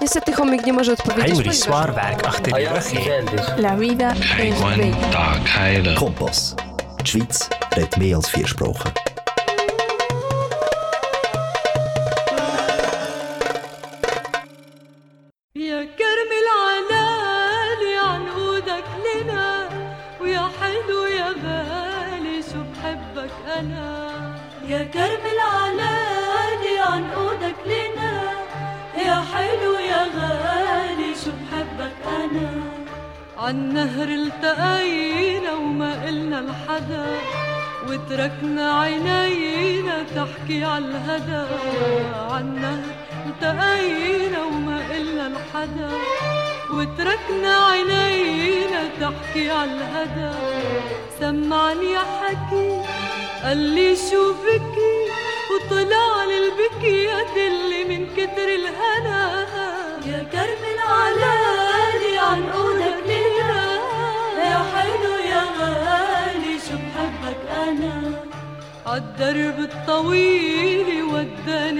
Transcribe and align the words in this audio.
Niestety 0.00 0.32
chomik 0.32 0.66
nie 0.66 0.72
może 0.72 0.92
odpowiedzieć. 0.92 1.54
Zwaar 1.54 1.94
werk 1.94 2.26
achter 2.26 2.52
de 2.52 2.68
rug. 2.68 3.58
La 3.58 3.76
vida 3.76 4.12
es 4.38 4.60
bella. 4.60 4.96
dag 5.12 5.48
heilig. 5.58 5.98
Kompas. 5.98 6.54
De 6.96 7.06
Schweiz 7.06 7.48
redt 7.76 7.96
meer 7.96 8.16
als 8.16 8.30
vier 8.30 8.48
sprachen. 8.48 9.09
تحكي 49.30 49.50
عالهدى 49.50 50.30
سمعني 51.20 51.98
حكي 51.98 52.82
قال 53.44 53.56
لي 53.56 53.96
شو 53.96 54.32
بكي؟ 54.32 54.96
وطلع 55.50 56.24
لي 56.24 56.38
البكي 56.38 57.04
يدلي 57.04 57.84
من 57.84 58.06
كتر 58.16 58.48
الهنا. 58.58 59.46
يا 60.06 60.26
كرم 60.32 60.62
العلالي 60.74 62.18
عنقودك 62.18 63.06
لنا. 63.06 63.62
يا 64.38 64.58
حلو 64.72 65.14
يا 65.32 65.44
غالي 65.58 66.58
شو 66.66 66.76
بحبك 66.76 67.42
أنا؟ 67.68 68.12
عالدرب 68.86 69.58
الطويل 69.58 71.02
وداني 71.02 71.79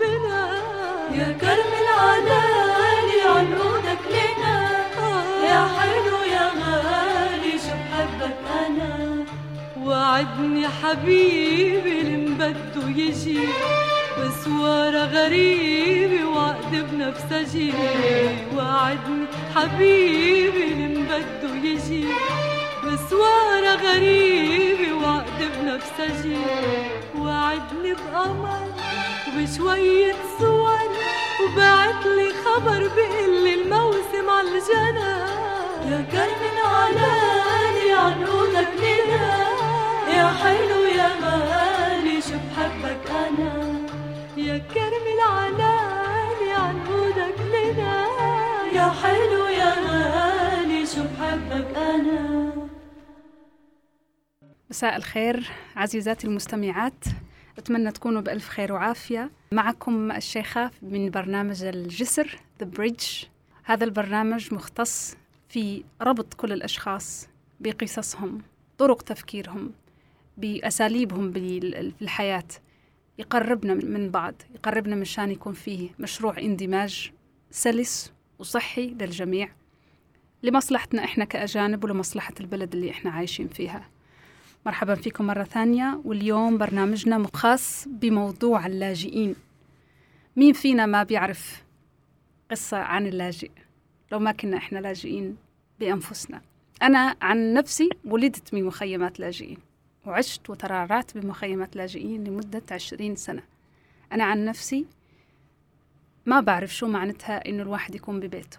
بنا. 0.00 0.42
يا 1.18 1.28
كرم 1.40 1.72
العلالي 1.82 3.20
عنقودك 3.34 4.04
لنا. 4.10 4.56
يا 5.50 5.62
حلو 5.76 6.18
يا 6.32 6.46
غالي 6.60 7.52
شو 7.64 7.74
بحبك 7.82 8.36
أنا. 8.66 9.24
وعدني 9.84 10.68
حبيبي 10.68 12.00
اللي 12.00 12.34
بده 12.34 12.88
يجي. 12.96 13.40
بسوارة 14.18 15.04
غريبة 15.04 16.24
وعقد 16.28 16.72
بنفسجي 16.90 17.72
وعدني 18.56 19.26
حبيبي 19.54 20.64
اللي 20.64 21.02
بده 21.02 21.54
يجي. 21.68 22.04
بسوارة 22.84 23.74
غريبة 23.86 24.92
وعقد 25.02 25.40
بنفسجي 25.60 26.36
وعدني 27.18 27.92
بقمر 27.94 28.75
وبشوية 29.36 30.14
صور 30.38 30.88
وبعت 31.42 32.06
لي 32.06 32.32
خبر 32.44 32.88
بقلي 32.88 33.54
الموسم 33.54 34.30
عالجنى 34.30 35.16
يا 35.90 36.00
كرم 36.12 36.42
العلالي 36.52 37.92
عنقودك 37.92 38.68
لنا 38.80 39.48
يا 40.16 40.28
حلو 40.28 40.82
يا 40.98 41.08
غالي 41.22 42.20
شو 42.20 42.36
بحبك 42.50 43.10
أنا. 43.10 43.86
يا 44.36 44.58
كرم 44.58 45.06
العلالي 45.16 46.52
عنقودك 46.52 47.40
لنا 47.40 48.06
يا 48.72 48.92
حلو 49.02 49.46
يا 49.46 49.74
غالي 49.86 50.86
شو 50.86 51.02
بحبك 51.02 51.76
أنا. 51.76 52.52
مساء 54.70 54.96
الخير 54.96 55.50
عزيزاتي 55.76 56.26
المستمعات. 56.26 57.04
أتمنى 57.58 57.92
تكونوا 57.92 58.20
بألف 58.20 58.48
خير 58.48 58.72
وعافية. 58.72 59.30
معكم 59.52 60.12
الشيخة 60.12 60.70
من 60.82 61.10
برنامج 61.10 61.64
الجسر 61.64 62.38
The 62.62 62.66
Bridge. 62.78 63.26
هذا 63.64 63.84
البرنامج 63.84 64.54
مختص 64.54 65.16
في 65.48 65.84
ربط 66.02 66.34
كل 66.34 66.52
الأشخاص 66.52 67.28
بقصصهم 67.60 68.42
طرق 68.78 69.02
تفكيرهم 69.02 69.72
بأساليبهم 70.36 71.32
في 71.32 71.58
الحياة. 72.02 72.48
يقربنا 73.18 73.74
من 73.74 73.92
من 73.92 74.10
بعض 74.10 74.34
يقربنا 74.54 74.96
مشان 74.96 75.30
يكون 75.30 75.52
فيه 75.52 75.90
مشروع 75.98 76.38
اندماج 76.38 77.12
سلس 77.50 78.12
وصحي 78.38 78.86
للجميع 78.86 79.48
لمصلحتنا 80.42 81.04
إحنا 81.04 81.24
كأجانب 81.24 81.84
ولمصلحة 81.84 82.34
البلد 82.40 82.74
اللي 82.74 82.90
إحنا 82.90 83.10
عايشين 83.10 83.48
فيها. 83.48 83.88
مرحبا 84.66 84.94
فيكم 84.94 85.26
مرة 85.26 85.44
ثانية. 85.44 86.00
واليوم 86.04 86.58
برنامجنا 86.58 87.28
خاص 87.34 87.88
بموضوع 87.88 88.66
اللاجئين. 88.66 89.34
مين 90.36 90.52
فينا 90.52 90.86
ما 90.86 91.02
بيعرف 91.02 91.64
قصة 92.50 92.76
عن 92.76 93.06
اللاجئ؟ 93.06 93.50
لو 94.12 94.18
ما 94.18 94.32
كنا 94.32 94.56
إحنا 94.56 94.78
لاجئين 94.78 95.36
بأنفسنا. 95.80 96.42
أنا 96.82 97.16
عن 97.22 97.54
نفسي 97.54 97.90
ولدت 98.04 98.54
بمخيمات 98.54 99.20
لاجئين 99.20 99.58
وعشت 100.06 100.50
وترعرعت 100.50 101.18
بمخيمات 101.18 101.76
لاجئين 101.76 102.24
لمدة 102.24 102.62
عشرين 102.70 103.16
سنة. 103.16 103.42
أنا 104.12 104.24
عن 104.24 104.44
نفسي 104.44 104.86
ما 106.26 106.40
بعرف 106.40 106.74
شو 106.74 106.86
معناتها 106.88 107.48
إنه 107.48 107.62
الواحد 107.62 107.94
يكون 107.94 108.20
ببيته 108.20 108.58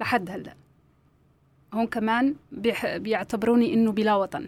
لحد 0.00 0.30
هلأ. 0.30 0.54
هون 1.74 1.86
كمان 1.86 2.34
بيعتبروني 2.96 3.74
إنه 3.74 3.92
بلا 3.92 4.14
وطن. 4.14 4.46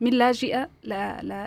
من 0.00 0.10
لاجئة 0.10 0.70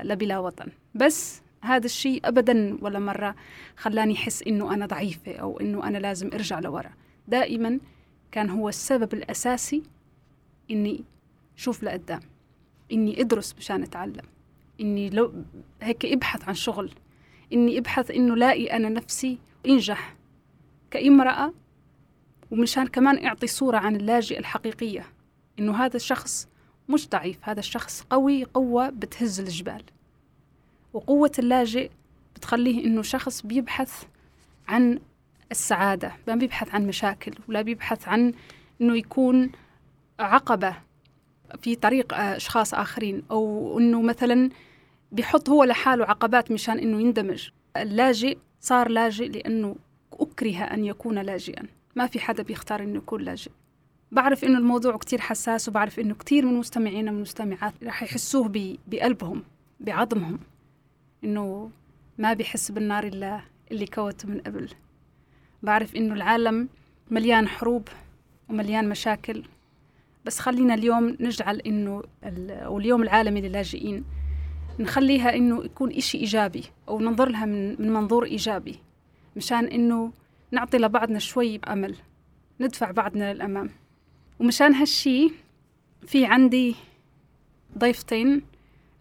لبلا 0.03 0.39
وطن. 0.39 0.67
بس 0.95 1.41
هذا 1.61 1.85
الشيء 1.85 2.21
أبدا 2.25 2.77
ولا 2.81 2.99
مرة 2.99 3.35
خلاني 3.77 4.13
أحس 4.13 4.43
إنه 4.43 4.73
أنا 4.73 4.85
ضعيفة 4.85 5.35
أو 5.35 5.59
إنه 5.59 5.87
أنا 5.87 5.97
لازم 5.97 6.29
أرجع 6.33 6.59
لورا. 6.59 6.91
دائما 7.27 7.79
كان 8.31 8.49
هو 8.49 8.69
السبب 8.69 9.13
الأساسي 9.13 9.83
إني 10.71 11.03
شوف 11.55 11.83
لقدام 11.83 12.19
إني 12.91 13.21
أدرس 13.21 13.55
مشان 13.57 13.83
أتعلم 13.83 14.23
إني 14.81 15.09
لو 15.09 15.33
هيك 15.81 16.05
أبحث 16.05 16.47
عن 16.47 16.53
شغل 16.53 16.91
إني 17.53 17.77
أبحث 17.77 18.11
إنه 18.11 18.35
لاقي 18.35 18.65
أنا 18.67 18.89
نفسي 18.89 19.37
أنجح 19.65 20.15
كإمرأة 20.91 21.53
ومشان 22.51 22.87
كمان 22.87 23.25
أعطي 23.25 23.47
صورة 23.47 23.77
عن 23.77 23.95
اللاجئ 23.95 24.39
الحقيقية 24.39 25.05
إنه 25.59 25.75
هذا 25.75 25.95
الشخص 25.95 26.47
مش 26.89 27.09
ضعيف. 27.09 27.37
هذا 27.41 27.59
الشخص 27.59 28.01
قوي 28.09 28.43
قوة 28.43 28.89
بتهز 28.89 29.39
الجبال. 29.39 29.83
وقوة 30.93 31.31
اللاجئ 31.39 31.89
بتخليه 32.35 32.85
إنه 32.85 33.01
شخص 33.01 33.41
بيبحث 33.41 34.03
عن 34.67 34.99
السعادة 35.51 36.11
ما 36.27 36.35
بيبحث 36.35 36.75
عن 36.75 36.87
مشاكل 36.87 37.33
ولا 37.47 37.61
بيبحث 37.61 38.07
عن 38.07 38.33
إنه 38.81 38.97
يكون 38.97 39.51
عقبة 40.19 40.75
في 41.61 41.75
طريق 41.75 42.13
أشخاص 42.13 42.73
آخرين 42.73 43.23
أو 43.31 43.79
إنه 43.79 44.01
مثلا 44.01 44.49
بيحط 45.11 45.49
هو 45.49 45.63
لحاله 45.63 46.05
عقبات 46.05 46.51
مشان 46.51 46.79
إنه 46.79 47.01
يندمج. 47.01 47.49
اللاجئ 47.77 48.37
صار 48.61 48.89
لاجئ 48.89 49.27
لأنه 49.27 49.75
أكره 50.13 50.63
أن 50.63 50.85
يكون 50.85 51.19
لاجئا. 51.19 51.63
ما 51.95 52.07
في 52.07 52.19
حدا 52.19 52.43
بيختار 52.43 52.83
إنه 52.83 52.97
يكون 52.97 53.21
لاجئ. 53.21 53.51
بعرف 54.13 54.43
إنه 54.43 54.57
الموضوع 54.57 54.97
كتير 54.97 55.21
حساس 55.21 55.69
وبعرف 55.69 55.99
إنه 55.99 56.13
كتير 56.13 56.45
من 56.45 56.53
مستمعينا 56.53 57.11
من 57.11 57.17
المستمعات 57.17 57.73
رح 57.83 58.03
يحسوه 58.03 58.75
بقلبهم 58.87 59.43
بعظمهم 59.79 60.39
إنه 61.23 61.71
ما 62.17 62.33
بيحس 62.33 62.71
بالنار 62.71 63.03
إلا 63.03 63.39
اللي 63.71 63.85
كوته 63.85 64.29
من 64.29 64.39
قبل. 64.39 64.69
بعرف 65.63 65.95
إنه 65.95 66.13
العالم 66.13 66.69
مليان 67.11 67.47
حروب 67.47 67.87
ومليان 68.49 68.89
مشاكل. 68.89 69.43
بس 70.25 70.39
خلينا 70.39 70.73
اليوم 70.73 71.17
نجعل 71.19 71.59
إنه 71.59 72.03
ال- 72.23 72.51
أو 72.51 72.79
اليوم 72.79 73.03
العالمي 73.03 73.41
للاجئين 73.41 74.03
نخليها 74.79 75.35
إنه 75.35 75.63
يكون 75.65 75.91
إشي 75.91 76.17
إيجابي 76.17 76.63
أو 76.89 76.99
ننظر 76.99 77.29
لها 77.29 77.45
من, 77.45 77.81
من 77.81 77.93
منظور 77.93 78.25
إيجابي 78.25 78.79
مشان 79.35 79.65
إنه 79.65 80.11
نعطي 80.51 80.77
لبعضنا 80.77 81.19
شوي 81.19 81.59
أمل 81.67 81.95
ندفع 82.59 82.91
بعضنا 82.91 83.33
للأمام. 83.33 83.69
ومشان 84.43 84.73
هالشي 84.73 85.31
في 86.07 86.25
عندي 86.25 86.75
ضيفتين 87.77 88.41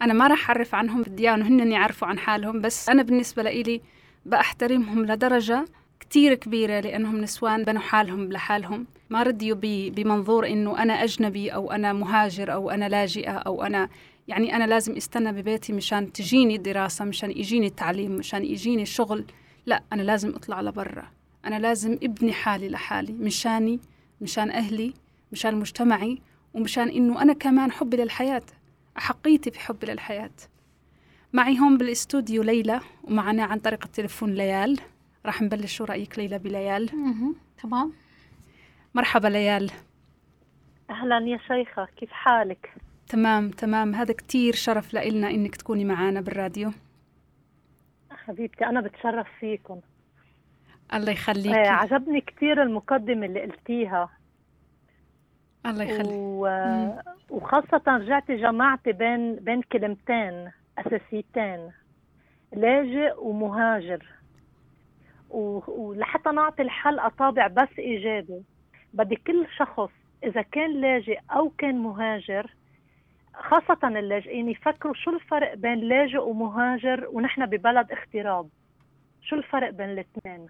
أنا 0.03 0.13
ما 0.15 0.27
راح 0.27 0.51
أعرف 0.51 0.75
عنهم 0.75 1.03
بالديانة 1.03 1.45
وهن 1.45 1.73
يعرفوا 1.73 2.09
عن 2.09 2.19
حالهم 2.19 2.61
بس 2.61 2.89
أنا 2.89 3.03
بالنسبة 3.03 3.43
لإلي 3.43 3.81
بأحترمهم 4.27 5.07
لدرجة 5.07 5.65
كتير 6.01 6.35
كبيرة 6.35 6.81
لأنهم 6.81 7.21
نسوان 7.21 7.65
بنوا 7.65 7.81
حالهم 7.81 8.33
لحالهم. 8.33 8.87
ما 9.11 9.23
رديوا 9.23 9.57
بمنظور 9.91 10.47
إنه 10.47 10.83
أنا 10.83 10.93
أجنبي 10.93 11.51
أو 11.51 11.73
أنا 11.73 11.93
مهاجر 11.93 12.53
أو 12.53 12.71
أنا 12.71 12.89
لاجئة 12.89 13.33
أو 13.33 13.63
أنا 13.63 13.89
يعني 14.29 14.57
أنا 14.57 14.65
لازم 14.65 14.97
استنى 14.97 15.33
ببيتي 15.33 15.73
مشان 15.73 16.13
تجيني 16.13 16.59
دراسة 16.59 17.05
مشان 17.05 17.31
يجيني 17.31 17.67
التعليم 17.67 18.17
مشان 18.17 18.45
يجيني 18.45 18.87
شغل. 18.87 19.25
لا 19.67 19.83
أنا 19.93 20.03
لازم 20.03 20.35
أطلع 20.35 20.61
لبرا. 20.61 21.11
أنا 21.45 21.59
لازم 21.59 21.99
ابني 22.03 22.33
حالي 22.33 22.69
لحالي 22.69 23.13
مشاني 23.13 23.81
مشان 24.21 24.51
أهلي. 24.51 25.02
مشان 25.33 25.55
مجتمعي 25.55 26.19
ومشان 26.55 26.89
إنه 26.89 27.23
أنا 27.23 27.33
كمان 27.33 27.73
حبي 27.73 27.97
للحياة. 27.97 28.43
أحقيتي 28.99 29.51
في 29.51 29.61
حبي 29.61 29.87
للحياة. 29.87 30.31
معي 31.33 31.59
هون 31.59 31.79
بالاستوديو 31.79 32.43
ليلى 32.43 32.81
ومعنا 33.05 33.45
عن 33.45 33.59
طريق 33.59 33.85
التليفون 33.85 34.35
ليال. 34.35 34.81
راح 35.27 35.43
نبلش 35.43 35.77
شو 35.77 35.85
رأيك 35.85 36.19
ليلى 36.19 36.39
بليال؟ 36.39 36.91
تمام. 37.63 37.93
مرحبا 38.95 39.29
ليال. 39.29 39.71
أهلا 40.91 41.19
يا 41.19 41.39
شيخة. 41.49 41.89
كيف 41.97 42.11
حالك؟ 42.11 42.75
تمام 43.09 43.51
تمام. 43.51 43.95
هذا 43.95 44.15
كتير 44.15 44.55
شرف 44.55 44.95
لإلنا 44.95 45.31
إنك 45.31 45.57
تكوني 45.57 45.85
معنا 45.85 46.21
بالراديو. 46.21 46.73
حبيبتي 48.11 48.67
أنا 48.67 48.81
بتشرف 48.81 49.27
فيكم. 49.41 49.81
الله 50.95 51.13
يخليك 51.13 51.55
آه 51.55 51.69
عجبني 51.69 52.21
كثير 52.21 52.63
المقدمة 52.63 53.27
اللي 53.27 53.41
قلتيها. 53.41 54.09
الله 55.67 55.85
يخليك. 55.85 56.11
و... 56.13 56.49
وخاصة 57.31 57.83
رجعتي 57.89 58.37
جمعتي 58.37 58.93
بين 58.93 59.37
بين 59.37 59.63
كلمتين 59.63 60.51
أساسيتين 60.79 61.71
لاجئ 62.53 63.15
ومهاجر. 63.19 64.07
و... 65.31 65.61
ولحتى 65.69 66.31
نعطي 66.31 66.63
الحلقة 66.63 67.09
طابع 67.09 67.47
بس 67.47 67.79
إيجابي. 67.79 68.43
بدي 68.95 69.17
كل 69.17 69.47
شخص 69.59 69.91
إذا 70.25 70.43
كان 70.43 70.81
لاجئ 70.81 71.19
أو 71.31 71.51
كان 71.59 71.79
مهاجر 71.79 72.51
خاصة 73.35 73.89
اللاجئين 73.89 74.49
يفكروا 74.49 74.95
شو 74.95 75.11
الفرق 75.11 75.55
بين 75.55 75.79
لاجئ 75.79 76.19
ومهاجر 76.19 77.09
ونحن 77.13 77.47
ببلد 77.47 77.93
اغتراب 77.93 78.49
شو 79.23 79.37
الفرق 79.37 79.71
بين 79.71 79.91
الاثنين؟ 79.91 80.47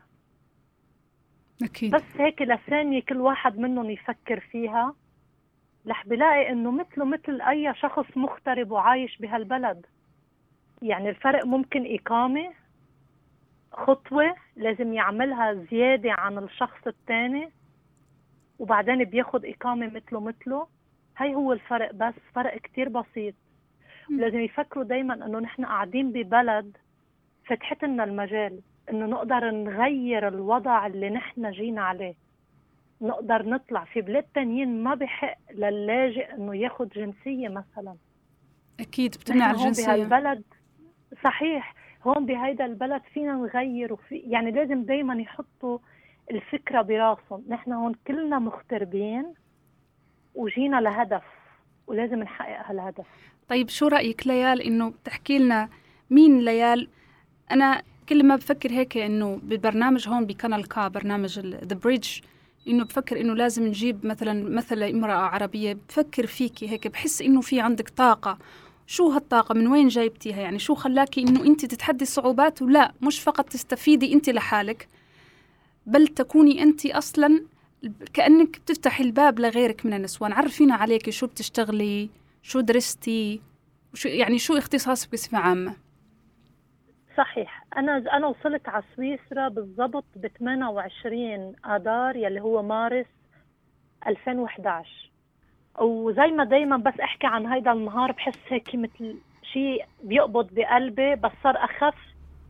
أكيد. 1.63 1.95
بس 1.95 2.03
هيك 2.19 2.43
لثانية 2.43 3.03
كل 3.03 3.21
واحد 3.21 3.59
منهم 3.59 3.91
يفكر 3.91 4.41
فيها. 4.41 4.95
رح 5.87 6.07
بلاقي 6.07 6.51
إنه 6.51 6.71
مثله 6.71 7.05
مثل 7.05 7.41
أي 7.41 7.75
شخص 7.75 8.17
مغترب 8.17 8.71
وعايش 8.71 9.19
بهالبلد. 9.19 9.87
يعني 10.83 11.09
الفرق 11.09 11.47
ممكن 11.47 11.95
إقامة 11.95 12.51
خطوة 13.73 14.35
لازم 14.57 14.93
يعملها 14.93 15.55
زيادة 15.55 16.13
عن 16.13 16.39
الشخص 16.39 16.87
الثاني 16.87 17.51
وبعدين 18.59 19.05
بياخد 19.05 19.45
إقامة 19.45 19.87
مثله 19.87 20.21
مثله. 20.21 20.67
هاي 21.17 21.35
هو 21.35 21.53
الفرق 21.53 21.95
بس 21.95 22.15
فرق 22.35 22.59
كتير 22.59 22.89
بسيط. 22.89 23.35
لازم 24.11 24.41
يفكروا 24.41 24.85
دايما 24.85 25.15
إنه 25.15 25.39
نحن 25.39 25.65
قاعدين 25.65 26.13
ببلد 26.13 26.77
فتحت 27.47 27.85
لنا 27.85 28.05
المجال 28.05 28.61
إنه 28.91 29.07
نقدر 29.07 29.51
نغير 29.51 30.29
الوضع 30.29 30.87
اللي 30.87 31.11
نحن 31.11 31.51
جينا 31.51 31.83
عليه. 31.83 32.15
نقدر 33.03 33.49
نطلع 33.49 33.85
في 33.85 34.01
بلاد 34.01 34.25
تانيين 34.35 34.83
ما 34.83 34.95
بحق 34.95 35.39
للاجئ 35.55 36.35
إنه 36.35 36.57
ياخد 36.57 36.89
جنسية 36.89 37.49
مثلا. 37.49 37.97
أكيد 38.81 39.11
بتمنع 39.15 39.53
نحن 39.53 39.61
هون 39.61 39.73
بهالبلد 39.73 40.43
صحيح 41.25 41.75
هون 42.03 42.27
بهيدا 42.27 42.65
البلد 42.65 43.03
فينا 43.15 43.33
نغير 43.33 43.93
وفي 43.93 44.17
يعني 44.17 44.51
لازم 44.51 44.85
دايما 44.85 45.15
يحطوا 45.15 45.79
الفكرة 46.31 46.83
براسهم. 46.83 47.45
نحن 47.49 47.73
هون 47.73 47.95
كلنا 48.07 48.39
مغتربين 48.39 49.35
وجينا 50.35 50.81
لهدف 50.81 51.23
ولازم 51.87 52.19
نحقق 52.19 52.71
هالهدف. 52.71 53.07
طيب 53.49 53.69
شو 53.69 53.87
رأيك 53.89 54.27
ليال؟ 54.27 54.63
إنه 54.63 54.91
بتحكي 54.91 55.39
لنا 55.39 55.69
مين 56.11 56.41
ليال؟ 56.41 56.89
أنا 57.51 57.83
كل 58.09 58.27
ما 58.27 58.37
بفكر 58.37 58.71
هيك 58.71 58.97
إنه 58.97 59.41
بالبرنامج 59.43 60.09
هون 60.09 60.27
بقناة 60.27 60.63
K 60.63 60.89
برنامج 60.89 61.39
The 61.39 61.77
Bridge 61.77 62.21
إنه 62.69 62.85
بفكر 62.85 63.21
إنه 63.21 63.35
لازم 63.35 63.67
نجيب 63.67 64.07
مثلا 64.07 64.49
مثل 64.49 64.83
امرأة 64.83 65.13
عربية 65.13 65.79
بفكر 65.89 66.27
فيكي 66.27 66.69
هيك 66.69 66.89
بحس 66.89 67.23
إنه 67.23 67.41
في 67.41 67.61
عندك 67.61 67.89
طاقة. 67.89 68.39
شو 68.87 69.09
هالطاقة؟ 69.09 69.55
من 69.55 69.67
وين 69.67 69.89
جايبتيها؟ 69.89 70.41
يعني 70.41 70.59
شو 70.59 70.75
خلاكي 70.75 71.21
إنه 71.23 71.45
أنت 71.45 71.65
تتحدي 71.65 72.03
الصعوبات؟ 72.03 72.63
ولا 72.63 72.93
مش 73.03 73.21
فقط 73.21 73.49
تستفيدي 73.49 74.13
أنت 74.13 74.31
لحالك 74.31 74.89
بل 75.87 76.09
تكوني 76.09 76.63
أنت 76.63 76.87
أصلا 76.87 77.43
كأنك 78.15 78.59
بتفتحي 78.59 79.05
الباب 79.05 79.41
لغيرك 79.41 79.87
من 79.87 79.95
النسوان. 79.95 80.33
عرفينا 80.33 80.75
عليكي 80.75 81.11
شو 81.11 81.27
بتشتغلي 81.27 82.09
شو 82.43 82.61
درستي 82.61 83.41
شو 83.95 84.09
يعني 84.09 84.39
شو 84.39 84.59
اختصاصك 84.59 85.13
بصفة 85.13 85.39
عامة. 85.39 85.77
صحيح. 87.17 87.65
أنا 87.77 87.97
أنا 87.97 88.27
وصلت 88.27 88.69
على 88.69 88.83
سويسرا 88.97 89.49
بالضبط 89.49 90.05
ب 90.17 90.27
28 90.27 91.55
آذار 91.67 92.17
يلي 92.17 92.41
هو 92.41 92.63
مارس 92.63 93.07
2011 94.07 95.11
وزي 95.81 96.27
ما 96.27 96.45
دايما 96.45 96.77
بس 96.77 97.01
أحكي 97.01 97.27
عن 97.27 97.47
هيدا 97.47 97.73
النهار 97.73 98.13
بحس 98.13 98.39
هيك 98.49 98.75
مثل 98.75 99.19
شيء 99.43 99.85
بيقبض 100.03 100.55
بقلبي 100.55 101.15
بس 101.15 101.31
صار 101.43 101.65
أخف 101.65 101.95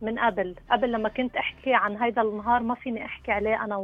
من 0.01 0.19
قبل. 0.19 0.55
قبل 0.71 0.91
لما 0.91 1.09
كنت 1.09 1.35
أحكي 1.35 1.73
عن 1.73 1.97
هيدا 1.97 2.21
النهار 2.21 2.63
ما 2.63 2.75
فيني 2.75 3.05
أحكي 3.05 3.31
عليه 3.31 3.63
أنا 3.63 3.75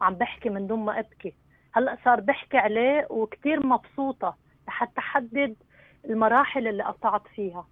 وعم 0.00 0.14
بحكي 0.14 0.48
من 0.48 0.66
دون 0.66 0.84
ما 0.84 0.98
أبكي. 0.98 1.34
هلأ 1.72 1.96
صار 2.04 2.20
بحكي 2.20 2.58
عليه 2.58 3.06
وكتير 3.10 3.66
مبسوطة 3.66 4.36
لحتى 4.68 4.98
أحدد 4.98 5.56
المراحل 6.04 6.68
اللي 6.68 6.82
قطعت 6.82 7.22
فيها. 7.34 7.66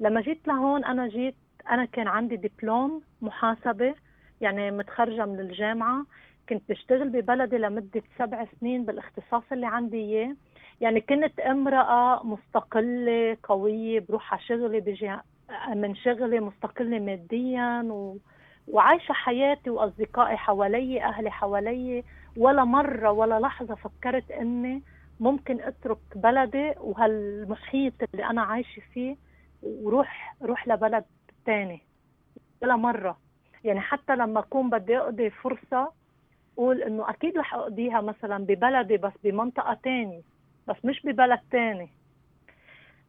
لما 0.00 0.20
جيت 0.20 0.48
لهون 0.48 0.84
أنا 0.84 1.08
جيت 1.08 1.36
أنا 1.70 1.84
كان 1.84 2.08
عندي 2.08 2.36
دبلوم 2.36 3.02
محاسبة 3.22 3.94
يعني 4.40 4.70
متخرجة 4.70 5.26
من 5.26 5.40
الجامعة. 5.40 6.06
كنت 6.48 6.62
بشتغل 6.68 7.08
ببلدي 7.08 7.58
لمدة 7.58 8.02
سبع 8.18 8.46
سنين 8.60 8.84
بالاختصاص 8.84 9.42
اللي 9.52 9.66
عندي 9.66 9.96
إياه. 9.96 10.36
يعني 10.80 11.00
كنت 11.00 11.40
امرأة 11.40 12.26
مستقلة 12.26 13.36
قوية 13.42 14.04
بروح 14.08 14.32
على 14.34 14.42
شغلي 14.42 14.80
بيجي 14.80 15.16
من 15.74 15.94
شغلي 15.94 16.40
مستقلة 16.40 16.98
ماديا 16.98 17.82
و... 17.90 18.16
وعايشة 18.68 19.12
حياتي 19.12 19.70
وأصدقائي 19.70 20.36
حوالي 20.36 21.02
أهلي 21.02 21.30
حوالي. 21.30 22.04
ولا 22.36 22.64
مرة 22.64 23.10
ولا 23.10 23.40
لحظة 23.40 23.74
فكرت 23.74 24.30
إني 24.30 24.82
ممكن 25.20 25.60
أترك 25.60 25.98
بلدي 26.16 26.74
وهالمحيط 26.80 27.92
اللي 28.14 28.24
أنا 28.24 28.42
عايشة 28.42 28.82
فيه 28.94 29.16
وروح 29.62 30.36
روح 30.42 30.68
لبلد 30.68 31.04
تاني. 31.46 31.80
ولا 32.62 32.76
مرة. 32.76 33.18
يعني 33.64 33.80
حتى 33.80 34.16
لما 34.16 34.40
أكون 34.40 34.70
بدي 34.70 34.98
أقضي 34.98 35.30
فرصة 35.30 35.92
أقول 36.54 36.82
إنه 36.82 37.10
أكيد 37.10 37.38
رح 37.38 37.54
أقضيها 37.54 38.00
مثلا 38.00 38.44
ببلدي 38.44 38.96
بس 38.96 39.12
بمنطقة 39.24 39.78
تاني 39.82 40.22
بس 40.68 40.76
مش 40.84 41.02
ببلد 41.04 41.40
تاني. 41.50 41.88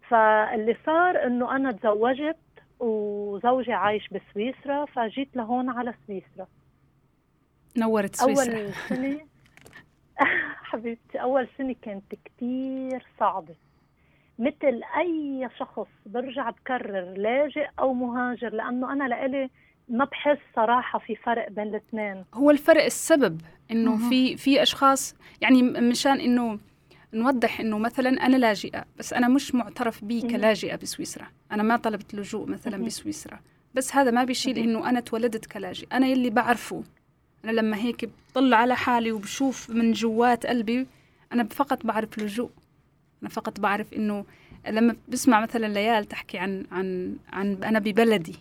فاللي 0.09 0.77
صار 0.85 1.25
إنه 1.27 1.55
أنا 1.55 1.71
تزوجت 1.71 2.37
وزوجي 2.79 3.73
عايش 3.73 4.09
بسويسرا 4.09 4.85
فجيت 4.85 5.35
لهون 5.35 5.69
على 5.69 5.93
سويسرا. 6.07 6.47
نورت 7.77 8.15
سويسرا. 8.15 8.59
أول 8.59 8.73
سنة. 8.73 9.27
حبيبتي 10.69 11.21
أول 11.21 11.47
سنة 11.57 11.75
كانت 11.81 12.15
كتير 12.25 13.05
صعبة. 13.19 13.55
مثل 14.39 14.81
أي 14.97 15.49
شخص 15.59 15.87
برجع 16.05 16.49
بكرر 16.49 17.13
لاجئ 17.17 17.67
أو 17.79 17.93
مهاجر 17.93 18.53
لأنه 18.53 18.93
أنا 18.93 19.03
لإلي 19.03 19.49
ما 19.89 20.05
بحس 20.05 20.37
صراحة 20.55 20.99
في 20.99 21.15
فرق 21.15 21.49
بين 21.49 21.67
الاثنين. 21.67 22.25
هو 22.33 22.51
الفرق 22.51 22.83
السبب 22.83 23.41
إنه 23.71 24.09
في 24.09 24.37
في 24.37 24.61
أشخاص 24.61 25.15
يعني 25.41 25.61
مشان 25.61 26.19
إنه 26.19 26.59
نوضح 27.13 27.59
إنه 27.59 27.77
مثلا 27.77 28.09
أنا 28.09 28.37
لاجئة 28.37 28.85
بس 28.97 29.13
أنا 29.13 29.27
مش 29.27 29.55
معترف 29.55 30.05
بي 30.05 30.21
كلاجئة 30.21 30.75
بسويسرا. 30.75 31.27
أنا 31.51 31.63
ما 31.63 31.77
طلبت 31.77 32.13
لجوء 32.15 32.49
مثلا 32.49 32.85
بسويسرا. 32.85 33.39
بس 33.73 33.95
هذا 33.95 34.11
ما 34.11 34.23
بيشيل 34.23 34.57
إنه 34.57 34.89
أنا 34.89 34.99
اتولدت 34.99 35.45
كلاجئ 35.45 35.87
أنا 35.93 36.07
يلي 36.07 36.29
بعرفه. 36.29 36.83
أنا 37.45 37.51
لما 37.51 37.77
هيك 37.77 38.09
بطلع 38.29 38.57
على 38.57 38.75
حالي 38.75 39.11
وبشوف 39.11 39.69
من 39.69 39.91
جوات 39.91 40.45
قلبي 40.45 40.87
أنا 41.33 41.43
فقط 41.43 41.85
بعرف 41.85 42.19
لجوء. 42.19 42.49
أنا 43.21 43.29
فقط 43.29 43.59
بعرف 43.59 43.93
إنه 43.93 44.25
لما 44.67 44.95
بسمع 45.07 45.41
مثلا 45.41 45.67
ليال 45.67 46.05
تحكي 46.05 46.37
عن 46.37 46.65
عن 46.71 47.17
عن 47.33 47.63
أنا 47.63 47.79
ببلدي 47.79 48.35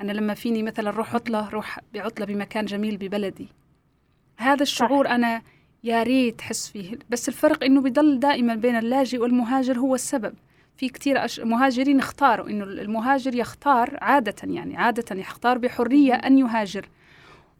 أنا 0.00 0.12
لما 0.12 0.34
فيني 0.34 0.62
مثلا 0.62 0.90
روح 0.90 1.14
عطلة 1.14 1.48
روح 1.48 1.78
بعطلة 1.94 2.26
بمكان 2.26 2.64
جميل 2.64 2.96
ببلدي. 2.96 3.48
هذا 4.36 4.62
الشعور 4.62 5.08
أنا 5.08 5.42
يا 5.84 6.02
ريت 6.02 6.40
حس 6.40 6.68
فيه. 6.68 6.98
بس 7.10 7.28
الفرق 7.28 7.64
إنه 7.64 7.80
بضل 7.80 8.18
دائما 8.18 8.54
بين 8.54 8.76
اللاجئ 8.76 9.18
والمهاجر 9.18 9.78
هو 9.78 9.94
السبب. 9.94 10.34
في 10.76 10.88
كثير 10.88 11.24
أش... 11.24 11.40
مهاجرين 11.40 11.98
اختاروا 11.98 12.48
إنه 12.48 12.64
المهاجر 12.64 13.34
يختار 13.34 13.98
عادة 14.00 14.34
يعني 14.44 14.76
عادة 14.76 15.16
يختار 15.16 15.58
بحرية 15.58 16.14
أن 16.14 16.38
يهاجر. 16.38 16.88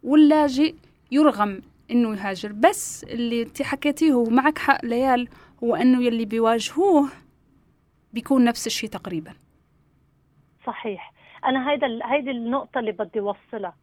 واللاجئ 0.03 0.75
يرغم 1.11 1.61
إنه 1.91 2.13
يهاجر. 2.15 2.51
بس 2.51 3.03
اللي 3.03 3.41
أنت 3.41 3.61
حكيتيه 3.61 4.13
ومعك 4.13 4.57
حق 4.57 4.85
ليال 4.85 5.27
هو 5.63 5.75
انه 5.75 6.03
يلي 6.03 6.25
بيواجهوه 6.25 7.09
بيكون 8.13 8.43
نفس 8.45 8.67
الشيء 8.67 8.89
تقريبا. 8.89 9.33
صحيح. 10.67 11.13
أنا 11.45 11.71
هيدا 11.71 11.99
هيدي 12.03 12.31
النقطة 12.31 12.79
اللي 12.79 12.91
بدي 12.91 13.19
اوصلها 13.19 13.75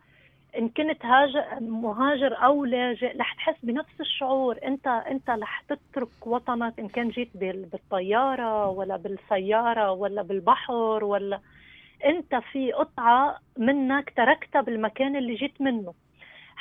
إن 0.58 0.68
كنت 0.68 1.04
هاجر 1.04 1.60
مهاجر 1.60 2.44
أو 2.44 2.64
لاجئ 2.64 3.16
رح 3.18 3.34
تحس 3.34 3.54
بنفس 3.62 4.00
الشعور. 4.00 4.58
انت 4.64 4.86
أنت 4.86 5.30
رح 5.30 5.64
تترك 5.68 6.26
وطنك 6.26 6.80
إن 6.80 6.88
كان 6.88 7.08
جيت 7.08 7.30
بالطيارة 7.34 8.68
ولا 8.68 8.96
بالسيارة 8.96 9.92
ولا 9.92 10.22
بالبحر 10.22 11.04
ولا. 11.04 11.40
أنت 12.04 12.34
في 12.52 12.72
قطعة 12.72 13.38
منك 13.58 14.12
تركتها 14.16 14.60
بالمكان 14.60 15.16
اللي 15.16 15.34
جيت 15.34 15.60
منه. 15.60 15.94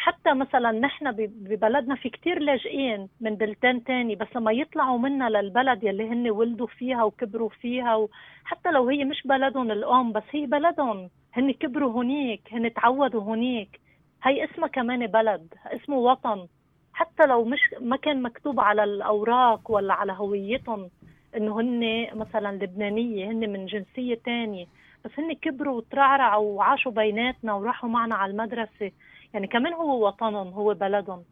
حتى 0.01 0.34
مثلا 0.34 0.72
نحن 0.72 1.12
ببلدنا 1.12 1.96
في 1.96 2.10
كتير 2.10 2.39
لاجئين 2.39 3.10
من 3.22 3.36
بلدان 3.36 3.84
تاني 3.84 4.15
بس 4.15 4.27
لما 4.36 4.51
يطلعوا 4.51 4.98
منا 4.98 5.29
للبلد 5.29 5.84
يلي 5.84 6.10
هن 6.10 6.29
ولدوا 6.29 6.67
فيها 6.67 7.03
وكبروا 7.03 7.50
فيها 7.50 7.96
وحتى 7.96 8.72
لو 8.72 8.89
هي 8.89 9.05
مش 9.05 9.22
بلدهم 9.27 9.72
الأم 9.72 10.12
بس 10.12 10.24
هي 10.31 10.46
بلدهم. 10.46 11.10
هن 11.34 11.51
كبروا 11.51 12.03
هنيك 12.03 12.41
هن 12.51 12.74
تعودوا 12.74 13.22
هنيك. 13.22 13.79
هي 14.24 14.46
اسمها 14.46 14.67
كمان 14.67 15.08
بلد 15.08 15.53
اسمه 15.65 15.98
وطن. 15.98 16.48
حتى 16.93 17.25
لو 17.25 17.43
مش 17.43 17.60
ما 17.81 17.96
كان 17.96 18.22
مكتوب 18.22 18.60
على 18.60 18.84
الأوراق 18.84 19.72
ولا 19.72 19.93
على 19.93 20.12
هويتهم 20.12 20.89
إنه 21.38 21.60
هن 21.62 22.08
مثلا 22.13 22.55
لبنانية 22.63 23.31
هن 23.31 23.50
من 23.50 23.65
جنسية 23.65 24.15
تانية. 24.25 24.65
بس 25.05 25.12
هن 25.17 25.34
كبروا 25.34 25.77
وترعرعوا 25.77 26.58
وعاشوا 26.58 26.91
بيناتنا 26.91 27.53
وراحوا 27.53 27.89
معنا 27.89 28.15
على 28.15 28.31
المدرسة. 28.31 28.91
يعني 29.33 29.47
كمان 29.47 29.73
هو 29.73 30.07
وطنهم 30.07 30.47
هو 30.47 30.73
بلدهم 30.73 31.23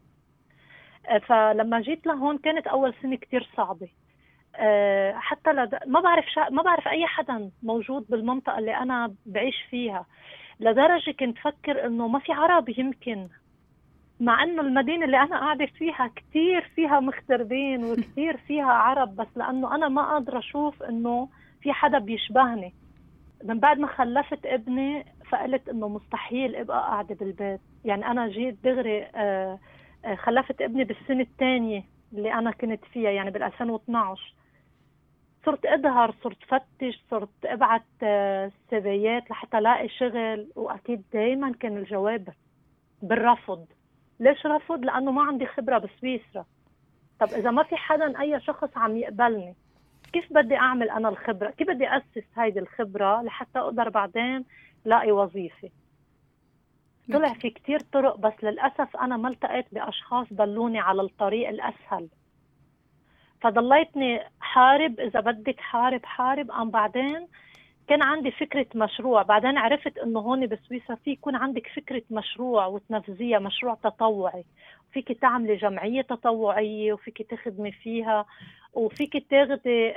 آه، 1.08 1.18
فلما 1.18 1.80
جيت 1.80 2.06
لهون 2.06 2.38
كانت 2.38 2.66
أول 2.66 2.94
سنة 3.02 3.16
كتير 3.16 3.48
صعبة. 3.56 3.88
آه، 4.56 5.12
حتى 5.12 5.52
لد... 5.52 5.78
ما 5.86 6.00
بعرف 6.00 6.24
شا... 6.34 6.48
ما 6.50 6.62
بعرف 6.62 6.88
أي 6.88 7.06
حدا 7.06 7.50
موجود 7.62 8.06
بالمنطقة 8.08 8.58
اللي 8.58 8.76
أنا 8.76 9.14
بعيش 9.26 9.56
فيها. 9.70 10.06
لدرجة 10.60 11.10
كنت 11.10 11.38
فكر 11.38 11.86
إنه 11.86 12.08
ما 12.08 12.18
في 12.18 12.32
عرب 12.32 12.68
يمكن. 12.78 13.28
مع 14.20 14.42
إنه 14.42 14.62
المدينة 14.62 15.04
اللي 15.04 15.16
أنا 15.16 15.40
قاعدة 15.40 15.66
فيها 15.66 16.10
كثير 16.16 16.70
فيها 16.74 17.00
مغتربين 17.00 17.84
وكثير 17.92 18.36
فيها 18.36 18.72
عرب 18.72 19.16
بس 19.16 19.28
لأنه 19.36 19.74
أنا 19.74 19.88
ما 19.88 20.02
قادرة 20.12 20.38
أشوف 20.38 20.82
إنه 20.82 21.28
في 21.62 21.72
حدا 21.72 21.98
بيشبهني. 21.98 22.74
من 23.44 23.60
بعد 23.60 23.78
ما 23.78 23.86
خلفت 23.86 24.46
ابني 24.46 25.04
فقلت 25.30 25.68
إنه 25.68 25.88
مستحيل 25.88 26.56
أبقى 26.56 26.78
قاعدة 26.80 27.14
بالبيت. 27.14 27.60
يعني 27.84 28.06
أنا 28.06 28.28
جيت 28.28 28.64
دغري 28.64 29.02
آه، 29.02 29.58
آه، 30.04 30.14
خلفت 30.14 30.62
ابني 30.62 30.84
بالسنة 30.84 31.20
الثانية 31.20 31.84
اللي 32.12 32.34
أنا 32.34 32.50
كنت 32.50 32.84
فيها 32.84 33.10
يعني 33.10 33.30
بال 33.30 33.42
2012 33.42 34.34
صرت 35.46 35.66
أظهر 35.66 36.14
صرت 36.24 36.44
فتش 36.48 37.04
صرت 37.10 37.44
أبعت 37.44 37.86
آه، 38.02 38.50
سيفيات 38.70 39.30
لحتى 39.30 39.58
ألاقي 39.58 39.88
شغل. 39.88 40.48
وأكيد 40.56 41.02
دائما 41.12 41.52
كان 41.52 41.76
الجواب 41.76 42.28
بالرفض. 43.02 43.66
ليش 44.20 44.46
رفض؟ 44.46 44.84
لأنه 44.84 45.10
ما 45.10 45.22
عندي 45.22 45.46
خبرة 45.46 45.78
بسويسرا. 45.78 46.44
طب 47.20 47.28
إذا 47.28 47.50
ما 47.50 47.62
في 47.62 47.76
حدا 47.76 48.20
أي 48.20 48.40
شخص 48.40 48.76
عم 48.76 48.96
يقبلني 48.96 49.54
كيف 50.12 50.32
بدي 50.32 50.56
أعمل 50.56 50.90
أنا 50.90 51.08
الخبرة؟ 51.08 51.50
كيف 51.50 51.68
بدي 51.68 51.88
أسس 51.88 52.28
هيدي 52.36 52.58
الخبرة 52.58 53.22
لحتى 53.22 53.58
أقدر 53.58 53.88
بعدين 53.88 54.44
لاقي 54.84 55.12
وظيفة؟ 55.12 55.70
طلع 57.12 57.32
في 57.32 57.50
كتير 57.50 57.80
طرق 57.92 58.16
بس 58.16 58.32
للأسف 58.42 58.96
أنا 58.96 59.16
ما 59.16 59.28
التقيت 59.28 59.66
بأشخاص 59.72 60.26
دلوني 60.30 60.78
على 60.78 61.02
الطريق 61.02 61.48
الأسهل. 61.48 62.08
فضليتني 63.40 64.20
حارب 64.40 65.00
إذا 65.00 65.20
بدك 65.20 65.60
حارب 65.60 66.04
حارب. 66.04 66.50
أم 66.50 66.70
بعدين 66.70 67.28
كان 67.88 68.02
عندي 68.02 68.30
فكرة 68.30 68.66
مشروع. 68.74 69.22
بعدين 69.22 69.58
عرفت 69.58 69.98
إنه 69.98 70.20
هون 70.20 70.46
بسويسرا 70.46 70.96
في 70.96 71.10
يكون 71.10 71.36
عندك 71.36 71.66
فكرة 71.76 72.02
مشروع 72.10 72.66
وتنفذيها 72.66 73.38
مشروع 73.38 73.74
تطوعي. 73.74 74.44
فيك 74.92 75.20
تعملي 75.20 75.56
جمعية 75.56 76.02
تطوعية 76.02 76.92
وفيك 76.92 77.22
تخدمي 77.22 77.72
فيها 77.72 78.26
وفيك 78.74 79.30
تاخدي 79.30 79.92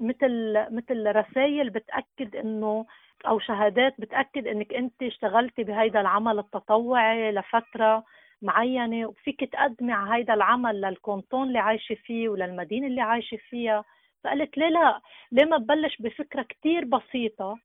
مثل 0.00 0.54
مثل 0.70 1.16
رسائل 1.16 1.70
بتأكد 1.70 2.36
إنه 2.36 2.86
أو 3.26 3.38
شهادات 3.38 3.94
بتأكد 4.00 4.46
إنك 4.46 4.74
أنت 4.74 5.02
اشتغلتي 5.02 5.64
بهيدا 5.64 6.00
العمل 6.00 6.38
التطوعي 6.38 7.32
لفترة 7.32 8.04
معينة 8.42 9.06
وفيك 9.06 9.44
تقدمي 9.52 9.92
على 9.92 10.14
هيدا 10.14 10.34
العمل 10.34 10.80
للكونتون 10.80 11.48
اللي 11.48 11.58
عايشة 11.58 11.94
فيه 11.94 12.28
وللمدينة 12.28 12.86
اللي 12.86 13.00
عايشة 13.00 13.36
فيها. 13.50 13.84
فقلت 14.24 14.58
ليه 14.58 14.68
لا؟ 14.68 15.00
ليه 15.32 15.44
ما 15.46 15.56
ببلش 15.56 15.96
بفكرة 16.00 16.42
كتير 16.42 16.84
بسيطة؟ 16.84 17.58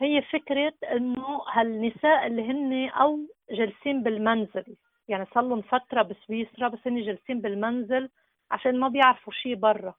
هي 0.00 0.22
فكرة 0.22 0.72
إنه 0.92 1.42
هالنساء 1.52 2.26
اللي 2.26 2.42
هن 2.50 2.88
أو 2.88 3.18
جالسين 3.50 4.02
بالمنزل 4.02 4.76
يعني 5.08 5.26
صار 5.34 5.44
لهم 5.44 5.62
فترة 5.62 6.02
بسويسرا 6.02 6.68
بس 6.68 6.78
هن 6.86 7.02
جالسين 7.02 7.40
بالمنزل 7.40 8.08
عشان 8.50 8.80
ما 8.80 8.88
بيعرفوا 8.88 9.32
شيء 9.32 9.54
برا. 9.54 9.94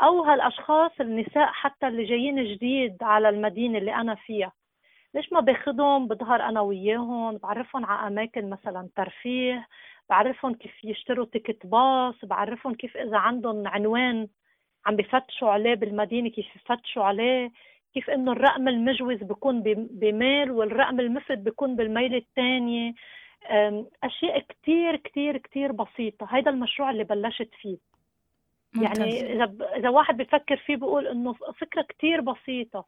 أو 0.00 0.22
هالأشخاص 0.22 0.90
النساء 1.00 1.46
حتى 1.46 1.88
اللي 1.88 2.04
جايين 2.04 2.44
جديد 2.44 3.02
على 3.02 3.28
المدينة 3.28 3.78
اللي 3.78 3.94
أنا 3.94 4.14
فيها. 4.14 4.52
ليش 5.14 5.32
ما 5.32 5.40
باخذهم 5.40 6.08
بظهر 6.08 6.42
أنا 6.42 6.60
وياهم 6.60 7.36
بعرفهم 7.36 7.84
على 7.86 8.08
أماكن 8.08 8.50
مثلا 8.50 8.88
ترفيه 8.96 9.66
بعرفهم 10.10 10.54
كيف 10.54 10.84
يشتروا 10.84 11.26
تيكت 11.26 11.66
باص 11.66 12.24
بعرفهم 12.24 12.74
كيف 12.74 12.96
إذا 12.96 13.16
عندهم 13.16 13.68
عنوان 13.68 14.28
عم 14.86 14.96
بفتشوا 14.96 15.50
عليه 15.50 15.74
بالمدينة 15.74 16.28
كيف 16.30 16.56
يفتشوا 16.56 17.04
عليه 17.04 17.50
كيف 17.94 18.10
إنه 18.10 18.32
الرقم 18.32 18.68
المجوز 18.68 19.22
بيكون 19.22 19.62
بميل 19.90 20.50
والرقم 20.50 21.00
المفد 21.00 21.44
بيكون 21.44 21.76
بالميل 21.76 22.14
الثانية 22.14 22.94
أشياء 24.04 24.38
كثير 24.48 24.96
كثير 24.96 25.36
كثير 25.38 25.72
بسيطة. 25.72 26.26
هذا 26.30 26.50
المشروع 26.50 26.90
اللي 26.90 27.04
بلشت 27.04 27.50
فيه. 27.60 27.93
يعني 28.82 29.32
إذا 29.32 29.52
إذا 29.76 29.88
واحد 29.88 30.16
بفكر 30.16 30.56
فيه 30.56 30.76
بقول 30.76 31.06
إنه 31.06 31.32
فكرة 31.32 31.82
كتير 31.82 32.20
بسيطة 32.20 32.84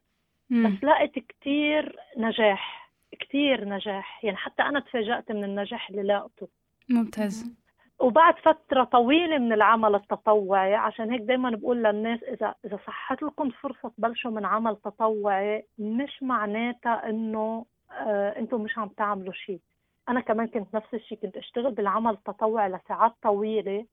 مم. 0.51 0.67
بس 0.77 0.85
لقيت 0.85 1.19
كتير 1.19 1.97
نجاح 2.17 2.91
كتير 3.21 3.65
نجاح. 3.69 4.25
يعني 4.25 4.37
حتى 4.37 4.63
أنا 4.63 4.81
تفاجأت 4.81 5.33
من 5.33 5.45
النجاح 5.45 5.91
اللي 5.91 6.03
لاقته 6.03 6.49
ممتاز. 6.89 7.57
وبعد 8.01 8.35
فترة 8.39 8.85
طويلة 8.85 9.39
من 9.39 9.53
العمل 9.53 9.95
التطوعي 9.95 10.75
عشان 10.75 11.11
هيك 11.11 11.21
دايما 11.21 11.51
بقول 11.51 11.85
للناس 11.85 12.23
إذا 12.23 12.55
إذا 12.65 12.79
صحت 12.87 13.23
لكم 13.23 13.51
فرصة 13.51 13.89
تبلشوا 13.99 14.31
من 14.31 14.45
عمل 14.45 14.77
تطوعي 14.77 15.67
مش 15.79 16.23
معناتها 16.23 17.09
إنه 17.09 17.67
آه 17.91 18.39
أنتم 18.39 18.61
مش 18.61 18.79
عم 18.79 18.89
تعملوا 18.89 19.33
شيء. 19.33 19.61
أنا 20.09 20.21
كمان 20.21 20.47
كنت 20.47 20.75
نفس 20.75 20.95
الشيء 20.95 21.19
كنت 21.19 21.37
أشتغل 21.37 21.71
بالعمل 21.73 22.13
التطوعي 22.13 22.69
لساعات 22.69 23.15
طويلة 23.23 23.87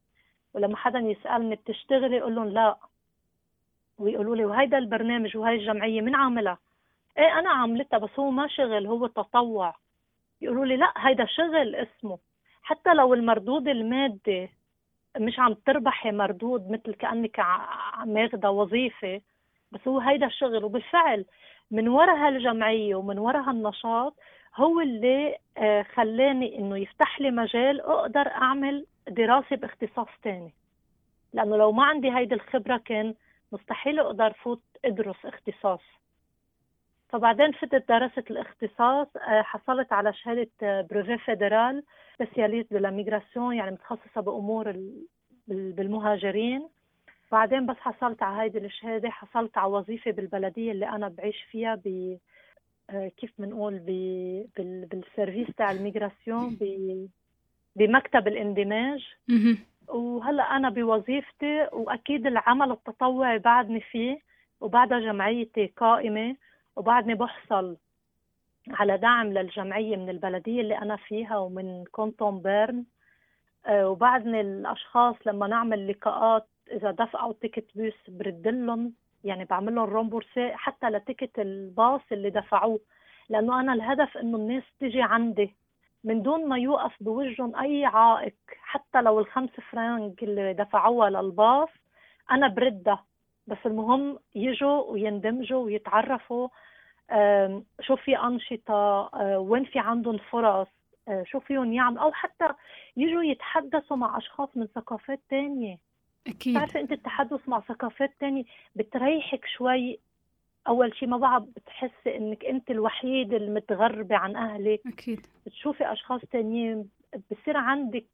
ولما 0.53 0.77
حدا 0.77 0.99
يسألني 0.99 1.55
بتشتغلي؟ 1.55 2.21
أقول 2.21 2.35
لهم 2.35 2.49
لا. 2.49 2.77
ويقولوا 3.97 4.35
لي 4.35 4.45
وهيدا 4.45 4.77
البرنامج 4.77 5.37
وهي 5.37 5.55
الجمعية 5.55 6.01
من 6.01 6.15
عاملها؟ 6.15 6.57
إيه 7.17 7.39
أنا 7.39 7.49
عاملتها 7.49 7.97
بس 7.97 8.09
هو 8.19 8.29
ما 8.31 8.47
شغل 8.47 8.87
هو 8.87 9.07
تطوع. 9.07 9.75
يقولوا 10.41 10.65
لي 10.65 10.77
لا 10.77 10.93
هيدا 10.97 11.25
شغل 11.25 11.75
اسمه. 11.75 12.17
حتى 12.63 12.93
لو 12.93 13.13
المردود 13.13 13.67
المادي 13.67 14.49
مش 15.17 15.39
عم 15.39 15.53
تربحي 15.53 16.11
مردود 16.11 16.71
مثل 16.71 16.93
كأنك 16.93 17.45
ماخذه 18.05 18.49
وظيفة 18.49 19.21
بس 19.71 19.87
هو 19.87 19.99
هيدا 19.99 20.25
الشغل. 20.25 20.63
وبالفعل 20.63 21.25
من 21.71 21.87
وراء 21.87 22.15
هالجمعية 22.15 22.95
ومن 22.95 23.19
وراء 23.19 23.41
هالنشاط 23.41 24.15
هو 24.55 24.81
اللي 24.81 25.37
آه، 25.57 25.81
خلاني 25.81 26.59
إنه 26.59 26.77
يفتح 26.77 27.21
لي 27.21 27.31
مجال 27.31 27.81
أقدر 27.81 28.27
أعمل 28.27 28.85
دراسة 29.09 29.55
باختصاص 29.55 30.07
تاني. 30.23 30.53
لأنه 31.33 31.57
لو 31.57 31.71
ما 31.71 31.83
عندي 31.83 32.11
هيدي 32.11 32.35
الخبرة 32.35 32.77
كان 32.77 33.15
مستحيل 33.51 33.99
أقدر 33.99 34.33
فوت 34.33 34.61
أدرس 34.85 35.25
اختصاص. 35.25 35.81
فبعدين 37.09 37.51
فتت 37.51 37.89
درست 37.89 38.31
الاختصاص 38.31 39.07
آه، 39.17 39.41
حصلت 39.41 39.93
على 39.93 40.13
شهادة 40.13 40.49
brevet 40.61 41.17
fédéral 41.17 41.83
spécialiste 42.15 42.73
de 42.73 42.89
migration 42.91 43.55
يعني 43.55 43.71
متخصصة 43.71 44.21
بأمور 44.21 44.75
بالمهاجرين. 45.47 46.69
بعدين 47.31 47.65
بس 47.65 47.77
حصلت 47.77 48.23
على 48.23 48.41
هيدي 48.41 48.57
الشهادة 48.65 49.09
حصلت 49.09 49.57
على 49.57 49.71
وظيفة 49.71 50.11
بالبلدية 50.11 50.71
اللي 50.71 50.89
أنا 50.89 51.07
بعيش 51.07 51.43
فيها 51.51 51.75
ب 51.75 52.17
آه، 52.89 53.07
كيف 53.07 53.31
بنقول 53.39 53.79
بال 54.91 55.05
service 55.05 55.55
تاع 55.57 55.71
ال 55.71 55.80
migration 55.80 56.57
بمكتب 57.75 58.27
الاندماج. 58.27 59.07
وهلأ 59.87 60.43
أنا 60.43 60.69
بوظيفتي 60.69 61.67
وأكيد 61.73 62.27
العمل 62.27 62.71
التطوعي 62.71 63.39
بعدني 63.39 63.81
فيه 63.81 64.19
وبعدها 64.61 64.99
جمعيتي 64.99 65.65
قائمة 65.67 66.35
وبعدني 66.75 67.13
بحصل 67.13 67.77
على 68.69 68.97
دعم 68.97 69.33
للجمعية 69.33 69.95
من 69.95 70.09
البلدية 70.09 70.61
اللي 70.61 70.77
أنا 70.77 70.95
فيها 70.95 71.37
ومن 71.37 71.83
canton 71.91 72.39
بيرن. 72.39 72.83
آه، 73.65 73.89
وبعدني 73.89 74.41
الأشخاص 74.41 75.15
لما 75.25 75.47
نعمل 75.47 75.87
لقاءات 75.87 76.47
إذا 76.71 76.91
دفعوا 76.91 77.33
ticket 77.41 77.65
bus 77.75 77.93
بردلهم 78.07 78.93
يعني 79.23 79.45
بعمل 79.45 79.75
لهم 79.75 79.89
rembourser 79.89 80.51
حتى 80.53 80.89
ل 80.89 80.96
ticket 80.96 81.39
الباص 81.39 82.01
اللي 82.11 82.29
دفعوه. 82.29 82.79
لأنه 83.29 83.59
أنا 83.59 83.73
الهدف 83.73 84.17
إنه 84.17 84.37
الناس 84.37 84.63
تيجي 84.79 85.01
عندي. 85.01 85.55
من 86.03 86.21
دون 86.21 86.47
ما 86.47 86.57
يوقف 86.57 86.91
بوجههم 86.99 87.55
أي 87.55 87.85
عائق 87.85 88.35
حتى 88.61 89.01
لو 89.01 89.19
الخمس 89.19 89.49
فرانك 89.71 90.23
اللي 90.23 90.53
دفعوها 90.53 91.09
للباص 91.09 91.69
أنا 92.31 92.47
بردها. 92.47 93.05
بس 93.47 93.57
المهم 93.65 94.19
يجوا 94.35 94.83
ويندمجوا 94.91 95.63
ويتعرفوا 95.63 96.47
شو 97.81 97.95
في 97.95 98.17
أنشطة 98.17 99.09
آه، 99.13 99.39
وين 99.39 99.65
في 99.65 99.79
عندهم 99.79 100.17
فرص 100.17 100.67
آه، 101.07 101.23
شو 101.23 101.39
فيهم 101.39 101.73
يعملوا. 101.73 102.03
أو 102.03 102.11
حتى 102.11 102.45
يجوا 102.97 103.23
يتحدثوا 103.23 103.97
مع 103.97 104.17
أشخاص 104.17 104.49
من 104.55 104.67
ثقافات 104.67 105.19
تانية. 105.29 105.77
أكيد. 106.27 106.53
بتعرفي 106.53 106.79
أنت 106.79 106.91
التحدث 106.91 107.49
مع 107.49 107.59
ثقافات 107.59 108.11
تانية 108.19 108.43
بتريحك 108.75 109.45
شوي 109.45 109.99
أول 110.67 110.95
شيء 110.95 111.09
ما 111.09 111.17
بعد 111.17 111.45
بتحسي 111.55 112.17
إنك 112.17 112.45
أنت 112.45 112.71
الوحيد 112.71 113.33
المتغربة 113.33 114.15
عن 114.15 114.35
أهلك. 114.35 114.81
أكيد. 114.87 115.25
بتشوفي 115.45 115.91
أشخاص 115.91 116.21
تانيين 116.31 116.89
بصير 117.31 117.57
عندك 117.57 118.05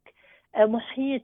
آه، 0.56 0.64
محيط. 0.64 1.22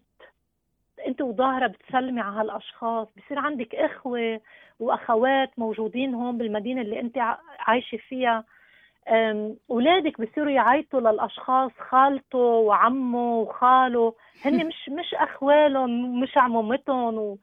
أنت 1.07 1.21
وظاهرة 1.21 1.67
بتسلمي 1.67 2.21
على 2.21 2.37
هالأشخاص. 2.41 3.09
بصير 3.17 3.39
عندك 3.39 3.75
إخوة 3.75 4.41
وأخوات 4.81 5.59
موجودين 5.59 6.15
هون 6.15 6.39
بالمدينة 6.39 6.81
اللي 6.81 7.01
أنت 7.01 7.19
عايشة 7.59 7.97
فيها. 8.09 8.45
أولادك 9.71 10.21
بصيروا 10.21 10.51
يعيطوا 10.51 11.01
للأشخاص 11.01 11.71
خالته 11.91 12.39
وعمه 12.39 13.39
وخاله. 13.39 14.15
هن 14.45 14.67
مش 14.67 14.89
مش 14.99 15.15
أخوالهم 15.15 16.21
مش 16.21 16.37
عمومتهم. 16.37 17.19
و... 17.19 17.39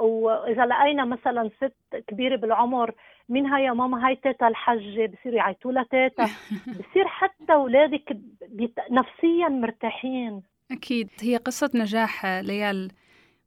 وإذا 0.00 0.66
لقينا 0.66 1.04
مثلا 1.04 1.50
ست 1.56 1.96
كبيرة 2.08 2.36
بالعمر 2.36 2.94
مين 3.28 3.46
هاي 3.46 3.64
يا 3.64 3.72
ماما 3.72 4.06
هاي 4.06 4.16
تيتا 4.16 4.48
الحجه 4.48 5.06
بصيروا 5.06 5.38
يعيطوا 5.38 5.72
لها 5.72 5.82
تيتا. 5.90 6.24
بصير 6.78 7.06
حتى 7.06 7.52
أولادك 7.52 8.16
بيت... 8.48 8.74
نفسيا 8.90 9.48
مرتاحين. 9.48 10.42
أكيد. 10.70 11.08
هي 11.20 11.36
قصة 11.36 11.70
نجاح 11.74 12.26
ليال. 12.26 12.90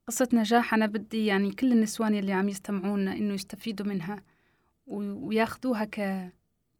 قصة 0.07 0.29
نجاح 0.33 0.73
أنا 0.73 0.85
بدي 0.85 1.25
يعني 1.25 1.51
كل 1.51 1.71
النسوان 1.71 2.13
اللي 2.15 2.33
عم 2.33 2.49
يستمعونا 2.49 3.13
إنه 3.13 3.33
يستفيدوا 3.33 3.85
منها 3.85 4.23
وياخذوها 4.87 5.85
ك 5.85 6.29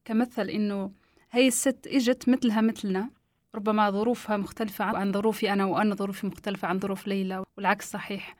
كمثل 0.05 0.50
إنه 0.50 0.91
هي 1.31 1.48
الست 1.48 1.88
إجت 1.88 2.29
مثلها 2.29 2.62
مثلنا. 2.62 3.10
ربما 3.55 3.89
ظروفها 3.89 4.38
مختلفة 4.38 4.86
عن 4.86 5.12
ظروفي 5.12 5.53
أنا 5.53 5.65
وأنا 5.65 5.96
ظروفي 5.96 6.27
مختلفة 6.27 6.67
عن 6.67 6.79
ظروف 6.79 7.08
ليلى 7.08 7.43
والعكس 7.58 7.91
صحيح. 7.91 8.36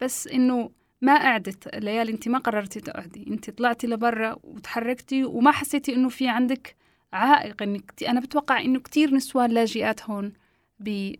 بس 0.00 0.28
إنه 0.28 0.70
ما 1.02 1.18
قعدت 1.18 1.76
ليالي 1.76 2.12
أنت 2.12 2.28
ما 2.28 2.38
قررتي 2.38 2.80
تقعدي 2.80 3.26
أنت 3.30 3.50
طلعتي 3.50 3.86
لبرا 3.86 4.36
وتحركتي 4.44 5.24
وما 5.24 5.50
حسيتي 5.50 5.94
إنه 5.94 6.08
في 6.08 6.28
عندك 6.28 6.76
عائق 7.12 7.62
إنك 7.62 8.04
أنا 8.08 8.20
بتوقع 8.20 8.60
إنه 8.60 8.80
كتير 8.80 9.14
نسوان 9.14 9.50
لاجئات 9.50 10.10
هون 10.10 10.32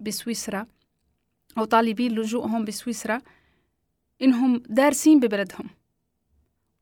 بسويسرا 0.01 0.67
أو 1.59 1.65
طالبي 1.65 2.07
اللجوء 2.07 2.47
هون 2.47 2.65
بسويسرا 2.65 3.21
إنهم 4.23 4.63
دارسين 4.69 5.21
ببلدهم. 5.21 5.71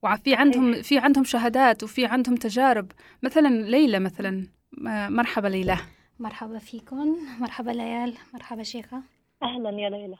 وفي 0.02 0.34
عندهم 0.34 0.82
في 0.82 0.98
عندهم 0.98 1.24
شهادات 1.24 1.82
وفي 1.82 2.06
عندهم 2.06 2.36
تجارب. 2.36 2.92
مثلا 3.22 3.48
ليلى 3.48 3.98
مثلا 3.98 4.46
مرحبا 5.08 5.48
ليلى. 5.48 5.78
مرحبا 6.18 6.58
فيكم. 6.58 7.16
مرحبا 7.40 7.70
ليال. 7.70 8.14
مرحبا 8.34 8.62
شيخة. 8.62 9.02
أهلا 9.42 9.70
يا 9.70 9.90
ليلى. 9.90 10.16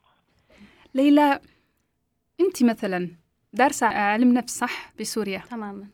ليلى 0.94 1.40
أنت 2.40 2.62
مثلا 2.62 3.09
دارسة 3.53 3.87
علم 3.87 4.33
نفس 4.33 4.59
صح؟ 4.59 4.92
بسوريا. 5.01 5.42
تماما. 5.51 5.87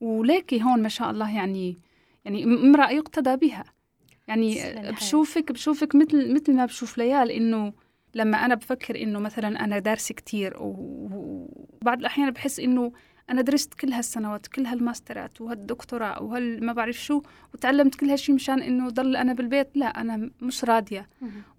وليكي 0.00 0.62
هون 0.62 0.82
ما 0.82 0.88
شاء 0.88 1.10
الله 1.10 1.36
يعني 1.36 1.78
يعني 2.24 2.44
امرأة 2.44 2.90
يقتدى 2.90 3.36
بها. 3.36 3.64
يعني 4.28 4.56
بشوفك 4.92 5.52
بشوفك 5.52 5.94
مثل 5.94 6.34
مثل 6.34 6.54
ما 6.54 6.64
بشوف 6.66 6.98
ليال 6.98 7.30
إنه 7.30 7.72
لما 8.14 8.44
أنا 8.44 8.54
بفكر 8.54 9.02
إنه 9.02 9.18
مثلا 9.18 9.64
أنا 9.64 9.78
دارسة 9.78 10.14
كتير 10.14 10.56
وبعض 10.60 11.98
الأحيان 11.98 12.30
بحس 12.30 12.60
إنه 12.60 12.92
أنا 13.30 13.42
درست 13.42 13.74
كل 13.74 13.92
هالسنوات 13.92 14.46
كل 14.46 14.66
هالماسترات 14.66 15.40
وهالدكتوراه 15.40 16.22
وهال 16.22 16.66
ما 16.66 16.72
بعرف 16.72 16.96
شو 16.96 17.22
وتعلمت 17.54 17.94
كل 17.94 18.10
هالشيء 18.10 18.34
مشان 18.34 18.62
إنه 18.62 18.88
ضل 18.88 19.16
أنا 19.16 19.32
بالبيت. 19.32 19.68
لا 19.74 19.86
أنا 19.86 20.30
مش 20.40 20.64
راضية. 20.64 21.08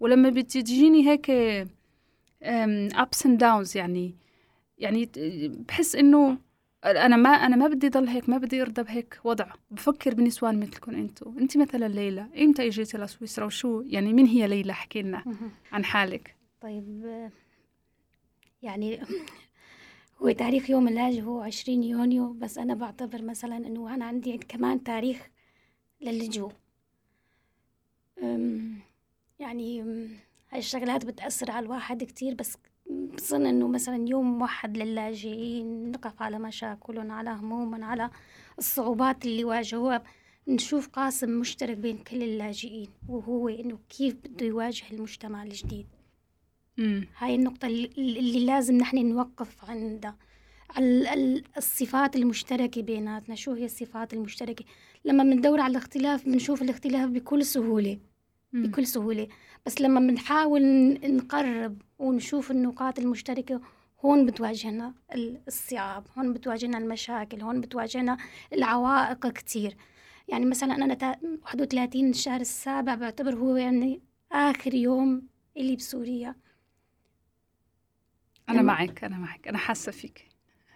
ولما 0.00 0.30
بتجيني 0.30 1.08
هيك 1.08 1.30
ups 2.42 3.26
and 3.26 3.38
downs 3.38 3.76
يعني. 3.76 4.14
يعني 4.78 5.10
بحس 5.68 5.96
إنه 5.96 6.38
أنا 6.84 7.16
ما 7.16 7.30
أنا 7.30 7.56
ما 7.56 7.68
بدي 7.68 7.88
ضل 7.88 8.08
هيك 8.08 8.28
ما 8.28 8.38
بدي 8.38 8.62
أرضى 8.62 8.82
بهيك 8.82 9.20
وضع. 9.24 9.52
بفكر 9.70 10.14
بنسوان 10.14 10.60
مثلكم 10.60 10.94
أنتم 10.94 11.38
انت 11.38 11.56
مثلا 11.56 11.88
ليلى 11.88 12.26
إمتى 12.38 12.66
إجيتي 12.66 12.98
لسويسرا 12.98 13.44
وشو؟ 13.44 13.82
يعني 13.86 14.12
مين 14.12 14.26
هي 14.26 14.46
ليلى؟ 14.46 14.72
احكي 14.72 15.02
لنا 15.02 15.24
عن 15.72 15.84
حالك. 15.84 16.36
طيب 16.60 17.30
يعني 18.62 19.00
هو 20.22 20.30
تاريخ 20.30 20.70
يوم 20.70 20.88
اللاجئ 20.88 21.22
هو 21.22 21.40
20 21.40 21.82
يونيو 21.82 22.32
بس 22.32 22.58
أنا 22.58 22.74
بعتبر 22.74 23.22
مثلا 23.22 23.56
إنه 23.56 23.94
أنا 23.94 24.04
عندي 24.04 24.38
كمان 24.38 24.82
تاريخ 24.82 25.28
للجوء 26.00 26.52
يعني 29.38 29.84
هاي 30.52 30.58
الشغلات 30.58 31.04
بتأثر 31.04 31.50
على 31.50 31.66
الواحد 31.66 32.04
كتير 32.04 32.34
بس 32.34 32.56
بظن 32.90 33.46
إنه 33.46 33.68
مثلا 33.68 34.08
يوم 34.08 34.38
موحد 34.38 34.76
للاجئين 34.78 35.90
نقف 35.90 36.22
على 36.22 36.38
مشاكلهم 36.38 37.12
على 37.12 37.30
همومهم 37.30 37.84
على 37.84 38.10
الصعوبات 38.58 39.24
اللي 39.24 39.44
واجهوها 39.44 40.02
نشوف 40.48 40.88
قاسم 40.88 41.30
مشترك 41.40 41.76
بين 41.76 41.98
كل 41.98 42.22
اللاجئين 42.22 42.88
وهو 43.08 43.48
إنه 43.48 43.78
كيف 43.88 44.14
بده 44.14 44.46
يواجه 44.46 44.84
المجتمع 44.92 45.42
الجديد 45.42 45.86
مم. 46.78 47.06
هاي 47.18 47.34
النقطة 47.34 47.66
اللي 47.66 48.46
لازم 48.46 48.76
نحن 48.76 49.06
نوقف 49.06 49.64
عندها 49.64 50.16
الصفات 51.56 52.16
المشتركة 52.16 52.82
بيناتنا 52.82 53.34
شو 53.34 53.52
هي 53.52 53.64
الصفات 53.64 54.14
المشتركة 54.14 54.64
لما 55.04 55.24
بندور 55.24 55.60
على 55.60 55.70
الاختلاف 55.70 56.24
بنشوف 56.24 56.62
الاختلاف 56.62 57.10
بكل 57.10 57.44
سهولة. 57.44 57.98
بكل 58.52 58.86
سهولة. 58.86 59.28
بس 59.66 59.80
لما 59.80 60.00
بنحاول 60.00 60.62
نقرب 61.16 61.82
ونشوف 61.98 62.50
النقاط 62.50 62.98
المشتركة 62.98 63.60
هون 64.04 64.26
بتواجهنا 64.26 64.94
الصعاب 65.48 66.06
هون 66.16 66.32
بتواجهنا 66.32 66.78
المشاكل 66.78 67.40
هون 67.40 67.60
بتواجهنا 67.60 68.16
العوائق 68.52 69.26
كتير. 69.26 69.76
يعني 70.28 70.46
مثلا 70.46 70.74
أنا 70.74 71.18
31 71.42 72.10
الشهر 72.10 72.40
السابع 72.40 72.94
بعتبر 72.94 73.34
هو 73.34 73.56
يعني 73.56 74.02
آخر 74.32 74.74
يوم 74.74 75.22
إلي 75.56 75.76
بسوريا. 75.76 76.34
أنا 78.48 78.62
معك 78.62 79.04
أنا 79.04 79.18
معك 79.18 79.48
أنا 79.48 79.58
حاسة 79.58 79.92
فيك. 79.92 80.28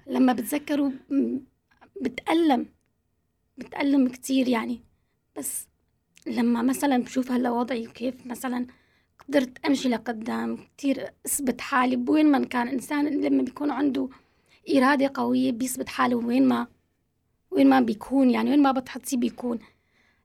لما 0.06 0.32
بتذكروا 0.32 0.90
بتألم 2.00 2.66
بتألم 3.58 4.08
كتير 4.08 4.48
يعني. 4.48 4.80
بس 5.36 5.68
لما 6.26 6.62
مثلا 6.62 6.98
بشوف 6.98 7.32
هلا 7.32 7.50
وضعي 7.50 7.86
كيف 7.86 8.26
مثلا 8.26 8.66
قدرت 9.28 9.66
أمشي 9.66 9.88
لقدام 9.88 10.56
كتير 10.56 11.10
أثبت 11.26 11.60
حالي 11.60 11.96
بوين 11.96 12.30
ما 12.30 12.44
كان 12.44 12.68
إنسان 12.68 13.06
لما 13.06 13.42
بيكون 13.42 13.70
عنده 13.70 14.08
إرادة 14.76 15.10
قوية 15.14 15.52
بيثبت 15.52 15.88
حاله 15.88 16.16
وين 16.16 16.48
ما 16.48 16.66
وين 17.50 17.68
ما 17.68 17.80
بيكون 17.80 18.30
يعني 18.30 18.50
وين 18.50 18.62
ما 18.62 18.72
بتحطيه 18.72 19.16
بيكون. 19.16 19.58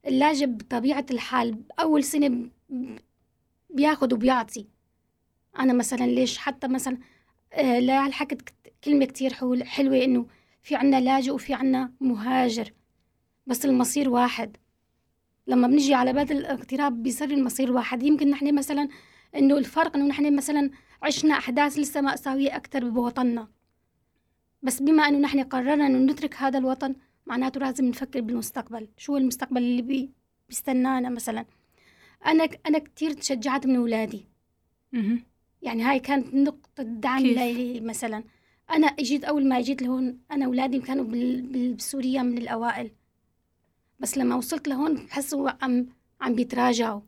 اللاجئ 0.08 0.46
بطبيعة 0.46 1.06
الحال 1.12 1.64
أول 1.80 2.04
سنة 2.04 2.50
بياخد 3.70 4.14
وبيعطي. 4.14 4.68
أنا 5.60 5.74
مثلا 5.74 6.06
ليش؟ 6.06 6.38
حتى 6.38 6.68
مثلا 6.68 6.98
آه 7.54 7.80
لا 7.80 8.12
حكت 8.12 8.54
كلمة 8.84 9.06
كتير 9.06 9.34
حلوة 9.64 10.04
إنه 10.04 10.26
في 10.62 10.76
عنا 10.76 11.02
لاجئ 11.02 11.32
وفي 11.32 11.54
عنا 11.54 11.92
مهاجر 12.02 12.74
بس 13.48 13.66
المصير 13.66 14.10
واحد. 14.10 14.58
لما 15.48 15.68
بنجي 15.68 15.94
على 15.94 16.14
باب 16.14 16.32
الاغتراب 16.32 17.04
بيصير 17.04 17.32
المصير 17.32 17.72
واحد. 17.72 18.04
يمكن 18.04 18.30
نحن 18.30 18.56
مثلا 18.56 18.88
إنه 19.36 19.58
الفرق 19.58 19.96
إنه 19.96 20.06
نحن 20.06 20.36
مثلا 20.36 20.70
عشنا 21.04 21.34
أحداث 21.38 21.80
لسه 21.80 22.02
مأساوية 22.02 22.56
أكثر 22.56 22.90
بوطننا. 22.90 23.48
بس 24.62 24.82
بما 24.82 25.08
إنه 25.08 25.18
نحن 25.18 25.44
قررنا 25.44 25.88
إنه 25.88 26.12
نترك 26.14 26.36
هذا 26.36 26.58
الوطن 26.58 26.96
معناته 27.26 27.60
لازم 27.60 27.86
نفكر 27.86 28.22
بالمستقبل. 28.22 28.88
شو 28.98 29.18
المستقبل 29.18 29.58
اللي 29.58 29.82
بي 29.82 30.12
بيستنانا 30.50 31.10
مثلا؟ 31.10 31.46
أنا 32.26 32.50
أنا 32.68 32.80
كثير 32.80 33.14
تشجعت 33.14 33.68
من 33.68 33.76
أولادي. 33.76 34.26
يعني 35.62 35.84
هاي 35.84 36.00
كانت 36.00 36.34
نقطة 36.34 36.84
دعم 36.84 37.22
لي 37.22 37.80
مثلا. 37.80 38.24
أنا 38.72 38.88
إجيت 38.88 39.24
أول 39.24 39.48
ما 39.48 39.60
إجيت 39.60 39.82
لهون 39.82 40.20
أنا 40.32 40.46
أولادي 40.46 40.80
كانوا 40.80 41.06
بسوريا 41.76 42.24
من 42.24 42.38
الأوائل. 42.38 42.92
بس 44.02 44.18
لما 44.18 44.36
وصلت 44.36 44.68
لهون 44.68 44.94
بحسوا 44.96 45.50
عم 45.64 45.88
عم 46.22 46.36
بيتراجعوا. 46.36 47.02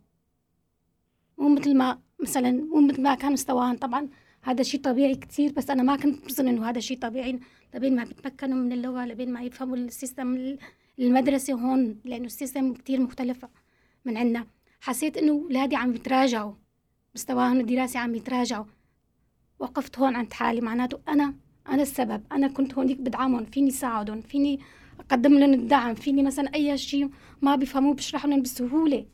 مو 1.38 1.50
مثل 1.50 1.78
ما 1.78 2.00
مثلا 2.20 2.52
مو 2.52 2.82
مثل 2.88 3.02
ما 3.02 3.16
كان 3.16 3.34
مستواهم. 3.34 3.78
طبعا 3.78 4.10
هذا 4.42 4.64
شيء 4.64 4.82
طبيعي 4.82 5.16
كتير 5.16 5.52
بس 5.52 5.70
أنا 5.70 5.84
ما 5.84 5.96
كنت 5.96 6.26
بظن 6.26 6.48
إنه 6.48 6.70
هذا 6.70 6.80
شيء 6.80 7.00
طبيعي. 7.00 7.40
لبين 7.74 7.96
ما 7.96 8.04
بيتمكنوا 8.04 8.58
من 8.58 8.72
اللغة 8.72 9.06
لبين 9.06 9.34
ما 9.34 9.42
يفهموا 9.42 9.78
ال 9.78 9.86
system 9.86 10.36
ال- 10.36 10.60
المدرسي 11.00 11.54
هون 11.54 12.00
لأنه 12.06 12.26
ال 12.26 12.33
system 12.33 12.74
كتير 12.74 13.02
مختلف 13.02 13.46
من 14.06 14.18
عنا 14.18 14.48
حسيت 14.82 15.18
إنه 15.18 15.32
اولادي 15.32 15.76
عم 15.76 15.96
يتراجعوا. 15.96 16.54
مستواهم 17.16 17.60
الدراسي 17.60 17.98
عم 17.98 18.16
يتراجعوا. 18.16 18.66
وقفت 19.60 20.00
هون 20.00 20.16
عند 20.16 20.34
حالي. 20.34 20.62
معناته 20.62 21.00
أنا 21.08 21.34
أنا 21.70 21.82
السبب. 21.82 22.24
أنا 22.32 22.48
كنت 22.48 22.74
هونيك 22.74 23.02
بدعمهم. 23.02 23.46
فيني 23.46 23.72
ساعدهم. 23.72 24.22
فيني 24.22 24.60
اقدم 25.10 25.34
لهم 25.40 25.54
الدعم. 25.54 25.94
فيني 25.96 26.24
مثلا 26.24 26.56
أي 26.56 26.78
شيء 26.78 27.10
ما 27.42 27.56
بيفهموه 27.56 27.94
بشرح 27.94 28.26
لهم 28.26 28.42
بسهولة. 28.42 29.06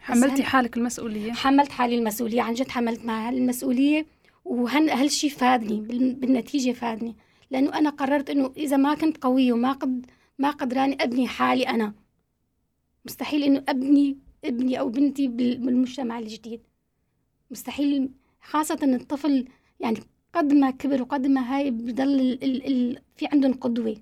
حملتي 0.00 0.42
حالك 0.42 0.76
المسؤولية؟ 0.76 1.32
حملت 1.32 1.70
حالي 1.70 1.98
المسؤولية. 1.98 2.42
عن 2.42 2.54
جد 2.54 2.68
حملت 2.68 3.04
مع 3.04 3.28
المسؤولية. 3.28 4.06
وهن 4.44 4.90
هالشي 4.90 5.30
فادني 5.30 5.80
بال- 5.80 6.14
بالنتيجة 6.14 6.72
فادني. 6.72 7.16
لأنه 7.50 7.78
أنا 7.78 7.90
قررت 7.90 8.30
إنه 8.30 8.52
إذا 8.56 8.76
ما 8.76 8.94
كنت 8.94 9.16
قوية 9.24 9.52
وما 9.52 9.72
قد 9.72 10.06
ما 10.38 10.50
قدراني 10.50 10.96
أبني 11.00 11.28
حالي 11.28 11.68
أنا 11.68 11.94
مستحيل 13.04 13.42
إنه 13.42 13.64
أبني 13.68 14.18
ابني 14.44 14.80
أو 14.80 14.88
بنتي 14.88 15.28
بال- 15.28 15.58
بالمجتمع 15.58 16.18
الجديد. 16.18 16.60
مستحيل. 17.50 18.10
خاصة 18.42 18.78
إن 18.82 18.94
الطفل 18.94 19.48
يعني 19.80 19.98
قد 20.34 20.52
ما 20.52 20.70
كبر 20.70 21.02
وقد 21.02 21.26
ما 21.26 21.56
هاي 21.56 21.70
بضل 21.70 22.02
ال 22.20 22.44
ال 22.44 22.66
ال 22.66 22.98
في 23.16 23.26
عندهم 23.32 23.52
قدوة. 23.52 23.96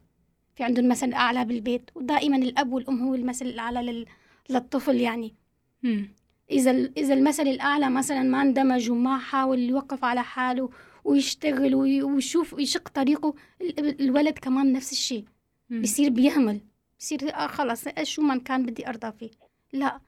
في 0.57 0.65
عندهم 0.65 0.89
مثل 0.89 1.13
أعلى 1.13 1.45
بالبيت 1.45 1.91
ودائما 1.95 2.37
الأب 2.37 2.73
والأم 2.73 3.03
هو 3.03 3.15
المثل 3.15 3.47
الأعلى 3.47 3.83
لل 3.83 4.07
للطفل 4.51 4.97
يعني. 4.97 5.35
مم. 5.83 6.09
إذا 6.51 6.71
إذا 6.97 7.15
المثل 7.15 7.43
الأعلى 7.49 7.91
مثلا 7.91 8.23
ما 8.23 8.43
اندمج 8.43 8.91
وما 8.91 9.19
حاول 9.19 9.59
يوقف 9.59 10.05
على 10.05 10.23
حاله 10.23 10.71
ويشتغل 11.05 11.75
وي- 11.75 12.03
ويشوف 12.03 12.55
ويشق 12.55 12.89
طريقه 12.89 13.35
ال- 13.61 14.01
الولد 14.03 14.39
كمان 14.39 14.73
نفس 14.73 14.93
الشيء. 14.93 15.25
بصير 15.71 16.11
بيهمل. 16.11 16.61
بصير 16.99 17.35
آه 17.35 17.47
خلص 17.47 17.85
شو 18.03 18.23
ما 18.23 18.39
كان 18.39 18.67
بدي 18.67 18.89
أرضى 18.89 19.13
فيه. 19.19 19.31
لا. 19.73 20.01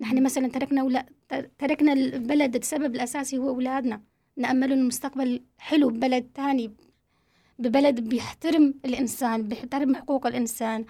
نحن 0.00 0.22
مثلا 0.22 0.48
تركنا 0.48 0.82
ولا 0.82 1.06
تركنا 1.58 1.92
البلد 1.92 2.56
السبب 2.56 2.94
الأساسي 2.94 3.38
هو 3.38 3.48
أولادنا. 3.48 4.02
نأمل 4.36 4.72
المستقبل 4.72 5.42
حلو 5.58 5.88
ببلد 5.90 6.24
تاني 6.34 6.70
ببلد 7.58 8.00
بيحترم 8.08 8.74
الإنسان 8.84 9.42
بيحترم 9.48 9.96
حقوق 9.96 10.26
الإنسان. 10.26 10.84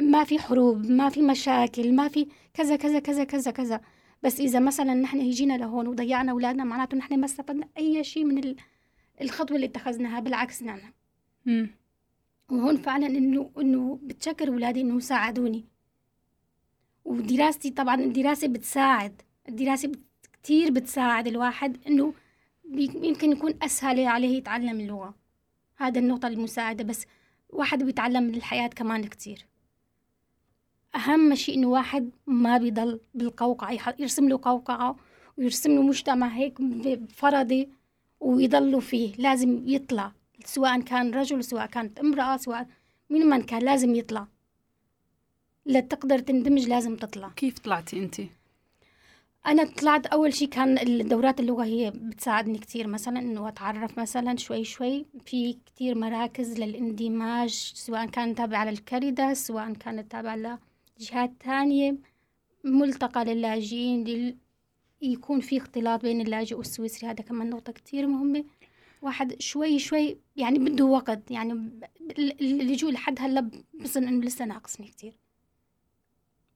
ما 0.00 0.24
في 0.24 0.38
حروب 0.38 0.86
ما 0.90 1.08
في 1.08 1.22
مشاكل 1.22 1.94
ما 1.94 2.08
في 2.08 2.26
كذا 2.54 2.76
كذا 2.76 2.98
كذا 2.98 3.24
كذا 3.24 3.50
كذا. 3.50 3.80
بس 4.22 4.40
إذا 4.40 4.58
مثلا 4.60 4.94
نحن 4.94 5.20
هيجينا 5.20 5.56
لهون 5.56 5.86
وضيعنا 5.88 6.32
أولادنا 6.32 6.64
معناته 6.64 6.96
نحن 6.96 7.18
ما 7.20 7.24
استفدنا 7.26 7.68
أي 7.78 8.04
شيء 8.04 8.24
من 8.24 8.38
ال- 8.38 8.56
الخطوة 9.20 9.56
اللي 9.56 9.66
اتخذناها 9.66 10.20
بالعكس 10.20 10.62
نحن 10.62 10.92
مم. 11.46 11.70
وهون 12.50 12.76
فعلا 12.76 13.06
إنه 13.06 13.50
إنه 13.60 13.98
بتشكر 14.02 14.48
أولادي 14.48 14.80
إنه 14.80 15.00
ساعدوني. 15.00 15.64
ودراستي 17.04 17.70
طبعا 17.70 17.94
الدراسة 17.94 18.48
بتساعد. 18.48 19.22
الدراسة 19.48 19.88
بت- 19.88 20.04
كتير 20.32 20.70
بتساعد 20.70 21.26
الواحد 21.26 21.76
بي- 22.64 22.90
يمكن 23.02 23.32
يكون 23.32 23.54
أسهل 23.62 24.06
عليه 24.06 24.36
يتعلم 24.38 24.80
اللغة. 24.80 25.14
هذا 25.78 25.98
النقطة 26.00 26.28
المساعده 26.28 26.84
بس 26.84 27.06
واحد 27.50 27.82
بيتعلم 27.82 28.22
من 28.22 28.34
الحياة 28.34 28.66
كمان 28.68 29.04
كتير. 29.04 29.46
أهم 30.94 31.34
شيء 31.34 31.54
إنه 31.54 31.66
واحد 31.68 32.10
ما 32.26 32.58
بيضل 32.58 33.00
بالقوقعة 33.14 33.72
يح- 33.72 33.94
يرسم 33.98 34.28
له 34.28 34.38
قوقعة 34.42 34.96
ويرسم 35.38 35.70
له 35.74 35.82
مجتمع 35.82 36.28
هيك 36.28 36.58
فرضي 37.14 37.68
ويضلوا 38.20 38.80
فيه. 38.80 39.12
لازم 39.18 39.62
يطلع 39.68 40.12
سواء 40.44 40.80
كان 40.80 41.14
رجل 41.14 41.44
سواء 41.44 41.66
كانت 41.66 41.98
امرأة 41.98 42.36
سواء 42.36 42.66
مين 43.10 43.26
ما 43.28 43.38
كان 43.38 43.62
لازم 43.62 43.94
يطلع. 43.94 44.26
لتقدر 45.66 46.18
تندمج 46.18 46.68
لازم 46.68 46.96
تطلع. 46.96 47.28
كيف 47.28 47.58
طلعتي 47.58 47.98
أنت؟ 47.98 48.20
أنا 49.48 49.64
طلعت 49.64 50.06
أول 50.06 50.34
شيء 50.34 50.48
كان 50.48 50.78
الدورات 50.78 51.40
اللغة 51.40 51.64
هي 51.64 51.90
بتساعدني 51.90 52.58
كتير 52.58 52.86
مثلا 52.86 53.18
إنه 53.18 53.48
أتعرف 53.48 53.98
مثلا 53.98 54.36
شوي 54.36 54.64
شوي. 54.64 55.06
في 55.24 55.52
كتير 55.66 55.94
مراكز 55.94 56.60
للاندماج 56.60 57.72
سواء 57.74 58.06
كان 58.06 58.34
تابعة 58.34 58.70
للكريدة 58.70 59.34
سواء 59.34 59.72
كانت 59.72 60.12
تابعة 60.12 60.58
لجهات 61.00 61.32
تانية. 61.40 61.96
ملتقى 62.64 63.24
للاجئين 63.24 64.04
لل... 64.04 64.36
يكون 65.02 65.40
في 65.40 65.56
اختلاط 65.56 66.02
بين 66.02 66.20
اللاجئ 66.20 66.56
والسويسري. 66.56 67.10
هذا 67.10 67.22
كمان 67.24 67.50
نقطة 67.50 67.72
كتير 67.72 68.06
مهمة. 68.06 68.44
واحد 69.02 69.40
شوي 69.40 69.78
شوي 69.78 70.18
يعني 70.36 70.58
بده 70.58 70.84
وقت. 70.84 71.30
يعني 71.30 71.70
اللجوء 72.40 72.92
لحد 72.92 73.16
هلأ 73.20 73.50
بظن 73.74 74.08
إنه 74.08 74.26
لسه 74.26 74.44
ناقصني 74.44 74.86
كتير. 74.86 75.12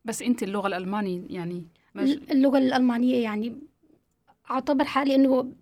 بس 0.04 0.22
أنت 0.22 0.42
اللغة 0.42 0.66
الألماني 0.66 1.26
يعني. 1.30 1.66
اللغة 1.96 2.58
الألمانية 2.58 3.22
يعني 3.22 3.56
أعتبر 4.50 4.84
حالي 4.84 5.14
إنه 5.14 5.52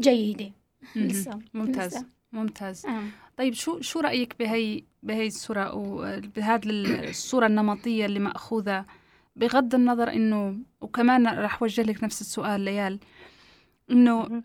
جيدة. 0.00 0.52
لسه 0.96 1.38
ممتاز. 1.54 1.94
لسه. 1.94 2.06
ممتاز. 2.32 2.86
آه. 2.86 3.02
طيب 3.36 3.54
شو 3.54 3.80
شو 3.80 4.00
رأيك 4.00 4.38
بهي 4.38 4.82
بهي 5.02 5.26
الصورة 5.26 5.74
وبهذه 5.74 6.60
الصورة 7.08 7.46
النمطية 7.46 8.06
اللي 8.06 8.18
مأخوذة؟ 8.18 8.84
بغض 9.36 9.74
النظر 9.74 10.12
إنه 10.12 10.56
وكمان 10.80 11.26
راح 11.26 11.62
أوجه 11.62 11.82
لك 11.82 12.04
نفس 12.04 12.20
السؤال 12.20 12.60
ليال 12.60 12.98
إنه 13.90 14.42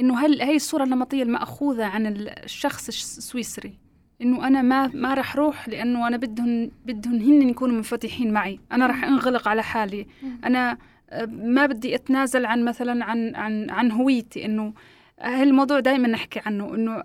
إنه 0.00 0.18
هل 0.18 0.42
هي 0.42 0.56
الصورة 0.56 0.84
النمطية 0.84 1.22
المأخوذة 1.22 1.84
عن 1.84 2.06
الشخص 2.06 2.88
السويسري؟ 2.88 3.78
إنه 4.22 4.46
أنا 4.46 4.62
ما 4.62 4.86
ما 4.86 5.14
راح 5.14 5.34
أروح 5.36 5.68
لأنه 5.68 6.08
أنا 6.08 6.16
بدهم 6.16 6.70
بدهم 6.86 7.14
هن 7.14 7.48
يكونوا 7.48 7.76
منفتحين 7.76 8.32
معي. 8.32 8.60
أنا 8.72 8.86
راح 8.86 9.04
أنغلق 9.04 9.48
على 9.48 9.62
حالي. 9.62 10.06
أنا 10.44 10.78
آه، 11.10 11.24
ما 11.26 11.66
بدي 11.66 11.94
أتنازل 11.94 12.46
عن 12.46 12.64
مثلا 12.64 13.04
عن 13.04 13.34
عن 13.34 13.70
عن 13.70 13.90
هويتي. 13.90 14.44
إنه 14.44 14.74
هالموضوع 15.20 15.80
دائما 15.80 16.08
نحكي 16.08 16.40
عنه 16.46 16.74
إنه 16.74 17.02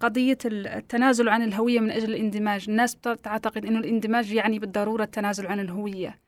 قضية 0.00 0.38
التنازل 0.44 1.28
عن 1.28 1.42
الهوية 1.42 1.80
من 1.80 1.90
أجل 1.90 2.10
الاندماج، 2.10 2.64
الناس 2.68 2.94
بتعتقد 2.94 3.66
إنه 3.66 3.78
الاندماج 3.78 4.32
يعني 4.32 4.58
بالضرورة 4.58 5.04
التنازل 5.04 5.46
عن 5.46 5.60
الهوية. 5.60 6.18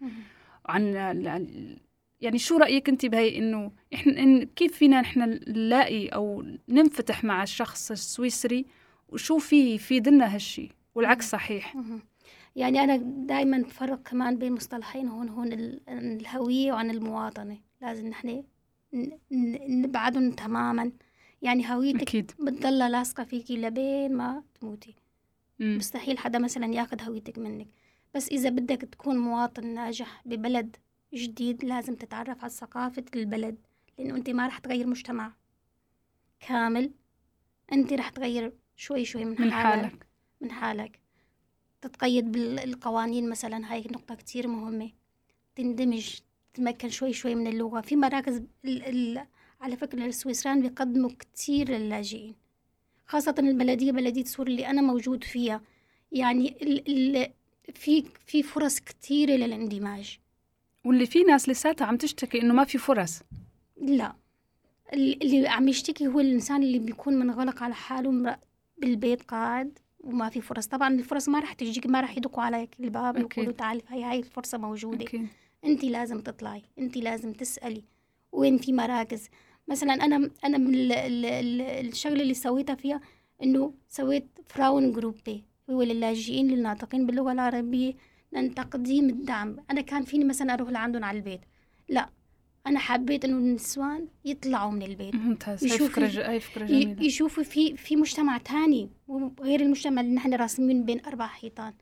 عن 0.66 0.94
يعني 2.20 2.38
شو 2.38 2.58
رأيك 2.58 2.88
أنت 2.88 3.06
بهي؟ 3.06 3.38
إنه 3.38 3.72
إحنا 3.94 4.18
إن 4.18 4.44
كيف 4.44 4.76
فينا 4.76 5.00
نحن 5.00 5.40
نلاقي 5.48 6.08
أو 6.08 6.44
ننفتح 6.68 7.24
مع 7.24 7.42
الشخص 7.42 7.90
السويسري 7.90 8.66
وشو 9.08 9.38
في 9.38 9.74
يفيد 9.74 10.08
لنا 10.08 10.34
هالشيء 10.34 10.70
والعكس 10.94 11.30
صحيح. 11.30 11.76
يعني 12.56 12.80
أنا 12.80 12.96
دائما 13.26 13.58
بفرق 13.58 14.02
كمان 14.02 14.38
بين 14.38 14.52
مصطلحين 14.52 15.08
هون 15.08 15.28
هون 15.28 15.52
ال- 15.52 15.88
الهوية 15.88 16.72
وعن 16.72 16.90
المواطنة. 16.90 17.58
لازم 17.82 18.06
نحن 18.08 18.42
نبعدهم 19.68 20.30
تماما. 20.30 20.92
يعني 21.42 21.72
هويتك 21.74 22.02
أكيد. 22.02 22.32
بتضل 22.40 22.78
لاصقة 22.78 23.24
فيكي 23.24 23.56
لبين 23.56 24.16
ما 24.16 24.42
تموتي. 24.60 24.94
مم. 25.58 25.76
مستحيل 25.76 26.18
حدا 26.18 26.38
مثلا 26.38 26.74
ياخد 26.74 27.02
هويتك 27.02 27.38
منك. 27.38 27.68
بس 28.14 28.28
إذا 28.28 28.48
بدك 28.50 28.80
تكون 28.80 29.18
مواطن 29.18 29.66
ناجح 29.66 30.22
ببلد 30.26 30.76
جديد 31.14 31.64
لازم 31.64 31.94
تتعرف 31.94 32.40
على 32.40 32.50
ثقافة 32.52 33.04
البلد 33.14 33.56
لأنه 33.98 34.16
أنت 34.16 34.30
ما 34.30 34.46
رح 34.46 34.58
تغير 34.58 34.86
مجتمع 34.86 35.32
كامل. 36.40 36.90
أنت 37.72 37.92
رح 37.92 38.08
تغير 38.08 38.52
شوي 38.76 39.04
شوي 39.04 39.24
من, 39.24 39.30
من 39.40 39.52
حالك 39.52 39.82
حالك. 39.82 40.06
من 40.40 40.50
حالك. 40.50 40.98
تتقيد 41.82 42.32
بالقوانين 42.32 43.28
مثلا 43.30 43.72
هاي 43.72 43.80
نقطة 43.80 44.14
كتير 44.14 44.48
مهمة. 44.48 44.90
تندمج 45.56 46.18
تتمكن 46.54 46.88
شوي 46.88 47.12
شوي 47.12 47.34
من 47.34 47.46
اللغة. 47.46 47.80
في 47.80 47.96
مراكز 47.96 48.36
ال 48.64 48.82
ال 48.82 49.26
على 49.60 49.76
فكرة 49.76 50.06
السويسران 50.06 50.62
بيقدموا 50.62 51.10
كتير 51.18 51.68
للاجئين. 51.70 52.34
خاصة 53.06 53.34
البلدية 53.38 53.92
بلدية 53.92 54.24
سور 54.24 54.46
اللي 54.46 54.66
أنا 54.66 54.82
موجود 54.82 55.24
فيها. 55.24 55.60
يعني 56.12 56.48
ال 56.62 56.88
ال 57.16 57.30
في 57.74 58.04
في 58.26 58.42
فرص 58.42 58.80
كتيرة 58.80 59.32
للاندماج. 59.32 60.18
واللي 60.84 61.06
في 61.06 61.22
ناس 61.24 61.48
لساتها 61.48 61.84
عم 61.86 61.96
تشتكي 61.96 62.42
إنه 62.42 62.54
ما 62.54 62.64
في 62.64 62.78
فرص. 62.78 63.20
لا. 63.82 64.16
ال- 64.92 65.22
اللي 65.22 65.48
عم 65.48 65.68
يشتكي 65.68 66.06
هو 66.06 66.20
الإنسان 66.20 66.62
اللي 66.62 66.78
بيكون 66.78 67.14
منغلق 67.14 67.62
على 67.62 67.74
حاله 67.74 68.38
بالبيت 68.78 69.22
قاعد 69.22 69.78
وما 70.00 70.28
في 70.28 70.40
فرص. 70.40 70.66
طبعا 70.66 70.94
الفرص 70.94 71.28
ما 71.28 71.40
رح 71.40 71.52
تجيك 71.52 71.86
ما 71.86 72.00
رح 72.00 72.16
يدقوا 72.16 72.42
عليك 72.42 72.76
الباب 72.80 73.16
أكيد. 73.16 73.26
ويقولوا 73.38 73.52
تعالي 73.52 73.82
هاي 73.88 74.02
هاي 74.04 74.18
الفرصة 74.18 74.58
موجودة. 74.58 75.04
أكيد. 75.04 75.26
أنت 75.64 75.84
لازم 75.84 76.20
تطلعي 76.20 76.62
أنت 76.78 76.96
لازم 76.96 77.32
تسألي 77.32 77.84
وين 78.32 78.58
في 78.58 78.72
مراكز. 78.72 79.28
مثلا 79.68 79.92
أنا 79.92 80.30
أنا 80.44 80.58
من 80.58 80.74
ال- 80.74 80.92
ال- 80.92 81.24
ال- 81.26 81.60
الشغلة 81.88 82.22
اللي 82.22 82.34
سويتها 82.34 82.74
فيها 82.74 83.00
إنه 83.42 83.74
سويت 83.88 84.26
Frauengruppe 84.46 85.44
هو 85.70 85.82
للاجئين 85.82 86.48
للناطقين 86.48 87.06
باللغة 87.06 87.32
العربية 87.32 87.94
لأن 88.32 88.54
تقديم 88.54 89.08
الدعم. 89.08 89.56
أنا 89.70 89.80
كان 89.80 90.02
فيني 90.02 90.24
مثلا 90.24 90.54
أروح 90.54 90.70
لعندهم 90.70 91.04
على 91.04 91.18
البيت. 91.18 91.40
لا 91.88 92.08
أنا 92.66 92.78
حبيت 92.78 93.24
إنه 93.24 93.36
النسوان 93.36 94.08
يطلعوا 94.24 94.70
من 94.70 94.82
البيت. 94.82 95.14
ممتاز. 95.14 95.64
هاي 95.64 95.74
يشوف 95.74 95.92
فكرة 95.92 96.06
ج... 96.06 96.18
هاي 96.18 96.40
فكرة 96.40 96.64
جميلة. 96.64 97.02
يشوفوا 97.02 97.42
في 97.42 97.76
في 97.76 97.96
مجتمع 97.96 98.38
تاني 98.38 98.88
غير 99.40 99.60
المجتمع 99.60 100.00
اللي 100.00 100.14
نحن 100.14 100.34
راسمين 100.34 100.84
بين 100.84 101.04
أربع 101.06 101.26
حيطان. 101.26 101.72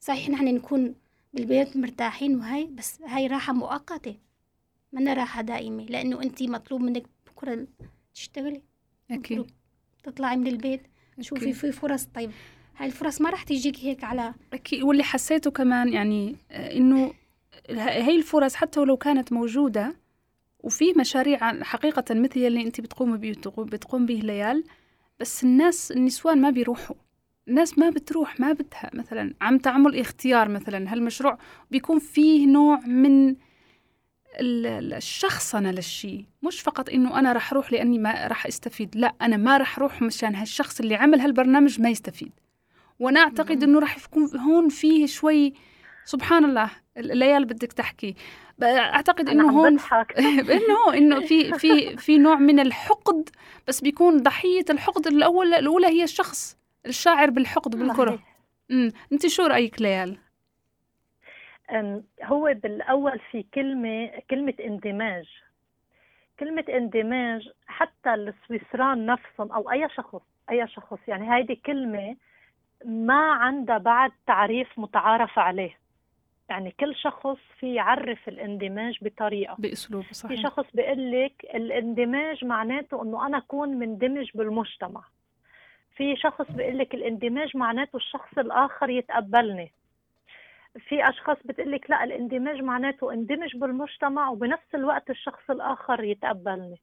صحيح 0.00 0.28
نحن 0.28 0.44
نكون 0.44 0.94
بالبيت 1.34 1.76
مرتاحين 1.76 2.36
وهاي 2.36 2.64
بس 2.64 3.02
هاي 3.02 3.26
راحة 3.26 3.52
مؤقتة. 3.52 4.14
منا 4.92 5.14
راحة 5.14 5.42
دائمة 5.42 5.84
لأنه 5.84 6.22
أنت 6.22 6.42
مطلوب 6.42 6.80
منك 6.80 7.04
بكرة 7.26 7.66
تشتغلي. 8.14 8.62
أكيد. 9.10 9.46
تطلعي 10.04 10.36
من 10.36 10.46
البيت. 10.46 10.80
شوفي. 11.20 11.52
في 11.52 11.72
فرص 11.72 12.04
طيب 12.04 12.30
هاي 12.76 12.86
الفرص 12.86 13.20
ما 13.20 13.30
راح 13.30 13.42
تجيك 13.42 13.78
هيك 13.78 14.04
على 14.04 14.34
أكيد. 14.52 14.82
واللي 14.82 15.02
حسيته 15.04 15.50
كمان 15.50 15.92
يعني 15.92 16.36
آه، 16.50 16.76
إنه 16.76 17.06
ه- 17.70 17.90
هي 17.90 18.16
الفرص 18.16 18.54
حتى 18.54 18.80
ولو 18.80 18.96
كانت 18.96 19.32
موجودة 19.32 19.96
وفي 20.62 20.92
مشاريع 20.96 21.62
حقيقة 21.62 22.04
مثل 22.10 22.40
اللي 22.40 22.62
أنت 22.62 22.80
بتقوم 22.80 23.16
بيه 23.16 23.32
بتقوم 23.58 24.06
به 24.06 24.14
ليال 24.14 24.64
بس 25.20 25.44
الناس 25.44 25.92
النسوان 25.92 26.40
ما 26.40 26.50
بيروحوا. 26.50 26.96
الناس 27.48 27.78
ما 27.78 27.90
بتروح 27.90 28.40
ما 28.40 28.52
بدها 28.52 28.90
مثلا 28.94 29.34
عم 29.40 29.58
تعمل 29.58 29.98
اختيار 30.00 30.48
مثلا 30.48 30.92
هالمشروع 30.92 31.38
بيكون 31.70 31.98
فيه 31.98 32.46
نوع 32.46 32.80
من 32.86 33.28
ال- 34.40 34.66
ال- 34.66 34.94
الشخصنة 34.94 35.70
للشيء 35.70 36.24
مش 36.42 36.60
فقط 36.60 36.90
إنه 36.90 37.18
أنا 37.18 37.32
رح 37.32 37.52
أروح 37.52 37.72
لأني 37.72 37.98
ما 37.98 38.26
رح 38.26 38.46
أستفيد. 38.46 38.96
لا 38.96 39.14
أنا 39.22 39.36
ما 39.36 39.56
رح 39.58 39.78
أروح 39.78 40.02
مشان 40.02 40.34
هالشخص 40.34 40.80
اللي 40.80 40.94
عمل 40.94 41.20
هالبرنامج 41.20 41.80
ما 41.80 41.90
يستفيد. 41.90 42.32
وأنا 42.98 43.20
أعتقد 43.20 43.62
إنه 43.62 43.78
رح 43.80 43.98
يكون 44.04 44.36
هون 44.36 44.68
فيه 44.68 45.06
شوي 45.06 45.52
سبحان 46.04 46.44
الله 46.44 46.70
الليال 46.96 47.44
بدك 47.44 47.72
تحكي. 47.72 48.14
إنه 49.28 49.48
عم 49.48 49.50
هون. 49.50 49.78
انه 50.56 50.94
إنه 50.94 51.20
في 51.20 51.52
في 51.52 51.96
في 51.96 52.18
نوع 52.18 52.34
من 52.34 52.60
الحقد 52.60 53.28
بس 53.68 53.80
بيكون 53.80 54.16
ضحية 54.16 54.64
الحقد 54.70 55.06
الأول 55.06 55.54
الأولى 55.54 55.86
هي 55.86 56.04
الشخص 56.04 56.58
الشاعر 56.86 57.30
بالحقد 57.30 57.76
بالكرة. 57.76 58.10
صحيح. 58.10 58.36
امم 58.70 58.92
أنت 59.12 59.26
شو 59.26 59.46
رأيك 59.46 59.82
ليال؟ 59.82 60.18
هو 62.22 62.54
بالأول 62.62 63.20
في 63.30 63.44
كلمة 63.54 64.10
كلمة 64.30 64.54
اندماج. 64.64 65.26
كلمة 66.40 66.64
اندماج 66.68 67.48
حتى 67.66 68.14
السويسران 68.14 69.06
نفسهم 69.06 69.52
أو 69.52 69.70
أي 69.70 69.88
شخص 69.96 70.22
أي 70.50 70.68
شخص 70.68 70.98
يعني 71.08 71.34
هيدي 71.34 71.54
كلمة 71.54 72.16
ما 72.84 73.32
عندها 73.32 73.78
بعد 73.78 74.12
تعريف 74.26 74.68
متعارف 74.76 75.38
عليه. 75.38 75.81
يعني 76.52 76.74
كل 76.80 76.96
شخص 76.96 77.38
في 77.58 77.74
يعرف 77.74 78.28
الاندماج 78.28 78.98
بطريقة. 79.02 79.56
باسلوب 79.58 80.02
في 80.02 80.14
صحيح 80.14 80.42
شخص 80.42 80.64
بيقول 80.74 81.12
لك 81.12 81.46
الاندماج 81.54 82.44
معناته 82.44 83.02
إنه 83.02 83.26
أنا 83.26 83.38
أكون 83.38 83.68
مندمج 83.68 84.30
بالمجتمع. 84.34 85.04
في 85.96 86.16
شخص 86.16 86.50
بيقول 86.50 86.78
لك 86.78 86.94
الاندماج 86.94 87.56
معناته 87.56 87.96
الشخص 87.96 88.38
الآخر 88.38 88.90
يتقبلني. 88.90 89.72
في 90.88 91.08
أشخاص 91.08 91.36
بتقول 91.44 91.72
لك 91.72 91.90
لا 91.90 92.04
الاندماج 92.04 92.62
معناته 92.62 93.12
اندمج 93.12 93.56
بالمجتمع 93.56 94.28
وبنفس 94.28 94.74
الوقت 94.74 95.10
الشخص 95.10 95.50
الآخر 95.50 96.04
يتقبلني. 96.04 96.80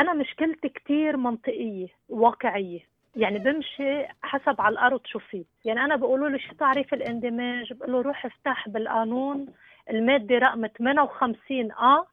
أنا 0.00 0.12
مشكلتي 0.14 0.68
كتير 0.68 1.16
منطقية 1.16 1.88
واقعية. 2.08 2.89
يعني 3.16 3.38
بمشي 3.38 4.06
حسب 4.22 4.60
على 4.60 4.72
الأرض 4.72 5.00
شو 5.04 5.18
في 5.18 5.44
يعني 5.64 5.80
أنا 5.84 5.96
بقولوا 5.96 6.28
لي 6.28 6.38
شو 6.38 6.54
تعريف 6.54 6.94
الاندماج؟ 6.94 7.72
بقول 7.72 7.92
له 7.92 8.00
روح 8.02 8.26
افتح 8.26 8.68
بالقانون 8.68 9.46
المادة 9.90 10.38
رقم 10.38 10.66
58 10.66 11.72
آه 11.72 12.06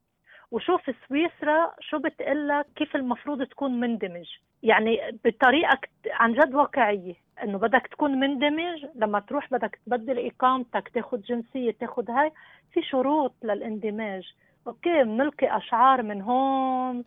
وشوف 0.51 0.81
سويسرا 1.07 1.73
شو 1.79 1.97
بتقلك 1.99 2.65
كيف 2.75 2.95
المفروض 2.95 3.43
تكون 3.43 3.79
مندمج. 3.79 4.27
يعني 4.63 5.19
بطريقة 5.25 5.75
كت- 5.75 6.11
عن 6.11 6.33
جد 6.33 6.55
واقعية 6.55 7.13
إنه 7.43 7.57
بدك 7.57 7.87
تكون 7.91 8.11
مندمج 8.19 8.85
لما 8.95 9.19
تروح 9.19 9.51
بدك 9.51 9.79
تبدل 9.85 10.25
إقامتك 10.27 10.89
تاخد 10.93 11.21
جنسية 11.21 11.71
تاخد 11.71 12.11
هاي 12.11 12.31
في 12.73 12.81
شروط 12.81 13.33
للاندماج. 13.43 14.23
okay 14.67 15.03
بنلقي 15.03 15.57
أشعار 15.57 16.01
من 16.01 16.21
هون 16.21 17.03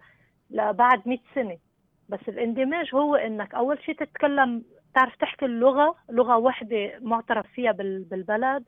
لبعد 0.51 1.09
100 1.09 1.19
سنة. 1.35 1.59
بس 2.11 2.29
الاندماج 2.29 2.95
هو 2.95 3.15
إنك 3.15 3.55
أول 3.55 3.79
شيء 3.83 3.95
تتكلم 3.95 4.65
تعرف 4.95 5.17
تحكي 5.17 5.45
اللغة 5.45 5.97
لغة 6.11 6.37
واحدة 6.37 6.93
معترف 7.01 7.47
فيها 7.47 7.73
بال- 7.73 8.05
بالبلد 8.05 8.65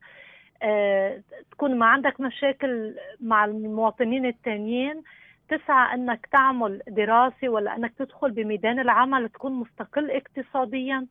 آه، 0.62 1.22
تكون 1.50 1.78
ما 1.78 1.87
عندك 1.87 2.20
مشاكل 2.20 2.94
مع 3.20 3.44
المواطنين 3.44 4.26
التانيين 4.26 5.02
تسعى 5.48 5.94
إنك 5.94 6.26
تعمل 6.33 6.83
دراسة 6.88 7.48
ولا 7.48 7.76
إنك 7.76 7.94
تدخل 7.98 8.31
بميدان 8.31 8.78
العمل 8.81 9.28
تكون 9.28 9.52
مستقل 9.52 10.11
اقتصاديا. 10.11 11.07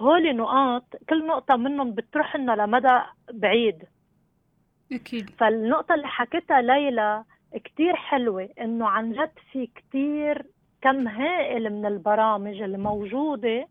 هول 0.00 0.36
نقاط 0.36 0.84
كل 1.08 1.26
نقطة 1.26 1.56
منهم 1.56 1.92
بتروح 1.94 2.36
لنا 2.36 2.52
لمدى 2.52 3.00
بعيد. 3.32 3.84
أكيد. 4.92 5.30
فالنقطة 5.30 5.94
اللي 5.94 6.06
حكيتها 6.06 6.60
ليلى 6.62 7.24
كتير 7.64 7.96
حلوة 7.96 8.48
إنه 8.60 8.88
عن 8.88 9.12
جد 9.12 9.32
في 9.52 9.66
كتير 9.66 10.46
كم 10.82 11.08
هائل 11.08 11.70
من 11.70 11.86
البرامج 11.86 12.62
اللي 12.62 12.78
موجودة 12.78 13.66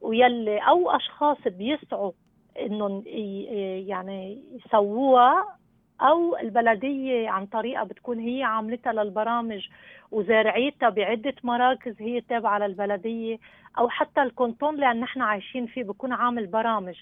ويلي 0.00 0.58
أو 0.58 0.90
أشخاص 0.90 1.36
بيسعوا 1.46 2.12
إنهم 2.60 3.02
ي- 3.06 3.84
يعني 3.88 4.42
يسووها 4.52 5.58
أو 6.00 6.36
البلدية 6.36 7.28
عن 7.30 7.46
طريقة 7.46 7.84
بتكون 7.84 8.18
هي 8.18 8.42
عاملتها 8.42 8.92
للبرامج 8.92 9.68
وزارعيتها 10.10 10.88
بعدة 10.88 11.34
مراكز 11.42 11.94
هي 11.98 12.20
تابعة 12.20 12.58
للبلدية 12.58 13.38
أو 13.78 13.88
حتى 13.88 14.22
الكونتون 14.22 14.74
اللي 14.74 15.00
نحن 15.00 15.20
عايشين 15.22 15.66
فيه 15.66 15.84
بكون 15.84 16.12
عامل 16.12 16.46
برامج. 16.46 16.94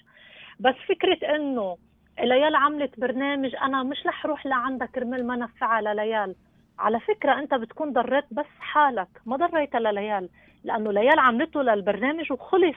بس 0.59 0.75
فكرة 0.89 1.35
إنه 1.35 1.77
ليال 2.19 2.55
عملت 2.55 2.99
برنامج 2.99 3.55
أنا 3.55 3.83
مش 3.83 4.05
رح 4.07 4.25
أروح 4.25 4.45
لعندك 4.45 4.89
كرمال 4.89 5.27
ما 5.27 5.35
نفعها 5.35 5.81
لليال 5.81 6.35
على 6.79 6.99
فكرة 6.99 7.39
أنت 7.39 7.53
بتكون 7.53 7.93
ضريت 7.93 8.25
بس 8.31 8.45
حالك 8.59 9.07
ما 9.25 9.35
ضريتها 9.35 9.79
لليال 9.79 10.29
لأنه 10.63 10.91
ليال 10.91 11.19
عملته 11.19 11.61
للبرنامج 11.61 12.31
وخلص. 12.31 12.75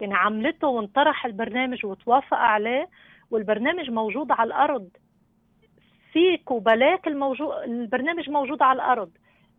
يعني 0.00 0.14
عملته 0.14 0.68
وانطرح 0.68 1.26
البرنامج 1.26 1.86
وتوافق 1.86 2.36
عليه 2.36 2.88
والبرنامج 3.30 3.90
موجود 3.90 4.32
على 4.32 4.46
الأرض. 4.48 4.88
فيك 6.12 6.50
وبلاك 6.50 7.08
الموجود 7.08 7.52
البرنامج 7.64 8.30
موجود 8.30 8.62
على 8.62 8.76
الأرض. 8.76 9.10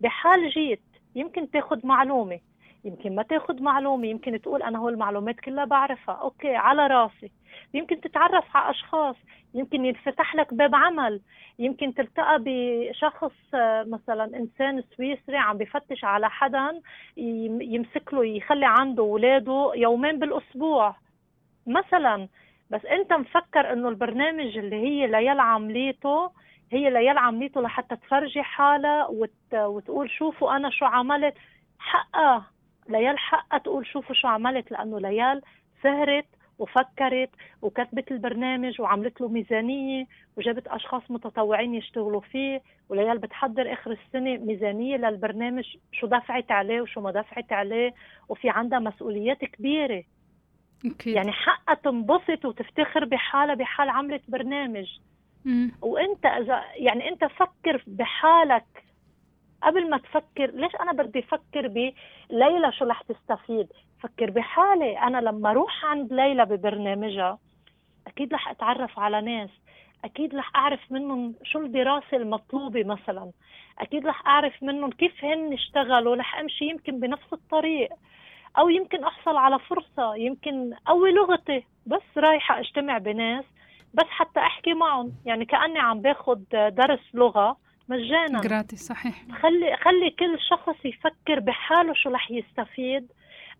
بحال 0.01 0.49
جيت 0.49 0.83
يمكن 1.15 1.51
تاخد 1.51 1.85
معلومة. 1.85 2.39
يمكن 2.85 3.15
ما 3.15 3.23
تاخد 3.23 3.61
معلومة 3.61 4.07
يمكن 4.07 4.41
تقول 4.41 4.63
أنا 4.63 4.79
هو 4.79 4.89
المعلومات 4.89 5.39
كلها 5.39 5.65
بعرفها. 5.65 6.15
okay 6.15 6.55
على 6.55 6.87
راسي. 6.87 7.31
يمكن 7.73 8.01
تتعرف 8.01 8.57
على 8.57 8.69
أشخاص. 8.69 9.15
يمكن 9.53 9.85
ينفتح 9.85 10.35
لك 10.35 10.53
باب 10.53 10.75
عمل. 10.75 11.21
يمكن 11.59 11.93
تلتقى 11.93 12.41
بشخص 12.45 13.33
مثلا 13.85 14.37
إنسان 14.37 14.83
سويسري 14.97 15.37
عم 15.37 15.57
بفتش 15.57 16.03
على 16.03 16.29
حدا 16.29 16.81
يم- 17.17 17.61
يمسك 17.61 18.13
له 18.13 18.25
يخلي 18.25 18.65
عنده 18.65 19.03
أولاده 19.03 19.71
يومين 19.75 20.19
بالأسبوع. 20.19 20.95
مثلا. 21.67 22.27
بس 22.69 22.85
أنت 22.85 23.13
مفكر 23.13 23.73
إنه 23.73 23.89
البرنامج 23.89 24.57
اللي 24.57 24.75
هي 24.75 25.07
ليال 25.07 25.39
عمليته 25.39 26.31
هي 26.71 26.89
ليال 26.89 27.17
عمليته 27.17 27.61
لحتى 27.61 27.95
تفرجي 27.95 28.43
حالها 28.43 29.07
وت... 29.07 29.53
وتقول 29.53 30.09
شوفوا 30.09 30.55
أنا 30.55 30.69
شو 30.69 30.85
عملت؟ 30.85 31.33
حقها. 31.79 32.50
ليال 32.89 33.19
حقها 33.19 33.57
تقول 33.59 33.85
شوفوا 33.87 34.15
شو 34.15 34.27
عملت 34.27 34.71
لأنه 34.71 34.99
ليال 34.99 35.41
سهرت 35.83 36.25
وفكرت 36.59 37.29
وكتبت 37.61 38.11
البرنامج 38.11 38.81
وعملت 38.81 39.21
له 39.21 39.27
ميزانية 39.27 40.05
وجابت 40.37 40.67
أشخاص 40.67 41.01
متطوعين 41.09 41.75
يشتغلوا 41.75 42.21
فيه 42.21 42.61
وليال 42.89 43.17
بتحضر 43.17 43.73
آخر 43.73 43.91
السنة 43.91 44.37
ميزانية 44.37 44.97
للبرنامج 44.97 45.63
شو 45.91 46.07
دفعت 46.07 46.51
عليه 46.51 46.81
وشو 46.81 47.01
ما 47.01 47.11
دفعت 47.11 47.53
عليه 47.53 47.93
وفي 48.29 48.49
عندها 48.49 48.79
مسؤوليات 48.79 49.45
كبيرة. 49.45 50.03
أكيد. 50.85 51.15
يعني 51.15 51.31
حقها 51.31 51.75
تنبسط 51.75 52.45
وتفتخر 52.45 53.05
بحالها 53.05 53.55
بحال 53.55 53.89
عملت 53.89 54.21
برنامج. 54.27 54.99
مم. 55.45 55.71
وإنت 55.81 56.25
إذا 56.25 56.63
يعني 56.75 57.09
إنت 57.09 57.25
فكر 57.25 57.83
بحالك 57.87 58.83
قبل 59.63 59.89
ما 59.89 59.97
تفكر 59.97 60.51
ليش 60.51 60.75
أنا 60.75 60.91
بدي 60.91 61.19
أفكر 61.19 61.67
بليلى 61.67 62.71
شو 62.71 62.85
رح 62.85 63.01
تستفيد؟ 63.01 63.67
فكر 64.01 64.29
بحالي. 64.29 64.99
أنا 64.99 65.17
لما 65.17 65.51
أروح 65.51 65.85
عند 65.85 66.13
ليلى 66.13 66.45
ببرنامجها 66.45 67.37
أكيد 68.07 68.33
رح 68.33 68.49
أتعرف 68.49 68.99
على 68.99 69.21
ناس. 69.21 69.49
أكيد 70.05 70.35
رح 70.35 70.55
أعرف 70.55 70.91
منهم 70.91 71.35
شو 71.43 71.59
الدراسة 71.59 72.17
المطلوبة 72.17 72.83
مثلا. 72.83 73.31
أكيد 73.79 74.07
رح 74.07 74.27
أعرف 74.27 74.63
منهم 74.63 74.91
كيف 74.91 75.25
هن 75.25 75.53
اشتغلوا. 75.53 76.15
رح 76.15 76.39
أمشي 76.39 76.65
يمكن 76.65 76.99
بنفس 76.99 77.33
الطريق. 77.33 77.89
أو 78.57 78.69
يمكن 78.69 79.03
أحصل 79.03 79.37
على 79.37 79.59
فرصة. 79.59 80.15
يمكن 80.15 80.73
قوي 80.85 81.11
لغتي. 81.11 81.63
بس 81.85 82.17
رايحة 82.17 82.59
أجتمع 82.59 82.97
بناس. 82.97 83.45
بس 83.93 84.05
حتى 84.09 84.39
أحكي 84.39 84.73
معهم. 84.73 85.11
يعني 85.25 85.45
كأني 85.45 85.79
عم 85.79 86.01
باخذ 86.01 86.39
درس 86.51 87.05
لغة. 87.13 87.57
مجانا. 87.89 88.41
جراتي 88.41 88.75
صحيح. 88.75 89.25
خلي 89.41 89.77
خلي 89.77 90.09
كل 90.19 90.37
شخص 90.49 90.85
يفكر 90.85 91.39
بحاله 91.39 91.93
شو 91.93 92.09
رح 92.09 92.31
يستفيد 92.31 93.11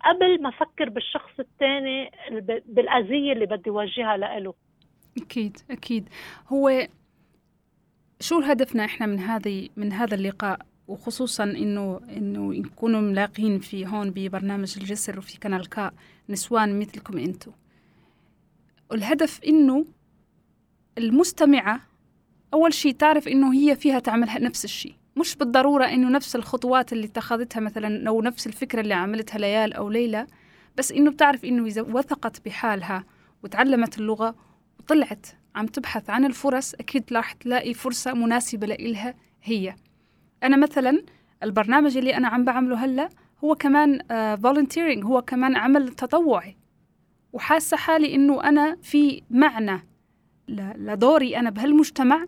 قبل 0.06 0.42
ما 0.42 0.50
أفكر 0.50 0.90
بالشخص 0.90 1.40
الثاني 1.40 2.12
بالأذية 2.66 3.34
اللي 3.34 3.46
بدي 3.46 3.70
اوجهها 3.70 4.18
له 4.18 4.54
أكيد 5.18 5.58
أكيد. 5.72 6.10
هو 6.48 6.88
شو 8.20 8.40
هدفنا 8.40 8.86
إحنا 8.86 9.06
من 9.06 9.20
هذه 9.20 9.70
من 9.76 9.94
هذا 9.94 10.16
اللقاء؟ 10.16 10.60
وخصوصا 10.88 11.44
إنه 11.44 12.02
إنه 12.10 12.56
يكونوا 12.56 13.02
ملاقين 13.02 13.60
في 13.60 13.88
هون 13.88 14.12
ببرنامج 14.12 14.78
الجسر 14.78 15.18
وفي 15.18 15.38
قناه 15.38 15.62
كا 15.72 15.92
نسوان 16.30 16.80
مثلكم 16.80 17.18
أنتم 17.18 17.52
الهدف 18.92 19.44
إنه 19.44 19.86
المستمعة 20.98 21.80
أول 22.54 22.74
شيء 22.74 22.92
تعرف 22.94 23.28
إنه 23.28 23.54
هي 23.54 23.76
فيها 23.76 24.00
تعمل 24.00 24.28
نفس 24.40 24.66
الشيء. 24.66 24.94
مش 25.18 25.36
بالضرورة 25.36 25.86
إنه 25.86 26.10
نفس 26.10 26.36
الخطوات 26.36 26.94
اللي 26.94 27.06
اتخذتها 27.06 27.60
مثلا 27.60 28.10
أو 28.10 28.22
نفس 28.22 28.48
الفكرة 28.48 28.82
اللي 28.82 28.94
عملتها 28.94 29.40
ليال 29.40 29.74
أو 29.74 29.90
ليلى 29.90 30.28
بس 30.78 30.92
إنه 30.92 31.12
بتعرف 31.12 31.46
إنه 31.46 31.66
إذا 31.66 31.82
وثقت 31.82 32.46
بحالها 32.46 33.04
وتعلمت 33.44 33.98
اللغة 33.98 34.36
وطلعت 34.80 35.26
عم 35.56 35.66
تبحث 35.66 36.10
عن 36.10 36.26
الفرص 36.26 36.74
أكيد 36.74 37.04
راح 37.12 37.32
تلاقي 37.32 37.74
فرصة 37.74 38.14
مناسبة 38.14 38.68
لإلها 38.68 39.16
هي. 39.44 39.76
أنا 40.44 40.58
مثلا 40.58 41.04
البرنامج 41.44 41.98
اللي 41.98 42.18
أنا 42.18 42.28
عم 42.28 42.46
بعمله 42.46 42.86
هلأ 42.86 43.10
هو 43.44 43.56
كمان 43.56 44.00
فولنتيرنج 44.38 45.04
uh, 45.04 45.08
هو 45.08 45.22
كمان 45.22 45.56
عمل 45.56 45.90
تطوعي. 45.90 46.58
وحاسة 47.34 47.78
حالي 47.78 48.16
إنه 48.16 48.44
أنا 48.44 48.78
في 48.82 49.22
معنى 49.30 49.88
لدوري 50.50 51.38
أنا 51.38 51.50
بهالمجتمع 51.50 52.26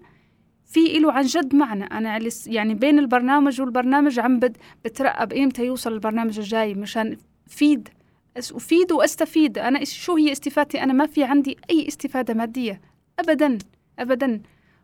في 0.73 0.99
له 0.99 1.12
عن 1.12 1.23
جد 1.23 1.55
معنى 1.55 1.83
أنا 1.83 2.19
يعني 2.47 2.73
بين 2.73 2.99
البرنامج 2.99 3.62
والبرنامج 3.62 4.19
عم 4.19 4.39
بترقب 4.86 5.33
إمتى 5.33 5.65
يوصل 5.65 5.93
البرنامج 5.93 6.39
الجاي 6.39 6.73
مشان 6.73 7.17
فيد 7.47 7.89
أفيد 8.38 8.91
وأستفيد. 8.91 9.57
أنا 9.57 9.83
شو 9.83 10.15
هي 10.15 10.31
استفادتي؟ 10.31 10.83
أنا 10.83 10.93
ما 10.93 11.05
في 11.05 11.23
عندي 11.23 11.57
أي 11.69 11.88
استفادة 11.88 12.33
مادية. 12.33 12.81
ابدا 13.19 13.57
ابدا. 13.99 14.41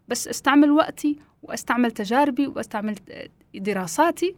بس 0.08 0.28
أستعمل 0.28 0.72
وقتي 0.72 1.20
وأستعمل 1.44 1.92
تجاربي 1.92 2.48
وأستعمل 2.48 2.96
دراساتي 3.56 4.36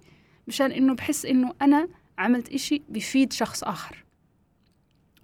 مشان 0.48 0.72
إنه 0.72 0.94
بحس 0.94 1.26
إنه 1.26 1.54
أنا 1.62 1.88
عملت 2.18 2.54
إشي 2.54 2.82
بفيد 2.90 3.34
شخص 3.34 3.64
آخر. 3.64 4.06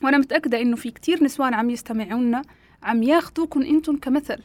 وأنا 0.03 0.17
متأكدة 0.17 0.61
إنه 0.61 0.75
في 0.75 0.91
كتير 0.91 1.23
نسوان 1.23 1.53
عم 1.53 1.69
يستمعونا 1.69 2.41
عم 2.83 3.03
ياخذوكم 3.03 3.61
أنتم 3.61 3.97
كمثل. 3.97 4.39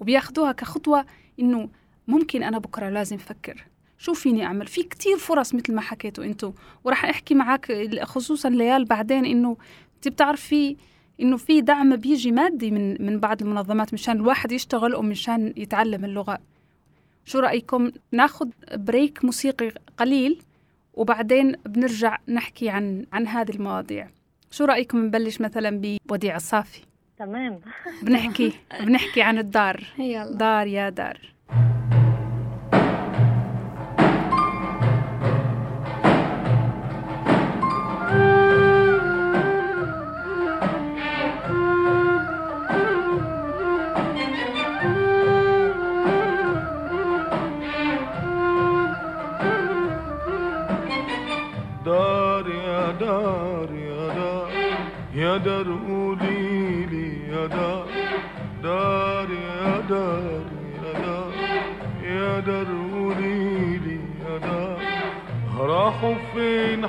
وبياخذوها 0.00 0.52
كخطوة 0.52 1.04
إنه 1.40 1.68
ممكن 2.08 2.42
أنا 2.42 2.58
بكرة 2.58 2.88
لازم 2.88 3.16
أفكر 3.16 3.64
شو 3.98 4.14
فيني 4.14 4.44
أعمل؟ 4.44 4.66
في 4.66 4.82
كتير 4.82 5.16
فرص 5.16 5.54
مثل 5.54 5.74
ما 5.74 5.80
حكيتوا 5.80 6.24
أنتم 6.24 6.52
وراح 6.84 7.04
أحكي 7.04 7.34
معك 7.34 7.72
خصوصا 8.02 8.48
ليال 8.48 8.84
بعدين 8.84 9.24
إنه 9.24 9.56
انت 9.96 10.08
بتعرفي 10.08 10.76
إنه 11.20 11.36
في 11.36 11.60
دعم 11.60 11.96
بيجي 11.96 12.32
مادي 12.32 12.70
من 12.70 13.06
من 13.06 13.20
بعض 13.20 13.42
المنظمات 13.42 13.94
مشان 13.94 14.16
الواحد 14.16 14.52
يشتغل 14.52 14.94
ومشان 14.94 15.54
يتعلم 15.56 16.04
اللغة. 16.04 16.38
شو 17.24 17.38
رأيكم؟ 17.38 17.90
ناخذ 18.12 18.48
بريك 18.74 19.24
موسيقي 19.24 19.72
قليل 19.96 20.42
وبعدين 20.94 21.52
بنرجع 21.66 22.18
نحكي 22.28 22.68
عن 22.68 23.06
عن 23.12 23.26
هذه 23.26 23.50
المواضيع. 23.50 24.08
شو 24.50 24.64
رأيكم 24.64 24.98
نبلش 24.98 25.40
مثلا 25.40 25.98
بوديع 26.06 26.36
الصافي 26.36 26.87
تمام. 27.18 27.60
بنحكي 28.02 28.52
بنحكي 28.80 29.22
عن 29.22 29.38
الدار. 29.38 29.84
يلا. 29.98 30.32
دار 30.32 30.66
يا 30.66 30.88
دار. 30.90 31.18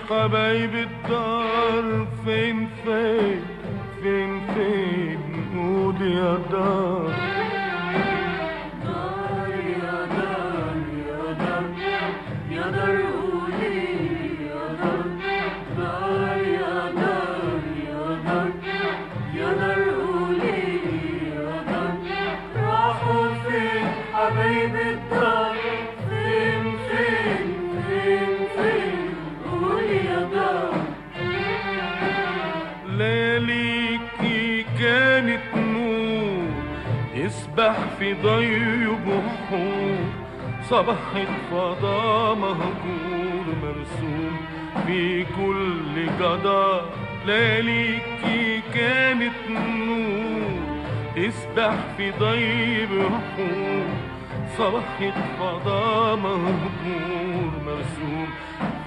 حبايب 0.09 0.75
الدار. 0.75 2.07
فين 2.25 2.69
فين 2.85 3.41
فين 4.03 4.41
فين؟ 4.55 5.19
قول 5.55 6.01
يا 6.01 6.37
دار. 6.51 7.28
في 37.99 38.13
ضي 38.13 38.85
بحور 38.85 39.97
صبحت 40.69 41.27
فضاء 41.51 42.35
مهجور 42.35 43.45
مرسوم 43.63 44.37
في 44.87 45.23
كل 45.23 46.05
جدار 46.19 46.81
لياليكي 47.25 48.61
كانت 48.73 49.33
نور 49.49 50.59
تسبح 51.15 51.73
في 51.97 52.11
ضي 52.11 52.85
بحور 52.85 53.85
صبحت 54.57 55.17
فضاء 55.39 56.15
مهجور 56.15 57.51
مرسوم 57.65 58.27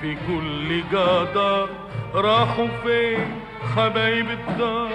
في 0.00 0.16
كل 0.26 0.82
جدار 0.90 1.68
راحوا 2.14 2.68
فين 2.84 3.26
حبايب 3.76 4.26
الدار؟ 4.30 4.90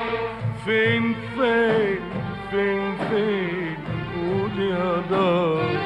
فين 0.65 1.15
فين 1.35 1.99
فين 2.51 2.97
فين؟ 3.09 3.76
قول 4.57 5.77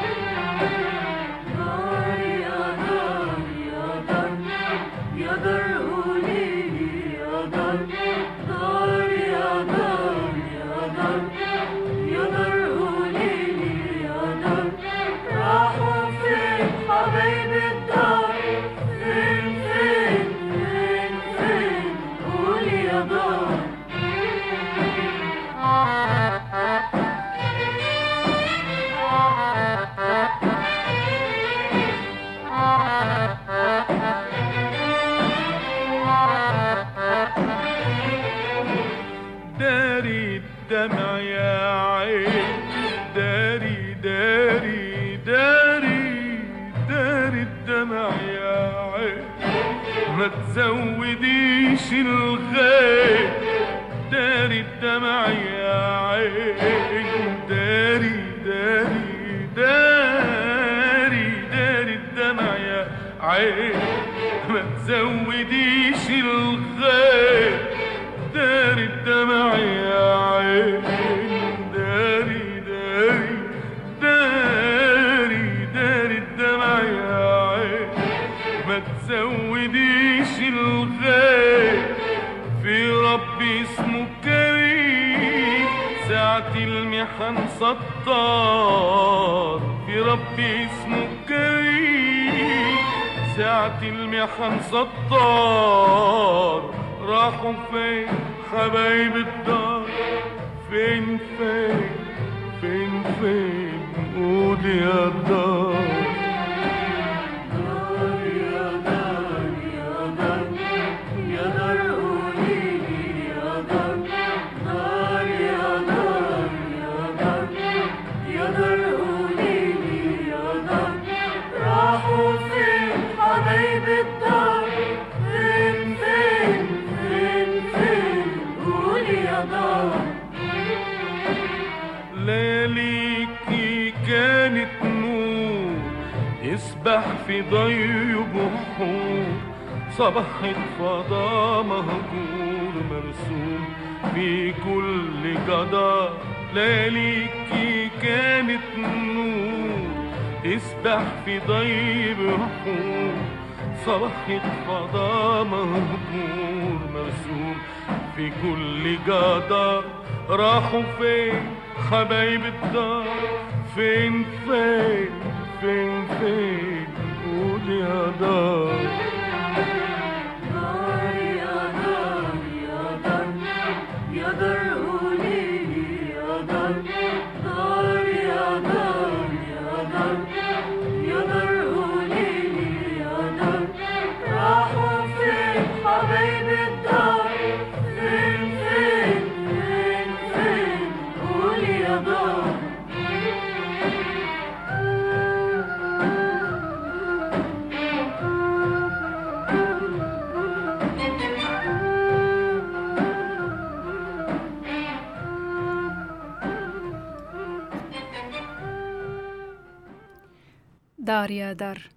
دار 211.62 211.78
يا 211.78 211.84
دار 211.84 211.90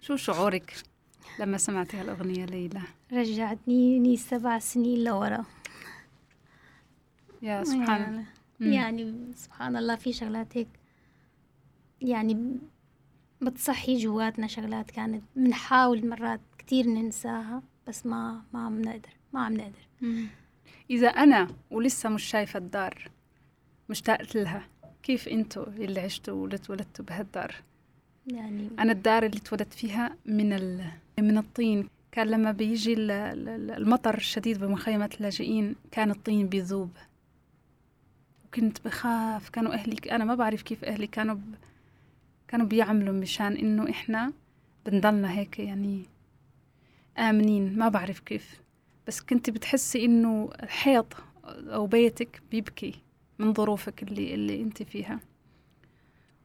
شو 0.00 0.16
شعورك 0.16 0.74
لما 1.38 1.58
سمعتي 1.58 1.96
هالأغنية 1.96 2.44
ليلى؟ 2.44 2.80
رجعتني 3.12 4.16
سبع 4.16 4.58
سنين 4.58 5.04
لورا. 5.04 5.44
يا 7.42 7.64
سبحان 7.64 8.00
يعني, 8.00 8.24
مم. 8.60 8.72
يعني 8.72 9.32
سبحان 9.34 9.76
الله 9.76 9.96
في 9.96 10.12
شغلات 10.12 10.56
هيك. 10.56 10.68
يعني 12.00 12.58
بتصحي 13.40 13.96
جواتنا 13.96 14.46
شغلات 14.46 14.90
كانت 14.90 15.22
بنحاول 15.36 16.08
مرات 16.08 16.40
كتير 16.58 16.86
ننساها 16.86 17.62
بس 17.86 18.06
ما 18.06 18.42
ما 18.52 18.66
عم 18.66 18.82
نقدر 18.82 19.10
ما 19.32 19.44
عم 19.44 19.54
نقدر. 19.54 19.88
مم. 20.00 20.26
إذا 20.90 21.08
أنا 21.08 21.48
ولسه 21.70 22.08
مش 22.08 22.22
شايفة 22.22 22.58
الدار 22.58 23.10
مشتاقت 23.88 24.34
لها 24.34 24.68
كيف 25.02 25.28
أنتوا 25.28 25.66
اللي 25.66 26.00
عشتوا 26.00 26.34
واللي 26.34 26.56
اتولدتوا 26.56 27.04
بهالدار؟ 27.04 27.54
يعني 28.26 28.68
أنا 28.78 28.92
الدار 28.92 29.26
اللي 29.26 29.36
اتولدت 29.38 29.72
فيها 29.74 30.16
من 30.26 30.52
ال... 30.52 30.84
من 31.18 31.38
الطين. 31.38 31.88
كان 32.12 32.26
لما 32.26 32.52
بيجي 32.52 32.92
ال- 32.92 33.10
ال- 33.10 33.70
المطر 33.70 34.14
الشديد 34.16 34.58
بمخيمات 34.58 35.14
اللاجئين 35.14 35.74
كان 35.90 36.10
الطين 36.10 36.46
بيذوب. 36.46 36.90
وكنت 38.46 38.84
بخاف. 38.84 39.48
كانوا 39.48 39.72
أهلي 39.74 39.96
أنا 40.12 40.24
ما 40.24 40.34
بعرف 40.34 40.62
كيف 40.62 40.84
أهلي 40.84 41.06
كانوا 41.06 41.34
ب... 41.34 41.40
كانوا 42.48 42.66
بيعملوا 42.66 43.14
مشان 43.14 43.56
إنه 43.56 43.90
إحنا 43.90 44.32
بنضلنا 44.86 45.32
هيك 45.38 45.58
يعني 45.58 46.02
آمنين. 47.18 47.78
ما 47.78 47.88
بعرف 47.88 48.20
كيف. 48.20 48.60
بس 49.06 49.20
كنت 49.20 49.50
بتحسي 49.50 50.04
إنه 50.04 50.50
الحيط 50.62 51.06
أو 51.46 51.86
بيتك 51.86 52.42
بيبكي 52.50 52.94
من 53.38 53.52
ظروفك 53.54 54.02
اللي 54.02 54.34
اللي 54.34 54.62
أنت 54.62 54.82
فيها. 54.82 55.20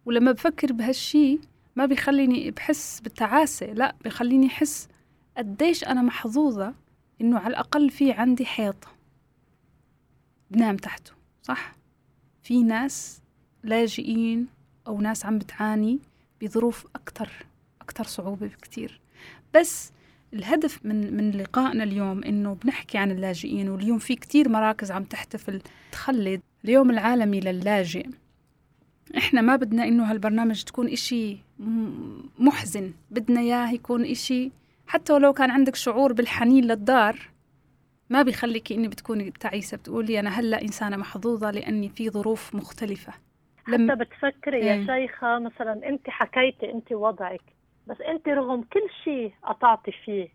ولما 0.06 0.32
بفكر 0.32 0.74
بهالشي 0.74 1.40
ما 1.78 1.86
بيخليني 1.86 2.52
بحس 2.52 3.00
بالتعاسة 3.00 3.66
لا 3.66 3.96
بيخليني 4.04 4.48
أحس 4.48 4.88
قديش 5.38 5.84
أنا 5.84 6.02
محظوظة 6.02 6.74
إنه 7.22 7.40
على 7.40 7.48
الأقل 7.48 7.90
في 7.90 8.12
عندي 8.12 8.46
حيط 8.46 8.88
بنام 10.52 10.78
تحته 10.78 11.12
صح؟ 11.44 11.76
في 12.44 12.64
ناس 12.64 13.22
لاجئين 13.64 14.48
أو 14.88 15.02
ناس 15.02 15.26
عم 15.26 15.38
بتعاني 15.38 16.00
بظروف 16.42 16.88
أكتر 16.96 17.30
أكتر 17.82 18.04
صعوبة 18.04 18.48
بكتير 18.48 19.00
بس 19.56 19.92
الهدف 20.34 20.86
من 20.86 21.18
من 21.18 21.32
لقائنا 21.32 21.84
اليوم 21.84 22.24
إنه 22.24 22.54
بنحكي 22.54 22.98
عن 22.98 23.12
اللاجئين 23.12 23.70
واليوم 23.70 24.00
في 24.00 24.16
كتير 24.16 24.50
مراكز 24.50 24.92
عم 24.92 25.04
تحتفل 25.04 25.62
تخلد 25.92 26.42
اليوم 26.66 26.90
العالمي 26.90 27.40
للاجئ 27.40 28.10
إحنا 29.18 29.42
ما 29.42 29.56
بدنا 29.56 29.84
إنه 29.88 30.12
هالبرنامج 30.12 30.64
تكون 30.64 30.88
إشي 30.88 31.38
م- 31.60 32.22
محزن. 32.40 32.92
بدنا 33.12 33.40
إياه 33.40 33.72
يكون 33.74 34.06
إشي 34.06 34.52
حتى 34.88 35.14
ولو 35.14 35.34
كان 35.34 35.52
عندك 35.52 35.76
شعور 35.76 36.14
بالحنين 36.14 36.64
للدار 36.66 37.16
ما 38.10 38.22
بيخليكي 38.22 38.76
إني 38.76 38.88
بتكوني 38.88 39.32
تعيسة. 39.32 39.78
بتقولي 39.78 40.20
أنا 40.20 40.30
هلأ 40.30 40.62
إنسانة 40.62 40.98
محظوظة 40.98 41.52
لأني 41.52 41.90
في 41.90 42.10
ظروف 42.10 42.56
مختلفة. 42.56 43.14
حتى 43.66 43.96
بتفكري 43.96 44.60
يا 44.66 44.74
إيه. 44.74 44.86
شيخة 44.86 45.40
مثلا 45.40 45.90
أنت 45.90 46.10
حكيتي 46.10 46.72
أنت 46.72 46.92
وضعك 46.92 47.42
بس 47.88 48.02
أنت 48.02 48.28
رغم 48.28 48.62
كل 48.62 48.88
شيء 49.04 49.32
قطعتي 49.44 49.92
فيه. 50.06 50.28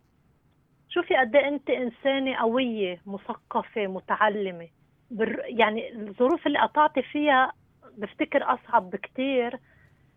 شوفي 0.88 1.14
قد 1.16 1.36
إيه 1.36 1.48
أنت 1.48 1.70
إنسانة 1.70 2.36
قوية 2.36 3.00
مثقفة 3.06 3.86
متعلمة. 3.86 4.68
بر... 5.10 5.42
يعني 5.46 5.96
الظروف 5.96 6.46
اللي 6.46 6.58
قطعتي 6.58 7.02
فيها 7.02 7.52
بفتكر 7.96 8.54
أصعب 8.54 8.90
بكتير 8.90 9.58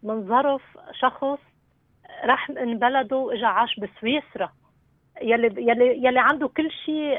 من 0.04 0.28
ظرف 0.28 0.62
شخص 0.92 1.40
راح 2.24 2.50
من 2.50 2.80
بلده 2.80 3.18
وإجا 3.18 3.48
عاش 3.48 3.80
بسويسرا. 3.80 4.52
يلي 5.22 5.48
يلي 5.48 6.06
يلي 6.06 6.20
عنده 6.20 6.48
كل 6.48 6.72
شيء 6.72 7.18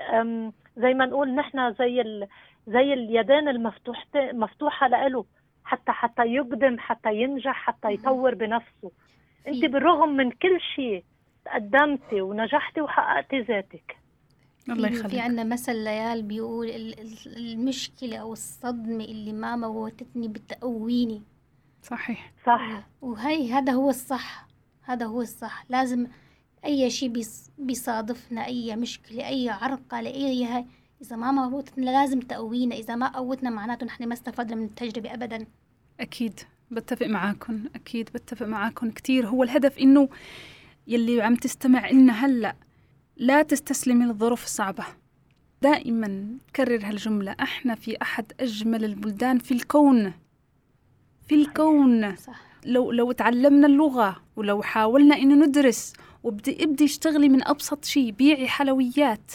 زي 0.77 0.95
ما 0.95 1.07
نقول 1.07 1.35
نحن 1.35 1.73
زي 1.73 2.01
ال... 2.01 2.29
زي 2.67 2.93
اليدين 2.93 3.49
المفتوحة 3.49 4.07
مفتوحة 4.15 4.89
لإله 4.89 5.25
حتى 5.65 5.93
حتى 5.93 6.23
يقدم 6.23 6.79
حتى 6.79 7.15
ينجح 7.15 7.55
حتى 7.55 7.89
يطور 7.93 8.35
بنفسه. 8.35 8.91
انت 9.49 9.65
بالرغم 9.65 10.09
من 10.09 10.31
كل 10.31 10.61
شيء 10.61 11.05
تقدمتي 11.45 12.21
ونجحتي 12.21 12.81
وحققتي 12.81 13.41
ذاتك. 13.41 13.97
الله 14.71 14.89
في- 14.89 14.95
في 14.95 15.01
يخليك. 15.01 15.21
عنا 15.21 15.45
مثل 15.45 15.77
ليال 15.85 16.23
بيقول 16.23 16.67
ال- 16.71 17.01
ال- 17.01 17.37
المشكلة 17.37 18.17
أو 18.17 18.33
الصدمة 18.33 19.05
اللي 19.05 19.33
ما 19.33 19.57
موتتني 19.57 20.29
بتقويني. 20.29 21.23
صحيح. 21.83 22.33
صح. 22.47 22.87
وهي 23.03 23.53
هذا 23.53 23.73
هو 23.73 23.91
الصح. 23.91 24.47
هذا 24.83 25.07
هو 25.07 25.23
الصح. 25.23 25.65
لازم 25.69 26.07
أي 26.65 26.91
شيء 26.91 27.09
بيص- 27.09 27.51
بيصادفنا 27.59 28.47
أي 28.47 28.77
مشكلة 28.77 29.29
أي 29.29 29.49
عرقلة 29.49 30.11
أي 30.11 30.45
هاي. 30.45 30.65
إذا 31.03 31.17
ما 31.17 31.33
موتتنا 31.33 31.85
لازم 31.91 32.21
تقوينا. 32.21 32.75
إذا 32.77 32.95
ما 32.95 33.09
قوتنا 33.17 33.51
معناته 33.51 33.87
نحن 33.87 34.07
ما 34.09 34.15
استفدنا 34.15 34.57
من 34.57 34.65
التجربة 34.65 35.15
أبدا. 35.15 35.47
أكيد. 36.01 36.41
بتفق 36.71 37.07
معاكم 37.07 37.65
أكيد 37.75 38.11
بتفق 38.15 38.47
معاكم 38.47 38.91
كتير. 38.91 39.27
هو 39.29 39.43
الهدف 39.43 39.79
إنه 39.79 40.09
يلي 40.87 41.23
عم 41.23 41.35
تستمع 41.37 41.89
إلنا 41.91 42.13
هلأ 42.27 42.57
لا 43.17 43.43
تستسلمي 43.43 44.05
للظروف 44.05 44.45
الصعبة 44.45 44.85
دائما 45.63 46.27
كرر 46.57 46.81
هالجملة. 46.85 47.37
إحنا 47.41 47.75
في 47.75 48.03
أحد 48.03 48.33
أجمل 48.41 48.85
البلدان 48.85 49.39
في 49.39 49.55
الكون. 49.55 50.13
في 51.29 51.35
الكون. 51.35 52.17
صح. 52.17 52.47
لو 52.65 52.93
لو 52.93 53.13
تعلمنا 53.13 53.67
اللغة 53.67 54.23
ولو 54.37 54.63
حاولنا 54.63 55.17
إنه 55.17 55.47
ندرس 55.47 55.93
وبدي 56.23 56.65
ابدي 56.65 56.85
اشتغلي 56.85 57.29
من 57.29 57.49
أبسط 57.49 57.85
شيء 57.85 58.11
بيعي 58.11 58.49
حلويات. 58.49 59.33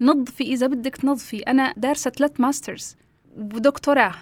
نظفي 0.00 0.44
إذا 0.44 0.66
بدك 0.66 0.96
تنظفي. 0.96 1.38
أنا 1.38 1.74
دارسة 1.76 2.10
ثلاث 2.10 2.40
ماسترز 2.40 2.96
ودكتوراه. 3.36 4.14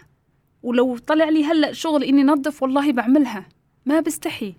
ولو 0.62 0.98
طلع 0.98 1.28
لي 1.28 1.44
هلأ 1.44 1.72
شغل 1.72 2.04
إني 2.04 2.22
نظف 2.22 2.62
والله 2.62 2.92
بعملها. 2.92 3.48
ما 3.86 4.00
بستحي. 4.00 4.54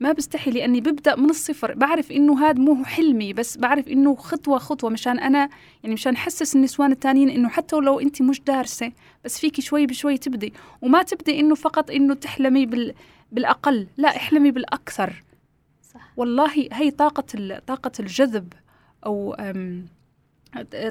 ما 0.00 0.12
بستحي 0.12 0.50
لأني 0.50 0.80
ببدأ 0.80 1.16
من 1.16 1.30
الصفر. 1.30 1.74
بعرف 1.74 2.12
إنه 2.12 2.46
هذا 2.48 2.58
مو 2.58 2.84
حلمي 2.84 3.32
بس 3.32 3.56
بعرف 3.58 3.88
إنه 3.88 4.14
خطوة 4.14 4.58
خطوة 4.58 4.90
مشان 4.90 5.18
أنا 5.18 5.48
يعني 5.82 5.94
مشان 5.94 6.14
أحسس 6.14 6.56
النسوان 6.56 6.92
التانيين 6.92 7.30
إنه 7.30 7.48
حتى 7.48 7.76
ولو 7.76 8.00
أنت 8.00 8.22
مش 8.22 8.40
دارسة 8.40 8.92
بس 9.24 9.38
فيكي 9.40 9.62
شوي 9.62 9.86
بشوي 9.86 10.18
تبدي. 10.18 10.52
وما 10.82 11.02
تبدي 11.02 11.40
إنه 11.40 11.54
فقط 11.54 11.90
إنه 11.90 12.14
تحلمي 12.14 12.66
بال 12.66 12.94
بالأقل 13.32 13.86
لا 13.96 14.16
احلمي 14.16 14.50
بالأكثر. 14.50 15.22
صح. 15.94 16.12
والله 16.16 16.68
هي 16.72 16.90
طاقة 16.90 17.24
ال- 17.34 17.64
طاقة 17.66 17.92
الجذب 18.00 18.52
أم، 19.06 19.86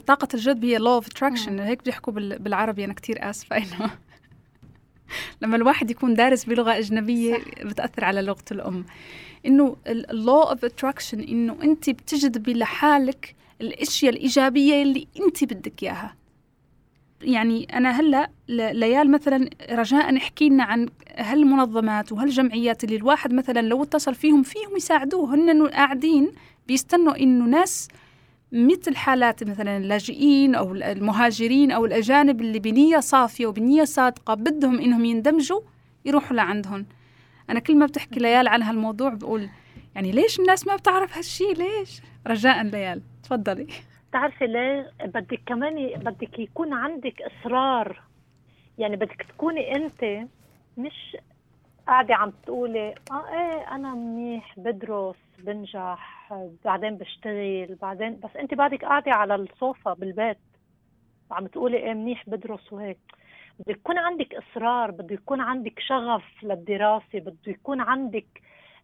طاقة 0.07 0.27
الجذب 0.33 0.65
هي 0.65 0.79
law 0.79 1.03
of 1.03 1.07
attraction. 1.07 1.49
مم. 1.49 1.59
هيك 1.59 1.85
بيحكوا 1.85 2.13
بال- 2.13 2.39
بالعربي 2.39 2.85
أنا 2.85 2.93
كتير 2.93 3.29
آسفة 3.29 3.57
إنه. 3.57 3.91
لما 5.41 5.55
الواحد 5.55 5.91
يكون 5.91 6.13
دارس 6.13 6.45
بلغة 6.45 6.77
أجنبية 6.77 7.33
صح. 7.33 7.63
بتأثر 7.63 8.03
على 8.05 8.21
لغة 8.21 8.43
الأم. 8.51 8.85
إنه 9.45 9.75
ال- 9.87 10.25
law 10.27 10.49
of 10.55 10.59
attraction 10.69 11.13
إنه 11.29 11.55
أنت 11.63 11.89
بتجذبي 11.89 12.53
لحالك 12.53 13.35
الأشياء 13.61 14.13
الإيجابية 14.13 14.81
اللي 14.83 15.07
أنت 15.25 15.43
بدك 15.43 15.83
إياها. 15.83 16.15
يعني 17.21 17.77
أنا 17.77 17.91
هلأ 17.91 18.29
ليال 18.49 19.11
مثلا 19.11 19.49
رجاء 19.71 20.17
احكي 20.17 20.49
لنا 20.49 20.63
عن 20.63 20.89
هالمنظمات 21.17 22.11
وهالجمعيات 22.11 22.83
اللي 22.83 22.95
الواحد 22.95 23.33
مثلا 23.33 23.61
لو 23.61 23.83
اتصل 23.83 24.15
فيهم 24.15 24.43
فيهم 24.43 24.75
يساعدوه. 24.77 25.35
هن 25.35 25.67
قاعدين 25.67 26.31
بيستنوا 26.67 27.19
إنه 27.19 27.45
ناس 27.45 27.87
مثل 28.55 28.95
حالات 28.95 29.43
مثلا 29.43 29.77
اللاجئين 29.77 30.55
أو 30.55 30.73
المهاجرين 30.73 31.71
أو 31.71 31.85
الأجانب 31.85 32.41
اللي 32.41 32.59
بنية 32.59 32.99
صافية 32.99 33.45
وبنية 33.45 33.83
صادقة 33.83 34.33
بدهم 34.33 34.79
إنهم 34.79 35.05
يندمجوا 35.05 35.61
يروحوا 36.05 36.35
لعندهم. 36.35 36.85
أنا 37.49 37.59
كل 37.59 37.75
ما 37.77 37.85
بتحكي 37.85 38.19
ليال 38.19 38.47
عن 38.47 38.63
هالموضوع 38.63 39.09
بقول 39.09 39.49
يعني 39.95 40.11
ليش 40.11 40.39
الناس 40.39 40.67
ما 40.67 40.75
بتعرف 40.75 41.17
هالشي؟ 41.17 41.53
ليش؟ 41.53 42.01
رجاء 42.27 42.63
ليال 42.63 43.01
تفضلي. 43.23 43.67
بتعرفي 44.09 44.47
ليه؟ 44.47 44.91
بدك 45.05 45.39
كمان 45.45 45.89
بدك 45.95 46.39
يكون 46.39 46.73
عندك 46.73 47.21
إصرار. 47.21 48.01
يعني 48.77 48.95
بدك 48.95 49.25
تكوني 49.29 49.75
أنت 49.75 50.27
مش 50.77 51.17
قاعدة 51.87 52.15
عم 52.15 52.31
تقولي 52.45 52.95
آه 53.11 53.25
إيه 53.29 53.75
أنا 53.75 53.93
منيح 53.93 54.59
بدرس 54.59 55.15
بنجح. 55.39 56.14
بعدين 56.65 56.97
بشتغل 56.97 57.75
بعدين 57.81 58.19
بس 58.19 58.35
انت 58.35 58.53
بعدك 58.53 58.85
قاعدة 58.85 59.11
على 59.11 59.35
الصوفا 59.35 59.93
بالبيت 59.93 60.37
وعم 61.31 61.47
تقولي 61.47 61.77
إيه 61.77 61.93
منيح 61.93 62.29
بدرس 62.29 62.73
وهيك. 62.73 62.97
بده 63.59 63.71
يكون 63.71 63.97
عندك 63.97 64.35
إصرار 64.35 64.91
بده 64.91 65.15
يكون 65.15 65.41
عندك 65.41 65.79
شغف 65.79 66.23
للدراسة 66.43 67.19
بده 67.19 67.37
يكون 67.47 67.81
عندك 67.81 68.25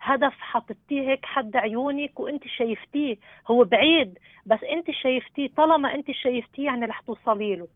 هدف 0.02 0.34
حطيتيه 0.40 1.02
هيك 1.10 1.26
حد 1.26 1.56
عيونك 1.56 2.20
وانت 2.20 2.48
شايفتيه. 2.48 3.18
هو 3.48 3.64
بعيد 3.64 4.20
بس 4.46 4.60
انت 4.64 4.92
شايفتيه 4.92 5.48
طالما 5.58 5.96
انت 5.96 6.12
شايفتيه 6.12 6.66
يعني 6.66 6.86
رح 6.86 7.02
توصلي 7.02 7.56
له. 7.56 7.68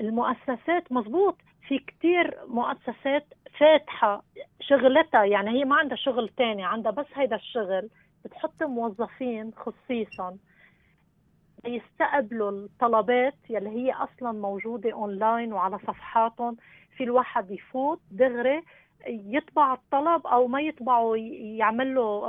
المؤسسات 0.00 0.92
مزبوط 0.92 1.36
في 1.68 1.78
كتير 1.78 2.38
مؤسسات 2.48 3.26
فاتحة 3.58 4.22
شغلتها 4.60 5.24
يعني 5.24 5.50
هي 5.50 5.64
ما 5.64 5.76
عندها 5.76 5.96
شغل 5.96 6.28
تاني 6.28 6.64
عندها 6.64 6.92
بس 6.92 7.06
هيدا 7.14 7.36
الشغل 7.36 7.88
بتحط 8.24 8.62
موظفين 8.62 9.50
خصيصا 9.56 10.36
يستقبلوا 11.66 12.50
الطلبات 12.50 13.34
يلي 13.50 13.70
هي 13.70 13.92
أصلا 13.92 14.32
موجودة 14.32 14.92
اونلاين 14.92 15.52
وعلى 15.52 15.78
صفحاتهم. 15.78 16.56
في 16.96 17.04
الواحد 17.04 17.50
يفوت 17.50 18.00
دغري 18.10 18.62
يطبع 19.06 19.72
الطلب 19.72 20.26
أو 20.26 20.46
ما 20.46 20.60
يطبعه 20.60 21.14
يعمل 21.58 21.94
له 21.94 22.28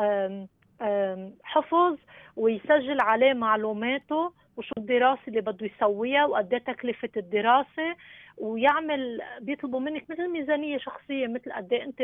حفظ 1.44 1.98
ويسجل 2.36 3.02
عليه 3.02 3.34
معلوماته 3.34 4.34
وشو 4.58 4.74
الدراسة 4.78 5.22
اللي 5.28 5.42
بده 5.42 5.66
يسويها 5.66 6.26
وقد 6.26 6.54
إيه 6.54 6.60
تكلفة 6.64 7.10
الدراسة. 7.18 7.96
ويعمل 8.38 9.22
بيطلبوا 9.42 9.80
منك 9.80 10.10
مثل 10.10 10.28
ميزانية 10.28 10.78
شخصية 10.78 11.28
مثل 11.28 11.52
قد 11.54 11.74
إيه 11.74 11.84
أنت 11.84 12.04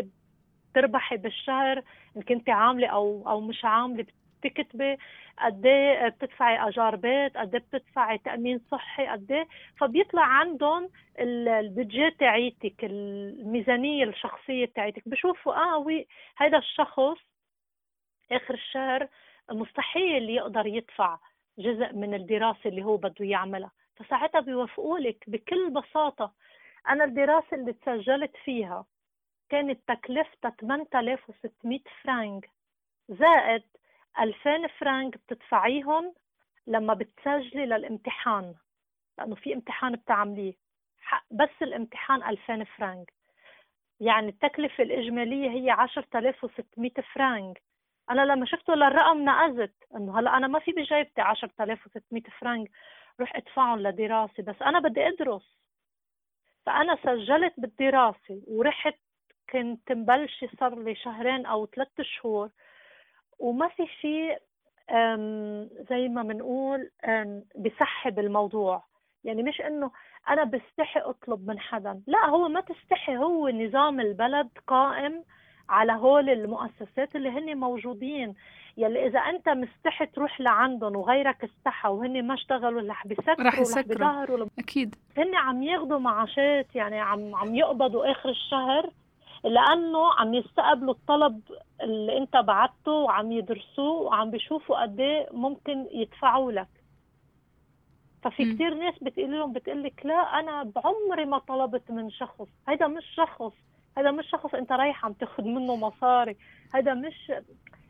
بتربحي 0.72 1.18
بالشهر 1.18 1.84
ان 2.18 2.22
كنت 2.22 2.50
عاملة 2.50 2.88
أو 2.88 3.24
أو 3.30 3.42
مش 3.42 3.66
عاملة 3.66 4.06
بتكتبي 4.44 4.98
قد 5.40 5.66
إيه 5.66 6.08
بتدفعي 6.08 6.68
أجار 6.70 6.96
بيت 6.96 7.38
قد 7.38 7.56
إيه 7.56 7.62
بتدفعي 7.64 8.18
تأمين 8.18 8.60
صحي 8.72 9.08
قد 9.08 9.32
إيه. 9.32 9.48
فبيطلع 9.80 10.22
عندهم 10.24 10.90
ال- 11.20 11.48
البادجت 11.48 12.20
تاعيتك 12.20 12.84
الميزانية 12.84 14.04
الشخصية 14.04 14.66
تاعيتك. 14.66 15.10
بشوفوا 15.10 15.54
آه 15.56 15.86
هذا 16.38 16.58
الشخص 16.58 17.18
آخر 18.32 18.54
الشهر 18.54 19.08
مستحيل 19.52 20.30
يقدر 20.30 20.66
يدفع 20.68 21.18
جزء 21.58 21.94
من 21.94 22.14
الدراسة 22.14 22.60
اللي 22.70 22.84
هو 22.84 22.98
بده 22.98 23.26
يعملها. 23.26 23.72
فساعتها 23.96 24.41
بيوافقوا 24.41 25.00
لك 25.00 25.24
بكل 25.28 25.70
بساطة. 25.70 26.34
أنا 26.89 27.04
الدراسة 27.04 27.58
اللي 27.58 27.74
تسجلت 27.74 28.36
فيها 28.46 28.86
كانت 29.50 29.80
تكلفتها 29.88 30.50
8600 30.62 31.80
فرنك 32.04 32.50
زائد 33.10 33.64
2000 34.20 34.68
فرنك 34.68 35.18
بتدفعيهم 35.18 36.14
لما 36.68 36.94
بتسجلي 36.94 37.66
للامتحان 37.66 38.56
لأنه 39.18 39.36
في 39.36 39.54
امتحان 39.54 39.96
بتعمليه. 39.96 40.54
بس 41.32 41.50
الامتحان 41.62 42.24
2000 42.24 42.64
فرنك 42.64 43.14
يعني 44.00 44.30
التكلفة 44.30 44.84
الإجمالية 44.84 45.50
هي 45.50 45.72
10600 45.72 46.91
فرنك 47.14 47.62
أنا 48.10 48.22
لما 48.22 48.46
شفته 48.46 48.74
للرقم 48.76 49.26
نقزت 49.26 49.74
إنه 49.96 50.20
هلأ 50.20 50.38
أنا 50.38 50.48
ما 50.48 50.60
في 50.60 50.72
بجيبتي 50.72 51.22
10600 51.22 52.24
فرنك 52.39 52.72
روح 53.20 53.36
ادفعهم 53.36 53.80
لدراسة 53.80 54.43
بس 54.43 54.61
أنا 54.61 54.80
بدي 54.80 55.07
أدرس. 55.07 55.57
فأنا 56.66 56.97
سجلت 57.03 57.53
بالدراسة 57.57 58.41
ورحت 58.47 58.95
كنت 59.49 59.91
مبلشة 59.91 60.49
صار 60.59 60.80
لي 60.80 60.95
شهرين 60.95 61.45
أو 61.45 61.66
ثلاثة 61.66 62.03
شهور. 62.03 62.49
وما 63.39 63.68
في 63.68 63.88
شيء 63.88 64.38
زي 65.89 66.07
ما 66.07 66.24
بنقول 66.24 66.89
بسحب 67.55 68.20
الموضوع. 68.20 68.84
يعني 69.24 69.43
مش 69.43 69.61
إنه 69.61 69.91
أنا 70.30 70.43
بستحي 70.43 70.99
أطلب 70.99 71.47
من 71.47 71.59
حدا. 71.59 72.01
لا 72.07 72.26
هو 72.26 72.47
ما 72.47 72.61
تستحي. 72.61 73.18
هو 73.18 73.49
نظام 73.49 73.99
البلد 73.99 74.49
قائم 74.68 75.24
على 75.70 75.93
هول 75.93 76.30
المؤسسات 76.30 77.16
اللي 77.16 77.30
هن 77.30 77.57
موجودين. 77.57 78.36
يلي 78.78 79.08
إذا 79.08 79.20
أنت 79.20 79.50
مستحي 79.50 80.06
تروح 80.06 80.42
لعندهم 80.42 80.96
وغيرك 80.96 81.44
استحى 81.44 81.90
وهن 81.90 82.28
ما 82.28 82.34
اشتغلوا 82.34 82.90
رح 82.92 83.08
بيسكروا 83.08 83.48
رح 83.48 83.60
يسكروا. 83.60 84.48
أكيد 84.60 84.96
هن 85.18 85.36
عم 85.36 85.64
ياخذوا 85.64 86.00
معاشات 86.00 86.76
يعني 86.76 87.00
عم 87.00 87.36
عم 87.36 87.56
يقبضوا 87.56 88.12
آخر 88.12 88.30
الشهر 88.30 88.90
لأنه 89.44 90.14
عم 90.14 90.34
يستقبلوا 90.34 90.94
الطلب 90.94 91.42
اللي 91.82 92.18
أنت 92.18 92.38
بعته 92.38 92.92
وعم 92.92 93.32
يدرسوه 93.32 94.02
وعم 94.02 94.32
بيشوفوا 94.32 94.82
قد 94.82 95.00
إيه 95.00 95.28
ممكن 95.32 95.88
يدفعوا 95.92 96.52
لك 96.52 96.68
ففي. 98.24 98.54
كثير 98.54 98.74
ناس 98.74 98.94
بتقول 99.02 99.32
لهم 99.32 99.54
بتقول 99.54 99.84
لك 99.84 100.06
لا 100.06 100.40
أنا 100.40 100.64
بعمري 100.64 101.26
ما 101.26 101.38
طلبت 101.38 101.92
من 101.92 102.10
شخص 102.10 102.48
هذا 102.68 102.88
مش 102.88 103.06
شخص 103.16 103.54
هذا 103.98 104.12
مش 104.12 104.30
شخص 104.30 104.56
أنت 104.56 104.72
رايح 104.72 105.06
عم 105.06 105.14
تاخذ 105.14 105.44
منه 105.44 105.76
مصاري 105.76 106.36
هذا 106.74 106.94
مش 106.94 107.32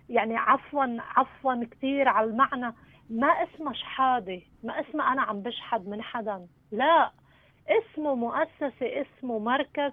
يعني 0.09 0.37
عفوا 0.37 0.85
عفوا 0.99 1.65
كثير 1.71 2.07
على 2.07 2.27
المعنى. 2.29 2.73
ما 3.09 3.27
اسمه 3.27 3.73
شحاده 3.73 4.41
ما 4.63 4.73
اسمه 4.81 5.13
أنا 5.13 5.21
عم 5.21 5.39
بشحد 5.41 5.87
من 5.87 6.01
حدا. 6.01 6.47
لا 6.71 7.11
اسمه 7.69 8.15
مؤسسة 8.15 8.71
اسمه 8.81 9.39
مركز. 9.39 9.91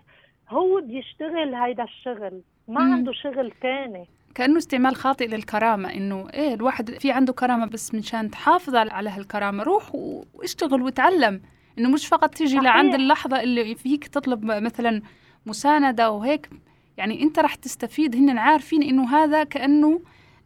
هو 0.48 0.80
بيشتغل 0.80 1.54
هيدا 1.54 1.82
الشغل 1.84 2.42
ما 2.68 2.80
مم. 2.80 2.92
عنده 2.92 3.12
شغل 3.12 3.52
تاني. 3.62 4.08
كأنه 4.34 4.58
استعمال 4.58 4.96
خاطئ 4.96 5.26
للكرامة 5.26 5.94
إنه 5.94 6.28
إيه 6.34 6.54
الواحد 6.54 6.90
في 6.90 7.12
عنده 7.12 7.32
كرامة 7.32 7.66
بس 7.66 7.94
منشان 7.94 8.30
تحافظ 8.30 8.74
على 8.74 9.10
هالكرامة 9.10 9.62
روح 9.62 9.94
واشتغل 10.34 10.82
وتعلم. 10.82 11.42
إنه 11.78 11.88
مش 11.90 12.06
فقط 12.08 12.34
تيجي 12.34 12.50
صحيح. 12.56 12.62
لعند 12.64 12.94
اللحظة 12.94 13.40
اللي 13.42 13.74
فيك 13.74 14.08
تطلب 14.08 14.44
مثلا 14.44 15.02
مساندة 15.46 16.10
وهيك 16.10 16.50
يعني 16.96 17.22
أنت 17.22 17.38
رح 17.38 17.54
تستفيد 17.54 18.16
هن 18.16 18.38
عارفين 18.38 18.82
إنه 18.82 19.16
هذا 19.16 19.44
كأنه 19.44 20.00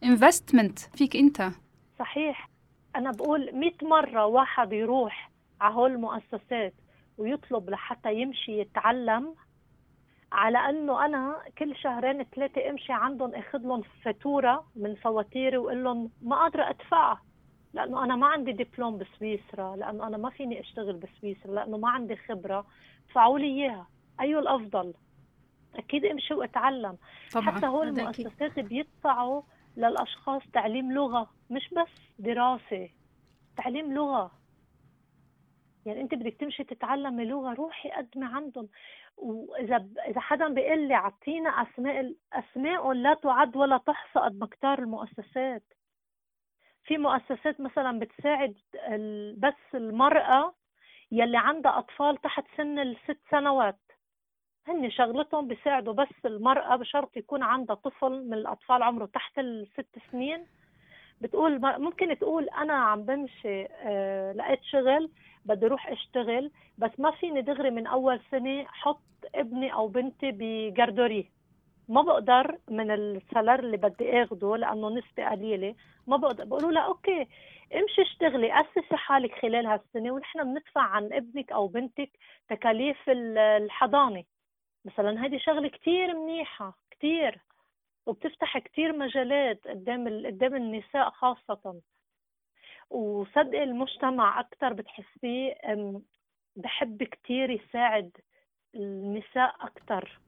investment 0.05 0.97
فيك 0.97 1.15
أنت. 1.15 1.49
صحيح. 1.99 2.49
أنا 2.95 3.11
بقول 3.11 3.55
100 3.55 3.71
مرة 3.81 4.25
واحد 4.25 4.73
يروح 4.73 5.31
على 5.61 5.75
هول 5.75 5.91
المؤسسات 5.91 6.73
ويطلب 7.17 7.69
لحتى 7.69 8.13
يمشي 8.13 8.59
يتعلم 8.59 9.35
على 10.31 10.57
إنه 10.57 11.05
أنا 11.05 11.41
كل 11.57 11.75
شهرين 11.75 12.23
ثلاثة 12.23 12.69
أمشي 12.69 12.93
عندهم 12.93 13.35
أخذ 13.35 13.59
لهم 13.59 13.81
فاتورة 14.03 14.67
من 14.75 14.95
فواتيري 14.95 15.57
وأقول 15.57 15.83
لهم 15.83 16.09
ما 16.21 16.35
قادرة 16.35 16.69
أدفعها 16.69 17.21
لأنه 17.73 18.03
أنا 18.03 18.15
ما 18.15 18.27
عندي 18.27 18.51
دبلوم 18.51 18.97
بسويسرا 18.97 19.75
لأنه 19.75 20.07
أنا 20.07 20.17
ما 20.17 20.29
فيني 20.29 20.59
أشتغل 20.59 20.93
بسويسرا 20.93 21.51
لأنه 21.51 21.77
ما 21.77 21.89
عندي 21.89 22.15
خبرة. 22.15 22.65
ادفعوا 23.07 23.39
لي 23.39 23.45
إياها. 23.45 23.87
أيو 24.19 24.39
الأفضل؟ 24.39 24.93
أكيد 25.77 26.05
امشي 26.05 26.33
وأتعلم. 26.33 26.97
طبعا. 27.33 27.51
حتى 27.51 27.65
هو 27.65 27.81
هذا 27.81 28.09
أكيد. 28.09 28.25
المؤسسات 28.27 28.59
بيدفعوا 28.59 29.41
للأشخاص 29.77 30.41
تعليم 30.53 30.91
لغة 30.91 31.29
مش 31.49 31.69
بس 31.73 31.89
دراسة 32.19 32.89
تعليم 33.57 33.93
لغة. 33.93 34.31
يعني 35.85 36.01
أنت 36.01 36.13
بدك 36.15 36.33
تمشي 36.39 36.63
تتعلمي 36.63 37.25
لغة 37.25 37.53
روحي 37.53 37.89
قدمي 37.89 38.25
عندهم. 38.25 38.67
وإذا 39.17 39.77
ب... 39.77 39.97
إذا 40.07 40.19
حدا 40.21 40.47
بيقول 40.47 40.87
لي 40.87 40.95
أعطينا 40.95 41.49
أسماء 41.49 42.13
أسماء 42.33 42.91
لا 42.91 43.13
تعد 43.13 43.55
ولا 43.55 43.77
تحصى 43.77 44.19
قد 44.19 44.39
ما 44.39 44.45
كتار 44.45 44.79
المؤسسات. 44.79 45.63
في 46.83 46.97
مؤسسات 46.97 47.61
مثلا 47.61 47.99
بتساعد 47.99 48.55
ال- 48.75 49.35
بس 49.39 49.75
المرأة 49.75 50.55
يلي 51.11 51.37
عندها 51.37 51.77
أطفال 51.79 52.21
تحت 52.21 52.43
سن 52.57 52.79
الست 52.79 53.19
سنوات. 53.31 53.79
هن 54.67 54.89
شغلتهم 54.91 55.47
بيساعدوا 55.47 55.93
بس 55.93 56.25
المرأة 56.25 56.75
بشرط 56.75 57.17
يكون 57.17 57.43
عندها 57.43 57.75
طفل 57.75 58.27
من 58.27 58.33
الأطفال 58.33 58.83
عمره 58.83 59.05
تحت 59.05 59.39
الست 59.39 59.95
سنين. 60.11 60.45
بتقول 61.21 61.59
ممكن 61.81 62.17
تقول 62.19 62.49
أنا 62.49 62.73
عم 62.73 63.03
بمشي 63.03 63.65
آه، 63.65 64.31
لقيت 64.33 64.63
شغل 64.63 65.09
بدي 65.45 65.65
أروح 65.65 65.87
أشتغل 65.87 66.51
بس 66.77 66.91
ما 66.99 67.11
فيني 67.11 67.41
دغري 67.41 67.69
من 67.71 67.87
أول 67.87 68.19
سنة 68.31 68.65
حط 68.67 68.99
ابني 69.35 69.73
أو 69.73 69.87
بنتي 69.87 70.31
بجردوري 70.31 71.29
ما 71.89 72.01
بقدر 72.01 72.57
من 72.69 72.91
ال 72.91 72.99
salaire 72.99 73.59
اللي 73.59 73.77
بدي 73.77 74.23
آخده 74.23 74.57
لأنه 74.57 74.89
نسبة 74.89 75.29
قليلة. 75.29 75.75
ما 76.07 76.17
بقدر. 76.17 76.45
بقولوا 76.45 76.71
لها 76.71 76.81
okay 76.81 77.27
امشي 77.75 78.01
اشتغلي 78.01 78.61
أسسي 78.61 78.95
حالك 78.97 79.39
خلال 79.41 79.65
هالسنة 79.67 80.11
ونحن 80.11 80.43
بندفع 80.43 80.81
عن 80.81 81.13
ابنك 81.13 81.51
أو 81.51 81.67
بنتك 81.67 82.09
تكاليف 82.49 83.09
ال- 83.09 83.37
الحضانة. 83.37 84.23
مثلا 84.85 85.25
هذه 85.25 85.37
شغلة 85.37 85.67
كتير 85.69 86.15
منيحة 86.19 86.77
كتير 86.91 87.39
وبتفتح 88.05 88.57
كتير 88.57 88.97
مجالات 88.97 89.67
قدام 89.67 90.07
ال- 90.07 90.25
قدام 90.27 90.55
النساء 90.55 91.09
خاصة. 91.09 91.81
وصدقي 92.89 93.63
المجتمع 93.63 94.39
أكثر 94.39 94.73
بتحسيه 94.73 95.55
بحب 96.55 97.03
كتير 97.03 97.49
يساعد 97.49 98.11
النساء 98.75 99.55
أكثر 99.61 100.19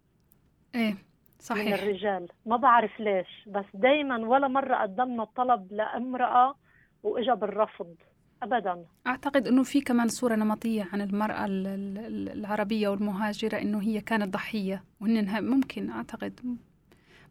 إيه 0.75 0.91
من 0.91 0.97
صحيح 1.39 1.81
الرجال. 1.83 2.27
ما 2.45 2.57
بعرف 2.57 2.99
ليش 2.99 3.43
بس 3.47 3.65
دايما 3.73 4.17
ولا 4.27 4.47
مرة 4.47 4.75
قدمنا 4.75 5.23
طلب 5.23 5.73
لأمرأة 5.73 6.55
وإجا 7.03 7.33
بالرفض. 7.33 7.95
أبدا. 8.43 8.85
أعتقد 9.07 9.47
أنه 9.47 9.63
في 9.63 9.81
كمان 9.81 10.07
صورة 10.07 10.35
نمطية 10.35 10.88
عن 10.93 11.01
المرأة 11.01 11.45
ال- 11.45 11.67
ال- 11.97 12.29
العربية 12.39 12.88
والمهاجرة 12.88 13.57
أنه 13.61 13.81
هي 13.81 14.01
كانت 14.01 14.33
ضحية 14.33 14.83
وهن 15.01 15.43
ممكن 15.49 15.89
أعتقد. 15.89 16.39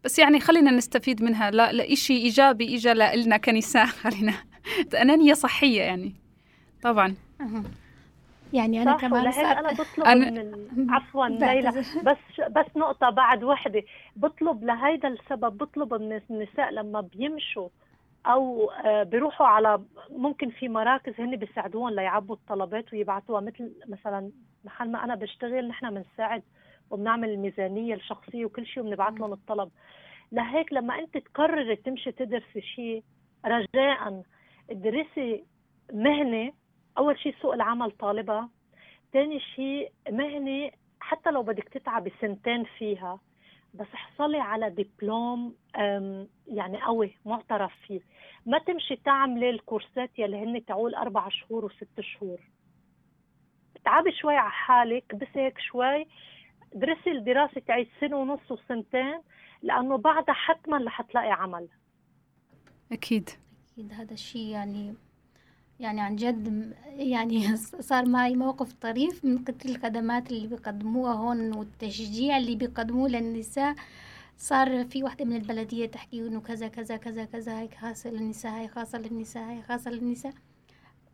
بس 0.04 0.18
يعني 0.18 0.40
خلينا 0.40 0.70
نستفيد 0.70 1.22
منها. 1.22 1.50
لا, 1.50 1.72
لا 1.72 1.92
إشي 1.92 2.12
إيجابي 2.16 2.74
إجا 2.76 2.94
لنا 2.94 3.36
كنساء. 3.36 3.86
خلينا. 4.04 4.32
أنانية 5.02 5.34
صحية 5.34 5.82
يعني. 5.82 6.12
طبعا. 6.82 7.14
يعني 8.52 8.82
أنا 8.82 8.92
صح 8.96 9.00
كمان 9.00 9.12
ولهيك 9.20 9.34
صار 9.34 9.58
أنا 9.58 9.72
بطلب 9.72 10.04
أنا- 10.04 10.32
من. 10.78 10.90
عفوا 10.90 11.26
ليلى. 11.26 11.70
بس 12.04 12.40
بس 12.50 12.66
نقطة 12.76 13.10
بعد 13.10 13.44
وحدة. 13.44 13.82
بطلب 14.16 14.64
لهيدا 14.64 15.08
السبب 15.08 15.58
بطلب 15.58 15.94
من 15.94 16.20
النساء 16.30 16.70
لما 16.72 17.00
بيمشوا 17.00 17.68
أو 18.26 18.70
آه، 18.70 19.02
بيروحوا 19.02 19.46
على 19.46 19.82
ممكن 20.10 20.50
في 20.50 20.68
مراكز 20.68 21.20
هن 21.20 21.36
بيساعدوهم 21.36 21.88
ليعبوا 21.90 22.34
الطلبات 22.34 22.92
ويبعتوها 22.92 23.40
مثل 23.40 23.72
مثلا 23.88 24.30
محل 24.64 24.90
ما 24.90 25.04
أنا 25.04 25.14
بشتغل 25.14 25.68
نحن 25.68 25.90
بنساعد 25.94 26.42
وبنعمل 26.90 27.30
الميزانية 27.30 27.94
الشخصية 27.94 28.44
وكل 28.44 28.66
شيء 28.66 28.82
وبنبعت 28.82 29.20
لهم 29.20 29.32
الطلب. 29.32 29.70
لهيك 30.32 30.72
لما 30.72 30.98
أنت 30.98 31.18
تقرري 31.18 31.76
تمشي 31.76 32.12
تدرسي 32.12 32.60
شيء 32.60 33.02
رجاء 33.46 34.22
ادرسي 34.70 35.44
مهنة 35.92 36.52
أول 36.98 37.18
شيء 37.18 37.34
سوق 37.42 37.54
العمل 37.54 37.90
طالبها 37.90 38.48
تاني 39.12 39.40
شيء 39.40 39.92
مهنة 40.10 40.70
حتى 41.00 41.30
لو 41.30 41.42
بدك 41.42 41.68
تتعبي 41.68 42.12
سنتين 42.20 42.64
فيها 42.64 43.20
بس 43.76 43.86
احصلي 43.94 44.38
على 44.38 44.70
دبلوم 44.70 45.54
يعني 46.46 46.82
قوي 46.82 47.16
معترف 47.24 47.72
فيه. 47.86 48.00
ما 48.46 48.58
تمشي 48.58 48.96
تعملي 48.96 49.50
الكورسات 49.50 50.18
يلي 50.18 50.36
هن 50.44 50.64
تعول 50.64 50.94
أربع 50.94 51.28
شهور 51.28 51.64
وست 51.64 52.00
شهور. 52.00 52.40
تعبي 53.84 54.12
شوي 54.12 54.36
على 54.36 54.50
حالك 54.50 55.14
بس 55.14 55.28
هيك 55.34 55.58
شوي. 55.58 56.06
درسي 56.74 57.10
الدراسة 57.10 57.60
تعيد 57.60 57.88
سنة 58.00 58.16
ونص 58.16 58.50
وسنتين 58.50 59.20
لأنه 59.62 59.96
بعدها 59.96 60.34
حتما 60.34 60.84
رح 60.84 61.02
تلاقي 61.02 61.32
عمل. 61.32 61.68
أكيد. 62.92 63.30
أكيد 63.72 63.92
هذا 63.92 64.12
الشيء 64.12 64.48
يعني 64.48 64.94
يعني 65.80 66.00
عن 66.00 66.16
جد 66.16 66.72
يعني 66.96 67.56
صار 67.90 68.08
معي 68.08 68.34
موقف 68.34 68.72
طريف 68.72 69.24
من 69.24 69.44
كتر 69.44 69.68
الخدمات 69.68 70.30
اللي 70.30 70.46
بيقدموها 70.46 71.12
هون 71.12 71.56
والتشجيع 71.56 72.36
اللي 72.38 72.56
بيقدموه 72.56 73.08
للنساء. 73.08 73.74
صار 74.38 74.84
في 74.84 75.02
واحدة 75.02 75.24
من 75.24 75.36
البلدية 75.36 75.86
تحكي 75.86 76.18
إنه 76.18 76.40
كذا 76.40 76.68
كذا 76.68 76.96
كذا 76.96 77.24
كذا 77.24 77.58
هيك 77.60 77.74
خاصة 77.74 78.10
للنساء 78.10 78.52
هاي 78.52 78.68
خاصة 78.68 78.98
للنساء 78.98 79.42
هاي 79.42 79.62
خاصة 79.62 79.90
للنساء. 79.90 80.32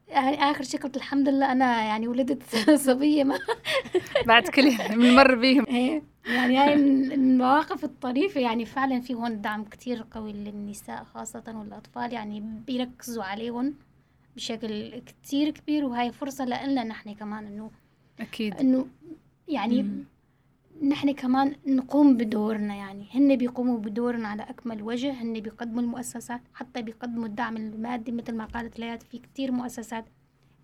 يعني 0.09 0.37
آخر 0.37 0.65
شيء 0.65 0.81
قلت 0.81 0.97
الحمد 0.97 1.29
لله 1.29 1.53
أنا 1.53 1.83
يعني 1.85 2.09
ولدت 2.09 2.43
صبية 2.87 3.25
ما. 3.25 3.39
بعد 4.29 4.49
كل 4.49 4.71
بنمر 4.91 5.35
بيهم. 5.35 5.67
إيه 5.67 6.03
يعني 6.27 6.59
هاي 6.59 6.77
من 6.77 7.13
المواقف 7.13 7.85
الطريفة. 7.85 8.41
يعني 8.41 8.65
فعلا 8.65 9.01
في 9.01 9.15
هون 9.15 9.41
دعم 9.41 9.65
كتير 9.65 10.05
قوي 10.11 10.33
للنساء 10.33 11.05
خاصة 11.05 11.45
والأطفال 11.47 12.13
يعني 12.13 12.41
بيركزوا 12.67 13.25
عليهم. 13.25 13.75
بشكل 14.37 14.99
كتير 14.99 15.51
كبير 15.51 15.85
وهاي 15.85 16.13
فرصة 16.13 16.45
لنا 16.45 16.85
نحن 16.85 17.15
كمان 17.15 17.47
إنه 17.47 17.71
أكيد. 18.21 18.55
إنه 18.55 18.87
يعني 19.49 19.83
مم. 19.83 20.05
نحن 20.89 21.13
كمان 21.13 21.55
نقوم 21.67 22.17
بدورنا 22.17 22.75
يعني. 22.75 23.07
هن 23.15 23.37
بيقوموا 23.37 23.79
بدورنا 23.79 24.29
على 24.29 24.43
أكمل 24.43 24.83
وجه 24.83 25.23
هن 25.23 25.41
بيقدموا 25.41 25.83
المؤسسات 25.83 26.41
حتى 26.55 26.83
بيقدموا 26.83 27.27
الدعم 27.27 27.57
المادي 27.57 28.13
مثل 28.13 28.35
ما 28.35 28.45
قالت 28.45 28.79
ليات 28.79 29.03
في 29.03 29.19
كتير 29.19 29.53
مؤسسات 29.53 30.05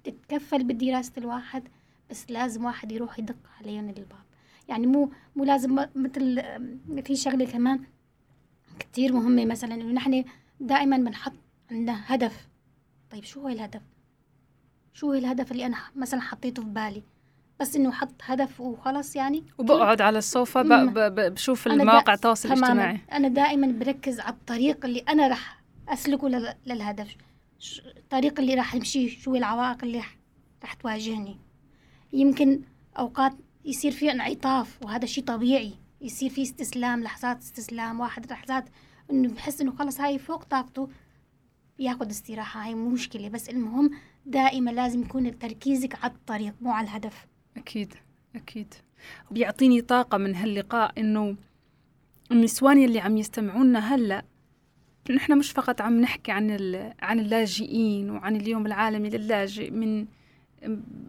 تتكفل 0.05 0.64
بدراسة 0.64 1.12
الواحد 1.19 1.62
بس 2.11 2.31
لازم 2.31 2.64
واحد 2.64 2.93
يروح 2.93 3.19
يدق 3.19 3.37
عليهم 3.61 3.89
الباب. 3.89 4.25
يعني 4.69 4.87
مو 4.87 5.11
مو 5.37 5.45
لازم 5.45 5.87
مثل 5.95 6.43
في 7.05 7.16
شغلة 7.16 7.45
كمان 7.45 7.81
كتير 8.79 9.12
مهمة 9.12 9.45
مثلا 9.45 9.75
إنه 9.75 9.93
نحن 9.93 10.25
دائما 10.61 10.97
بنحط 10.97 11.33
عندنا 11.71 12.01
هدف 12.07 12.49
طيب 13.11 13.25
شو 13.25 13.41
هو 13.41 13.49
الهدف؟ 13.49 13.83
شو 14.95 15.07
هو 15.07 15.15
الهدف 15.15 15.53
اللي 15.53 15.67
أنا 15.67 15.77
ح- 15.77 15.97
مثلا 15.97 16.21
حطيته 16.21 16.63
في 16.63 16.69
بالي؟ 16.69 17.03
بس 17.61 17.77
إنه 17.77 17.93
حط 17.93 18.15
هدف 18.23 18.61
وخلص 18.61 19.17
يعني؟ 19.17 19.45
وبقعد 19.59 20.01
على 20.01 20.19
الصوفة 20.19 20.63
بشوف 21.29 21.67
المواقع 21.67 22.15
التواصل. 22.15 22.53
الاجتماعي. 22.53 23.01
أنا 23.13 23.29
دائما 23.29 23.67
بركز 23.67 24.21
على 24.21 24.35
الطريق 24.35 24.85
اللي 24.85 25.01
أنا 25.01 25.29
رح 25.29 25.63
أسلكه 25.89 26.29
لل- 26.29 26.55
للهدف. 26.67 27.17
الطريق 27.97 28.41
اللي 28.41 28.55
راح 28.55 28.75
أمشيه 28.75 29.09
شو 29.09 29.35
العوائق 29.35 29.85
اللي 29.85 29.99
رح- 29.99 30.17
رح 30.65 30.73
تواجهني. 30.75 31.37
يمكن 32.13 32.61
أوقات 32.99 33.33
يصير 33.65 33.93
في 33.93 34.13
انعطاف 34.13 34.79
وهذا 34.83 35.07
شيء 35.07 35.25
طبيعي. 35.25 35.75
يصير 36.01 36.31
في 36.31 36.43
استسلام 36.43 37.03
لحظات 37.03 37.39
استسلام 37.39 38.01
واحد 38.01 38.33
لحظات 38.33 38.65
إنه 39.11 39.29
بحس 39.29 39.61
إنه 39.61 39.73
خلص 39.73 40.01
هاي 40.01 40.19
فوق 40.19 40.45
طاقته. 40.45 40.89
ياخد 41.79 42.11
استراحة 42.11 42.64
هاي 42.64 42.74
مشكلة 42.74 43.29
بس 43.29 43.49
المهم 43.49 43.91
دائما 44.26 44.70
لازم 44.70 45.03
يكون 45.03 45.39
تركيزك 45.39 46.05
على 46.05 46.12
الطريق 46.12 46.55
مو 46.61 46.70
على 46.72 46.85
الهدف 46.89 47.26
أكيد 47.57 47.95
أكيد 48.37 48.74
بيعطيني 49.31 49.81
طاقة 49.81 50.18
من 50.18 50.35
هاللقاء 50.35 50.93
إنه 50.99 51.37
النسوان 52.33 52.85
اللي 52.85 53.01
عم 53.01 53.16
يستمعونا 53.16 53.95
هلأ 53.95 54.24
نحن 55.11 55.39
مش 55.39 55.51
فقط 55.51 55.81
عم 55.81 56.01
نحكي 56.01 56.33
عن 56.33 56.51
عن 57.03 57.20
اللاجئين 57.20 58.11
وعن 58.11 58.37
اليوم 58.37 58.66
العالمي 58.66 59.11
للاجئ 59.11 59.70
من 59.70 60.07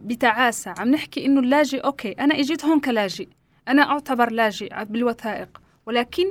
بتعاسة 0.05 0.73
عم 0.77 0.91
نحكي 0.91 1.25
إنه 1.25 1.39
اللاجئ 1.39 1.79
أوكي 1.79 2.11
أنا 2.11 2.39
إجيت 2.39 2.65
هون 2.65 2.79
كلاجئ 2.79 3.27
أنا 3.67 3.81
أعتبر 3.81 4.31
لاجئ 4.31 4.85
بالوثائق 4.85 5.61
ولكن 5.85 6.25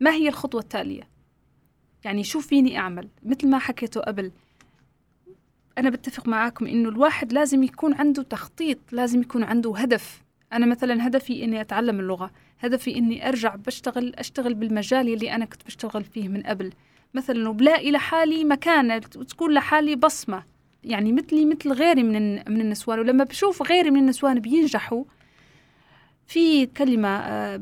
ما 0.00 0.10
هي 0.10 0.28
الخطوة 0.28 0.60
التالية؟ 0.60 1.08
يعني 2.04 2.24
شو 2.24 2.40
فيني 2.40 2.78
أعمل؟ 2.78 3.08
مثل 3.22 3.48
ما 3.48 3.58
حكيته 3.58 4.00
قبل 4.00 4.32
أنا 5.78 5.90
بتفق 5.90 6.28
معاكم 6.28 6.66
إنه 6.66 6.88
الواحد 6.88 7.32
لازم 7.32 7.62
يكون 7.62 7.94
عنده 7.94 8.22
تخطيط 8.22 8.78
لازم 8.92 9.20
يكون 9.20 9.42
عنده 9.42 9.76
هدف. 9.76 10.22
أنا 10.52 10.66
مثلا 10.66 11.06
هدفي 11.06 11.44
إني 11.44 11.60
أتعلم 11.60 12.00
اللغة 12.00 12.30
هدفي 12.60 12.96
إني 12.96 13.28
أرجع 13.28 13.54
بشتغل 13.54 14.14
أشتغل 14.14 14.54
بالمجال 14.54 15.12
اللي 15.12 15.34
أنا 15.34 15.44
كنت 15.44 15.64
بشتغل 15.66 16.04
فيه 16.04 16.28
من 16.28 16.42
قبل. 16.42 16.72
مثلا 17.14 17.48
وبلاقي 17.48 17.90
لحالي 17.90 18.44
مكانة 18.44 18.96
وتكون 19.16 19.52
لحالي 19.54 19.96
بصمة. 19.96 20.42
يعني 20.84 21.12
مثلي 21.12 21.44
مثل 21.44 21.72
غيري 21.72 22.02
من 22.02 22.34
من 22.34 22.60
النسوان. 22.60 22.98
ولما 22.98 23.24
بشوف 23.24 23.62
غيري 23.62 23.90
من 23.90 24.00
النسوان 24.00 24.40
بينجحوا 24.40 25.04
في 26.26 26.66
كلمة 26.66 27.08
آه، 27.08 27.60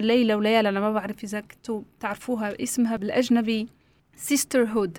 ليلى 0.00 0.34
وليالى 0.34 0.68
أنا 0.68 0.80
ما 0.80 0.92
بعرف 0.92 1.24
إذا 1.24 1.40
كنتوا 1.40 1.82
تعرفوها 2.00 2.62
اسمها 2.62 2.96
بالأجنبي 2.96 3.68
sisterhood 4.28 4.90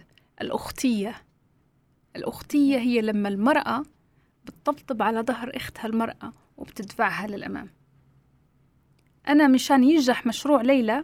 الأختية. 0.41 1.15
الأختية 2.15 2.77
هي 2.77 3.01
لما 3.01 3.29
المرأة 3.29 3.83
بتطبطب 4.45 5.01
على 5.01 5.21
ظهر 5.21 5.51
أختها 5.55 5.85
المرأة 5.85 6.33
وبتدفعها 6.57 7.27
للأمام. 7.27 7.69
أنا 9.27 9.47
مشان 9.47 9.83
ينجح 9.83 10.25
مشروع 10.25 10.61
ليلى 10.61 11.01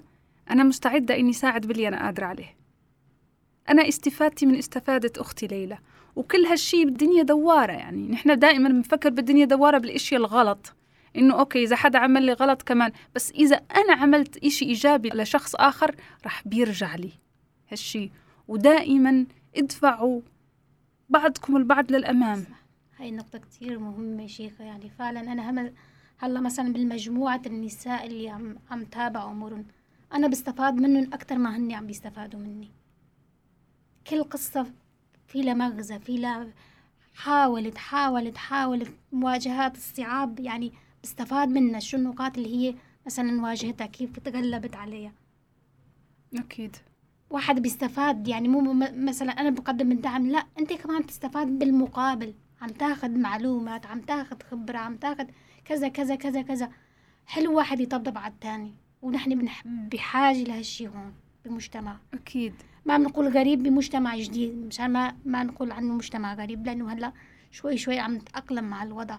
أنا 0.49 0.63
مستعدة 0.63 1.15
إني 1.15 1.33
ساعد 1.33 1.67
باللي 1.67 1.87
أنا 1.87 2.05
قادرة 2.05 2.25
عليه. 2.25 2.57
أنا 3.69 3.87
استفادتي 3.87 4.45
من 4.45 4.55
استفادة 4.55 5.21
أختي 5.21 5.47
ليلى 5.47 5.77
وكل 6.15 6.45
هالشي 6.45 6.85
بالدنيا 6.85 7.23
دوارة 7.23 7.71
يعني. 7.71 8.07
نحن 8.07 8.39
دائما 8.39 8.69
بنفكر 8.69 9.09
بالدنيا 9.09 9.45
دوارة 9.45 9.77
بالاشياء 9.77 10.21
الغلط 10.21 10.73
إنه 11.15 11.39
أوكي 11.39 11.63
إذا 11.63 11.75
حدا 11.75 11.99
عمل 11.99 12.23
لي 12.23 12.33
غلط 12.33 12.61
كمان 12.61 12.91
بس 13.15 13.31
إذا 13.31 13.55
أنا 13.55 13.93
عملت 13.93 14.37
إشي 14.45 14.65
إيجابي 14.65 15.09
لشخص 15.09 15.55
آخر 15.55 15.95
رح 16.25 16.47
بيرجع 16.47 16.95
لي. 16.95 17.11
هالشي. 17.71 18.11
ودائما 18.47 19.25
ادفعوا 19.55 20.21
بعضكم 21.09 21.57
البعض 21.57 21.91
للأمام. 21.91 22.45
هاي 22.97 23.09
النقطة 23.09 23.39
كتير 23.39 23.79
مهمة 23.79 24.27
شيخة 24.27 24.65
يعني 24.65 24.89
فعلا 24.89 25.19
أنا 25.19 25.49
هم 25.49 25.73
هلا 26.17 26.39
مثلا 26.39 26.73
بالمجموعة 26.73 27.41
النساء 27.45 28.07
اللي 28.07 28.29
عم 28.29 28.55
عم 28.71 28.83
تابع 28.83 29.31
أمورهم 29.31 29.65
أنا 30.13 30.27
بستفاد 30.27 30.73
منهم 30.73 31.13
أكتر 31.13 31.37
ما 31.37 31.57
هني 31.57 31.75
عم 31.75 31.87
بيستفادوا 31.87 32.39
مني. 32.39 32.71
كل 34.07 34.23
قصة 34.23 34.65
في 35.27 35.41
لها 35.41 35.53
مغزى 35.53 35.99
في 35.99 36.17
لها 36.17 36.47
حاولت 37.13 37.77
حاولت 37.77 38.37
حاولت 38.37 38.91
مواجهات 39.11 39.75
الصعاب 39.75 40.39
يعني 40.39 40.73
بستفاد 41.03 41.49
منها 41.49 41.79
شو 41.79 41.97
النقاط 41.97 42.37
اللي 42.37 42.55
هي 42.55 42.75
مثلا 43.05 43.41
واجهتها 43.41 43.87
كيف 43.87 44.19
تغلبت 44.19 44.75
عليها. 44.75 45.11
أكيد. 46.35 46.75
واحد 47.29 47.61
بيستفاد 47.61 48.27
يعني 48.27 48.47
مو 48.47 48.73
مثلا 48.93 49.31
أنا 49.31 49.49
بقدم 49.49 49.91
الدعم 49.91 50.27
لا 50.27 50.45
أنت 50.59 50.73
كمان 50.73 51.01
بتستفاد 51.01 51.59
بالمقابل. 51.59 52.33
عم 52.61 52.69
تاخذ 52.69 53.09
معلومات 53.09 53.85
عم 53.85 54.01
تاخذ 54.01 54.37
خبرة 54.51 54.77
عم 54.77 54.95
تاخذ 54.95 55.25
كذا 55.65 55.87
كذا 55.87 56.15
كذا 56.15 56.41
كذا. 56.41 56.69
حلو 57.25 57.57
واحد 57.57 57.79
يطبطب 57.79 58.17
على 58.17 58.33
الثاني 58.33 58.73
ونحن 59.01 59.57
بحاجة 59.91 60.43
لهالشي 60.43 60.87
هون 60.87 61.13
بمجتمع. 61.45 61.97
أكيد. 62.13 62.53
ما 62.85 62.97
بنقول 62.97 63.27
غريب 63.27 63.63
بمجتمع 63.63 64.17
جديد 64.17 64.65
مشان 64.65 64.91
ما 64.91 65.15
ما 65.25 65.43
نقول 65.43 65.71
عنه 65.71 65.93
مجتمع 65.93 66.33
غريب 66.33 66.65
لأنه 66.65 66.93
هلأ 66.93 67.13
شوي 67.51 67.77
شوي 67.77 67.99
عم 67.99 68.15
نتأقلم 68.15 68.63
مع 68.63 68.83
الوضع. 68.83 69.17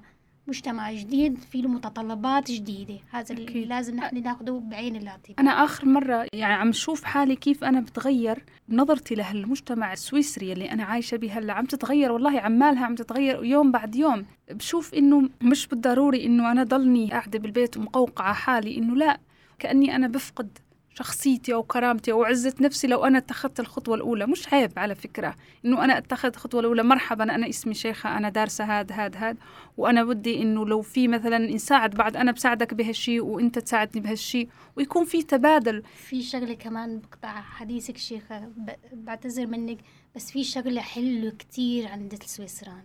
مجتمع 0.48 0.92
جديد 0.92 1.38
في 1.38 1.60
له 1.62 1.68
متطلبات 1.68 2.50
جديدة. 2.50 2.98
هذا 3.10 3.34
اللي 3.34 3.44
أكيد. 3.48 3.68
لازم 3.68 3.96
نحن 3.96 4.22
ناخده 4.22 4.60
بعين 4.64 4.96
الاعتبار 4.96 5.36
أنا 5.38 5.50
آخر 5.64 5.86
مرة 5.86 6.26
يعني 6.32 6.54
عم 6.54 6.72
شوف 6.72 7.04
حالي 7.04 7.36
كيف 7.36 7.64
أنا 7.64 7.80
بتغير 7.80 8.44
نظرتي 8.68 9.14
لهالمجتمع 9.14 9.92
السويسري 9.92 10.52
اللي 10.52 10.70
أنا 10.72 10.84
عايشة 10.84 11.16
به 11.16 11.38
هلأ. 11.38 11.52
عم 11.52 11.64
تتغير 11.64 12.12
والله 12.12 12.40
عمالها 12.40 12.84
عم 12.86 12.94
تتغير 12.94 13.44
يوم 13.44 13.72
بعد 13.72 13.96
يوم. 13.96 14.26
بشوف 14.50 14.94
إنه 14.94 15.28
مش 15.42 15.66
بالضروري 15.66 16.26
إنه 16.26 16.52
أنا 16.52 16.64
ضلني 16.64 17.10
قاعدة 17.10 17.38
بالبيت 17.38 17.76
ومقوقعة 17.76 18.32
حالي 18.32 18.76
إنه 18.78 18.96
لا 18.96 19.20
كأني 19.58 19.96
أنا 19.96 20.08
بفقد 20.08 20.58
شخصيتي 20.98 21.54
أو 21.54 21.62
كرامتي 21.62 22.12
أو 22.12 22.24
عزة 22.24 22.54
نفسي 22.60 22.86
لو 22.86 23.04
أنا 23.04 23.18
اتخذت 23.18 23.60
الخطوة 23.60 23.94
الأولى. 23.94 24.26
مش 24.26 24.54
عيب 24.54 24.78
على 24.78 24.94
فكرة 24.94 25.34
إنه 25.64 25.84
أنا 25.84 25.98
اتخذت 25.98 26.36
الخطوة 26.36 26.60
الأولى. 26.60 26.82
مرحبا 26.82 27.24
أنا 27.24 27.48
اسمي 27.48 27.74
شيخة 27.74 28.18
أنا 28.18 28.28
دارسة 28.28 28.64
هاد 28.64 28.92
هاد 28.92 29.16
هاد. 29.16 29.36
وأنا 29.76 30.04
بدي 30.04 30.42
إنه 30.42 30.66
لو 30.66 30.82
في 30.82 31.08
مثلا 31.08 31.38
نساعد 31.38 31.90
بعض 31.90 32.16
أنا 32.16 32.32
بساعدك 32.32 32.74
بهالشي 32.74 33.20
وأنت 33.20 33.58
تساعدني 33.58 34.02
بهالشي. 34.02 34.48
ويكون 34.76 35.04
في 35.04 35.22
تبادل. 35.22 35.82
في 35.96 36.22
شغلة 36.22 36.54
كمان 36.54 37.00
بقطع 37.00 37.40
حديثك 37.40 37.96
شيخة 37.96 38.52
بعتذر 38.92 39.46
منك 39.46 39.78
بس 40.16 40.30
في 40.30 40.44
شغلة 40.44 40.80
حلوة 40.80 41.30
كتير 41.30 41.88
عند 41.88 42.12
السويسران. 42.12 42.84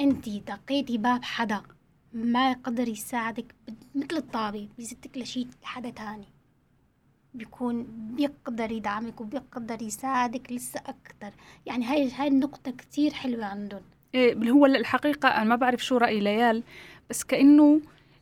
انتي 0.00 0.42
دقيتي 0.46 0.98
باب 0.98 1.24
حدا 1.24 1.62
ما 2.12 2.50
يقدر 2.50 2.88
يساعدك 2.88 3.54
مثل 3.94 4.16
الطابة 4.16 4.68
بيزتك 4.78 5.18
لشي 5.18 5.46
لحدا 5.62 5.90
تاني. 5.90 6.35
بيكون 7.36 7.86
بيقدر 8.16 8.72
يدعمك 8.72 9.20
وبيقدر 9.20 9.82
يساعدك 9.82 10.52
لسه 10.52 10.80
أكتر. 10.80 11.36
يعني 11.66 11.84
هاي 11.84 12.10
هاي 12.10 12.28
النقطة 12.28 12.70
كتير 12.70 13.12
حلوة 13.12 13.44
عندهم. 13.44 13.82
إيه 14.14 14.50
هو 14.50 14.66
الحقيقة 14.66 15.28
أنا 15.28 15.44
ما 15.44 15.56
بعرف 15.56 15.84
شو 15.84 15.96
رأي 15.96 16.20
ليال 16.20 16.62
بس 17.10 17.24
كأنه 17.24 17.80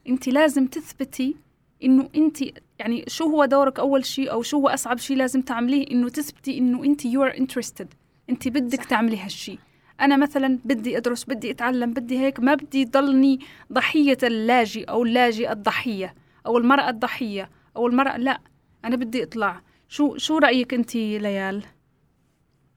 أنت 0.09 0.29
لازم 0.29 0.67
تثبتي 0.67 1.37
إنه 1.85 2.09
أنت 2.17 2.39
يعني 2.79 3.05
شو 3.09 3.25
هو 3.25 3.45
دورك 3.45 3.79
أول 3.79 4.05
شيء 4.05 4.33
أو 4.33 4.43
شو 4.43 4.57
هو 4.59 4.69
أصعب 4.69 4.99
شيء 4.99 5.17
لازم 5.17 5.43
تعمليه 5.43 5.91
إنه 5.91 6.09
تثبتي 6.09 6.59
إنه 6.59 6.85
أنت 6.85 7.07
you 7.07 7.21
are 7.31 7.37
interested 7.39 7.87
أنت 8.31 8.49
بدك 8.49 8.83
صح. 8.83 8.89
تعملي 8.89 9.19
هالشيء. 9.19 9.59
أنا 10.01 10.17
مثلا 10.17 10.59
بدي 10.65 10.97
أدرس 10.97 11.25
بدي 11.25 11.51
أتعلم 11.51 11.93
بدي 11.93 12.19
هيك 12.19 12.41
ما 12.41 12.55
بدي 12.55 12.85
ضلني 12.85 13.41
ضحية 13.73 14.19
اللاجئ 14.23 14.85
أو 14.85 15.03
اللاجئة 15.03 15.53
الضحية 15.53 16.15
أو 16.47 16.59
المرأة 16.59 16.91
الضحية 16.91 17.51
أو 17.77 17.87
المرأة 17.87 18.17
لا. 18.17 18.41
أنا 18.85 18.97
بدي 18.97 19.23
أطلع. 19.23 19.61
شو 19.89 20.17
شو 20.17 20.39
رأيك 20.39 20.75
أنت 20.75 20.95
ليال؟ 20.97 21.65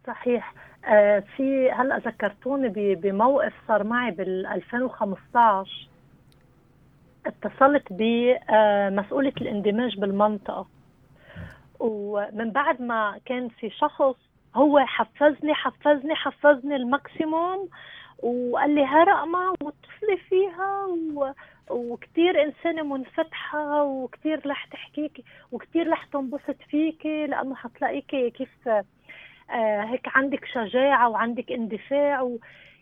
صحيح. 0.07 0.53
آه 0.85 1.23
في 1.35 1.71
هلأ 1.71 1.97
ذكرتوني 1.97 2.95
بموقف 2.95 3.53
صار 3.67 3.83
معي 3.83 4.11
بال 4.11 4.45
2015 4.45 5.87
اتصلت 7.25 7.83
بمسؤولة 7.91 9.33
الاندماج 9.41 9.99
بالمنطقة. 9.99 10.67
ومن 11.79 12.51
بعد 12.51 12.81
ما 12.81 13.19
كان 13.25 13.49
في 13.49 13.69
شخص 13.69 14.15
هو 14.55 14.79
حفزني 14.79 15.53
حفزني 15.53 16.15
حفزني 16.15 16.75
الماكسيموم 16.75 17.69
وقال 18.19 18.75
لي 18.75 18.85
ها 18.85 19.03
رقمة 19.03 19.49
واتصلي 19.49 20.17
فيها 20.29 20.85
و... 21.69 21.93
وكتير 21.93 22.43
إنسانة 22.43 22.83
منفتحة 22.83 23.83
وكتير 23.83 24.41
رح 24.49 24.65
تحكيكي 24.65 25.23
وكتير 25.51 25.89
رح 25.91 26.05
تنبسط 26.05 26.55
فيكي 26.69 27.27
لأنه 27.27 27.55
حتلاقيكي 27.55 28.29
كيف 28.29 28.67
آه 29.49 29.83
هيك 29.83 30.07
عندك 30.15 30.45
شجاعة 30.45 31.09
وعندك 31.09 31.51
اندفاع 31.51 32.21
و 32.21 32.37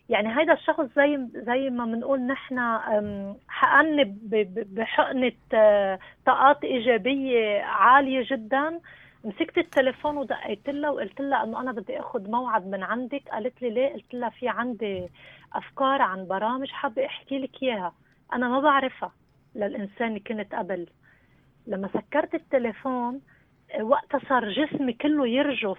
يعني 0.08 0.38
هيدا 0.38 0.52
الشخص 0.52 0.84
زي 0.96 1.18
زي 1.34 1.70
ما 1.70 1.84
بنقول 1.84 2.20
نحن 2.20 2.58
أم، 2.58 3.36
حقني 3.48 4.04
ب- 4.04 4.30
ب- 4.54 4.74
بحقنة 4.74 5.32
آه، 5.54 5.98
طاقات 6.26 6.64
إيجابية 6.64 7.62
عالية 7.62 8.26
جدا. 8.30 8.80
مسكت 9.24 9.58
التليفون 9.58 10.16
ودقيت 10.16 10.68
لها 10.68 10.90
وقلت 10.90 11.20
لها 11.20 11.44
إنه 11.44 11.60
أنا 11.60 11.72
بدي 11.72 12.00
آخذ 12.00 12.30
موعد 12.30 12.66
من 12.66 12.82
عندك. 12.82 13.22
قالت 13.32 13.62
لي 13.62 13.70
ليه؟ 13.70 13.92
قلت 13.92 14.14
لها 14.14 14.28
في 14.28 14.48
عندي 14.48 15.08
أفكار 15.54 16.02
عن 16.02 16.26
برامج 16.28 16.70
حابة 16.70 17.06
أحكي 17.06 17.38
لك 17.38 17.62
إياها. 17.62 17.92
أنا 18.32 18.48
ما 18.48 18.60
بعرفها 18.60 19.12
للإنسان 19.54 20.08
اللي 20.08 20.20
كنت 20.20 20.54
قبل. 20.54 20.86
لما 21.66 21.88
سكرت 21.88 22.34
التليفون 22.34 23.20
آه، 23.74 23.82
وقتها 23.82 24.20
صار 24.28 24.50
جسمي 24.50 24.92
كله 24.92 25.26
يرجف. 25.26 25.78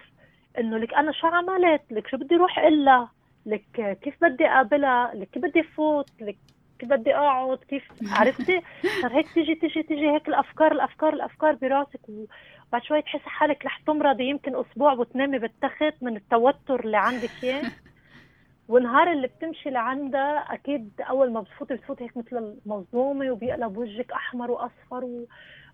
إنه 0.57 0.77
لك 0.77 0.93
أنا 0.93 1.11
شو 1.11 1.27
عملت؟ 1.27 1.81
لك 1.91 2.07
شو 2.07 2.17
بدي 2.17 2.35
أروح 2.35 2.59
إلا؟ 2.59 3.07
لك 3.45 3.79
آه، 3.79 3.93
كيف 3.93 4.15
بدي 4.21 4.45
أقابلها؟ 4.45 5.11
لك 5.15 5.29
كيف 5.29 5.43
بدي 5.43 5.63
فوت؟ 5.63 6.09
لك 6.21 6.37
كيف 6.79 6.89
بدي 6.89 7.15
أقعد؟ 7.15 7.57
كيف؟ 7.57 7.83
عرفتي؟ 8.19 8.61
صار 9.01 9.17
هيك 9.17 9.27
تيجي 9.33 9.55
تيجي 9.55 9.83
تيجي 9.83 10.09
هيك 10.09 10.27
الأفكار 10.27 10.71
الأفكار 10.71 11.13
الأفكار 11.13 11.55
براسك. 11.55 12.01
وبعد 12.09 12.83
شوي 12.83 13.01
تحسي 13.01 13.29
حالك 13.29 13.65
رح 13.65 13.79
تمرضي 13.87 14.23
يمكن 14.23 14.55
أسبوع 14.55 14.93
وتنامي 14.93 15.39
بالتخت 15.39 15.93
من 16.01 16.15
التوتر 16.15 16.79
اللي 16.85 16.97
عندك 16.97 17.31
إياه. 17.43 17.61
والنهار 18.67 19.11
اللي 19.11 19.27
بتمشي 19.27 19.69
لعندها 19.69 20.53
أكيد 20.53 20.91
أول 21.09 21.31
ما 21.33 21.41
بتفوتي 21.41 21.73
بتفوتي 21.73 22.03
هيك 22.03 22.17
مثل 22.17 22.37
المظلومة 22.65 23.31
وبيقلب 23.31 23.77
وجهك 23.77 24.11
أحمر 24.11 24.51
وأصفر 24.51 25.03
و... 25.05 25.27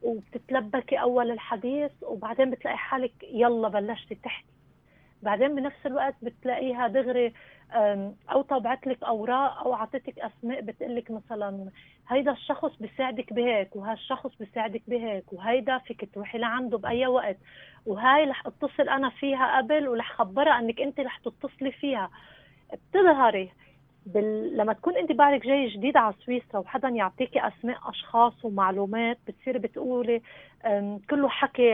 وبتتلبكي 0.04 1.02
أول 1.02 1.32
الحديث 1.32 1.92
وبعدين 2.02 2.50
بتلاقي 2.52 2.78
حالك 2.78 3.12
يلا 3.24 3.68
بلشتي 3.68 4.16
تحكي. 4.16 4.46
بعدين 5.24 5.56
بنفس 5.56 5.86
الوقت 5.86 6.16
بتلاقيها 6.22 6.88
دغري 6.88 7.34
أو 8.32 8.42
طبعت 8.42 8.88
لك 8.88 9.04
أوراق 9.04 9.58
أو 9.58 9.74
أعطتك 9.74 10.20
أسماء 10.20 10.62
بتقول 10.62 10.96
لك 10.96 11.12
مثلا 11.12 11.70
هيدا 12.10 12.32
الشخص 12.32 12.72
بيساعدك 12.80 13.34
بهيك 13.34 13.76
وهالشخص 13.76 14.36
بيساعدك 14.40 14.82
بهيك 14.88 15.34
وهيدا 15.34 15.78
فيك 15.78 16.10
تروحي 16.14 16.38
لعنده 16.38 16.78
بأي 16.78 17.08
وقت 17.08 17.38
وهاي 17.86 18.26
رح 18.26 18.48
أتصل 18.48 18.90
أنا 18.90 19.10
فيها 19.10 19.58
قبل 19.58 19.88
ورح 19.88 20.12
خبرها 20.12 20.60
إنك 20.60 20.82
أنت 20.82 21.00
رح 21.00 21.18
تتصلي 21.18 21.72
فيها. 21.72 22.10
بتظهري 22.74 23.50
بال... 24.06 24.58
لما 24.58 24.74
تكون 24.74 24.98
انت 24.98 25.12
بعدك 25.12 25.46
جاي 25.46 25.68
جديد 25.70 25.98
على 25.98 26.14
سويسرا 26.26 26.60
وحدا 26.60 26.90
يعطيكي 26.90 27.48
أسماء 27.48 27.78
أشخاص 27.90 28.46
ومعلومات 28.46 29.18
بتصيري 29.28 29.60
بتقولي 29.60 30.22
كله 31.10 31.30
حكي 31.30 31.72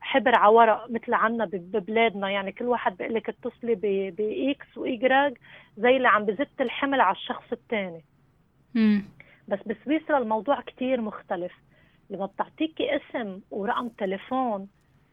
حبر 0.00 0.34
على 0.34 0.52
ورق 0.52 0.90
مثل 0.90 1.14
عنا 1.14 1.44
ببلادنا. 1.44 2.30
يعني 2.30 2.52
كل 2.52 2.64
واحد 2.64 2.96
بيقول 2.96 3.14
لك 3.14 3.28
اتصلي 3.28 3.74
ب- 3.74 4.14
باكس 4.16 4.76
وايجراج 4.78 5.34
زي 5.76 5.96
اللي 5.96 6.08
عم 6.08 6.24
بزت 6.24 6.60
الحمل 6.60 7.00
على 7.00 7.16
الشخص 7.16 7.52
الثاني. 7.52 8.04
بس 9.48 9.58
بسويسرا 9.66 10.18
الموضوع 10.18 10.60
كتير 10.60 11.00
مختلف. 11.00 11.52
لما 12.10 12.26
بتعطيكي 12.26 12.96
اسم 12.96 13.40
ورقم 13.50 13.88
تليفون 13.88 14.68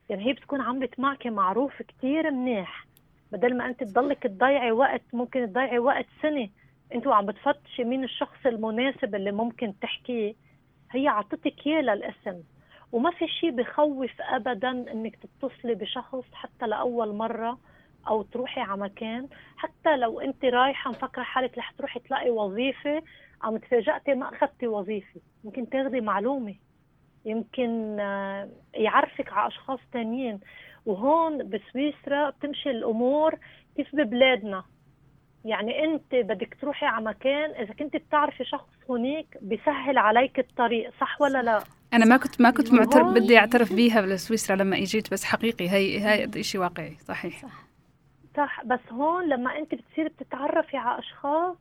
يعني 0.09 0.27
هي 0.27 0.33
بتكون 0.33 0.61
عملت 0.61 0.99
معك 0.99 1.27
معروف 1.27 1.81
كتير 1.81 2.31
منيح. 2.31 2.85
بدل 3.31 3.57
ما 3.57 3.65
انت 3.65 3.83
تضلك 3.83 4.23
تضيعي 4.23 4.71
وقت 4.71 5.01
ممكن 5.13 5.47
تضيعي 5.47 5.79
وقت 5.79 6.05
سنة. 6.21 6.49
انت 6.95 7.07
وعم 7.07 7.25
بتفتشي 7.25 7.83
مين 7.83 8.03
الشخص 8.03 8.45
المناسب 8.45 9.15
اللي 9.15 9.31
ممكن 9.31 9.73
تحكيه. 9.81 10.33
هي 10.91 11.07
عطتك 11.07 11.67
إياه 11.67 11.81
للاسم. 11.81 12.41
وما 12.91 13.11
في 13.11 13.27
شيء 13.27 13.51
بخوف 13.51 14.11
ابدا 14.21 14.69
إنك 14.69 15.15
تتصلي 15.15 15.75
بشخص 15.75 16.23
حتى 16.33 16.67
لأول 16.67 17.13
مرة 17.15 17.59
أو 18.07 18.21
تروحي 18.21 18.61
على 18.61 18.81
مكان. 18.81 19.27
حتى 19.57 19.97
لو 19.97 20.19
انت 20.19 20.45
رايحة 20.45 20.91
مفكرة 20.91 21.23
حالك 21.23 21.57
رح 21.57 21.71
تروحي 21.71 21.99
تلاقي 21.99 22.29
وظيفة 22.29 23.03
عم 23.43 23.57
تفاجأتي 23.57 24.13
ما 24.13 24.29
أخذتي 24.29 24.67
وظيفة. 24.67 25.21
ممكن 25.43 25.69
تاخدي 25.69 26.01
معلومة. 26.01 26.55
يمكن 27.25 27.99
آه، 27.99 28.49
يعرفك 28.73 29.33
على 29.33 29.47
أشخاص 29.47 29.79
تانيين. 29.91 30.39
وهون 30.85 31.49
بسويسرا 31.49 32.29
بتمشي 32.29 32.69
الأمور 32.69 33.35
كيف 33.75 33.95
ببلادنا. 33.95 34.63
يعني 35.45 35.83
أنت 35.83 36.15
بدك 36.15 36.57
تروحي 36.61 36.85
على 36.85 37.05
مكان 37.05 37.49
إذا 37.51 37.73
كنت 37.73 37.95
بتعرفي 37.95 38.43
شخص 38.43 38.69
هناك 38.89 39.37
بيسهل 39.41 39.97
عليك 39.97 40.39
الطريق 40.39 40.91
صح 41.01 41.21
ولا 41.21 41.41
لا؟ 41.41 41.63
أنا 41.93 42.05
ما 42.05 42.17
كنت 42.17 42.41
ما 42.41 42.51
كنت 42.51 42.73
معترف 42.73 43.07
بدي 43.07 43.37
أعترف 43.37 43.73
بيها 43.73 44.01
بسويسرا 44.01 44.55
لما 44.55 44.77
إجيت 44.77 45.11
بس 45.11 45.23
حقيقي 45.23 45.69
هي 45.69 45.99
هي 46.05 46.43
شيء 46.43 46.61
واقعي 46.61 46.97
صحيح. 47.07 47.41
صح. 48.37 48.63
بس 48.65 48.79
هون 48.91 49.29
لما 49.29 49.57
أنت 49.57 49.75
بتصيري 49.75 50.09
بتتعرفي 50.09 50.77
على 50.77 50.99
أشخاص 50.99 51.55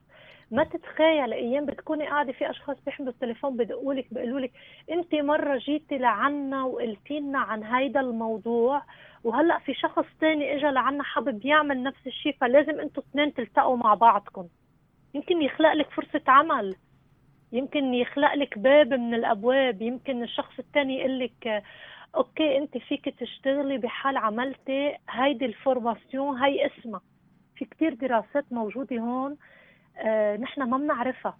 ما 0.50 0.64
تتخيل 0.64 1.32
أيام 1.32 1.66
بتكوني 1.66 2.06
قاعدة 2.06 2.32
في 2.32 2.50
أشخاص 2.50 2.76
بيحملوا 2.86 3.12
التليفون 3.12 3.56
بدقوا 3.56 3.94
لك 3.94 4.14
بيقولوا 4.14 4.40
لك 4.40 4.52
انت 4.90 5.14
مرة 5.14 5.56
جيتي 5.58 5.98
لعنا 5.98 6.64
وقلتي 6.64 7.20
لنا 7.20 7.38
عن 7.38 7.64
هيدا 7.64 8.00
الموضوع 8.00 8.82
وهلأ 9.24 9.58
في 9.58 9.74
شخص 9.74 10.04
تاني 10.20 10.56
اجى 10.56 10.66
لعنا 10.66 11.02
حابب 11.02 11.44
يعمل 11.46 11.82
نفس 11.82 12.06
الشيء 12.06 12.36
فلازم 12.40 12.80
أنتوا 12.80 13.02
اثنين 13.02 13.34
تلتقوا 13.34 13.76
مع 13.76 13.94
بعضكم. 13.94 14.48
يمكن 15.14 15.42
يخلق 15.42 15.72
لك 15.72 15.90
فرصة 15.90 16.22
عمل 16.28 16.76
يمكن 17.52 17.94
يخلق 17.94 18.34
لك 18.34 18.58
باب 18.58 18.94
من 18.94 19.14
الأبواب 19.14 19.82
يمكن 19.82 20.22
الشخص 20.22 20.58
الثاني 20.58 20.98
يقول 20.98 21.18
لك 21.18 21.62
okay 22.16 22.58
انت 22.58 22.78
فيك 22.78 23.08
تشتغلي 23.08 23.78
بحال 23.78 24.16
عملتي 24.16 24.96
هيدي 25.10 25.44
ال 25.44 25.53
formation 25.53 26.36
هي 26.36 26.66
اسمها. 26.66 27.00
في 27.56 27.64
كتير 27.64 27.94
دراسات 27.94 28.44
موجودة 28.52 28.98
هون 28.98 29.36
نحن 30.40 30.62
ما 30.62 30.76
بنعرفها. 30.78 31.38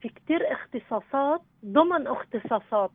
في 0.00 0.08
كتير 0.08 0.52
اختصاصات 0.52 1.40
ضمن 1.64 2.06
اختصاصات. 2.06 2.90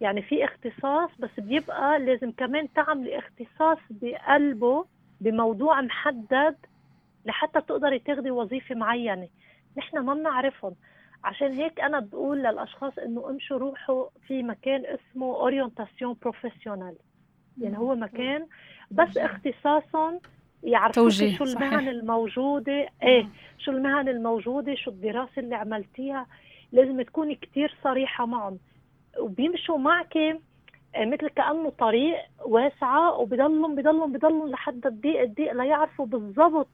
يعني 0.00 0.22
في 0.22 0.44
اختصاص 0.44 1.10
بس 1.18 1.30
بيبقى 1.40 1.98
لازم 1.98 2.30
كمان 2.32 2.72
تعملي 2.72 3.18
اختصاص 3.18 3.78
بقلبه 3.90 4.84
بموضوع 5.20 5.80
محدد 5.80 6.56
لحتى 7.24 7.60
تقدري 7.60 7.98
تاخدي 7.98 8.30
وظيفة 8.30 8.74
معينة. 8.74 9.28
نحن 9.78 9.98
ما 9.98 10.14
بنعرفهم. 10.14 10.74
عشان 11.24 11.52
هيك 11.52 11.80
أنا 11.80 12.00
بقول 12.00 12.38
للأشخاص 12.38 12.98
إنه 12.98 13.30
امشوا 13.30 13.58
روحوا 13.58 14.06
في 14.26 14.42
مكان 14.42 14.82
اسمه 14.86 15.26
orientation 15.26 16.16
professionnelle 16.22 16.96
يعني 17.60 17.78
هو 17.78 17.94
مكان 17.94 18.46
بس 18.90 19.16
اختصاصهم 19.16 20.20
توجيه، 20.94 21.36
شو 21.36 21.44
صحيح. 21.44 21.62
المهن 21.72 21.88
الموجودة 21.88 22.88
إيه 23.02 23.28
شو 23.58 23.70
المهن 23.70 24.08
الموجودة 24.08 24.74
شو 24.74 24.90
الدراسة 24.90 25.32
اللي 25.38 25.54
عملتيها. 25.54 26.26
لازم 26.72 27.02
تكوني 27.02 27.34
كتير 27.34 27.74
صريحة 27.84 28.26
معهم. 28.26 28.58
وبيمشوا 29.20 29.78
معك 29.78 30.16
آه، 30.16 31.04
مثل 31.04 31.28
كأنه 31.28 31.70
طريق 31.70 32.16
واسعة 32.44 33.18
وبضلهم 33.18 33.74
بضلهم 33.74 34.12
بضلهم 34.12 34.48
لحد 34.50 34.86
الضيق 34.86 35.20
الضيق 35.20 35.52
ليعرفوا 35.52 36.06
بالضبط 36.06 36.68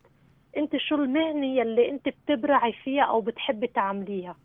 أنت 0.57 0.76
شو 0.76 0.95
المهنة 0.95 1.47
يلي 1.47 1.91
أنت 1.91 2.09
بتبرعي 2.09 2.72
فيها 2.72 3.03
أو 3.03 3.20
بتحبي 3.20 3.66
تعمليها. 3.66 4.37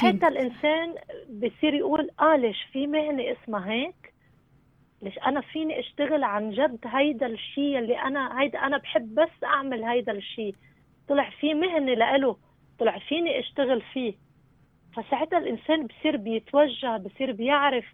ساعتها 0.00 0.28
الإنسان 0.28 0.94
بصير 1.30 1.74
يقول 1.74 2.10
آه 2.20 2.36
ليش 2.36 2.62
في 2.72 2.86
مهنة 2.86 3.22
اسمها 3.32 3.70
هيك؟ 3.72 4.12
ليش 5.02 5.18
أنا 5.18 5.40
فيني 5.40 5.80
أشتغل 5.80 6.24
عن 6.24 6.50
جد 6.50 6.78
هيدا 6.84 7.26
الشيء 7.26 7.78
اللي 7.78 7.98
أنا 7.98 8.40
هيدا 8.40 8.58
أنا 8.58 8.76
بحب 8.78 9.14
بس 9.14 9.44
أعمل 9.44 9.84
هيدا 9.84 10.12
الشيء 10.12 10.54
طلع 11.08 11.30
في 11.40 11.54
مهنة 11.54 11.94
لإله 11.94 12.36
طلع 12.78 12.98
فيني 12.98 13.40
أشتغل 13.40 13.82
فيه. 13.92 14.14
فساعتها 14.96 15.38
الإنسان 15.38 15.86
بصير 15.86 16.16
بيتوجه 16.16 16.96
بصير 16.96 17.32
بيعرف 17.32 17.84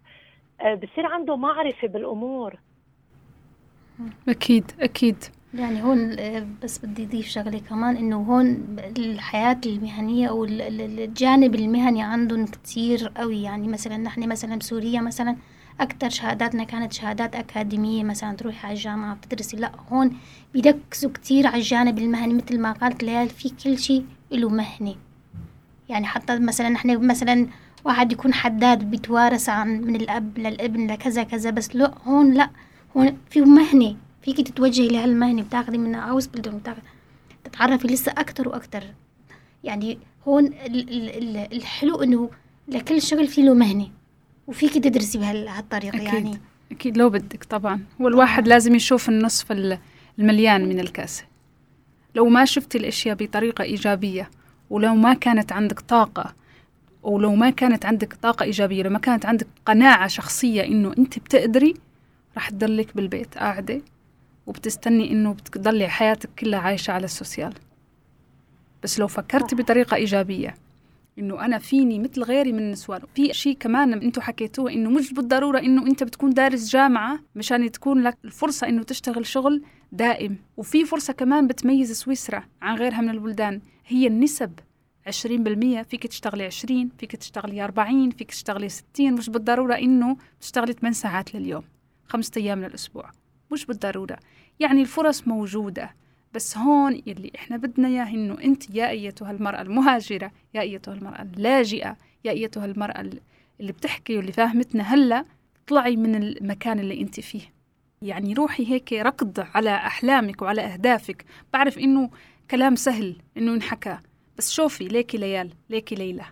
آه، 0.60 0.74
بصير 0.74 1.06
عنده 1.06 1.36
معرفة 1.36 1.88
بالأمور. 1.88 2.54
أكيد 4.28 4.70
أكيد. 4.80 5.16
يعني 5.54 5.82
هون 5.82 6.18
آه، 6.18 6.46
بس 6.62 6.78
بدي 6.86 7.04
أضيف 7.04 7.26
شغلة 7.26 7.58
كمان 7.58 7.96
إنه 7.96 8.16
هون 8.16 8.76
الحياة 8.98 9.60
المهنية 9.66 10.28
أو 10.28 10.44
ال- 10.44 10.62
ال- 10.62 11.00
الجانب 11.00 11.54
المهني 11.54 12.02
عندهم 12.02 12.46
كتير 12.46 13.12
قوي. 13.16 13.42
يعني 13.42 13.68
مثلا 13.68 13.96
نحن 13.96 14.28
مثلا 14.28 14.56
بسوريا 14.56 15.00
مثلا 15.00 15.36
أكتر 15.80 16.08
شهاداتنا 16.10 16.64
كانت 16.64 16.92
شهادات 16.92 17.34
أكاديمية 17.36 18.04
مثلا 18.04 18.36
تروحي 18.36 18.66
على 18.66 18.74
الجامعة 18.76 19.14
بتدرسي 19.14 19.56
لا 19.56 19.72
هون 19.88 20.16
بيركزوا 20.54 21.10
كتير 21.10 21.46
على 21.46 21.56
الجانب 21.56 21.98
المهني 21.98 22.34
مثل 22.34 22.58
ما 22.60 22.72
قالت 22.72 23.04
ليال 23.04 23.28
في 23.28 23.48
كل 23.64 23.78
شيء 23.78 24.04
له 24.30 24.48
مهنة 24.48 24.94
يعني 25.88 26.06
حتى 26.06 26.38
مثلا 26.38 26.68
نحن 26.68 27.06
مثلا 27.06 27.46
واحد 27.84 28.12
يكون 28.12 28.34
حداد 28.34 28.90
بيتوارث 28.90 29.48
عن 29.48 29.80
من 29.80 29.96
الأب 29.96 30.38
للابن 30.38 30.90
لكذا 30.90 31.22
كذا 31.22 31.50
بس 31.50 31.76
لا 31.76 31.94
هون 32.06 32.34
لا. 32.34 32.50
هون 32.96 33.16
في 33.30 33.40
مهنة 33.40 33.96
فيكي 34.22 34.42
تتوجهي 34.42 34.88
لهالمهنة 34.88 35.42
بتاخدي 35.42 35.78
منها 35.78 36.08
هاوس 36.10 36.26
بتاخدي 36.26 36.80
تتعرفي 37.44 37.86
لسه 37.88 38.12
أكتر 38.18 38.48
وأكتر. 38.48 38.82
يعني 39.64 39.98
هون 40.28 40.46
ال- 40.46 40.88
ال- 40.90 41.10
ال- 41.36 41.52
الحلو 41.56 42.02
إنه 42.02 42.30
لكل 42.68 43.02
شغل 43.02 43.26
في 43.28 43.42
له 43.42 43.54
مهنة 43.54 43.88
وفيكي 44.46 44.80
تدرسي 44.80 45.18
بهالطريقة 45.18 45.96
أكيد. 45.96 46.04
يعني. 46.14 46.40
أكيد 46.72 46.96
لو 46.98 47.10
بدك 47.10 47.44
طبعا. 47.44 47.80
والواحد 48.00 48.48
لازم 48.48 48.74
يشوف 48.74 49.08
النصف 49.08 49.52
ال- 49.52 49.78
المليان 50.18 50.68
من 50.68 50.80
الكاسة 50.80 51.24
لو 52.14 52.26
ما 52.28 52.44
شفتي 52.44 52.78
الأشياء 52.78 53.16
بطريقة 53.16 53.64
إيجابية 53.64 54.30
ولو 54.70 54.94
ما 54.94 55.14
كانت 55.14 55.52
عندك 55.52 55.80
طاقة 55.80 56.34
ولو 57.02 57.34
ما 57.34 57.50
كانت 57.50 57.86
عندك 57.86 58.14
طاقة 58.22 58.42
إيجابية 58.44 58.82
لو 58.82 58.90
ما 58.90 58.98
كانت 58.98 59.26
عندك 59.26 59.46
قناعة 59.66 60.06
شخصية 60.08 60.64
إنه 60.64 60.94
أنت 60.98 61.18
بتقدري 61.18 61.74
راح 62.34 62.50
تضلك 62.50 62.96
بالبيت 62.96 63.38
قاعدة 63.38 63.80
وبتستني 64.46 65.10
إنه 65.12 65.32
بتضلي 65.32 65.88
حياتك 65.88 66.30
كلها 66.38 66.58
عايشة 66.58 66.90
على 66.90 67.04
السوسيال. 67.04 67.54
بس 68.82 68.98
لو 68.98 69.08
فكرتي 69.08 69.56
بطريقة 69.56 69.94
إيجابية 69.94 70.54
إنه 71.18 71.44
أنا 71.44 71.58
فيني 71.58 71.98
مثل 71.98 72.22
غيري 72.22 72.52
من 72.52 72.58
النسوان. 72.58 73.00
في 73.14 73.32
شيء 73.34 73.56
كمان 73.60 73.92
أنتوا 73.92 74.22
حكيتوه 74.22 74.72
إنه 74.72 74.90
مش 74.90 75.12
بالضرورة 75.12 75.58
إنه 75.58 75.86
أنت 75.86 76.02
بتكون 76.02 76.30
دارس 76.30 76.68
جامعة 76.70 77.18
مشان 77.34 77.70
تكون 77.72 78.02
لك 78.02 78.18
الفرصة 78.24 78.68
إنه 78.68 78.82
تشتغل 78.82 79.26
شغل 79.26 79.62
دائم. 79.92 80.36
وفي 80.56 80.84
فرصة 80.84 81.12
كمان 81.12 81.46
بتميز 81.46 81.92
سويسرا 81.92 82.42
عن 82.62 82.76
غيرها 82.76 83.00
من 83.00 83.10
البلدان. 83.10 83.60
هي 83.86 84.06
النسب 84.06 84.52
20% 85.06 85.82
فيك 85.82 86.06
تشتغلي 86.06 86.44
20 86.44 86.90
فيك 86.98 87.16
تشتغلي 87.16 87.64
40 87.64 88.10
فيك 88.10 88.30
تشتغلي 88.30 88.68
60 88.68 89.12
مش 89.12 89.30
بالضرورة 89.30 89.74
إنه 89.74 90.16
تشتغلي 90.40 90.72
8 90.72 90.94
ساعات 90.94 91.34
لليوم 91.34 91.62
خمسة 92.06 92.32
أيام 92.36 92.64
للأسبوع. 92.64 93.10
مش 93.52 93.66
بالضرورة. 93.66 94.18
يعني 94.60 94.80
الفرص 94.80 95.28
موجودة. 95.28 95.90
بس 96.34 96.58
هون 96.58 97.02
يلي 97.06 97.32
إحنا 97.36 97.56
بدنا 97.56 97.88
إياه 97.88 98.08
إنه 98.08 98.38
أنت 98.44 98.74
يا 98.74 98.90
أيتها 98.90 99.30
المرأة 99.30 99.62
المهاجرة 99.62 100.32
يا 100.54 100.60
أيتها 100.60 100.94
المرأة 100.94 101.22
اللاجئة 101.22 101.96
يا 102.24 102.30
أيتها 102.30 102.64
المرأة 102.64 103.00
اللي 103.60 103.72
بتحكي 103.72 104.16
واللي 104.16 104.32
فاهمتنا 104.32 104.82
هلأ 104.82 105.24
اطلعي 105.64 105.96
من 105.96 106.14
المكان 106.14 106.78
اللي 106.78 107.00
أنت 107.00 107.20
فيه. 107.20 107.54
يعني 108.02 108.34
روحي 108.34 108.66
هيك 108.72 108.92
ركض 108.92 109.46
على 109.54 109.70
أحلامك 109.70 110.42
وعلى 110.42 110.60
أهدافك. 110.62 111.24
بعرف 111.52 111.78
إنه 111.78 112.10
كلام 112.50 112.76
سهل 112.76 113.16
إنه 113.36 113.52
ينحكى 113.52 113.98
بس 114.38 114.52
شوفي 114.52 114.88
ليكي 114.88 115.18
ليال 115.18 115.50
ليكي 115.70 115.94
ليلى 115.94 116.24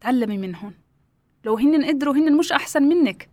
تعلمي 0.00 0.38
منهم 0.38 0.72
لو 1.44 1.54
هن 1.56 1.84
قدروا 1.84 2.14
هن 2.14 2.36
مش 2.36 2.52
أحسن 2.52 2.82
منك. 2.82 3.28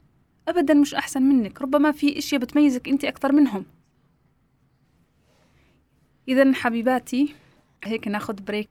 أبدا 0.48 0.74
مش 0.74 0.94
أحسن 0.96 1.24
منك. 1.24 1.62
ربما 1.62 1.92
في 1.92 2.18
إشياء 2.18 2.42
بتميزك 2.42 2.88
أنت 2.88 3.06
أكثر 3.06 3.32
منهم. 3.32 3.66
إذا 6.28 6.54
حبيباتي 6.54 7.36
هيك 7.84 8.08
ناخذ 8.08 8.42
بريك 8.42 8.70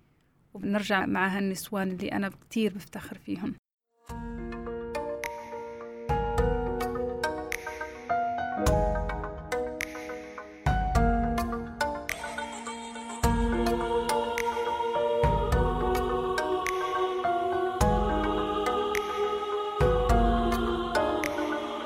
وبنرجع 0.55 1.07
مع 1.07 1.29
هالنسوان 1.29 1.91
اللي 1.91 2.13
أنا 2.13 2.31
كتير 2.51 2.75
بفتخر 2.75 3.19
فيهم. 3.19 3.55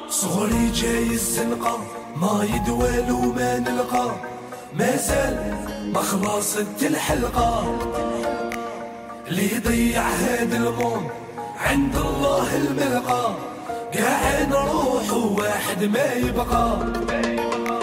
صغري 0.09 0.71
جاي 0.71 1.11
الزنقة 1.11 1.79
ما 2.17 2.45
يدوال 2.45 3.13
وما 3.13 3.59
نلقى. 3.59 4.29
ما 4.75 4.97
زال 4.97 5.58
بخلص 5.95 6.57
الحلقة 6.83 7.79
اللي 9.29 9.55
يضيع 9.55 10.03
هاد 10.09 10.55
الموم 10.55 11.11
عند 11.61 11.97
الله 11.97 12.57
الملقى. 12.57 13.35
قاعد 13.95 14.53
روح 14.55 15.13
واحد 15.13 15.85
ما 15.85 16.13
يبقى. 16.13 16.79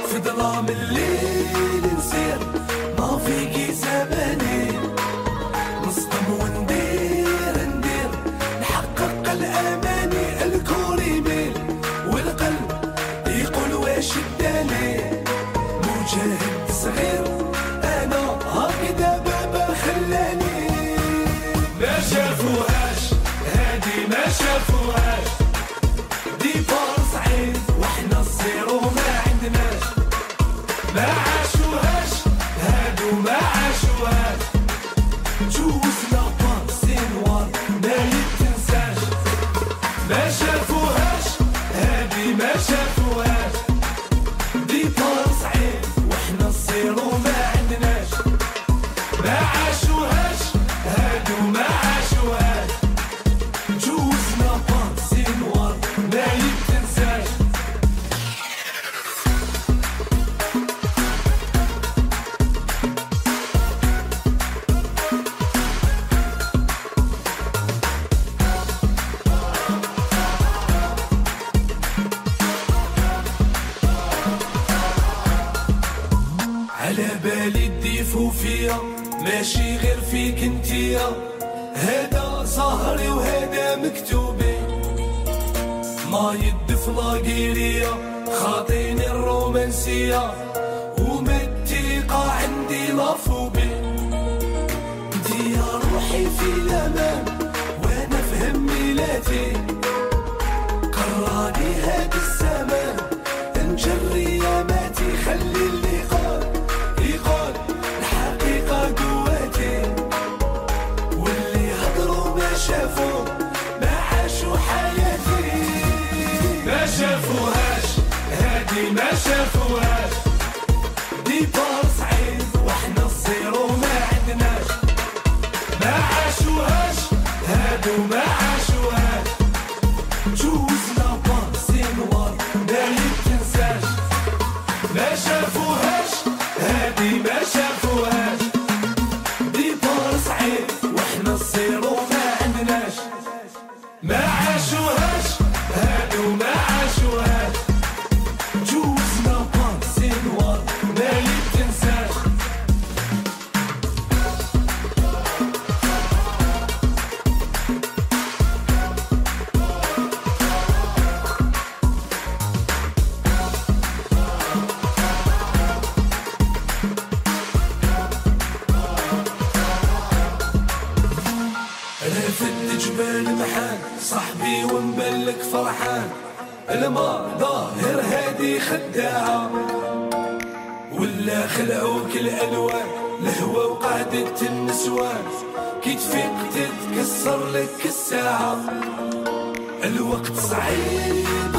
في 0.07 0.19
ظلام 0.19 0.65
الليل 0.69 1.95
نسير 1.97 2.54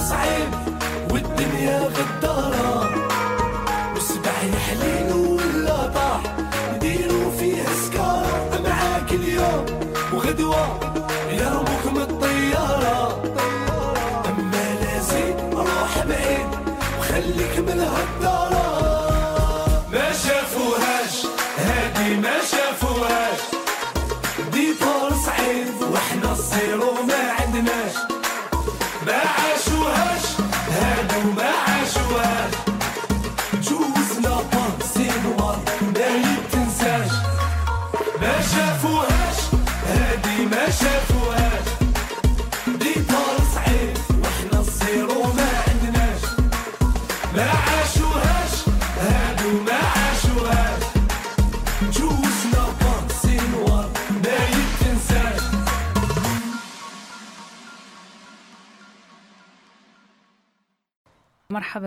Sahib. 0.06 0.75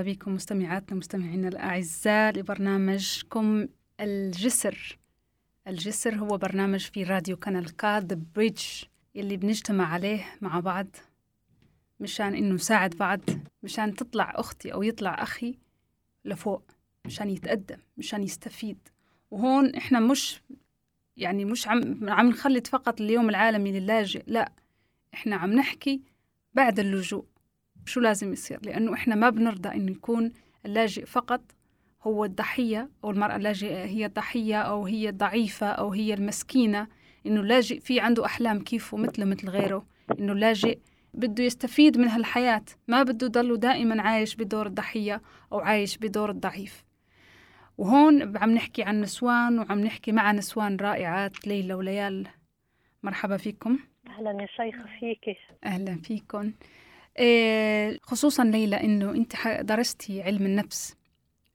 بكم 0.09 0.33
مستمعاتنا 0.33 0.95
ومستمعينا 0.95 1.47
الأعزاء 1.47 2.33
لبرنامجكم 2.37 3.67
الجسر. 3.99 4.97
الجسر 5.67 6.15
هو 6.15 6.37
برنامج 6.37 6.79
في 6.79 7.03
راديو 7.03 7.37
Kanal 7.37 7.75
K 7.75 7.99
The 7.99 8.19
Bridge 8.35 8.63
اللي 9.15 9.37
بنجتمع 9.37 9.93
عليه 9.93 10.25
مع 10.41 10.59
بعض 10.59 10.87
مشان 11.99 12.35
إنه 12.35 12.55
نساعد 12.55 12.95
بعض 12.95 13.19
مشان 13.63 13.95
تطلع 13.95 14.33
أختي 14.35 14.73
أو 14.73 14.83
يطلع 14.83 15.23
أخي 15.23 15.57
لفوق 16.25 16.63
مشان 17.05 17.29
يتقدم 17.29 17.77
مشان 17.97 18.23
يستفيد. 18.23 18.77
وهون 19.31 19.75
إحنا 19.75 19.99
مش 19.99 20.41
يعني 21.17 21.45
مش 21.45 21.67
عم 21.67 22.09
عم 22.09 22.29
نخلد 22.29 22.67
فقط 22.67 23.01
اليوم 23.01 23.29
العالمي 23.29 23.79
للاجئ 23.79 24.23
لا 24.27 24.51
إحنا 25.13 25.35
عم 25.35 25.53
نحكي 25.53 26.01
بعد 26.53 26.79
اللجوء. 26.79 27.25
شو 27.89 27.99
لازم 27.99 28.33
يصير؟ 28.33 28.59
لأنه 28.63 28.93
إحنا 28.93 29.15
ما 29.15 29.29
بنرضى 29.29 29.69
إنه 29.69 29.91
يكون 29.91 30.31
اللاجئ 30.65 31.05
فقط 31.05 31.41
هو 32.03 32.25
الضحية 32.25 32.89
أو 33.03 33.11
المرأة 33.11 33.35
اللاجئة 33.35 33.85
هي 33.85 34.05
الضحية 34.05 34.61
أو 34.61 34.85
هي 34.85 35.09
الضعيفة 35.09 35.67
أو 35.67 35.91
هي 35.93 36.13
المسكينة. 36.13 36.87
إنه 37.25 37.41
اللاجئ 37.41 37.79
في 37.79 37.99
عنده 37.99 38.25
أحلام 38.25 38.59
كيفه 38.59 38.97
مثله 38.97 39.25
مثل 39.25 39.49
غيره. 39.49 39.85
إنه 40.19 40.33
اللاجئ 40.33 40.79
بده 41.13 41.43
يستفيد 41.43 41.97
من 41.97 42.07
هالحياة. 42.07 42.65
ما 42.87 43.03
بده 43.03 43.27
يضله 43.27 43.57
دائما 43.57 44.01
عايش 44.01 44.35
بدور 44.35 44.65
الضحية 44.65 45.21
أو 45.51 45.59
عايش 45.59 45.97
بدور 45.97 46.29
الضعيف. 46.29 46.83
وهون 47.77 48.37
عم 48.37 48.51
نحكي 48.51 48.83
عن 48.83 49.01
نسوان 49.01 49.59
وعم 49.59 49.79
نحكي 49.79 50.11
مع 50.11 50.31
نسوان 50.31 50.77
رائعات 50.77 51.47
ليلى 51.47 51.73
وليال. 51.73 52.27
مرحبا 53.03 53.37
فيكم. 53.37 53.79
أهلا 54.07 54.31
يا 54.41 54.47
شيخة 54.47 54.85
فيكي. 54.99 55.37
أهلا 55.65 55.95
فيكم 55.95 56.51
خصوصا 58.03 58.43
ليلى 58.43 58.75
إنه 58.83 59.11
أنت 59.11 59.35
ح- 59.35 59.61
درستي 59.61 60.21
علم 60.21 60.45
النفس. 60.45 60.95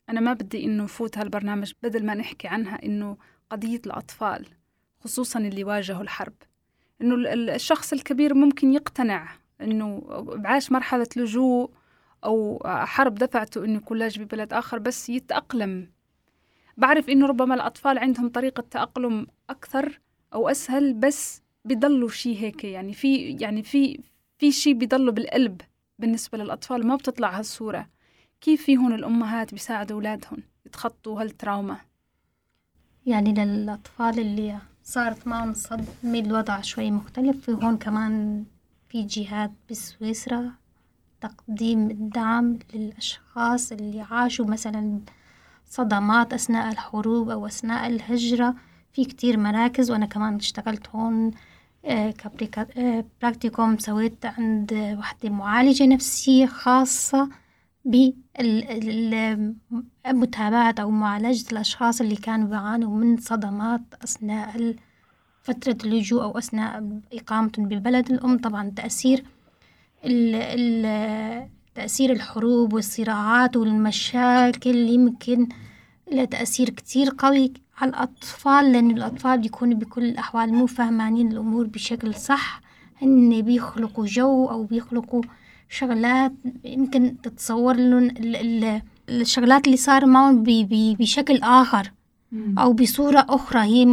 أنا 0.09 0.19
ما 0.19 0.33
بدي 0.33 0.65
إنه 0.65 0.83
نفوت 0.83 1.17
هالبرنامج 1.17 1.71
بدل 1.83 2.05
ما 2.05 2.13
نحكي 2.13 2.47
عنها 2.47 2.85
إنه 2.85 3.17
قضية 3.49 3.81
الأطفال 3.85 4.45
خصوصا 4.99 5.39
اللي 5.39 5.63
واجهوا 5.63 6.01
الحرب. 6.01 6.33
ال- 7.01 7.49
الشخص 7.49 7.93
الكبير 7.93 8.33
ممكن 8.33 8.73
يقتنع 8.73 9.29
إنه 9.61 9.99
بعاش 10.35 10.71
مرحلة 10.71 11.07
لجوء 11.15 11.69
أو 12.23 12.61
حرب 12.65 13.15
دفعته 13.15 13.65
إنه 13.65 13.77
يكون 13.77 13.97
لاجئ 13.97 14.23
ببلد 14.23 14.53
آخر 14.53 14.79
بس 14.79 15.09
يتأقلم. 15.09 15.91
بعرف 16.77 17.09
إنه 17.09 17.27
ربما 17.27 17.55
الأطفال 17.55 17.97
عندهم 17.97 18.29
طريقة 18.29 18.63
تأقلم 18.71 19.27
أكثر 19.49 19.99
أو 20.33 20.49
أسهل 20.49 20.93
بس 20.93 21.41
بيضلوا 21.65 22.09
شيء 22.09 22.37
هيك 22.37 22.63
يعني 22.63 22.93
في 22.93 23.31
يعني 23.31 23.63
في 23.63 23.99
في 24.37 24.51
شيء 24.51 24.73
بيضلوا 24.73 25.13
بالقلب 25.13 25.61
بالنسبة 25.99 26.37
للأطفال 26.37 26.87
ما 26.87 26.95
بتطلع 26.95 27.39
هالصورة. 27.39 27.89
كيف 28.41 28.63
فيهن 28.63 28.93
الأمهات 28.93 29.51
بيساعدوا 29.51 29.95
أولادهم 29.95 30.43
يتخطوا 30.65 31.21
هالتراوما؟ 31.21 31.77
يعني 33.05 33.33
للأطفال 33.33 34.19
اللي 34.19 34.57
صارت 34.83 35.27
معهم 35.27 35.53
صدمة 35.53 36.19
الوضع 36.19 36.61
شوي 36.61 36.91
مختلف. 36.91 37.49
وهون 37.49 37.77
كمان 37.77 38.45
في 38.89 39.03
جهات 39.03 39.51
بسويسرا 39.69 40.51
تقديم 41.21 41.91
الدعم 41.91 42.59
للأشخاص 42.73 43.71
اللي 43.71 44.01
عاشوا 44.01 44.45
مثلا 44.45 45.01
صدمات 45.65 46.33
أثناء 46.33 46.71
الحروب 46.71 47.29
أو 47.29 47.47
أثناء 47.47 47.87
الهجرة. 47.87 48.55
في 48.93 49.05
كتير 49.05 49.37
مراكز 49.37 49.91
وأنا 49.91 50.05
كمان 50.05 50.35
اشتغلت 50.35 50.89
هون 50.89 51.31
آه، 51.85 52.11
كبريكا- 52.11 52.77
آه، 52.77 53.05
سويت 53.79 54.25
عند 54.25 54.95
وحدة 54.99 55.29
معالجة 55.29 55.85
نفسية 55.87 56.45
خاصة 56.45 57.29
بمتابعة 60.05 60.75
أو 60.79 60.91
معالجة 60.91 61.51
الأشخاص 61.51 62.01
اللي 62.01 62.15
كانوا 62.15 62.47
بيعانوا 62.47 62.97
من 62.97 63.17
صدمات 63.17 63.81
أثناء 64.03 64.75
فترة 65.43 65.77
اللجوء 65.85 66.23
أو 66.23 66.37
أثناء 66.37 66.99
إقامتهم 67.13 67.67
ببلد 67.67 68.11
الأم. 68.11 68.37
طبعا 68.37 68.69
تأثير 68.75 69.23
ال 70.05 70.35
ال 70.35 71.49
تأثير 71.75 72.11
الحروب 72.11 72.73
والصراعات 72.73 73.57
والمشاكل 73.57 74.75
يمكن 74.75 75.47
لها 76.11 76.25
تأثير 76.25 76.69
كتير 76.69 77.09
قوي 77.17 77.53
على 77.77 77.89
الأطفال 77.89 78.71
لأن 78.71 78.91
الأطفال 78.91 79.39
بيكونوا 79.39 79.77
بكل 79.77 80.03
الأحوال 80.03 80.53
مو 80.53 80.65
فاهمانين 80.65 81.31
الأمور 81.31 81.67
بشكل 81.67 82.13
صح. 82.15 82.61
هن 83.01 83.41
بيخلقوا 83.41 84.05
جو 84.05 84.45
أو 84.49 84.63
بيخلقوا 84.63 85.21
شغلات 85.69 86.33
يمكن 86.63 87.15
تتصور 87.23 87.75
لهم 87.75 88.03
ال- 88.03 88.35
ال- 88.35 88.81
الشغلات 89.09 89.65
اللي 89.65 89.77
صار 89.77 90.05
معهم 90.05 90.43
ب- 90.43 90.49
ب- 90.49 90.97
بشكل 90.99 91.37
آخر 91.43 91.91
أو 92.57 92.73
بصورة 92.73 93.25
أخرى. 93.29 93.59
هي 93.59 93.85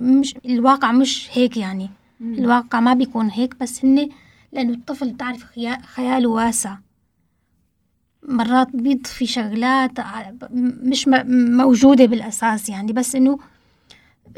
مش 0.00 0.34
الواقع 0.46 0.92
مش 0.92 1.28
هيك 1.32 1.56
يعني. 1.56 1.90
الواقع 2.20 2.80
ما 2.80 2.94
بيكون 2.94 3.28
هيك 3.30 3.56
بس 3.60 3.84
هن 3.84 4.08
لأنه 4.52 4.72
الطفل 4.74 5.16
تعرف 5.16 5.44
خيا- 5.44 5.82
خياله 5.94 6.28
واسع. 6.28 6.76
مرات 8.36 8.76
بيضفي 8.76 9.26
شغلات 9.26 9.90
مش 10.82 11.08
موجودة 11.58 12.06
بالأساس 12.06 12.68
يعني. 12.68 12.92
بس 12.92 13.14
إنه 13.14 13.38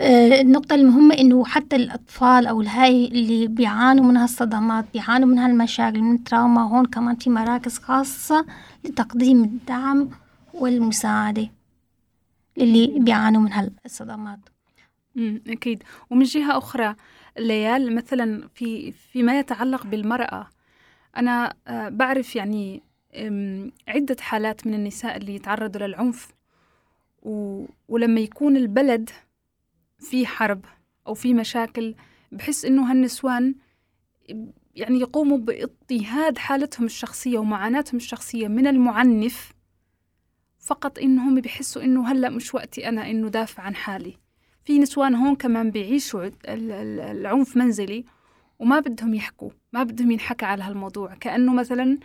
آه، 0.01 0.41
النقطة 0.41 0.75
المهمة 0.75 1.15
إنه 1.15 1.45
حتى 1.45 1.77
الأطفال 1.77 2.47
أو 2.47 2.61
الهاي 2.61 3.07
اللي 3.07 3.47
بيعانوا 3.47 4.05
من 4.05 4.17
هالصدمات 4.17 4.85
بيعانوا 4.93 5.29
من 5.29 5.39
هالمشاكل 5.39 6.01
من 6.01 6.15
التراوما 6.15 6.63
هون 6.63 6.87
كمان 6.87 7.17
في 7.17 7.31
مراكز 7.31 7.79
خاصة 7.79 8.47
لتقديم 8.85 9.45
الدعم 9.45 10.09
والمساعدة 10.55 11.49
للي 12.57 12.99
بيعانوا 12.99 13.41
من 13.43 13.53
هالصدمات. 13.53 14.39
أكيد. 15.49 15.83
ومن 16.11 16.25
جهة 16.25 16.59
أخرى 16.59 16.95
ليال 17.39 17.95
مثلا 17.95 18.49
في 18.55 18.93
فيما 18.93 19.39
يتعلق 19.39 19.87
بالمرأة 19.87 20.47
أنا 21.17 21.55
آه، 21.67 21.89
بعرف 21.89 22.37
يعني 22.37 22.83
عدة 23.89 24.17
حالات 24.21 24.67
من 24.67 24.75
النساء 24.75 25.17
اللي 25.17 25.35
يتعرضوا 25.35 25.87
للعنف. 25.87 26.29
و... 27.23 27.65
ولما 27.89 28.21
يكون 28.21 28.57
البلد 28.57 29.11
في 29.99 30.27
حرب 30.27 30.65
أو 31.07 31.15
في 31.15 31.35
مشاكل 31.35 31.95
بحس 32.33 32.65
إنه 32.65 32.91
هالنسوان 32.91 33.55
يعني 34.75 35.01
يقوموا 35.01 35.39
باضطهاد 35.39 36.39
حالتهم 36.39 36.87
الشخصية 36.87 37.39
ومعاناتهم 37.39 37.97
الشخصية 37.97 38.49
من 38.49 38.67
المعنف 38.67 39.53
فقط 40.59 40.99
إنهم 40.99 41.41
بيحسوا 41.41 41.83
إنه 41.83 42.13
هلأ 42.13 42.29
مش 42.31 42.55
وقتي 42.55 42.89
أنا 42.89 43.11
إنه 43.11 43.29
دافع 43.29 43.63
عن 43.63 43.75
حالي. 43.75 44.17
في 44.65 44.79
نسوان 44.79 45.15
هون 45.15 45.35
كمان 45.37 45.71
بيعيشوا 45.71 46.25
ال- 46.25 46.33
ال- 46.49 47.01
العنف 47.01 47.57
منزلي 47.57 48.05
وما 48.59 48.81
بدهم 48.81 49.15
يحكوا 49.15 49.51
ما 49.73 49.83
بدهم 49.83 50.11
ينحكى 50.11 50.45
على 50.47 50.63
هالموضوع. 50.63 51.15
كأنه 51.15 51.55
مثلا 51.55 51.99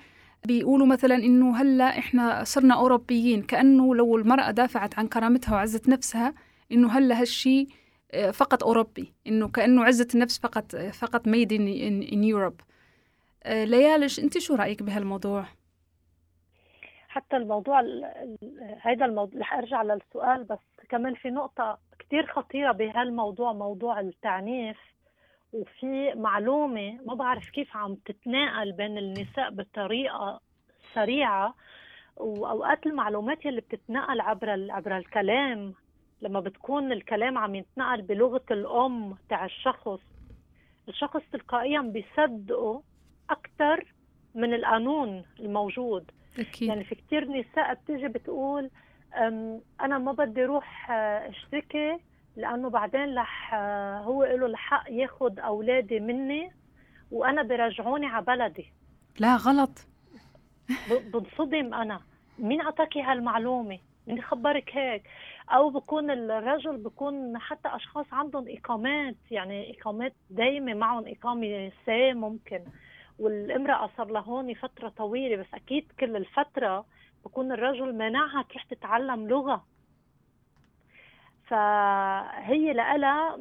بيقولوا 0.47 0.87
مثلا 0.87 1.15
إنه 1.15 1.57
هلأ 1.61 1.97
إحنا 1.99 2.43
صرنا 2.43 2.73
أوروبيين 2.75 3.41
كأنه 3.41 3.95
لو 3.95 4.17
المرأة 4.17 4.51
دافعت 4.51 4.99
عن 4.99 5.07
كرامتها 5.07 5.53
وعزة 5.55 5.81
نفسها 5.87 6.33
إنه 6.71 6.91
هلأ 6.91 7.21
هالشي 7.21 7.67
آه، 8.11 8.31
فقط 8.31 8.63
أوروبي 8.63 9.13
إنه 9.27 9.47
كأنه 9.47 9.83
عزة 9.85 10.07
النفس 10.15 10.39
فقط 10.39 10.75
آه، 10.75 10.89
فقط 10.91 11.27
in 11.27 12.23
Europe 12.33 12.63
آه، 13.43 13.63
ليالش 13.63 14.19
أنت 14.19 14.37
شو 14.37 14.55
رأيك 14.55 14.83
بهالموضوع؟ 14.83 15.45
حتى 17.07 17.37
الموضوع 17.37 17.79
ال- 17.79 18.03
ال- 18.05 18.77
هيدا 18.81 19.05
الموضوع 19.05 19.39
رح 19.41 19.53
أرجع 19.53 19.81
للسؤال 19.83 20.43
بس 20.43 20.59
كمان 20.89 21.13
في 21.15 21.29
نقطة 21.29 21.77
كتير 21.99 22.27
خطيرة 22.27 22.71
بهالموضوع 22.71 23.53
موضوع 23.53 23.99
التعنيف 23.99 24.77
وفي 25.53 26.13
معلومة 26.15 26.99
ما 27.05 27.13
بعرف 27.13 27.49
كيف 27.49 27.77
عم 27.77 27.95
تتناقل 27.95 28.71
بين 28.71 28.97
النساء 28.97 29.49
بطريقة 29.51 30.41
سريعة 30.93 31.55
وأوقات 32.17 32.85
المعلومات 32.85 33.45
يلي 33.45 33.61
بتتنقل 33.61 34.21
عبر 34.21 34.67
عبر 34.71 34.97
الكلام 34.97 35.73
لما 36.21 36.39
بتكون 36.39 36.91
الكلام 36.91 37.37
عم 37.37 37.55
يتنقل 37.55 38.01
بلغة 38.01 38.43
الأم 38.51 39.15
تاع 39.29 39.45
الشخص 39.45 39.99
الشخص 40.89 41.21
تلقائيا 41.31 41.81
بيصدقه 41.81 42.83
أكثر 43.29 43.93
من 44.35 44.53
القانون 44.53 45.25
الموجود. 45.39 46.11
أكيد. 46.39 46.69
يعني 46.69 46.83
في 46.83 46.95
كتير 46.95 47.27
نساء 47.27 47.73
بتيجي 47.73 48.07
بتقول 48.07 48.69
أنا 49.81 49.97
ما 49.97 50.11
بدي 50.11 50.43
أروح 50.43 50.91
آه، 50.91 51.27
لأنه 52.35 52.69
بعدين 52.69 53.17
رح 53.17 53.53
آه، 53.53 53.99
هو 53.99 54.23
له 54.23 54.45
الحق 54.45 54.91
ياخد 54.91 55.39
أولادي 55.39 55.99
مني 55.99 56.51
وأنا 57.11 57.43
برجعوني 57.43 58.05
على 58.05 58.25
بلدي. 58.25 58.73
لا 59.19 59.35
غلط. 59.35 59.87
بنصدم 61.13 61.73
أنا. 61.73 62.01
مين 62.39 62.61
أعطاكي 62.61 63.01
هالمعلومة؟ 63.01 63.79
مين 64.07 64.21
خبرك 64.21 64.69
هيك؟ 64.77 65.03
أو 65.49 65.69
بكون 65.69 66.11
الرجل 66.11 66.77
بكون 66.77 67.37
حتى 67.37 67.69
أشخاص 67.75 68.05
عندهم 68.11 68.45
إقامات 68.47 69.15
يعني 69.31 69.77
إقامات 69.79 70.13
دايمة 70.29 70.73
معهم 70.73 71.03
إقامة 71.07 71.71
سي 71.85 72.13
ممكن. 72.13 72.63
والامرأة 73.19 73.89
صار 73.97 74.07
لها 74.07 74.21
هون 74.21 74.53
فترة 74.53 74.89
طويلة 74.89 75.35
بس 75.35 75.53
أكيد 75.53 75.91
كل 75.99 76.15
الفترة 76.15 76.85
بكون 77.25 77.51
الرجل 77.51 77.97
مانعها 77.97 78.43
تروح 78.49 78.63
تتعلم 78.63 79.27
لغة. 79.27 79.65
فهي 81.53 82.73
لها 82.73 83.35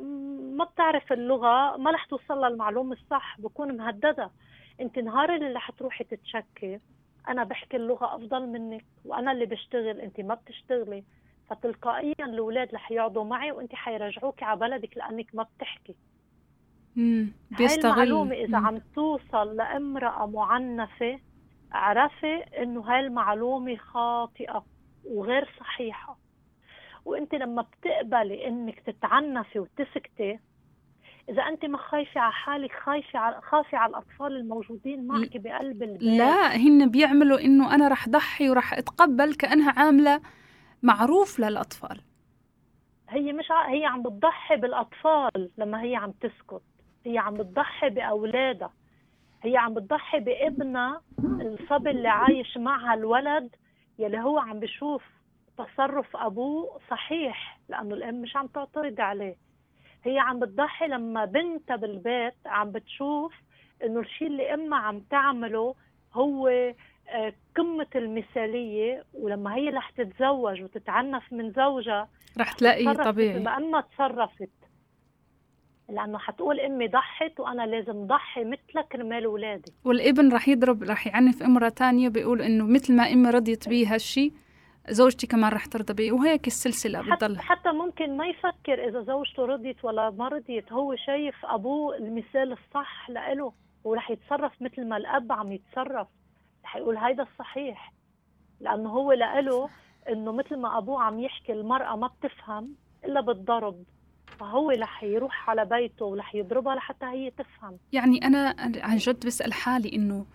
ما 0.56 0.64
بتعرف 0.64 1.12
اللغة 1.12 1.76
ما 1.76 1.90
رح 1.90 2.04
توصل 2.06 2.44
للمعلومة 2.44 2.92
الصح 2.96 3.40
بكون 3.40 3.76
مهددة. 3.76 4.32
انت 4.80 4.98
نهار 4.98 5.34
اللي 5.34 5.52
رح 5.52 5.70
تروحي 5.70 6.04
تتشكي 6.04 6.80
أنا 7.28 7.44
بحكي 7.44 7.76
اللغة 7.76 8.16
أفضل 8.16 8.46
منك 8.46 8.84
وأنا 9.04 9.32
اللي 9.32 9.46
بشتغل 9.46 10.00
انت 10.00 10.20
ما 10.20 10.34
بتشتغلي. 10.34 11.04
فتلقائيا 11.50 12.14
الأولاد 12.20 12.74
رح 12.74 12.92
يقعدوا 12.92 13.24
معي 13.24 13.52
وانت 13.52 13.74
حيرجعوكي 13.74 14.44
على 14.44 14.60
بلدك 14.60 14.96
لأنك 14.96 15.26
ما 15.34 15.42
بتحكي. 15.42 15.96
مم. 16.96 17.32
هاي 17.54 17.66
بيستغل 17.66 17.88
المعلومة 17.92 18.34
إذا 18.34 18.58
مم. 18.58 18.66
عم 18.66 18.78
توصل 18.94 19.56
لامرأة 19.56 20.26
معنفة 20.26 21.20
اعرفي 21.74 22.36
إنه 22.36 22.80
هاي 22.80 23.00
المعلومة 23.00 23.76
خاطئة 23.76 24.64
وغير 25.04 25.54
صحيحة. 25.60 26.21
وأنت 27.04 27.34
لما 27.34 27.62
بتقبلي 27.62 28.48
إنك 28.48 28.80
تتعنفي 28.80 29.58
وتسكتي 29.58 30.38
إذا 31.28 31.42
أنت 31.42 31.64
ما 31.64 31.78
خايفة 31.78 32.20
على 32.20 32.32
حالك 32.32 32.72
خايفة 32.72 33.18
على 33.18 33.40
خافي 33.40 33.76
على 33.76 33.90
الأطفال 33.90 34.36
الموجودين 34.36 35.06
معك 35.06 35.36
بقلب 35.36 35.82
البيت. 35.82 36.02
لا 36.02 36.56
هن 36.56 36.90
بيعملوا 36.90 37.40
إنه 37.40 37.74
أنا 37.74 37.88
رح 37.88 38.08
ضحي 38.08 38.50
ورح 38.50 38.72
أتقبل 38.72 39.34
كأنها 39.34 39.72
عاملة 39.76 40.20
معروف 40.82 41.40
للأطفال. 41.40 42.00
هي 43.08 43.32
مش 43.32 43.50
ع... 43.50 43.68
هي 43.68 43.86
عم 43.86 44.02
بتضحي 44.02 44.56
بالأطفال 44.56 45.50
لما 45.58 45.82
هي 45.82 45.96
عم 45.96 46.12
تسكت. 46.12 46.62
هي 47.06 47.18
عم 47.18 47.34
بتضحي 47.34 47.90
بأولادها. 47.90 48.72
هي 49.42 49.56
عم 49.56 49.74
بتضحي 49.74 50.20
بابنها 50.20 51.02
الصبي 51.18 51.90
اللي 51.90 52.08
عايش 52.08 52.56
معها 52.56 52.94
الولد 52.94 53.56
يلي 53.98 54.18
هو 54.18 54.38
عم 54.38 54.60
بشوف 54.60 55.02
تصرف 55.58 56.16
أبوه 56.16 56.80
صحيح 56.90 57.58
لأنه 57.68 57.94
الأم 57.94 58.22
مش 58.22 58.36
عم 58.36 58.46
تعترض 58.46 59.00
عليه. 59.00 59.36
هي 60.04 60.18
عم 60.18 60.40
بتضحي 60.40 60.86
لما 60.86 61.24
بنتها 61.24 61.76
بالبيت 61.76 62.34
عم 62.46 62.70
بتشوف 62.70 63.34
إنه 63.84 64.00
الشيء 64.00 64.28
اللي 64.28 64.54
أمها 64.54 64.78
عم 64.78 65.00
تعمله 65.00 65.74
هو 66.14 66.48
آه، 67.08 67.32
قمة 67.56 67.86
المثالية 67.94 69.04
ولما 69.14 69.54
هي 69.54 69.68
رح 69.68 69.90
تتزوج 69.90 70.62
وتتعنف 70.62 71.32
من 71.32 71.52
زوجها 71.52 72.08
رح 72.38 72.52
تلاقي 72.52 72.94
طبيعي. 72.94 73.40
ما 73.40 73.56
أمها 73.56 73.80
تصرفت. 73.80 74.50
لأنه 75.88 76.18
حتقول 76.18 76.60
أمي 76.60 76.88
ضحت 76.88 77.40
وأنا 77.40 77.62
لازم 77.62 78.06
ضحي 78.06 78.44
مثلك 78.44 78.86
كرمال 78.92 79.24
أولادي 79.24 79.72
والابن 79.84 80.32
رح 80.32 80.48
يضرب 80.48 80.82
رح 80.82 81.06
يعنف 81.06 81.42
امرأة 81.42 81.68
تانية 81.68 82.08
بيقول 82.08 82.42
إنه 82.42 82.66
مثل 82.66 82.96
ما 82.96 83.12
أمي 83.12 83.30
رضيت 83.30 83.68
بيه 83.68 83.94
هالشي 83.94 84.32
زوجتي 84.90 85.26
كمان 85.26 85.52
رح 85.52 85.66
ترضى 85.66 85.94
بيه 85.94 86.12
وهيك 86.12 86.46
السلسلة 86.46 87.02
حتى, 87.02 87.10
بتضل. 87.26 87.38
حتى 87.38 87.72
ممكن 87.72 88.16
ما 88.16 88.26
يفكر 88.26 88.88
إذا 88.88 89.02
زوجته 89.02 89.46
رضيت 89.46 89.84
ولا 89.84 90.10
ما 90.10 90.28
رضيت 90.28 90.72
هو 90.72 90.96
شايف 90.96 91.34
أبوه 91.44 91.96
المثال 91.96 92.52
الصح 92.52 93.10
لإله 93.10 93.52
ورح 93.84 94.10
يتصرف 94.10 94.52
مثل 94.60 94.88
ما 94.88 94.96
الأب 94.96 95.32
عم 95.32 95.52
يتصرف. 95.52 96.08
رح 96.64 96.76
يقول 96.76 96.96
هيدا 96.96 97.22
الصحيح 97.22 97.92
لأنه 98.60 98.90
هو 98.90 99.12
لإله 99.12 99.68
إنه 100.08 100.32
مثل 100.32 100.56
ما 100.56 100.78
أبوه 100.78 101.02
عم 101.02 101.20
يحكي 101.20 101.52
المرأة 101.52 101.96
ما 101.96 102.06
بتفهم 102.06 102.74
إلا 103.04 103.20
بالضرب. 103.20 103.84
فهو 104.38 104.70
رح 104.70 105.02
يروح 105.04 105.50
على 105.50 105.64
بيته 105.64 106.04
ورح 106.04 106.34
يضربها 106.34 106.74
لحتى 106.74 107.06
هي 107.06 107.30
تفهم. 107.30 107.78
يعني 107.92 108.26
أنا 108.26 108.54
عن 108.82 108.96
جد 108.96 109.26
بسأل 109.26 109.52
حالي 109.52 109.92
إنه 109.92 110.26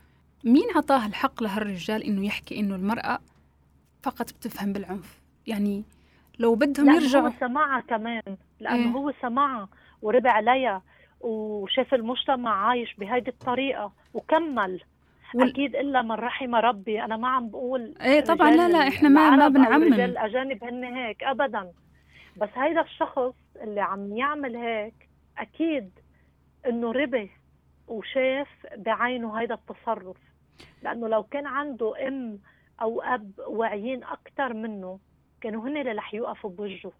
مين 0.43 0.65
عطاه 0.75 1.05
الحق 1.05 1.43
لهالرجال 1.43 2.03
إنه 2.03 2.25
يحكي 2.25 2.59
إنه 2.59 2.75
المرأة 2.75 3.19
فقط 4.03 4.33
بتفهم 4.33 4.73
بالعنف. 4.73 5.21
يعني 5.47 5.83
لو 6.39 6.55
بدهم 6.55 6.89
يرجعوا 6.89 7.27
هو 7.29 7.33
سمعها 7.39 7.81
كمان. 7.81 8.21
لأنه 8.59 8.75
إيه. 8.89 8.91
هو 8.91 9.13
سمعها 9.21 9.69
وربع 10.01 10.31
عليها 10.31 10.81
وشاف 11.21 11.93
المجتمع 11.93 12.67
عايش 12.67 12.93
بهيدي 12.95 13.29
الطريقة 13.31 13.91
وكمل. 14.13 14.81
وال- 15.35 15.49
أكيد 15.49 15.75
إلا 15.75 16.01
من 16.01 16.11
رحم 16.11 16.55
ربي. 16.55 17.03
أنا 17.03 17.17
ما 17.17 17.27
عم 17.27 17.49
بقول 17.49 17.93
إيه 18.01 18.21
طبعاً، 18.21 18.51
لا، 18.51 18.55
رجال 18.65 18.71
لا، 18.71 18.87
إحنا 18.87 19.09
ما- 19.09 19.29
ما 19.29 19.47
بنعمم. 19.47 19.83
الرجال 19.83 20.09
الأجانب 20.09 20.63
هن 20.63 20.83
هيك 20.83 21.23
أبدا. 21.23 21.71
بس 22.41 22.49
هيدا 22.55 22.81
الشخص 22.81 23.33
اللي 23.61 23.81
عم 23.81 24.17
يعمل 24.17 24.55
هيك 24.55 25.09
أكيد 25.37 25.89
إنه 26.67 26.91
ربي 26.91 27.31
وشاف 27.87 28.47
بعينه 28.77 29.33
هيدا 29.39 29.53
التصرف. 29.55 30.17
لأنه 30.83 31.07
لو 31.07 31.23
كان 31.23 31.45
عنده 31.47 32.07
أم 32.07 32.39
أو 32.81 33.01
أب 33.01 33.31
واعيين 33.47 34.03
أكتر 34.03 34.53
منه. 34.53 34.99
كانوا 35.41 35.63
هن 35.63 35.77
اللي 35.77 35.91
رح 35.91 36.13
يوقفوا 36.13 36.49
بوجهه. 36.49 36.91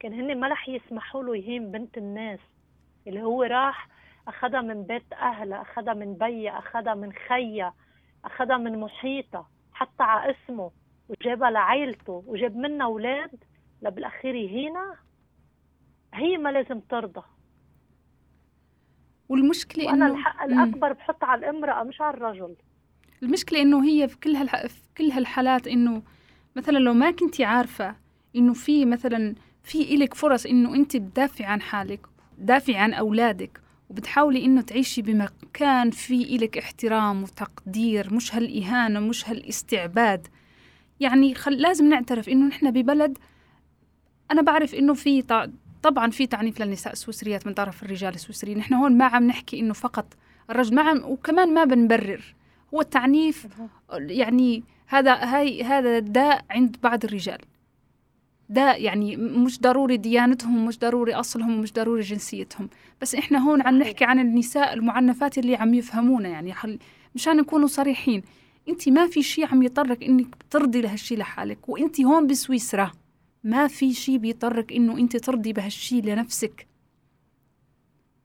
كان 0.00 0.12
هن 0.12 0.40
ما 0.40 0.48
رح 0.48 0.68
يسمحوا 0.68 1.22
له 1.22 1.36
يهين 1.36 1.70
بنت 1.70 1.98
الناس. 1.98 2.40
اللي 3.06 3.22
هو 3.22 3.42
راح 3.42 3.88
أخدها 4.28 4.60
من 4.60 4.82
بيت 4.82 5.12
أهلها 5.12 5.62
أخدها 5.62 5.94
من 5.94 6.14
بيها 6.14 6.58
أخدها 6.58 6.94
من 6.94 7.12
خيها 7.12 7.74
أخدها 8.24 8.56
من 8.56 8.80
محيطها 8.80 9.48
حتى 9.72 10.02
على 10.02 10.34
اسمه 10.34 10.70
وجابها 11.08 11.50
لعيلته 11.50 12.24
وجاب 12.26 12.56
منها 12.56 12.86
أولاد 12.86 13.44
لبالأخير 13.82 14.34
يهينها. 14.34 14.96
هي 16.14 16.36
ما 16.38 16.48
لازم 16.52 16.80
ترضى. 16.80 17.22
والمشكلة 19.28 19.86
وأنا 19.86 20.06
إنه 20.06 20.14
الحق 20.14 20.46
مم. 20.46 20.52
الأكبر 20.52 20.92
بحط 20.92 21.24
على 21.24 21.38
الإمرأة 21.38 21.82
مش 21.82 22.00
على 22.00 22.16
الرجل. 22.16 22.56
المشكلة 23.22 23.62
إنه 23.62 23.84
هي 23.84 24.08
في 24.08 24.16
كل 24.18 24.36
هالح... 24.36 24.66
في 24.66 24.80
كل 24.98 25.10
هالحالات 25.10 25.66
إنه 25.66 26.02
مثلا 26.56 26.78
لو 26.78 26.92
ما 26.92 27.10
كنتي 27.10 27.44
عارفة 27.44 27.96
إنه 28.36 28.54
في 28.54 28.84
مثلا 28.84 29.34
في 29.62 29.94
إلك 29.94 30.14
فرص 30.14 30.46
إنه 30.46 30.74
أنت 30.74 30.96
تدافعي 30.96 31.46
عن 31.46 31.60
حالك 31.60 32.06
تدافعي 32.38 32.76
عن 32.76 32.94
أولادك 32.94 33.60
وبتحاولي 33.90 34.44
إنه 34.44 34.60
تعيشي 34.60 35.02
بمكان 35.02 35.90
في 35.90 36.36
إلك 36.36 36.58
احترام 36.58 37.22
وتقدير 37.22 38.14
مش 38.14 38.34
هالإهانة 38.34 39.00
مش 39.00 39.28
هالاستعباد. 39.28 40.26
يعني 41.00 41.34
خل... 41.34 41.52
لازم 41.52 41.88
نعترف 41.88 42.28
إنه 42.28 42.46
نحن 42.46 42.70
ببلد 42.70 43.18
أنا 44.30 44.42
بعرف 44.42 44.74
إنه 44.74 44.94
في 44.94 45.22
ط... 45.22 45.32
طبعا 45.82 46.10
في 46.10 46.26
تعنيف 46.26 46.60
للنساء 46.60 46.92
السويسريات 46.92 47.46
من 47.46 47.54
طرف 47.54 47.82
الرجال 47.82 48.14
السويسريين. 48.14 48.58
نحن 48.58 48.74
هون 48.74 48.98
ما 48.98 49.04
عم 49.04 49.26
نحكي 49.26 49.60
إنه 49.60 49.72
فقط 49.72 50.14
الرجل 50.50 50.74
ما 50.74 50.82
عم 50.82 51.04
وكمان 51.04 51.54
ما 51.54 51.64
بنبرر. 51.64 52.34
هو 52.74 52.80
التعنيف 52.80 53.46
يعني 53.92 54.64
هذا 54.86 55.14
هاي 55.14 55.62
هذا 55.62 55.98
داء 55.98 56.44
عند 56.50 56.76
بعض 56.82 57.04
الرجال. 57.04 57.38
داء 58.48 58.82
يعني 58.82 59.16
مش 59.16 59.60
ضروري 59.60 59.96
ديانتهم 59.96 60.66
مش 60.66 60.78
ضروري 60.78 61.14
أصلهم 61.14 61.60
مش 61.60 61.72
ضروري 61.72 62.00
جنسيتهم. 62.02 62.68
بس 63.00 63.14
إحنا 63.14 63.38
هون 63.38 63.62
عم 63.62 63.78
نحكي 63.78 64.04
عن 64.04 64.18
النساء 64.18 64.74
المعنفات 64.74 65.38
اللي 65.38 65.56
عم 65.56 65.74
يفهمونا 65.74 66.28
يعني 66.28 66.52
حل 66.52 66.78
مشان 67.14 67.36
نكونوا 67.36 67.66
صريحين. 67.66 68.22
انت 68.68 68.88
ما 68.88 69.06
في 69.06 69.22
شيء 69.22 69.46
عم 69.46 69.62
يضطرك 69.62 70.02
إنك 70.04 70.36
ترضي 70.50 70.80
لهالشيء 70.80 71.18
لحالك 71.18 71.68
وانت 71.68 72.00
هون 72.00 72.26
بسويسرا 72.26 72.92
ما 73.44 73.66
في 73.66 73.94
شيء 73.94 74.18
بيضطرك 74.18 74.72
إنه 74.72 74.98
انت 74.98 75.16
ترضي 75.16 75.52
بهالشيء 75.52 76.04
لنفسك. 76.04 76.66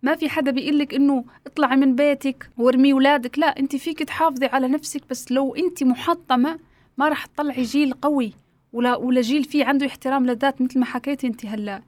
ما 0.01 0.15
في 0.15 0.29
حدا 0.29 0.51
بيقول 0.51 0.79
لك 0.79 0.93
إنه 0.93 1.25
اطلعي 1.47 1.75
من 1.75 1.95
بيتك 1.95 2.49
وارمي 2.57 2.93
اولادك 2.93 3.39
لا 3.39 3.59
أنت 3.59 3.75
فيك 3.75 3.99
تحافظي 3.99 4.45
على 4.45 4.67
نفسك 4.67 5.01
بس 5.09 5.31
لو 5.31 5.55
أنت 5.55 5.83
محطمة 5.83 6.59
ما 6.97 7.09
راح 7.09 7.25
تطلعي 7.25 7.63
جيل 7.63 7.93
قوي. 7.93 8.33
ولا 8.73 8.95
ولا 8.95 9.21
جيل 9.21 9.43
فيه 9.43 9.65
عنده 9.65 9.85
احترام 9.85 10.25
للذات 10.25 10.61
مثل 10.61 10.79
ما 10.79 10.85
حكيتي 10.85 11.27
أنت 11.27 11.45
هلا 11.45 11.81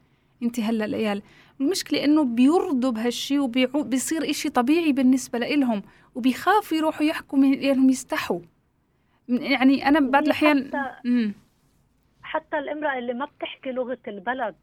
أنت 0.43 0.59
هلا 0.59 0.85
العيال. 0.85 1.21
المشكلة 1.61 2.03
إنه 2.03 2.23
بيرضوا 2.23 2.91
بهالشي 2.91 3.39
وبيصير 3.39 4.29
إشي 4.29 4.49
طبيعي 4.49 4.91
بالنسبة 4.91 5.39
لإلهم 5.39 5.83
وبيخافوا 6.15 6.77
يروحوا 6.77 7.05
يحكوا 7.05 7.39
من 7.39 7.51
لانهم 7.51 7.89
يستحوا. 7.89 8.39
يعني 9.29 9.87
أنا 9.87 9.99
بعض 9.99 10.23
الأحيان 10.23 10.67
حتى. 10.67 11.31
حتى 12.21 12.57
الامرأة 12.57 12.97
اللي 12.97 13.13
ما 13.13 13.25
بتحكي 13.25 13.71
لغة 13.71 13.97
البلد. 14.07 14.55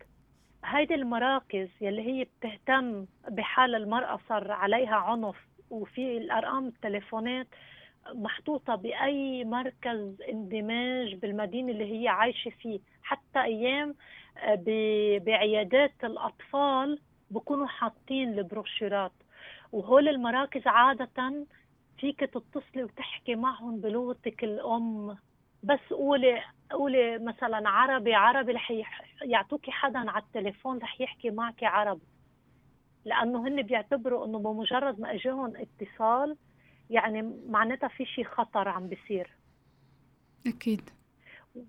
هيدي 0.67 0.95
المراكز 0.95 1.69
يلي 1.81 2.03
هي 2.03 2.25
بتهتم 2.25 3.07
بحال 3.29 3.75
المرأة 3.75 4.21
صار 4.29 4.53
عليها 4.53 4.95
عنف 4.97 5.37
وفي 5.71 6.17
الأرقام 6.19 6.67
التليفونات 6.67 7.47
محطوطة 8.15 8.75
بأي 8.75 9.45
مركز 9.45 10.23
اندماج 10.33 11.15
بالمدينة 11.15 11.73
اللي 11.73 12.03
هي 12.03 12.09
عايشة 12.09 12.51
فيه. 12.51 12.81
حتى 13.03 13.43
أيام 13.43 13.95
آه، 14.39 14.63
بعيادات 15.27 15.93
الأطفال 16.05 16.99
بكونوا 17.31 17.67
حاطين 17.67 18.39
البروشيرات 18.39 19.13
وهول 19.73 20.09
المراكز 20.09 20.63
عادة 20.67 21.45
فيك 21.99 22.21
تتصلي 22.21 22.85
وتحكي 22.85 23.35
معهم 23.35 23.81
بلغتك 23.81 24.45
الأم. 24.45 25.17
بس 25.63 25.81
قولي 25.91 26.43
قولي 26.71 27.19
مثلا 27.19 27.69
عربي 27.69 28.15
عربي 28.15 28.53
رح 28.53 28.73
يعطوكي 29.23 29.71
حدا 29.71 29.99
على 30.11 30.23
التليفون 30.23 30.79
رح 30.79 31.01
يحكي 31.01 31.31
معك 31.31 31.65
عربي. 31.65 32.07
لأنه 33.05 33.49
هن 33.49 33.63
بيعتبروا 33.63 34.27
إنه 34.27 34.39
بمجرد 34.39 35.01
ما 35.01 35.15
إجاهم 35.15 35.53
اتصال 35.57 36.37
يعني 36.91 37.23
معناتها 37.49 37.89
في 37.89 38.05
شيء 38.05 38.25
خطر 38.25 38.69
عم 38.69 38.89
بيصير. 38.89 39.31
أكيد. 40.47 40.91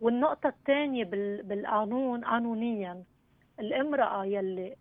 والنقطة 0.01 0.47
الثانية 0.49 1.03
بال- 1.05 1.43
بالقانون 1.43 2.25
قانونيا 2.25 3.03
الامرأة 3.59 4.25
يلي 4.25 4.75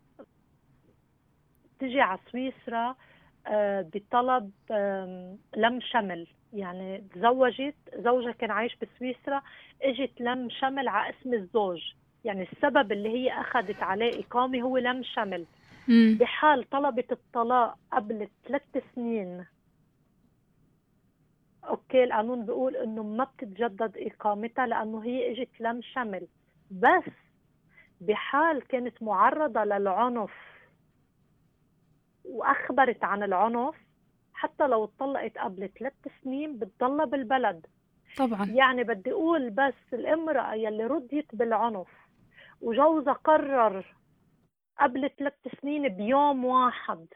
تجي 1.79 2.01
على 2.01 2.19
سويسرا 2.31 2.95
آه، 3.47 3.81
بطلب 3.93 4.51
لم 5.57 5.79
شمل. 5.81 6.27
يعني 6.53 7.03
تزوجت 7.13 7.75
زوجها 7.95 8.31
كان 8.31 8.51
عايش 8.51 8.75
بسويسرا 8.75 9.41
اجت 9.81 10.21
لم 10.21 10.49
شمل 10.49 10.87
على 10.87 11.13
اسم 11.19 11.33
الزوج. 11.33 11.81
يعني 12.25 12.47
السبب 12.51 12.91
اللي 12.91 13.09
هي 13.09 13.41
أخذت 13.41 13.83
عليه 13.83 14.23
إقامة 14.23 14.61
هو 14.61 14.77
لم 14.77 15.03
شمل. 15.03 15.45
مم. 15.87 16.17
بحال 16.19 16.69
طلبت 16.69 17.11
الطلاق 17.11 17.77
قبل 17.91 18.27
ثلاث 18.47 18.83
سنين. 18.95 19.45
أوكي 21.63 22.03
القانون 22.03 22.45
بيقول 22.45 22.75
إنه 22.75 23.03
ما 23.03 23.23
بتتجدد 23.23 23.97
إقامتها 23.97 24.67
لأنه 24.67 25.03
هي 25.03 25.31
اجت 25.31 25.61
لم 25.61 25.81
شمل. 25.81 26.27
بس 26.71 27.11
بحال 28.01 28.67
كانت 28.67 29.03
معرضة 29.03 29.63
للعنف 29.63 30.31
وأخبرت 32.25 33.03
عن 33.03 33.23
العنف 33.23 33.75
حتى 34.37 34.67
لو 34.67 34.83
اتطلقت 34.83 35.37
قبل 35.37 35.69
ثلاث 35.79 35.93
سنين 36.23 36.59
بتضلها 36.59 37.05
بالبلد. 37.05 37.65
طبعا. 38.17 38.45
يعني 38.45 38.83
بدي 38.83 39.11
أقول 39.11 39.49
بس 39.49 39.93
الإمرأة 39.93 40.53
يلي 40.53 40.85
رديت 40.85 41.35
بالعنف 41.35 41.87
وجوزها 42.61 43.13
قرر 43.13 43.95
قبل 44.79 45.09
ثلاث 45.17 45.33
سنين 45.61 45.87
بيوم 45.89 46.45
واحد 46.45 47.07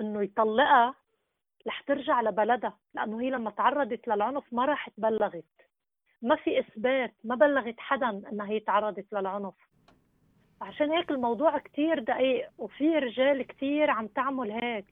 إنه 0.00 0.22
يطلقها 0.22 0.94
رح 1.66 1.80
ترجع 1.80 2.20
لبلدها 2.20 2.78
لأنه 2.94 3.20
هي 3.20 3.30
لما 3.30 3.50
تعرضت 3.50 4.08
للعنف 4.08 4.52
ما 4.52 4.64
راح 4.64 4.90
بلغت 4.98 5.44
ما 6.22 6.36
في 6.36 6.58
إثبات 6.60 7.14
ما 7.24 7.34
بلغت 7.34 7.74
حدا 7.78 8.08
إنها 8.32 8.46
هي 8.46 8.60
تعرضت 8.60 9.06
للعنف. 9.12 9.54
عشان 10.60 10.90
هيك 10.90 11.10
الموضوع 11.10 11.58
كتير 11.58 11.98
دقيق 11.98 12.50
وفي 12.58 12.98
رجال 12.98 13.42
كتير 13.42 13.90
عم 13.90 14.06
تعمل 14.06 14.50
هيك. 14.50 14.84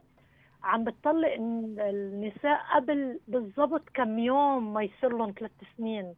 عم 0.62 0.85
بتطلق 0.85 1.32
ال- 1.32 1.81
النساء 1.81 2.61
قبل 2.74 3.20
بالضبط 3.28 3.89
كم 3.95 4.19
يوم 4.19 4.73
ما 4.74 4.82
يصير 4.82 5.16
لهم 5.16 5.35
ثلاث 5.39 5.51
سنين. 5.77 6.15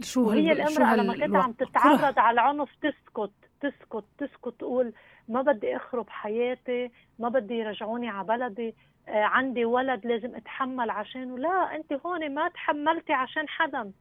شو 0.00 0.28
وهي 0.28 0.52
الامرأة 0.52 0.96
لما 0.96 1.12
كانت؟ 1.16 1.34
عم 1.36 1.52
تتعرض 1.52 2.18
على 2.18 2.34
العنف 2.40 2.70
تسكت 2.82 3.32
تسكت 3.60 4.04
تسكت 4.18 4.54
تقول 4.58 4.92
ما 5.28 5.42
بدي 5.42 5.76
أخرب 5.76 6.10
حياتي 6.10 6.90
ما 7.18 7.28
بدي 7.28 7.54
يرجعوني 7.54 8.08
على 8.08 8.26
بلدي 8.26 8.74
آه، 9.08 9.22
عندي 9.24 9.64
ولد 9.64 10.06
لازم 10.06 10.34
أتحمل 10.36 10.90
عشانه. 10.90 11.38
لا 11.38 11.76
أنت 11.76 11.92
هون 12.06 12.34
ما 12.34 12.48
تحملتي 12.48 13.12
عشان 13.12 13.48
حدا. 13.48 13.92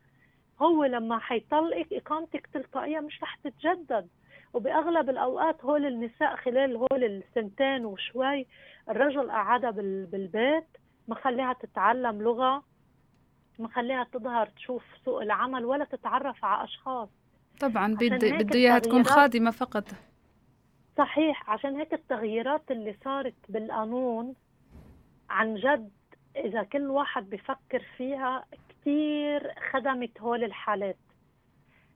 هو 0.62 0.84
لما 0.86 1.20
حيطلقك 1.20 1.94
إقامتك 1.94 2.48
تلقائيا 2.54 3.00
مش 3.00 3.24
رح 3.24 3.36
تتجدد. 3.36 4.08
وبأغلب 4.54 5.10
الأوقات 5.10 5.66
هول 5.66 5.86
النساء 5.86 6.36
خلال 6.36 6.76
هول 6.76 7.04
السنتين 7.04 7.86
وشوي 7.86 8.48
الرجل 8.90 9.32
قعدها 9.32 9.72
بال- 9.72 10.06
بالبيت 10.06 10.68
ما 11.08 11.16
خليها 11.16 11.54
تتعلم 11.54 12.22
لغة 12.22 12.64
ما 13.60 13.68
خليها 13.68 14.04
تظهر 14.14 14.46
تشوف 14.48 14.84
سوق 15.06 15.22
العمل 15.22 15.66
ولا 15.66 15.86
تتعرف 15.86 16.46
على 16.46 16.64
أشخاص. 16.64 17.10
طبعا 17.60 17.96
بده 17.96 18.56
إياها 18.56 18.80
تكون 18.80 19.04
خادمة 19.04 19.52
فقط. 19.52 19.84
صحيح 20.98 21.50
عشان 21.50 21.76
هيك 21.76 21.94
التغييرات 21.94 22.72
اللي 22.72 22.96
صارت 23.04 23.36
بالقانون 23.50 24.36
عن 25.30 25.56
جد 25.56 25.90
إذا 26.36 26.64
كل 26.64 26.88
واحد 26.90 27.30
بفكر 27.30 27.86
فيها 27.98 28.46
كتير 28.70 29.54
خدمت 29.72 30.22
هول 30.22 30.44
الحالات. 30.44 30.98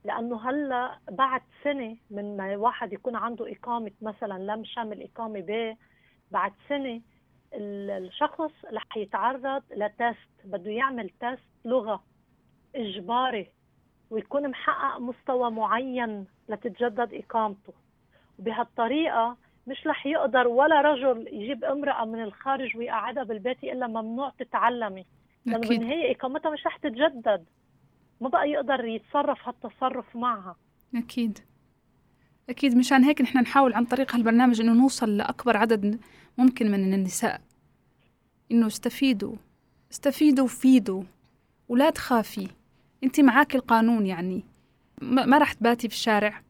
لأنه 0.06 0.50
هلأ 0.50 0.98
بعد 1.12 1.42
سنة 1.64 1.98
من 2.12 2.38
ما 2.38 2.58
واحد 2.58 2.94
يكون 2.94 3.16
عنده 3.16 3.52
إقامة 3.52 3.92
مثلا 4.02 4.40
لم 4.56 4.64
شامل 4.64 5.04
إقامة 5.04 5.40
ب 5.40 5.78
بعد 6.32 6.52
ال- 7.54 7.92
الشخص 8.06 8.52
رح 8.74 8.98
يتعرض 8.98 9.64
لتست 9.78 10.30
بده 10.46 10.72
يعمل 10.72 11.10
تست 11.10 11.50
لغة 11.66 12.04
إجباري 12.76 13.48
ويكون 14.10 14.50
محقق 14.50 15.00
مستوى 15.00 15.52
معين 15.52 16.26
لتتجدد 16.50 17.14
إقامته. 17.14 17.74
وبهالطريقة 18.40 19.38
مش 19.68 19.88
رح 19.88 20.06
يقدر 20.06 20.48
ولا 20.48 20.82
رجل 20.82 21.28
يجيب 21.32 21.64
امرأة 21.64 22.06
من 22.06 22.24
الخارج 22.24 22.78
ويقعدها 22.78 23.24
بالبيت 23.24 23.64
إلا 23.64 23.88
ممنوع 23.88 24.30
تتعلمي. 24.40 25.06
لأنه 25.46 25.58
أكيد. 25.58 25.70
بالنهاية 25.80 26.16
إقامتها 26.16 26.52
مش 26.52 26.66
رح 26.66 26.78
تتجدد. 26.78 27.46
ما 28.22 28.30
بقى 28.30 28.50
يقدر 28.50 28.86
يتصرف 28.86 29.48
هالتصرف 29.48 30.16
معها. 30.16 30.56
أكيد. 30.96 31.40
أكيد. 32.50 32.78
مشان 32.78 33.04
هيك 33.04 33.22
نحن 33.22 33.38
نحاول 33.38 33.74
عن 33.74 33.86
طريق 33.86 34.16
هالبرنامج 34.16 34.62
إنه 34.62 34.74
نوصل 34.74 35.18
لأكبر 35.18 35.58
عدد 35.58 36.00
ممكن 36.38 36.72
من 36.72 36.94
النساء. 36.94 37.42
إنه 38.52 38.68
استفيدوا. 38.68 39.36
استفيدوا 39.92 40.46
وفيدوا. 40.46 41.04
ولا 41.70 41.90
تخافي. 41.90 42.48
أنت 43.04 43.20
معاك 43.20 43.56
القانون 43.56 44.06
يعني. 44.06 44.44
ما 45.02 45.38
راح 45.38 45.54
تباتي 45.54 45.90
في 45.90 45.96
الشارع. 45.96 46.42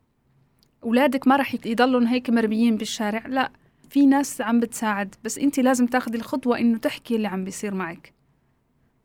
أولادك 0.84 1.28
ما 1.28 1.36
راح 1.36 1.54
يضلوا 1.66 2.10
هيك 2.10 2.30
مربيين 2.30 2.78
بالشارع. 2.78 3.28
لا. 3.28 3.52
في 3.90 4.06
ناس 4.06 4.42
عم 4.42 4.60
بتساعد. 4.60 5.16
بس 5.24 5.38
أنت 5.38 5.60
لازم 5.60 5.86
تاخذي 5.86 6.18
الخطوة 6.18 6.60
إنه 6.60 6.78
تحكي 6.78 7.16
اللي 7.16 7.28
عم 7.28 7.44
بيصير 7.44 7.74
معك. 7.74 8.14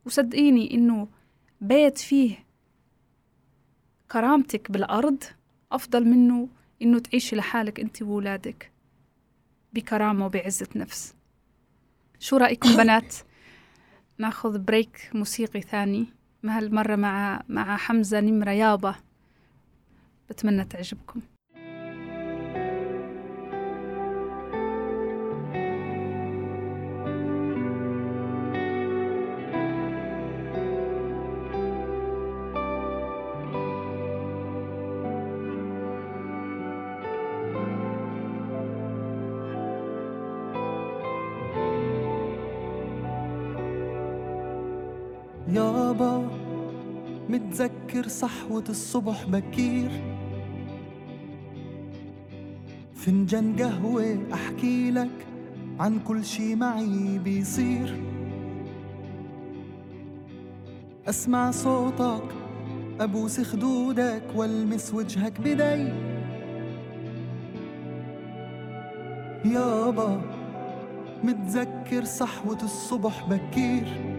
وصدقيني 0.06 0.74
إنه 0.74 1.08
بيت 1.60 1.98
فيه 1.98 2.49
كرامتك 4.12 4.70
بالأرض 4.70 5.24
أفضل 5.72 6.04
منه 6.04 6.48
إنه 6.82 6.98
تعيشي 6.98 7.36
لحالك 7.36 7.80
أنت 7.80 8.02
وولادك 8.02 8.70
بكرامة 9.72 10.26
وبعزة 10.26 10.68
نفس. 10.76 11.14
شو 12.18 12.36
رأيكم 12.36 12.76
بنات؟ 12.82 13.14
ناخذ 14.18 14.58
بريك 14.58 15.10
موسيقي 15.14 15.60
ثاني. 15.60 16.06
هالمرة 16.44 16.96
مع 16.96 17.42
مع 17.48 17.76
حمزة 17.76 18.20
نمرة 18.20 18.50
يابا. 18.50 18.94
بتمنى 20.30 20.64
تعجبكم. 20.64 21.20
متذكر 47.90 48.08
صحوة 48.08 48.64
الصبح 48.68 49.24
بكير. 49.24 49.90
فنجان 52.94 53.56
قهوة 53.56 54.18
أحكي 54.32 54.90
لك 54.90 55.26
عن 55.80 55.98
كل 55.98 56.24
شي 56.24 56.54
معي 56.54 57.18
بيصير. 57.18 57.96
أسمع 61.08 61.50
صوتك 61.50 62.22
أبوس 63.00 63.40
خدودك 63.40 64.22
والمس 64.34 64.94
وجهك 64.94 65.40
بدي. 65.40 65.92
يابا 69.44 70.22
متذكر 71.24 72.04
صحوة 72.04 72.58
الصبح 72.62 73.26
بكير. 73.28 74.09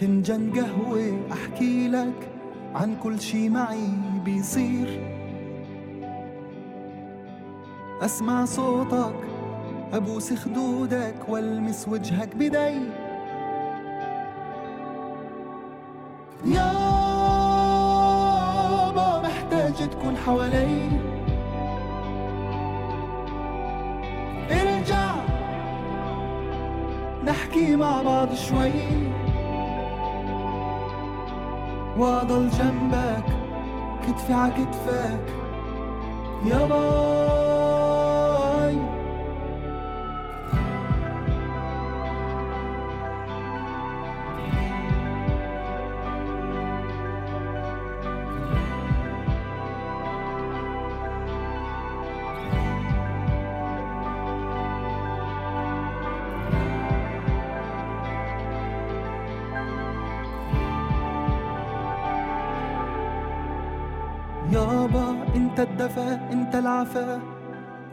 فنجان 0.00 0.52
قهوة 0.52 1.18
أحكي 1.32 1.88
لك 1.88 2.28
عن 2.74 2.96
كل 3.02 3.20
شي 3.20 3.48
معي 3.48 3.88
بيصير. 4.24 5.00
أسمع 8.02 8.44
صوتك 8.44 9.14
أبوس 9.92 10.32
خدودك 10.32 11.14
والمس 11.28 11.88
وجهك 11.88 12.36
بدي. 12.36 12.80
يابا 16.44 16.68
محتاج 19.22 19.90
تكون 19.90 20.16
حوالي. 20.16 20.88
ارجع 24.50 25.14
نحكي 27.24 27.76
مع 27.76 28.02
بعض 28.02 28.34
شوي. 28.34 29.17
واضل 31.98 32.50
جنبك 32.50 33.24
كتفي 34.06 34.32
ع 34.32 34.48
يا 36.46 36.66
انت 65.58 65.70
الدفا 65.70 66.32
انت 66.32 66.54
العفا. 66.54 67.20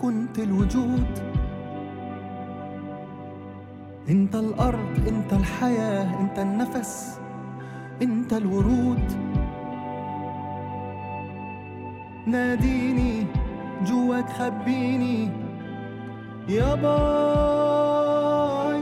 كنت 0.01 0.39
الوجود. 0.39 1.19
انت 4.09 4.35
الأرض 4.35 5.07
انت 5.07 5.33
الحياة 5.33 6.19
انت 6.19 6.39
النفس 6.39 7.19
انت 8.01 8.33
الورود. 8.33 9.11
ناديني 12.27 13.25
جواك 13.85 14.29
خبيني. 14.29 15.29
يا 16.49 16.75
باي. 16.75 18.81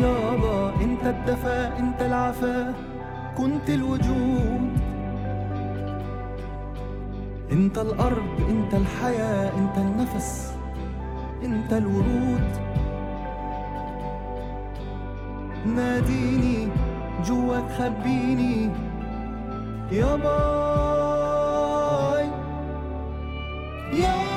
يابا 0.00 0.72
انت 0.82 1.06
الدفا 1.06 1.78
انت 1.78 2.02
العفا. 2.02 2.74
كنت 3.36 3.70
الوجود. 3.70 4.75
انت 7.56 7.78
الأرض 7.78 8.40
انت 8.48 8.74
الحياة 8.74 9.52
انت 9.58 9.78
النفس 9.78 10.54
انت 11.44 11.72
الورود. 11.72 12.50
ناديني 15.66 16.68
جواك 17.26 17.70
خبيني. 17.78 18.70
يا 19.92 20.16
باي. 20.16 21.46
يابا 23.92 24.28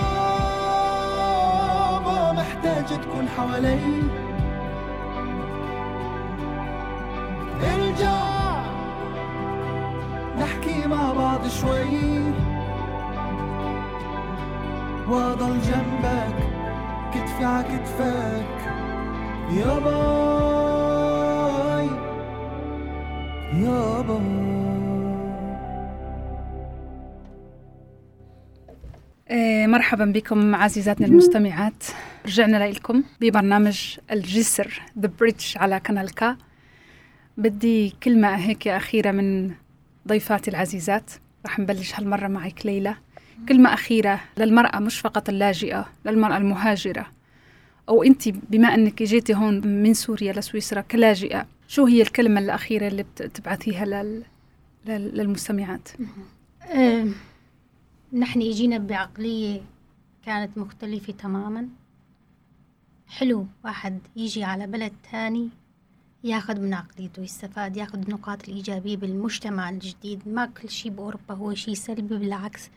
محتاج 2.32 2.86
تكون 3.02 3.28
حوالي. 3.38 3.80
واضل 15.50 15.62
جنبك 15.62 16.36
كتفي 17.14 17.46
ع 17.46 17.62
كتفك. 17.62 18.60
يا 19.52 19.80
باي 19.80 21.10
يا 23.64 24.02
باي. 24.02 24.50
إيه، 29.30 29.68
مرحبا 29.68 30.06
بكم 30.06 30.56
عزيزاتنا 30.56 31.08
المستمعات. 31.08 31.84
رجعنا 32.26 32.70
لكم 32.70 33.04
ببرنامج 33.22 33.98
الجسر 34.12 34.82
The 35.00 35.12
Bridge 35.20 35.58
على 35.58 35.78
قناة 35.78 36.06
K 36.16 36.38
بدي 37.38 37.96
كلمة 38.04 38.36
هيك 38.36 38.68
أخيرة 38.68 39.12
من 39.12 39.52
ضيفاتي 40.08 40.52
العزيزات. 40.52 41.12
رح 41.46 41.60
نبلش 41.60 41.96
هالمرة 41.96 42.28
معك 42.28 42.66
ليلى. 42.66 42.96
كلمة 43.48 43.74
أخيرة 43.74 44.22
للمرأة 44.38 44.80
مش 44.80 45.00
فقط 45.00 45.30
اللاجئة 45.30 45.90
للمرأة 46.06 46.38
المهاجرة. 46.38 47.08
أو 47.90 48.04
أنت 48.04 48.30
بما 48.30 48.74
أنك 48.74 49.04
جيتي 49.04 49.36
هون 49.36 49.68
من 49.68 49.94
سوريا 49.94 50.34
لسويسرا 50.34 50.82
كلاجئة 50.82 51.48
شو 51.68 51.86
هي 51.86 52.02
الكلمة 52.02 52.40
الأخيرة 52.40 52.88
اللي 52.88 53.04
بتبعثيها 53.04 53.86
لل... 53.86 54.24
لل... 54.86 55.18
للمستمعات؟ 55.18 55.90
نحن 58.14 58.42
اجينا 58.42 58.78
بعقلية 58.78 59.62
كانت 60.26 60.58
مختلفة 60.58 61.14
تماما. 61.14 61.68
حلو 63.08 63.48
واحد 63.64 64.00
يجي 64.16 64.44
على 64.44 64.68
بلد 64.68 64.94
تاني 65.12 65.50
ياخد 66.24 66.60
من 66.60 66.74
عقليته 66.74 67.24
يستفاد 67.24 67.78
ياخد 67.78 68.04
النقاط 68.04 68.50
الإيجابية 68.50 68.98
بالمجتمع 68.98 69.70
الجديد. 69.70 70.22
ما 70.28 70.46
كل 70.46 70.70
شي 70.70 70.90
بأوروبا 70.90 71.34
هو 71.34 71.54
شي 71.54 71.76
سلبي 71.76 72.18
بالعكس 72.18 72.70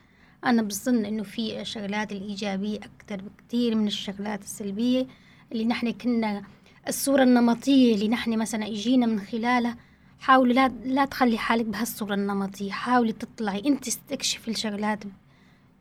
أنا 0.47 0.63
بظن 0.63 1.05
إنه 1.05 1.23
في 1.23 1.61
الشغلات 1.61 2.13
الإيجابية 2.13 2.79
أكتر 2.79 3.23
بكتير 3.23 3.75
من 3.75 3.87
الشغلات 3.87 4.43
السلبية 4.43 5.07
اللي 5.53 5.65
نحن 5.65 5.91
كنا 5.91 6.43
الصورة 6.89 7.23
النمطية 7.23 7.95
اللي 7.95 8.09
نحن 8.09 8.39
مثلا 8.39 8.67
إجينا 8.67 9.07
من 9.07 9.21
خلالها. 9.21 9.77
حاولي 10.21 10.55
لا 10.55 10.69
لا 10.85 11.05
تخلي 11.05 11.39
حالك 11.39 11.65
بهالصورة 11.65 12.15
النمطية. 12.15 12.71
حاولي 12.71 13.13
تطلعي 13.13 13.63
أنت 13.67 13.89
استكشفي 13.89 14.51
الشغلات 14.51 15.05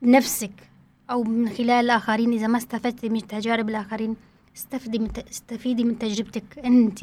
بنفسك 0.01 0.69
أو 1.09 1.23
من 1.23 1.49
خلال 1.49 1.71
الآخرين. 1.71 2.33
إذا 2.33 2.47
ما 2.47 2.57
استفدتي 2.57 3.09
من 3.09 3.27
تجارب 3.27 3.69
الآخرين 3.69 4.15
استفدي 4.57 4.99
من 4.99 5.09
استفيدي 5.31 5.83
من 5.83 5.99
تجربتك 5.99 6.59
أنت. 6.65 6.99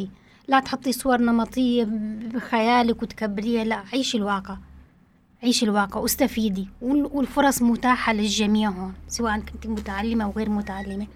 لا 0.48 0.60
تحطي 0.60 0.92
صور 0.92 1.20
نمطية 1.20 1.84
بخيالك 2.34 3.02
وتكبريها 3.02 3.64
لا 3.64 3.84
عيشي 3.92 4.18
الواقع. 4.18 4.56
عيشي 5.42 5.64
الواقع 5.66 6.00
واستفيدي 6.00 6.68
وال- 6.82 7.10
والفرص 7.12 7.62
متاحة 7.62 8.12
للجميع 8.12 8.70
هون 8.70 8.92
سواء 9.08 9.40
كنت 9.40 9.66
متعلمة 9.66 10.24
أو 10.24 10.30
غير 10.30 10.48
متعلمة. 10.50 11.06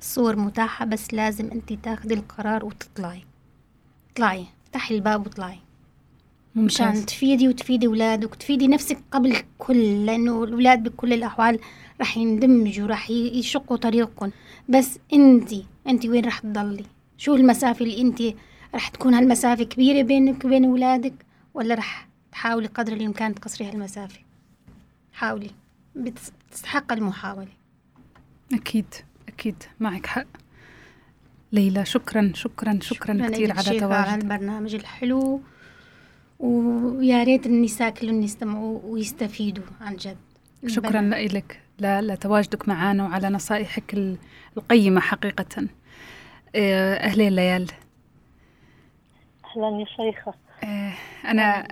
الصور 0.00 0.36
متاحة 0.36 0.84
بس 0.84 1.14
لازم 1.14 1.50
أنت 1.50 1.72
تاخدي 1.72 2.14
القرار 2.14 2.64
وتطلعي. 2.64 3.22
اطلعي 4.12 4.44
افتحي 4.66 4.94
الباب 4.94 5.26
واطلعي. 5.26 5.58
مشان 6.56 7.06
تفيدي 7.06 7.48
وتفيدي 7.48 7.86
أولادك 7.86 8.32
وتفيدي 8.32 8.68
نفسك 8.68 8.98
قبل 9.12 9.30
الكل 9.32 10.06
لأنه 10.06 10.44
الأولاد 10.44 10.82
بكل 10.82 11.12
الأحوال 11.12 11.58
راح 12.00 12.16
يندمجوا 12.16 12.86
راح 12.86 13.10
ي- 13.10 13.38
يشقوا 13.38 13.76
طريقكم 13.76 14.30
بس 14.68 14.98
أنتي 15.12 15.66
أنتي 15.88 16.08
وين 16.08 16.24
راح 16.24 16.38
تضلي؟ 16.38 16.84
شو 17.18 17.34
المسافة 17.34 17.84
اللي 17.84 18.00
أنتي 18.00 18.36
راح 18.74 18.88
تكون 18.88 19.14
هالمسافة 19.14 19.64
كبيرة 19.64 20.02
بينك 20.02 20.44
وبين 20.44 20.64
أولادك 20.64 21.14
ولا 21.54 21.74
راح 21.74 22.07
تحاولي 22.32 22.66
قدر 22.68 22.92
الإمكان 22.92 23.34
تقصري 23.34 23.68
هالمسافة 23.68 24.20
حاولي. 25.12 25.50
بتس- 25.96 26.32
بتستحق 26.50 26.92
المحاولة. 26.92 27.48
أكيد 28.54 28.94
أكيد. 29.28 29.62
معك 29.80 30.06
حق. 30.06 30.26
ليلى 31.52 31.84
شكرا 31.84 32.32
شكرا 32.34 32.78
شكرا 32.82 33.14
كثير 33.28 33.46
إلك 33.46 33.50
على 33.58 33.62
شيخة 33.62 33.94
على 33.94 34.04
تواجدك. 34.04 34.22
البرنامج 34.24 34.74
الحلو. 34.74 35.40
ويا 36.38 37.24
ريت 37.24 37.46
النساء 37.46 37.90
كلهم 37.90 38.22
يستمعوا 38.22 38.80
ويستفيدوا 38.84 39.64
عن 39.80 39.96
جد. 39.96 40.16
شكرا 40.66 41.00
لك 41.00 41.60
لتواجدك 41.80 42.68
معنا 42.68 43.04
وعلى 43.04 43.28
نصائحك 43.28 43.94
ال- 43.94 44.16
القيمة 44.56 45.00
حقيقة. 45.00 45.66
آه، 46.56 46.94
أهلين 46.94 47.32
ليال. 47.32 47.66
أهلا 49.44 49.80
يا 49.80 49.84
شيخة. 49.84 50.34
آه، 50.64 50.92
أنا 51.24 51.68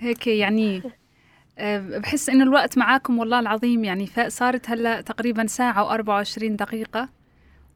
هيك 0.00 0.26
يعني 0.26 0.82
آه، 1.58 1.98
بحس 1.98 2.28
إنه 2.30 2.44
الوقت 2.44 2.78
معاكم 2.78 3.18
والله 3.18 3.40
العظيم 3.40 3.84
يعني 3.84 4.06
صارت 4.28 4.70
هلأ 4.70 5.00
تقريبا 5.00 5.46
ساعة 5.46 5.84
وأربعة 5.84 6.14
وعشرين 6.14 6.56
دقيقة. 6.56 7.08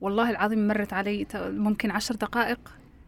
والله 0.01 0.31
العظيم 0.31 0.69
مرت 0.69 0.93
علي 0.93 1.27
ممكن 1.35 1.91
عشر 1.91 2.15
دقائق. 2.15 2.59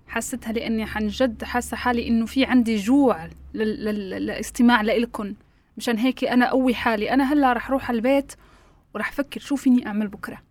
حسيتها 0.06 0.52
لأني 0.52 0.82
عن 0.94 1.06
جد 1.08 1.44
حاسة 1.44 1.76
حالي 1.76 2.08
إنه 2.08 2.26
في 2.26 2.44
عندي 2.44 2.76
جوع 2.76 3.26
لل- 3.54 3.84
لل- 3.84 4.10
للاستماع 4.10 4.82
لإلكم 4.82 5.34
مشان 5.76 5.98
هيك 5.98 6.24
أنا 6.24 6.48
قوي 6.50 6.74
حالي. 6.74 7.10
أنا 7.10 7.32
هلأ 7.32 7.52
رح 7.52 7.70
روح 7.70 7.88
على 7.88 7.96
البيت 7.96 8.32
ورح 8.94 9.12
فكر 9.12 9.40
شو 9.40 9.56
فيني 9.56 9.86
أعمل 9.86 10.08
بكرة. 10.08 10.42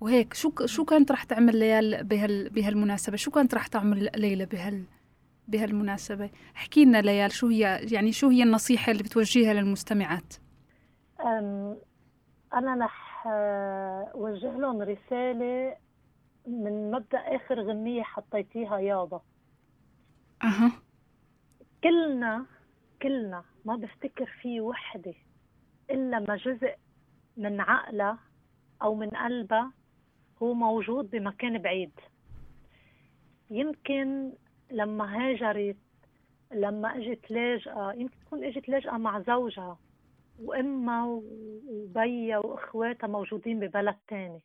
وهيك 0.00 0.34
شو 0.34 0.52
شو 0.66 0.84
كانت 0.84 1.12
رح 1.12 1.24
تعمل 1.24 1.56
ليال 1.58 2.04
بهال 2.04 2.48
بهالمناسبة؟ 2.50 3.16
شو 3.16 3.30
كانت 3.30 3.54
رح 3.54 3.66
تعمل 3.66 4.08
ليلى 4.16 4.46
بهال 4.46 4.82
بهالمناسبة 5.48 6.30
احكي 6.56 6.84
لنا 6.84 7.02
ليال 7.02 7.32
شو 7.32 7.46
هي 7.46 7.80
يعني 7.92 8.12
شو 8.12 8.28
هي 8.28 8.42
النصيحة 8.42 8.92
اللي 8.92 9.02
بتوجهها 9.02 9.54
للمستمعات؟ 9.54 10.34
أنا 12.54 12.84
رح 12.84 13.26
آه، 13.26 14.10
أوجه 14.14 14.58
لهم 14.58 14.82
رسالة 14.82 15.76
من 16.46 16.90
مبدأ 16.90 17.18
آخر 17.18 17.60
غنية 17.60 18.02
حطيتيها 18.02 18.78
يابا. 18.78 19.20
أها. 20.42 20.72
كلنا 21.84 22.46
كلنا 23.02 23.44
ما 23.64 23.76
بفتكر 23.76 24.26
في 24.42 24.60
وحدة 24.60 25.14
إلا 25.90 26.18
ما 26.18 26.36
جزء 26.36 26.74
من 27.36 27.60
عقلها 27.60 28.18
أو 28.82 28.94
من 28.94 29.08
قلبها 29.08 29.72
هو 30.42 30.54
موجود 30.54 31.10
بمكان 31.10 31.58
بعيد. 31.58 31.92
يمكن 33.50 34.32
لما 34.70 35.16
هاجرت 35.16 35.76
لما 36.52 36.96
اجت 36.96 37.30
لاجئة 37.30 37.92
يمكن 37.96 38.20
تكون 38.20 38.44
اجت 38.44 38.68
لاجئة 38.68 38.96
مع 38.96 39.20
زوجها 39.20 39.78
وامها 40.42 41.04
وبيها 41.68 42.38
وإخواتها 42.38 43.06
موجودين 43.06 43.60
ببلد 43.60 43.96
تاني. 44.08 44.40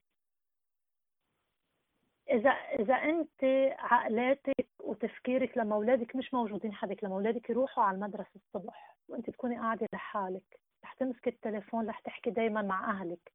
إذا 2.29 2.49
إذا 2.49 2.93
أنت 2.93 3.43
عقلاتك 3.79 4.67
وتفكيرك 4.79 5.57
لما 5.57 5.75
اولادك 5.75 6.15
مش 6.15 6.33
موجودين 6.33 6.73
حدك 6.73 7.03
لما 7.03 7.15
اولادك 7.15 7.49
يروحوا 7.49 7.83
على 7.83 7.95
المدرسة 7.95 8.29
الصبح 8.35 8.95
وأنت 9.07 9.29
تكوني 9.29 9.59
قاعدة 9.59 9.87
لحالك. 9.93 10.59
رح 10.83 10.93
تمسكي 10.93 11.29
التليفون 11.29 11.89
رح 11.89 11.99
تحكي 11.99 12.29
دايما 12.29 12.61
مع 12.61 12.91
أهلك. 12.91 13.31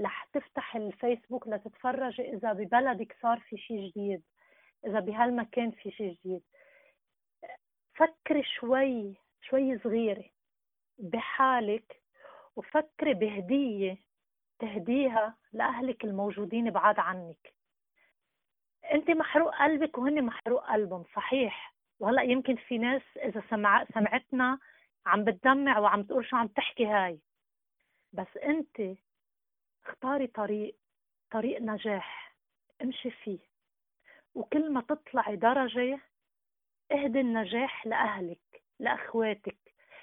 رح 0.00 0.24
تفتح 0.24 0.76
الفيسبوك 0.76 1.48
لتتفرجي 1.48 2.22
إذا 2.34 2.52
ببلدك 2.52 3.16
صار 3.22 3.40
في 3.40 3.56
شيء 3.56 3.88
جديد. 3.88 4.22
إذا 4.86 5.00
بهالمكان 5.00 5.70
في 5.70 5.90
شيء 5.90 6.16
جديد. 6.24 6.42
فكري 7.94 8.42
شوي 8.42 9.14
شوي 9.42 9.78
صغيرة 9.78 10.24
بحالك 10.98 12.02
وفكري 12.56 13.14
بهدية 13.14 13.98
تهديها 14.58 15.36
لأهلك 15.52 16.04
الموجودين 16.04 16.70
بعاد 16.70 16.98
عنك. 16.98 17.54
أنت 18.92 19.10
محروق 19.10 19.54
قلبك 19.54 19.98
وهن 19.98 20.24
محروق 20.24 20.72
قلبهم 20.72 21.04
صحيح. 21.14 21.74
وهلأ 22.00 22.22
يمكن 22.22 22.56
في 22.56 22.78
ناس 22.78 23.02
إذا 23.16 23.42
سمع 23.50 23.84
سمعتنا 23.84 24.58
عم 25.06 25.24
بتدمع 25.24 25.78
وعم 25.78 26.02
تقول 26.02 26.26
شو 26.26 26.36
عم 26.36 26.46
تحكي 26.48 26.86
هاي. 26.86 27.20
بس 28.12 28.36
أنت 28.36 28.98
اختاري 29.86 30.26
طريق 30.26 30.76
طريق 31.30 31.60
نجاح. 31.60 32.34
امشي 32.82 33.10
فيه. 33.10 33.49
وكل 34.34 34.72
ما 34.72 34.80
تطلعي 34.80 35.36
درجة 35.36 35.98
اهدي 36.92 37.20
النجاح 37.20 37.86
لأهلك 37.86 38.62
لأخواتك 38.80 39.56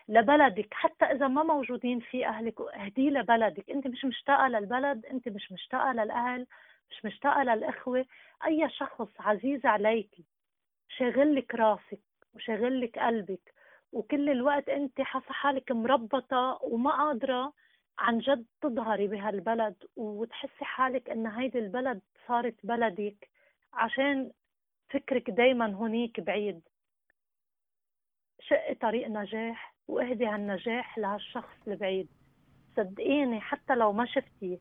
لبلدك 0.10 0.74
حتى 0.74 1.06
إذا 1.06 1.28
ما 1.28 1.44
موجودين 1.44 2.00
في 2.00 2.28
أهلك 2.28 2.62
اهديه 2.62 3.10
لبلدك. 3.10 3.70
أنت 3.70 3.88
مش 3.88 4.06
مشتاقة 4.06 4.48
للبلد 4.48 5.06
أنت 5.06 5.30
مش 5.30 5.52
مشتاقة 5.52 5.92
للأهل 5.94 6.48
مش 6.92 7.06
مشتاقة 7.06 7.44
للإخوة. 7.44 8.06
أي 8.46 8.70
شخص 8.70 9.08
عزيز 9.20 9.66
عليكي 9.66 10.26
شاغلك 10.90 11.56
راسك 11.56 12.00
وشاغلك 12.36 13.00
قلبك 13.00 13.54
وكل 13.92 14.30
الوقت 14.30 14.70
أنت 14.70 15.02
حاسة 15.02 15.34
حالك 15.34 15.72
مربطة 15.72 16.60
وما 16.62 16.92
قادرة 16.92 17.54
عن 18.00 18.20
جد 18.20 18.46
تظهري 18.62 19.08
بهالبلد 19.08 19.76
وتحسي 19.96 20.66
حالك 20.66 21.10
إن 21.10 21.28
هيدي 21.28 21.60
البلد 21.60 22.02
صارت 22.28 22.56
بلدك. 22.64 23.30
عشان 23.78 24.32
فكرك 24.90 25.30
دايما 25.30 25.74
هونيك 25.74 26.20
بعيد. 26.20 26.62
شقي 28.40 28.76
طريق 28.76 29.08
نجاح 29.08 29.76
واهدي 29.88 30.26
هالنجاح 30.26 30.98
لهالشخص 30.98 31.68
البعيد. 31.68 32.08
صدقيني 32.78 33.40
حتى 33.40 33.76
لو 33.76 33.94
ما 33.94 34.06
شفتي 34.06 34.60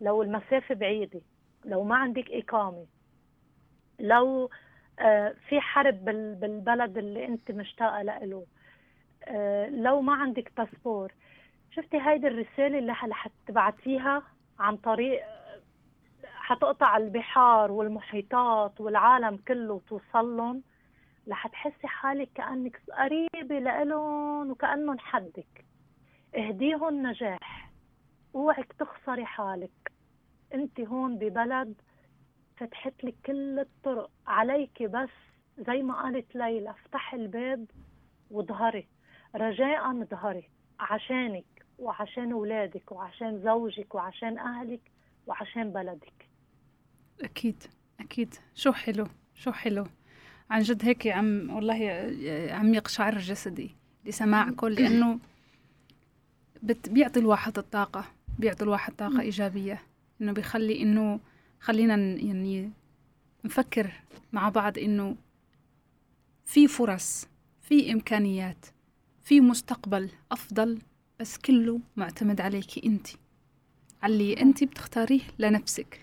لو 0.00 0.22
المسافة 0.22 0.74
بعيدة 0.74 1.20
لو 1.64 1.84
ما 1.84 1.96
عندك 1.96 2.30
إقامة 2.30 2.86
لو 4.00 4.50
آه، 4.98 5.34
في 5.48 5.60
حرب 5.60 6.04
بالبلد 6.40 6.98
اللي 6.98 7.26
أنت 7.26 7.50
مشتاقة 7.50 8.02
له 8.02 8.46
آه، 9.24 9.68
لو 9.68 10.00
ما 10.00 10.14
عندك 10.14 10.52
باسبور. 10.56 11.12
شفتي 11.70 12.00
هيدي 12.00 12.26
الرسالة 12.26 12.78
اللي 12.78 12.94
حتبعتيها 12.94 14.22
عن 14.58 14.76
طريق 14.76 15.24
حتقطع 16.46 16.96
البحار 16.96 17.72
والمحيطات 17.72 18.80
والعالم 18.80 19.36
كله 19.36 19.80
توصل 19.88 20.36
لهم 20.36 20.62
رح 21.28 21.46
تحسي 21.46 21.86
حالك 21.86 22.28
كأنك 22.34 22.80
قريبة 22.98 23.58
لإلهم 23.58 24.50
وكأنهم 24.50 24.98
حدك. 24.98 25.64
اهديهم 26.36 27.06
نجاح. 27.06 27.70
اوعك 28.34 28.72
تخسري 28.72 29.24
حالك. 29.24 29.92
انت 30.54 30.80
هون 30.80 31.18
ببلد 31.18 31.74
فتحت 32.56 33.04
لك 33.04 33.14
كل 33.26 33.58
الطرق 33.58 34.10
عليك 34.26 34.82
بس 34.82 35.10
زي 35.58 35.82
ما 35.82 36.02
قالت 36.02 36.36
ليلى 36.36 36.70
افتحي 36.70 37.16
الباب 37.16 37.66
وظهري. 38.30 38.88
رجاء 39.34 40.04
ظهري. 40.04 40.50
عشانك 40.80 41.66
وعشان 41.78 42.32
أولادك 42.32 42.92
وعشان 42.92 43.40
زوجك 43.42 43.94
وعشان 43.94 44.38
أهلك 44.38 44.92
وعشان 45.26 45.72
بلدك. 45.72 46.15
أكيد 47.20 47.62
أكيد. 48.00 48.34
شو 48.54 48.72
حلو 48.72 49.06
شو 49.34 49.52
حلو. 49.52 49.86
عن 50.50 50.62
جد 50.62 50.84
هيك 50.84 51.06
عم 51.06 51.50
والله 51.50 51.74
عم 52.50 52.74
يقشعر 52.74 53.18
جسدي 53.18 53.70
لسماعكم 54.04 54.66
لأنه 54.66 55.18
بت 56.62 56.88
بيعطي 56.88 57.20
الواحد 57.20 57.58
الطاقة 57.58 58.04
بيعطي 58.38 58.64
الواحد 58.64 58.92
طاقة 58.92 59.20
إيجابية. 59.20 59.82
إنه 60.20 60.32
بيخلي 60.32 60.82
إنه 60.82 61.20
خلينا 61.60 61.96
يعني 61.96 62.70
نفكر 63.44 63.92
مع 64.32 64.48
بعض 64.48 64.78
إنه 64.78 65.16
في 66.44 66.68
فرص 66.68 67.28
في 67.62 67.92
إمكانيات 67.92 68.66
في 69.22 69.40
مستقبل 69.40 70.10
أفضل 70.32 70.78
بس 71.20 71.38
كله 71.38 71.80
معتمد 71.96 72.40
عليك 72.40 72.84
أنت 72.84 73.06
على 74.02 74.12
اللي 74.12 74.40
أنت 74.40 74.64
بتختاريه 74.64 75.20
لنفسك. 75.38 76.00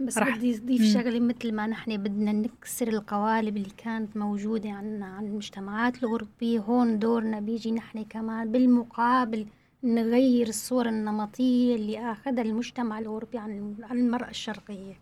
بس 0.00 0.18
بدي 0.18 0.56
أضيف 0.56 0.82
شغلة 0.82 1.20
مثل 1.20 1.52
ما 1.54 1.66
نحن 1.66 1.96
بدنا 1.96 2.32
نكسر 2.32 2.88
القوالب 2.88 3.56
اللي 3.56 3.72
كانت 3.76 4.16
موجودة 4.16 4.70
عن 4.70 5.02
عن 5.02 5.26
المجتمعات 5.26 5.98
الأوروبية. 5.98 6.60
هون 6.60 6.98
دورنا 6.98 7.40
بيجي 7.40 7.72
نحن 7.72 8.04
كمان 8.04 8.52
بالمقابل 8.52 9.46
نغير 9.84 10.48
الصورة 10.48 10.88
النمطية 10.88 11.74
اللي 11.74 12.12
أخذها 12.12 12.42
المجتمع 12.42 12.98
الأوروبي 12.98 13.38
عن 13.38 13.76
عن 13.82 13.98
المرأة 13.98 14.30
الشرقية. 14.30 14.94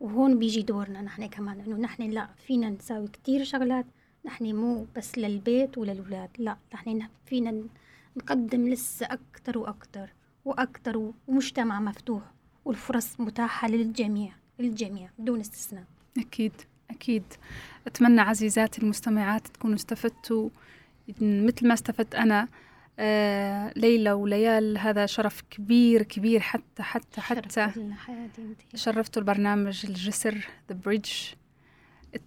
وهون 0.00 0.38
بيجي 0.38 0.62
دورنا 0.62 1.02
نحن 1.02 1.26
كمان 1.26 1.60
إنه 1.60 1.76
نحن 1.76 2.02
لا 2.10 2.28
فينا 2.46 2.70
نساوي 2.70 3.08
كتير 3.08 3.44
شغلات 3.44 3.86
نحن 4.24 4.54
مو 4.54 4.86
بس 4.96 5.18
للبيت 5.18 5.78
وللأولاد 5.78 6.30
لا 6.38 6.56
نحن 6.74 7.02
فينا 7.26 7.62
نقدم 8.16 8.68
لسه 8.68 9.06
أكتر 9.06 9.58
وأكتر 9.58 10.12
وأكتر 10.44 11.12
ومجتمع 11.28 11.80
مفتوح. 11.80 12.22
والفرص 12.64 13.20
متاحة 13.20 13.68
للجميع 13.68 14.32
الجميع 14.60 15.10
بدون 15.18 15.40
استثناء. 15.40 15.84
أكيد 16.18 16.52
أكيد. 16.90 17.22
أتمنى 17.86 18.20
عزيزاتي 18.20 18.82
المستمعات 18.82 19.46
تكونوا 19.48 19.76
استفدتوا. 19.76 20.48
مثل 21.20 21.68
ما 21.68 21.74
استفدت 21.74 22.14
أنا 22.14 22.48
آه 22.98 23.72
ليلى 23.76 24.12
وليال 24.12 24.78
هذا 24.78 25.06
شرف 25.06 25.42
كبير 25.50 26.02
كبير 26.02 26.40
حتى 26.40 26.82
حتى 26.82 27.20
حتى. 27.20 27.70
شرفتوا 28.74 29.22
البرنامج 29.22 29.86
الجسر 29.86 30.48
The 30.68 30.78
Bridge 30.84 31.12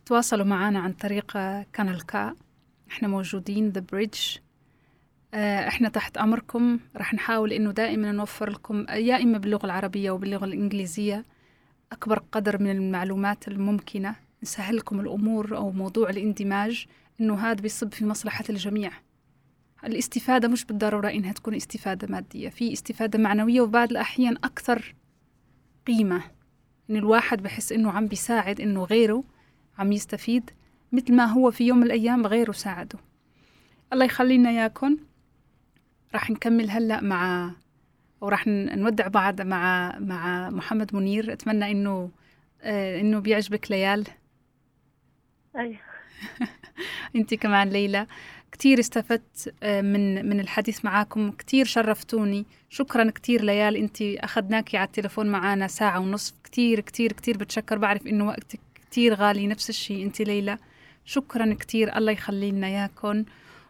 تواصلوا 0.05 0.45
معنا 0.45 0.79
عن 0.79 0.93
طريق 0.93 1.31
Kanal 1.73 2.05
K 2.05 2.35
إحنا 2.91 3.07
موجودين 3.07 3.69
The 3.69 3.83
Bridge 3.91 4.37
إحنا 5.35 5.89
تحت 5.89 6.17
أمركم. 6.17 6.79
رح 6.97 7.13
نحاول 7.13 7.53
إنه 7.53 7.71
دائما 7.71 8.11
نوفر 8.11 8.49
لكم 8.49 8.85
يا 8.89 9.21
إما 9.21 9.37
باللغة 9.37 9.65
العربية 9.65 10.11
وباللغه 10.11 10.45
الإنجليزية 10.45 11.25
أكبر 11.91 12.23
قدر 12.31 12.61
من 12.61 12.71
المعلومات 12.71 13.47
الممكنة. 13.47 14.15
نسهل 14.43 14.77
لكم 14.77 14.99
الأمور 14.99 15.57
أو 15.57 15.71
موضوع 15.71 16.09
الاندماج 16.09 16.85
إنه 17.21 17.35
هذا 17.35 17.61
بيصب 17.61 17.93
في 17.93 18.05
مصلحة 18.05 18.43
الجميع. 18.49 18.91
الاستفادة 19.85 20.47
مش 20.47 20.65
بالضرورة 20.65 21.09
إنها 21.09 21.33
تكون 21.33 21.55
استفادة 21.55 22.07
مادية 22.11 22.49
في 22.49 22.73
استفادة 22.73 23.19
معنوية 23.19 23.61
وبعض 23.61 23.91
الأحيان 23.91 24.37
أكثر 24.43 24.95
قيمة. 25.87 26.21
إن 26.89 26.95
الواحد 26.95 27.43
بحس 27.43 27.71
إنه 27.71 27.91
عم 27.91 28.07
بيساعد 28.07 28.61
إنه 28.61 28.83
غيره 28.83 29.23
عم 29.77 29.91
يستفيد 29.91 30.49
مثل 30.91 31.13
ما 31.13 31.25
هو 31.25 31.51
في 31.51 31.67
يوم 31.67 31.77
من 31.77 31.83
الأيام 31.83 32.27
غيره 32.27 32.51
ساعده. 32.51 32.99
الله 33.93 34.05
يخلينا 34.05 34.49
اياكم 34.49 34.97
راح 36.15 36.29
نكمل 36.29 36.69
هلأ 36.69 37.01
مع 37.01 37.51
وراح 38.21 38.47
نودع 38.47 39.07
بعض 39.07 39.41
مع 39.41 39.95
مع 39.99 40.49
محمد 40.49 40.95
منير. 40.95 41.33
أتمنى 41.33 41.71
إنه 41.71 42.11
آه 42.61 43.01
إنه 43.01 43.19
بيعجبك 43.19 43.71
ليال. 43.71 44.07
أي. 45.57 45.77
انت 47.15 47.33
كمان 47.33 47.69
ليلى. 47.69 48.07
كثير 48.51 48.79
استفدت 48.79 49.53
آه، 49.63 49.81
من 49.81 50.29
من 50.29 50.39
الحديث 50.39 50.85
معاكم. 50.85 51.31
كثير 51.31 51.65
شرفتوني. 51.65 52.45
شكرا 52.69 53.09
كثير 53.09 53.43
ليال. 53.43 53.75
انت 53.75 54.01
اخذناكي 54.01 54.77
على 54.77 54.87
التليفون 54.87 55.27
معنا 55.27 55.67
ساعة 55.67 55.99
ونصف. 55.99 56.33
كثير 56.43 56.79
كثير 56.79 57.13
كثير 57.13 57.37
بتشكر. 57.37 57.77
بعرف 57.77 58.07
إنه 58.07 58.27
وقتك 58.27 58.59
كثير 58.91 59.13
غالي. 59.13 59.47
نفس 59.47 59.69
الشيء 59.69 60.05
انت 60.05 60.21
ليلى. 60.21 60.57
شكرا 61.05 61.53
كثير 61.53 61.97
الله 61.97 62.11
يخلي 62.11 62.51
لنا 62.51 62.67
اياكم 62.67 63.25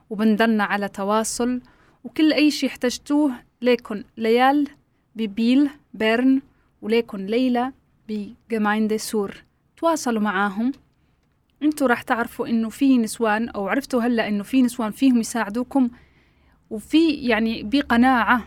وبنضلنا 0.10 0.64
على 0.64 0.88
تواصل. 0.88 1.62
وكل 2.06 2.34
أي 2.34 2.52
شيء 2.52 2.69
احتجتوه 2.69 3.32
ليكن 3.61 4.03
ليال 4.18 4.68
ببيل 5.15 5.69
بيرن 5.94 6.41
وليكن 6.82 7.26
ليلى 7.26 7.72
ب 8.10 8.19
Gemeinde 8.19 8.98
Suhr. 8.98 9.44
تواصلوا 9.77 10.22
معاهم. 10.22 10.72
أنتوا 11.64 11.88
راح 11.88 12.02
تعرفوا 12.02 12.48
إنه 12.48 12.69
في 12.69 12.98
نسوان 12.98 13.49
أو 13.49 13.68
عرفتوا 13.68 14.02
هلأ 14.02 14.27
إنه 14.27 14.44
في 14.44 14.61
نسوان 14.61 14.91
فيهم 14.91 15.19
يساعدوكم 15.19 15.90
وفي 16.69 17.11
يعني 17.11 17.64
بقناعة 17.64 18.41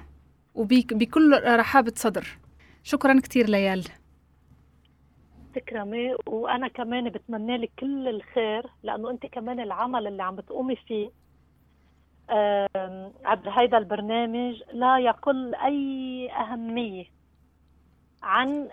وبكل 0.54 1.42
رحابة 1.44 1.92
صدر. 1.96 2.38
شكرا 2.82 3.20
كثير 3.20 3.48
ليال. 3.48 3.84
تكرمي 5.54 6.14
وأنا 6.26 6.68
كمان 6.68 7.08
بتمنى 7.08 7.56
لك 7.56 7.70
كل 7.78 8.08
الخير 8.08 8.66
لأنه 8.82 9.10
أنت 9.10 9.26
كمان 9.26 9.60
العمل 9.60 10.06
اللي 10.06 10.22
عم 10.22 10.36
بتقومي 10.36 10.76
فيه. 10.76 11.10
عبر 13.24 13.50
هذا 13.50 13.78
البرنامج 13.78 14.62
لا 14.72 14.98
يقل 14.98 15.54
أي 15.54 16.30
أهمية 16.32 17.04
عن 18.22 18.68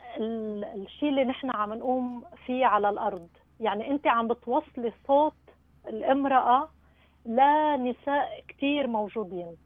الشيء 0.75 1.09
اللي 1.09 1.23
نحن 1.23 1.49
عم 1.51 1.73
نقوم 1.73 2.23
فيه 2.45 2.65
على 2.65 2.89
الأرض. 2.89 3.27
يعني 3.59 3.91
أنت 3.91 4.07
عم 4.07 4.27
بتوصلي 4.27 4.93
صوت 5.07 5.33
الامرأة 5.87 6.69
لنساء 7.25 8.43
كتير 8.47 8.87
موجودين. 8.87 9.57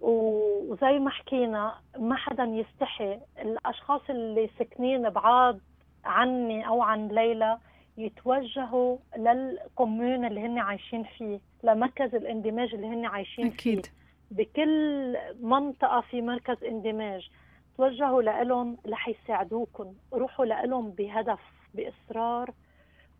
وزي 0.00 0.98
ما 0.98 1.10
حكينا 1.10 1.74
ما 1.98 2.16
حدا 2.16 2.44
يستحي. 2.44 3.20
الأشخاص 3.38 4.00
اللي 4.10 4.50
ساكنين 4.58 5.10
بعاد 5.10 5.60
عني 6.04 6.68
أو 6.68 6.82
عن 6.82 7.08
ليلى 7.08 7.58
يتوجهوا 7.98 8.96
للكومون 9.16 10.24
اللي 10.24 10.40
هن 10.40 10.58
عايشين 10.58 11.02
فيه 11.04 11.40
لمركز 11.64 12.14
الاندماج 12.14 12.74
اللي 12.74 12.86
هن 12.86 13.04
عايشين 13.04 13.46
أكيد. 13.46 13.86
فيه 13.86 13.92
بكل 14.30 15.16
منطقة 15.40 16.00
في 16.00 16.22
مركز 16.22 16.64
اندماج 16.64 17.28
توجهوا 17.76 18.22
لهم 18.22 18.76
رح 18.88 19.08
يساعدوكم 19.08 19.94
روحوا 20.12 20.44
لهم 20.44 20.90
بهدف 20.90 21.40
بإصرار 21.74 22.50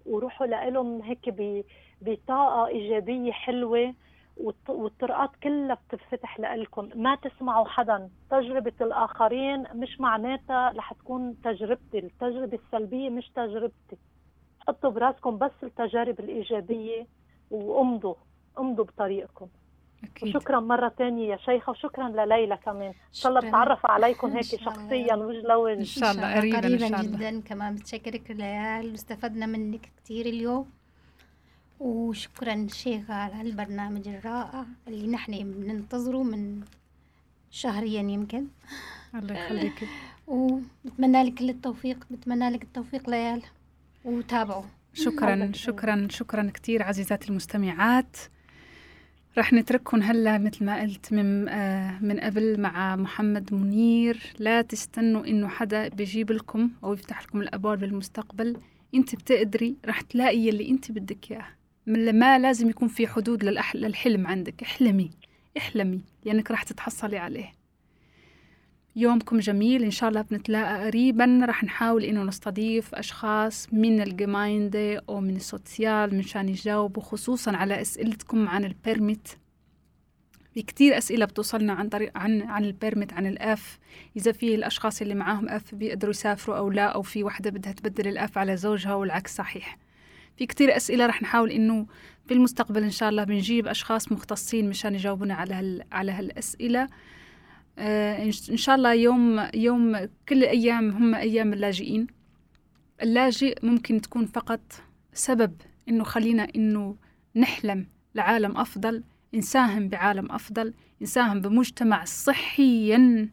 وروحوا 0.06 0.46
لهم 0.46 1.02
هيك 1.02 1.28
ب- 1.28 1.64
بطاقة 2.02 2.66
إيجابية 2.66 3.32
حلوة 3.32 3.94
والط- 4.36 4.70
والطرقات 4.70 5.30
كلها 5.42 5.74
بتنفتح 5.88 6.40
لكم 6.40 6.88
ما 6.94 7.14
تسمعوا 7.14 7.66
حدا. 7.68 8.10
تجربة 8.30 8.72
الآخرين 8.80 9.64
مش 9.74 10.00
معناتها 10.00 10.72
رح 10.76 10.92
تكون 10.92 11.40
تجربتي 11.44 11.98
التجربة 11.98 12.58
السلبية 12.66 13.10
مش 13.10 13.28
تجربتي 13.28 13.96
حطوا 14.68 14.90
براسكم 14.90 15.38
بس 15.38 15.50
التجارب 15.62 16.20
الإيجابية 16.20 17.06
وأمضوا 17.50 18.14
أمضوا 18.58 18.84
بطريقكم. 18.84 19.46
أكيد. 20.04 20.36
وشكرا 20.36 20.60
مرة 20.60 20.88
تانية 20.98 21.28
يا 21.28 21.36
شيخة 21.36 21.70
وشكرا 21.70 22.08
لليلى 22.08 22.56
كمان. 22.56 22.88
إن 22.88 23.12
شاء 23.12 23.32
الله. 23.32 23.48
بتعرف 23.48 23.86
عليكم 23.86 24.30
هيك. 24.36 24.42
شخصيا 24.44 25.14
وجه 25.14 25.40
لوجه 25.40 25.72
إن 25.74 25.84
شاء 25.84 26.10
الله. 26.10 26.36
قريبا 26.36 26.66
إن 26.66 26.78
شاء 26.78 26.88
الله. 26.88 27.02
جدا 27.02 27.40
كمان. 27.40 27.74
بتشكرك 27.74 28.30
ليال 28.30 28.90
واستفدنا 28.90 29.46
منك 29.46 29.92
كتير 29.96 30.26
اليوم. 30.26 30.70
وشكرا 31.80 32.66
شيخة 32.70 33.14
على 33.14 33.34
هالبرنامج 33.34 34.08
الرائع 34.08 34.64
اللي 34.88 35.06
نحن 35.06 35.32
بننتظره 35.32 36.22
من 36.22 36.60
شهريا 37.50 38.00
يمكن. 38.00 38.46
الله 39.14 39.34
يخليك. 39.34 39.88
وبتمنى 40.26 41.22
لك 41.22 41.34
كل 41.34 41.50
التوفيق. 41.50 42.06
بتمنى 42.10 42.50
لك 42.50 42.62
التوفيق 42.62 43.10
ليال. 43.10 43.42
وتابعوا. 44.04 44.64
شكرا 44.94 45.50
شكرا 45.54 46.08
شكرا 46.10 46.50
كثير 46.54 46.82
عزيزاتي 46.82 47.28
المستمعات. 47.28 48.16
رح 49.38 49.52
نترككم 49.52 50.02
هلا 50.02 50.38
مثل 50.38 50.64
ما 50.64 50.80
قلت 50.80 51.12
من 51.12 51.48
آه 51.48 51.98
من 52.00 52.20
قبل 52.20 52.60
مع 52.60 52.96
محمد 52.96 53.54
منير. 53.54 54.32
لا 54.38 54.62
تستنوا 54.62 55.26
إنه 55.26 55.48
حدا 55.48 55.88
بيجيب 55.88 56.32
لكم 56.32 56.70
أو 56.84 56.92
يفتح 56.92 57.22
لكم 57.22 57.42
الأبواب 57.42 57.78
بالمستقبل 57.78 58.56
أنت 58.94 59.14
بتقدري 59.14 59.76
رح 59.86 60.00
تلاقي 60.00 60.48
اللي 60.48 60.70
أنت 60.70 60.92
بدك 60.92 61.30
إياه. 61.30 61.46
ما 62.12 62.38
لازم 62.38 62.68
يكون 62.70 62.88
في 62.88 63.06
حدود. 63.06 63.44
للحلم 63.74 64.26
عندك. 64.26 64.62
احلمي 64.62 65.10
احلمي 65.58 66.00
لأنك 66.24 66.50
رح 66.50 66.62
تتحصلي 66.62 67.18
عليه. 67.18 67.57
يومكم 68.98 69.38
جميل. 69.38 69.84
إن 69.84 69.90
شاء 69.90 70.08
الله 70.08 70.22
بنتلاقى 70.22 70.86
قريبا. 70.86 71.40
رح 71.44 71.64
نحاول 71.64 72.04
إنه 72.04 72.22
نستضيف 72.22 72.94
أشخاص 72.94 73.68
من 73.72 74.00
الجمايندة 74.00 75.02
أو 75.08 75.20
من 75.20 75.36
السوسيال 75.36 76.14
منشان 76.14 76.48
يجاوبوا 76.48 77.02
خصوصا 77.02 77.56
على 77.56 77.80
أسئلتكم 77.80 78.48
عن 78.48 78.64
البيرميت. 78.64 79.28
في 80.54 80.62
كتير 80.62 80.98
أسئلة 80.98 81.24
بتوصلنا 81.24 81.72
عن 81.72 81.88
طريق 81.88 82.18
عن 82.18 82.42
عن 82.42 82.64
البيرميت 82.64 83.12
عن 83.12 83.26
الأف. 83.26 83.78
إذا 84.16 84.32
في 84.32 84.54
الأشخاص 84.54 85.02
اللي 85.02 85.14
معاهم 85.14 85.48
أف 85.48 85.74
بيقدروا 85.74 86.10
يسافروا 86.10 86.56
أو 86.56 86.70
لا 86.70 86.86
أو 86.86 87.02
في 87.02 87.24
وحدة 87.24 87.50
بدها 87.50 87.72
تبدل 87.72 88.08
الأف 88.08 88.38
على 88.38 88.56
زوجها 88.56 88.94
والعكس 88.94 89.34
صحيح. 89.36 89.78
في 90.36 90.46
كتير 90.46 90.76
أسئلة 90.76 91.06
رح 91.06 91.22
نحاول 91.22 91.50
إنه 91.50 91.86
في 92.26 92.34
المستقبل 92.34 92.82
إن 92.82 92.90
شاء 92.90 93.08
الله 93.08 93.24
بنجيب 93.24 93.66
أشخاص 93.66 94.12
مختصين 94.12 94.68
مشان 94.68 94.94
يجاوبونا 94.94 95.34
على 95.34 95.54
هال 95.54 95.82
على 95.92 96.12
هالأسئلة. 96.12 96.88
آه، 97.80 98.22
إن 98.24 98.56
شاء 98.56 98.74
الله 98.76 98.92
يوم 98.94 99.48
يوم 99.54 99.96
كل 100.28 100.44
الأيام 100.44 100.90
هم 100.90 101.14
أيام 101.14 101.52
اللاجئين. 101.52 102.06
اللاجئ 103.02 103.66
ممكن 103.66 104.00
تكون 104.00 104.26
فقط 104.26 104.60
سبب 105.12 105.52
إنه 105.88 106.04
خلينا 106.04 106.48
إنه 106.56 106.96
نحلم 107.36 107.86
لعالم 108.14 108.56
أفضل 108.56 109.02
نساهم 109.34 109.88
بعالم 109.88 110.32
أفضل 110.32 110.74
نساهم 111.02 111.40
بمجتمع 111.40 112.04
صحيا 112.04 113.28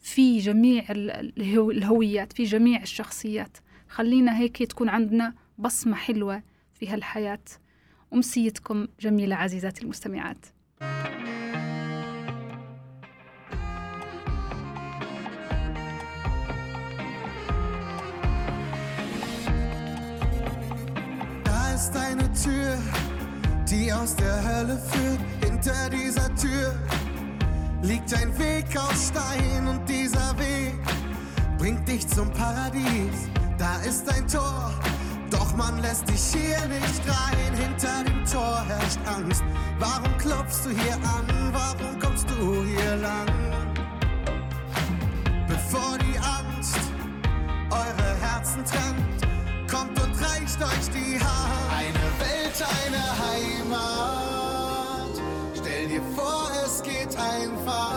في 0.00 0.38
جميع 0.38 0.84
ال- 0.90 1.32
الهو- 1.38 1.70
الهويات 1.70 2.32
في 2.32 2.44
جميع 2.44 2.82
الشخصيات. 2.82 3.56
خلينا 3.88 4.38
هيك 4.38 4.62
تكون 4.62 4.88
عندنا 4.88 5.34
بصمة 5.58 5.94
حلوة 5.94 6.42
في 6.72 6.88
هالحياة. 6.88 7.40
أمسيتكم 8.14 8.86
جميلة 9.00 9.36
عزيزاتي 9.36 9.82
المستمعات. 9.82 10.46
Ist 21.82 21.96
eine 21.96 22.32
Tür, 22.32 22.78
die 23.68 23.92
aus 23.92 24.14
der 24.14 24.36
Hölle 24.44 24.78
führt. 24.78 25.18
Hinter 25.42 25.90
dieser 25.90 26.32
Tür 26.36 26.76
liegt 27.82 28.14
ein 28.14 28.38
Weg 28.38 28.66
aus 28.76 29.08
Stein 29.08 29.66
und 29.66 29.88
dieser 29.88 30.38
Weg 30.38 30.74
bringt 31.58 31.88
dich 31.88 32.06
zum 32.06 32.30
Paradies. 32.30 33.28
Da 33.58 33.78
ist 33.78 34.08
ein 34.14 34.28
Tor, 34.28 34.70
doch 35.28 35.56
man 35.56 35.82
lässt 35.82 36.08
dich 36.08 36.22
hier 36.22 36.64
nicht 36.68 37.02
rein. 37.08 37.52
Hinter 37.56 38.04
dem 38.04 38.24
Tor 38.26 38.64
herrscht 38.68 39.00
Angst. 39.16 39.42
Warum 39.80 40.16
klopfst 40.18 40.64
du 40.64 40.70
hier 40.70 40.94
an? 40.94 41.26
Warum 41.52 41.98
kommst 41.98 42.30
du 42.30 42.64
hier 42.64 42.96
lang? 42.96 43.26
Bevor 45.48 45.98
die 45.98 46.16
Angst 46.18 46.78
eure 47.70 48.08
Herzen 48.20 48.64
trennt, 48.64 49.11
kommt 49.72 49.98
und 50.02 50.12
reicht 50.20 50.60
euch 50.62 50.90
die 50.92 51.18
Hand. 51.18 51.72
Eine 51.74 52.06
Welt, 52.20 52.62
eine 52.84 53.02
Heimat. 53.24 55.14
Stell 55.54 55.88
dir 55.88 56.02
vor, 56.14 56.50
es 56.64 56.82
geht 56.82 57.16
einfach. 57.16 57.92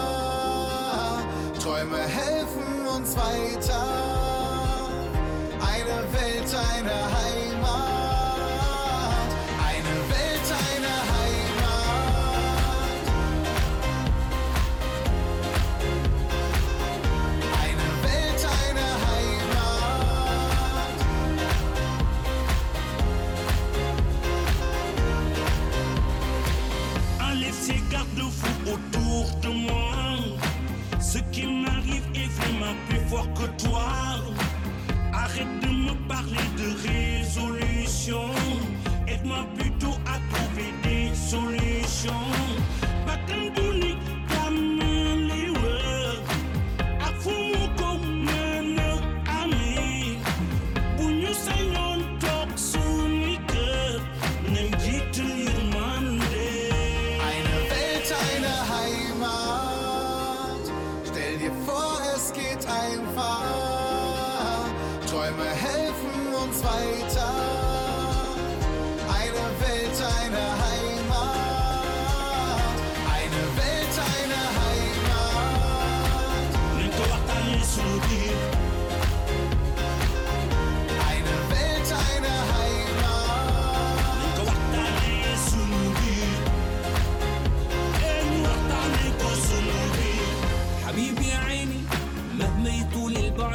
Träume 1.61 1.99
helfen 1.99 2.88
uns 2.95 3.15
weiter. 3.18 3.64
avoir 33.15 33.33
connu 33.33 33.55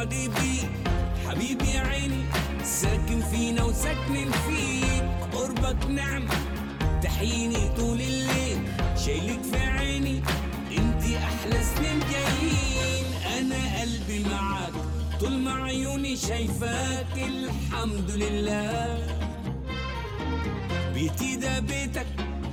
البعد 0.01 0.31
بيك 0.41 0.69
حبيبي 1.27 1.77
عيني 1.77 2.23
ساكن 2.63 3.21
فينا 3.21 3.63
وساكنين 3.63 4.31
فيك. 4.31 5.03
قربك 5.33 5.85
نعمة 5.89 6.35
تحيني 7.03 7.69
طول 7.77 8.01
الليل. 8.01 8.59
شايلك 9.05 9.43
في 9.43 9.57
عيني 9.57 10.23
انتي 10.77 11.17
أحلى 11.17 11.63
سنين 11.75 11.99
جايين. 12.11 13.05
أنا 13.37 13.81
قلبي 13.81 14.25
معاك 14.29 14.73
طول 15.19 15.31
ما 15.31 15.63
عيوني 15.63 16.17
شايفاك 16.17 17.17
الحمد 17.17 18.11
لله. 18.11 19.07
بيتي 20.93 21.35
ده 21.35 21.59
بيتك 21.59 22.07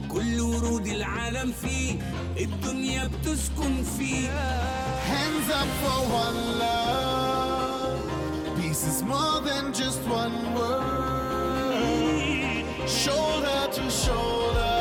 كل 0.09 0.41
ورود 0.41 0.87
العالم 0.87 1.53
فيه. 1.63 1.99
الدنيا 2.41 3.07
بتسكن 3.07 3.83
فيه. 3.99 4.29
Hands 5.09 5.49
up 5.61 5.71
for 5.83 6.01
one 6.25 6.41
love. 6.61 7.18
Is 8.89 9.03
more 9.03 9.41
than 9.43 9.71
just 9.75 10.01
one 10.09 10.55
word. 10.55 11.79
Shoulder 12.89 13.69
to 13.71 13.91
shoulder. 13.91 14.77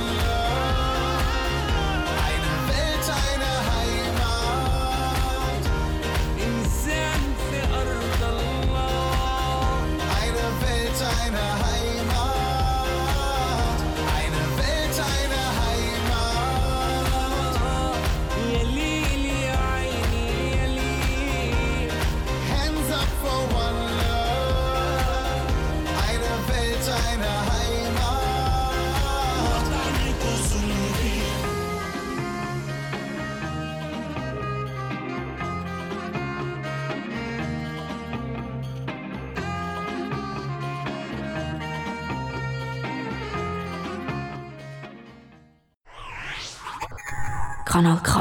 Kanal 47.72 48.00
K. 48.02 48.12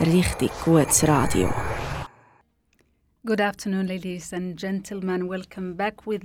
Richtig 0.00 0.50
gutes 0.64 1.02
Radio. 1.02 1.48
Good 3.24 3.40
afternoon, 3.40 3.86
ladies 3.86 4.32
and 4.32 4.58
gentlemen. 4.58 5.28
Welcome 5.28 5.76
back 5.76 6.06
with 6.06 6.24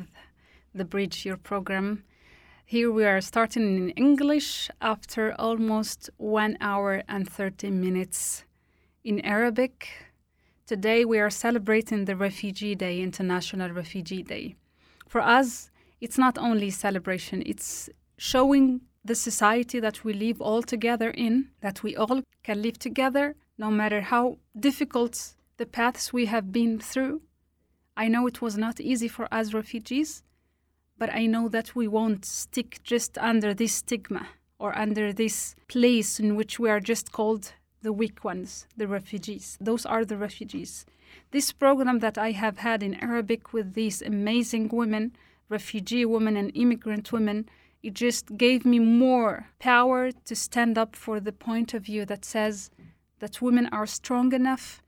The 0.73 0.83
Bridge, 0.83 1.27
your 1.27 1.37
program. 1.37 2.03
Here 2.65 2.91
we 2.91 3.05
are 3.05 3.21
starting 3.21 3.77
in 3.77 3.89
English 3.91 4.71
after 4.81 5.35
almost 5.37 6.09
one 6.17 6.57
hour 6.59 7.03
and 7.07 7.29
30 7.29 7.69
minutes 7.69 8.45
in 9.03 9.19
Arabic. 9.23 9.87
Today 10.65 11.05
we 11.05 11.19
are 11.19 11.29
celebrating 11.29 12.05
the 12.05 12.15
Refugee 12.15 12.73
Day, 12.73 13.03
International 13.03 13.69
Refugee 13.69 14.23
Day. 14.23 14.55
For 15.07 15.21
us, 15.21 15.69
it's 16.01 16.17
not 16.17 16.39
only 16.39 16.71
celebration, 16.71 17.43
it's 17.45 17.91
showing 18.17 18.81
the 19.05 19.15
society 19.15 19.79
that 19.79 20.03
we 20.03 20.13
live 20.13 20.41
all 20.41 20.63
together 20.63 21.09
in, 21.09 21.49
that 21.61 21.83
we 21.83 21.95
all 21.95 22.21
can 22.43 22.61
live 22.61 22.79
together 22.79 23.35
no 23.57 23.69
matter 23.69 24.01
how 24.01 24.37
difficult 24.57 25.35
the 25.57 25.65
paths 25.65 26.13
we 26.13 26.25
have 26.25 26.51
been 26.51 26.79
through. 26.79 27.21
I 27.95 28.07
know 28.07 28.25
it 28.27 28.41
was 28.41 28.57
not 28.57 28.79
easy 28.79 29.07
for 29.07 29.27
us 29.31 29.53
refugees, 29.53 30.23
but 30.97 31.13
I 31.13 31.25
know 31.25 31.47
that 31.49 31.75
we 31.75 31.87
won't 31.87 32.25
stick 32.25 32.79
just 32.83 33.17
under 33.17 33.53
this 33.53 33.73
stigma 33.73 34.27
or 34.57 34.77
under 34.77 35.11
this 35.11 35.55
place 35.67 36.19
in 36.19 36.35
which 36.35 36.59
we 36.59 36.69
are 36.69 36.79
just 36.79 37.11
called 37.11 37.53
the 37.81 37.93
weak 37.93 38.23
ones, 38.23 38.65
the 38.77 38.87
refugees. 38.87 39.57
Those 39.59 39.85
are 39.85 40.05
the 40.05 40.17
refugees. 40.17 40.85
This 41.31 41.51
program 41.51 41.99
that 41.99 42.17
I 42.17 42.31
have 42.31 42.59
had 42.59 42.81
in 42.81 42.95
Arabic 42.95 43.53
with 43.53 43.73
these 43.73 44.01
amazing 44.01 44.69
women, 44.69 45.15
refugee 45.49 46.05
women 46.05 46.37
and 46.37 46.51
immigrant 46.55 47.11
women, 47.11 47.49
it 47.83 47.93
just 47.93 48.37
gave 48.37 48.65
me 48.65 48.79
more 48.79 49.49
power 49.59 50.11
to 50.11 50.35
stand 50.35 50.77
up 50.77 50.95
for 50.95 51.19
the 51.19 51.33
point 51.33 51.73
of 51.73 51.83
view 51.83 52.05
that 52.05 52.23
says 52.23 52.71
that 53.19 53.41
women 53.41 53.67
are 53.73 53.85
strong 53.85 54.31
enough. 54.31 54.81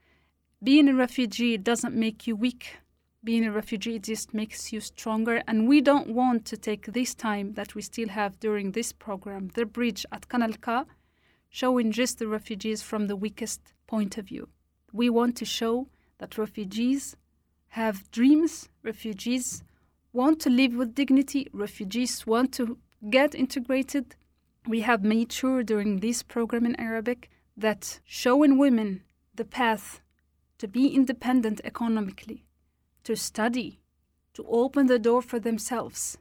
Being 0.64 0.88
a 0.88 0.96
refugee 0.96 1.58
doesn't 1.58 1.94
make 1.94 2.26
you 2.26 2.38
weak. 2.38 2.78
Being 3.22 3.46
a 3.46 3.52
refugee 3.52 4.00
just 4.00 4.34
makes 4.34 4.72
you 4.72 4.80
stronger. 4.80 5.44
And 5.46 5.68
we 5.68 5.82
don't 5.82 6.08
want 6.08 6.46
to 6.46 6.58
take 6.58 6.86
this 6.86 7.14
time 7.14 7.54
that 7.56 7.76
we 7.76 7.82
still 7.82 8.08
have 8.08 8.40
during 8.40 8.72
this 8.72 8.94
program, 8.94 9.50
the 9.56 9.66
bridge 9.66 10.06
at 10.14 10.30
Kanalka, 10.30 10.86
showing 11.50 11.92
just 11.92 12.20
the 12.20 12.28
refugees 12.28 12.82
from 12.82 13.08
the 13.08 13.16
weakest 13.18 13.74
point 13.88 14.18
of 14.18 14.28
view. 14.28 14.48
We 14.94 15.10
want 15.10 15.36
to 15.38 15.46
show 15.46 15.90
that 16.20 16.38
refugees 16.38 17.18
have 17.70 18.10
dreams, 18.12 18.70
refugees 18.84 19.64
want 20.14 20.40
to 20.40 20.50
live 20.50 20.74
with 20.76 20.96
dignity, 20.96 21.48
refugees 21.52 22.26
want 22.26 22.54
to 22.54 22.78
get 23.10 23.36
integrated. 23.36 24.16
We 24.68 24.82
have 24.82 25.04
made 25.04 25.32
sure 25.32 25.64
during 25.64 26.00
this 26.00 26.24
program 26.24 26.66
in 26.66 26.80
Arabic 26.80 27.30
that 27.56 28.00
showing 28.04 28.58
women 28.58 29.04
the 29.34 29.46
path 29.46 30.02
to 30.58 30.68
be 30.68 30.88
independent 30.88 31.62
economically, 31.64 32.46
to 33.04 33.16
study, 33.16 33.80
to 34.34 34.46
open 34.48 34.88
the 34.88 35.00
door 35.00 35.22
for 35.22 35.40
themselves, 35.40 36.18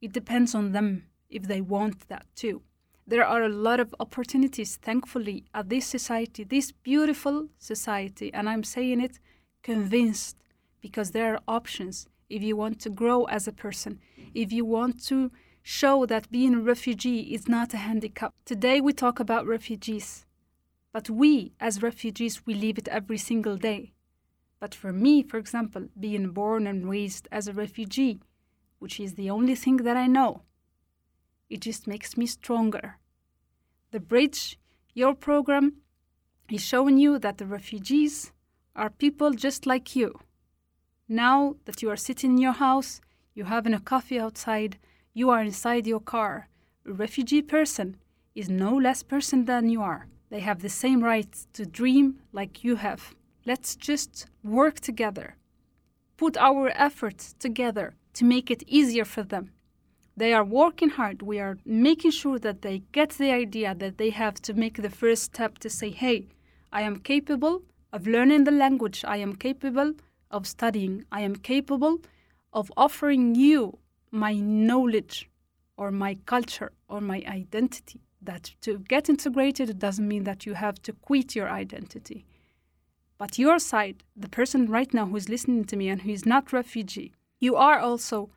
it 0.00 0.12
depends 0.12 0.54
on 0.54 0.72
them 0.72 1.04
if 1.28 1.44
they 1.44 1.60
want 1.60 2.08
that 2.08 2.26
too. 2.34 2.62
There 3.06 3.24
are 3.24 3.42
a 3.42 3.48
lot 3.48 3.80
of 3.80 3.94
opportunities, 3.98 4.76
thankfully, 4.76 5.44
at 5.54 5.70
this 5.70 5.86
society, 5.86 6.44
this 6.44 6.72
beautiful 6.72 7.48
society, 7.58 8.32
and 8.34 8.48
I'm 8.48 8.64
saying 8.64 9.00
it 9.00 9.18
convinced 9.62 10.36
because 10.80 11.10
there 11.10 11.34
are 11.34 11.40
options 11.48 12.06
if 12.28 12.42
you 12.42 12.56
want 12.56 12.80
to 12.80 12.90
grow 12.90 13.24
as 13.24 13.48
a 13.48 13.52
person, 13.52 14.00
if 14.34 14.52
you 14.52 14.64
want 14.64 15.02
to 15.06 15.30
show 15.68 16.06
that 16.06 16.30
being 16.30 16.54
a 16.54 16.60
refugee 16.60 17.34
is 17.34 17.46
not 17.46 17.74
a 17.74 17.76
handicap. 17.76 18.32
Today 18.46 18.80
we 18.80 18.94
talk 18.94 19.20
about 19.20 19.46
refugees, 19.46 20.24
but 20.94 21.10
we 21.10 21.52
as 21.60 21.82
refugees, 21.82 22.46
we 22.46 22.54
live 22.54 22.78
it 22.78 22.88
every 22.88 23.18
single 23.18 23.58
day. 23.58 23.92
But 24.60 24.74
for 24.74 24.94
me, 24.94 25.22
for 25.22 25.36
example, 25.36 25.88
being 26.00 26.30
born 26.30 26.66
and 26.66 26.88
raised 26.88 27.28
as 27.30 27.48
a 27.48 27.52
refugee, 27.52 28.18
which 28.78 28.98
is 28.98 29.14
the 29.14 29.28
only 29.28 29.54
thing 29.54 29.76
that 29.78 29.94
I 29.94 30.06
know, 30.06 30.40
it 31.50 31.60
just 31.60 31.86
makes 31.86 32.16
me 32.16 32.24
stronger. 32.24 32.96
The 33.90 34.00
Bridge, 34.00 34.58
your 34.94 35.14
program, 35.14 35.74
is 36.50 36.64
showing 36.64 36.96
you 36.96 37.18
that 37.18 37.36
the 37.36 37.44
refugees 37.44 38.32
are 38.74 38.88
people 38.88 39.32
just 39.32 39.66
like 39.66 39.94
you. 39.94 40.18
Now 41.06 41.56
that 41.66 41.82
you 41.82 41.90
are 41.90 41.96
sitting 41.96 42.32
in 42.32 42.38
your 42.38 42.52
house, 42.52 43.02
you're 43.34 43.54
having 43.56 43.74
a 43.74 43.80
coffee 43.80 44.18
outside, 44.18 44.78
you 45.18 45.30
are 45.30 45.42
inside 45.42 45.84
your 45.84 46.04
car. 46.14 46.48
A 46.86 46.92
refugee 46.92 47.42
person 47.42 47.96
is 48.36 48.48
no 48.48 48.72
less 48.76 49.02
person 49.02 49.46
than 49.46 49.68
you 49.68 49.82
are. 49.82 50.06
They 50.30 50.38
have 50.40 50.60
the 50.62 50.68
same 50.68 51.02
rights 51.02 51.48
to 51.54 51.66
dream 51.66 52.20
like 52.32 52.62
you 52.62 52.76
have. 52.76 53.14
Let's 53.44 53.74
just 53.74 54.26
work 54.44 54.78
together. 54.78 55.34
Put 56.16 56.36
our 56.36 56.70
efforts 56.76 57.34
together 57.46 57.94
to 58.14 58.24
make 58.24 58.48
it 58.48 58.62
easier 58.68 59.04
for 59.04 59.24
them. 59.24 59.50
They 60.16 60.32
are 60.32 60.44
working 60.44 60.90
hard. 60.90 61.22
We 61.22 61.40
are 61.40 61.58
making 61.64 62.12
sure 62.12 62.38
that 62.38 62.62
they 62.62 62.82
get 62.92 63.10
the 63.10 63.32
idea 63.32 63.74
that 63.74 63.98
they 63.98 64.10
have 64.10 64.36
to 64.42 64.54
make 64.54 64.76
the 64.80 64.96
first 65.00 65.22
step 65.24 65.58
to 65.58 65.70
say, 65.70 65.90
hey, 65.90 66.28
I 66.72 66.82
am 66.82 67.00
capable 67.00 67.62
of 67.92 68.06
learning 68.06 68.44
the 68.44 68.58
language. 68.64 69.04
I 69.04 69.16
am 69.16 69.34
capable 69.34 69.94
of 70.30 70.46
studying. 70.46 71.04
I 71.10 71.22
am 71.22 71.34
capable 71.34 71.98
of 72.52 72.70
offering 72.76 73.34
you 73.34 73.78
my 74.10 74.34
knowledge 74.34 75.28
or 75.76 75.90
my 75.90 76.16
culture 76.26 76.72
or 76.88 77.00
my 77.00 77.22
identity. 77.26 78.00
That 78.20 78.54
to 78.62 78.78
get 78.80 79.08
integrated 79.08 79.70
it 79.70 79.78
doesn't 79.78 80.06
mean 80.06 80.24
that 80.24 80.44
you 80.44 80.54
have 80.54 80.82
to 80.82 80.92
quit 80.92 81.36
your 81.36 81.48
identity. 81.48 82.26
But 83.16 83.38
your 83.38 83.58
side, 83.58 84.04
the 84.16 84.28
person 84.28 84.66
right 84.66 84.92
now 84.92 85.06
who 85.06 85.16
is 85.16 85.28
listening 85.28 85.64
to 85.66 85.76
me 85.76 85.88
and 85.88 86.02
who 86.02 86.10
is 86.10 86.26
not 86.26 86.52
refugee, 86.52 87.12
you 87.40 87.56
are 87.56 87.78
also 87.78 88.30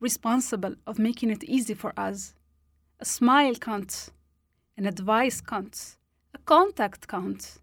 responsible 0.00 0.74
of 0.86 0.98
making 0.98 1.30
it 1.30 1.44
easy 1.44 1.74
for 1.74 1.92
us. 1.96 2.34
A 3.00 3.04
smile 3.04 3.54
counts, 3.54 4.10
an 4.76 4.86
advice 4.86 5.40
counts, 5.40 5.98
a 6.34 6.38
contact 6.38 7.08
counts, 7.08 7.60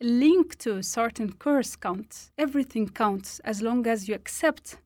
a 0.00 0.04
link 0.04 0.58
to 0.58 0.76
a 0.76 0.82
certain 0.82 1.32
course 1.32 1.76
counts. 1.76 2.32
Everything 2.36 2.88
counts 2.88 3.40
as 3.40 3.62
long 3.62 3.86
as 3.86 4.08
you 4.08 4.14
accept 4.14 4.78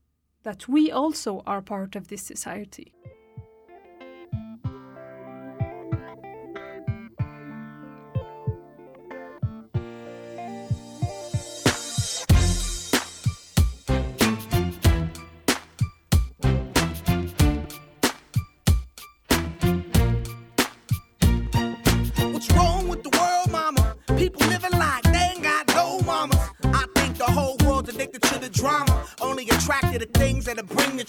that 0.47 0.69
we 0.69 0.93
also 0.93 1.43
are 1.45 1.61
part 1.61 1.97
of 1.97 2.07
this 2.07 2.23
society. 2.23 2.93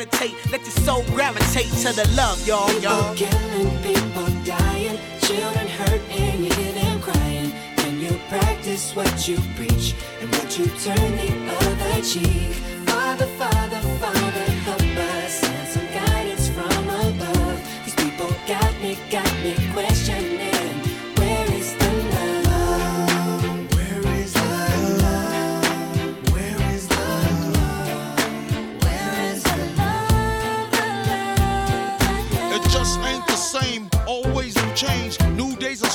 meditate. 0.00 0.34
Let 0.50 0.60
your 0.62 0.76
soul 0.86 1.02
gravitate 1.14 1.72
to 1.84 1.92
the 1.92 2.08
love, 2.16 2.46
y'all, 2.46 2.72
y'all. 2.80 3.14
People 3.14 3.28
killing, 3.28 3.82
people 3.82 4.28
dying, 4.44 4.98
children 5.20 5.66
hurt 5.68 6.00
and 6.10 6.44
you 6.44 6.52
hear 6.54 6.72
them 6.72 7.00
crying. 7.00 7.52
Can 7.76 8.00
you 8.00 8.18
practice 8.28 8.96
what 8.96 9.28
you 9.28 9.36
preach 9.56 9.94
and 10.20 10.30
would 10.34 10.56
you 10.56 10.66
turn 10.84 11.10
the 11.16 11.30
other 11.60 12.02
cheek? 12.02 12.54
Father, 12.88 13.26
Father, 13.38 13.80
Father, 14.00 14.46
help 14.64 14.82
us 15.22 15.49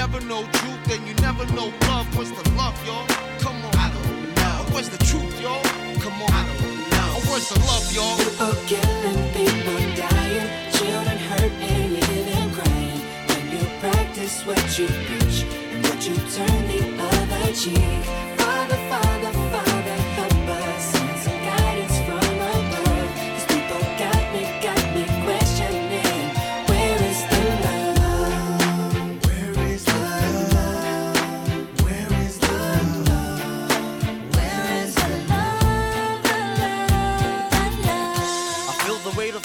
never 0.00 0.20
know 0.24 0.42
truth, 0.52 0.82
then 0.86 1.06
you 1.06 1.12
never 1.16 1.44
know 1.52 1.68
love. 1.88 2.06
What's 2.16 2.30
the 2.30 2.44
love, 2.56 2.74
y'all? 2.86 3.06
Come 3.44 3.58
on. 3.66 3.74
I 3.76 3.88
don't 3.92 4.34
know. 4.40 4.72
Where's 4.72 4.88
the 4.88 4.96
truth, 5.04 5.38
y'all? 5.42 5.62
Come 6.04 6.22
on. 6.24 6.30
I 6.32 6.42
don't 6.48 6.78
know. 6.92 7.10
Where's 7.28 7.48
the 7.52 7.58
love, 7.68 7.86
y'all? 7.92 8.16
People 8.16 8.54
killing, 8.70 9.20
people 9.36 9.80
dying, 10.00 10.48
children 10.72 11.18
hurt 11.28 11.52
and 11.68 11.92
hear 12.00 12.24
them 12.32 12.48
crying. 12.56 13.00
When 13.28 13.44
you 13.52 13.62
practice 13.84 14.46
what 14.46 14.64
you 14.78 14.86
preach 15.06 15.44
and 15.72 15.84
would 15.84 16.02
you 16.08 16.16
turn 16.36 16.60
the 16.72 16.80
other 17.10 17.52
cheek? 17.52 18.02
Father, 18.40 18.80
Father, 18.88 19.32
Father, 19.34 19.39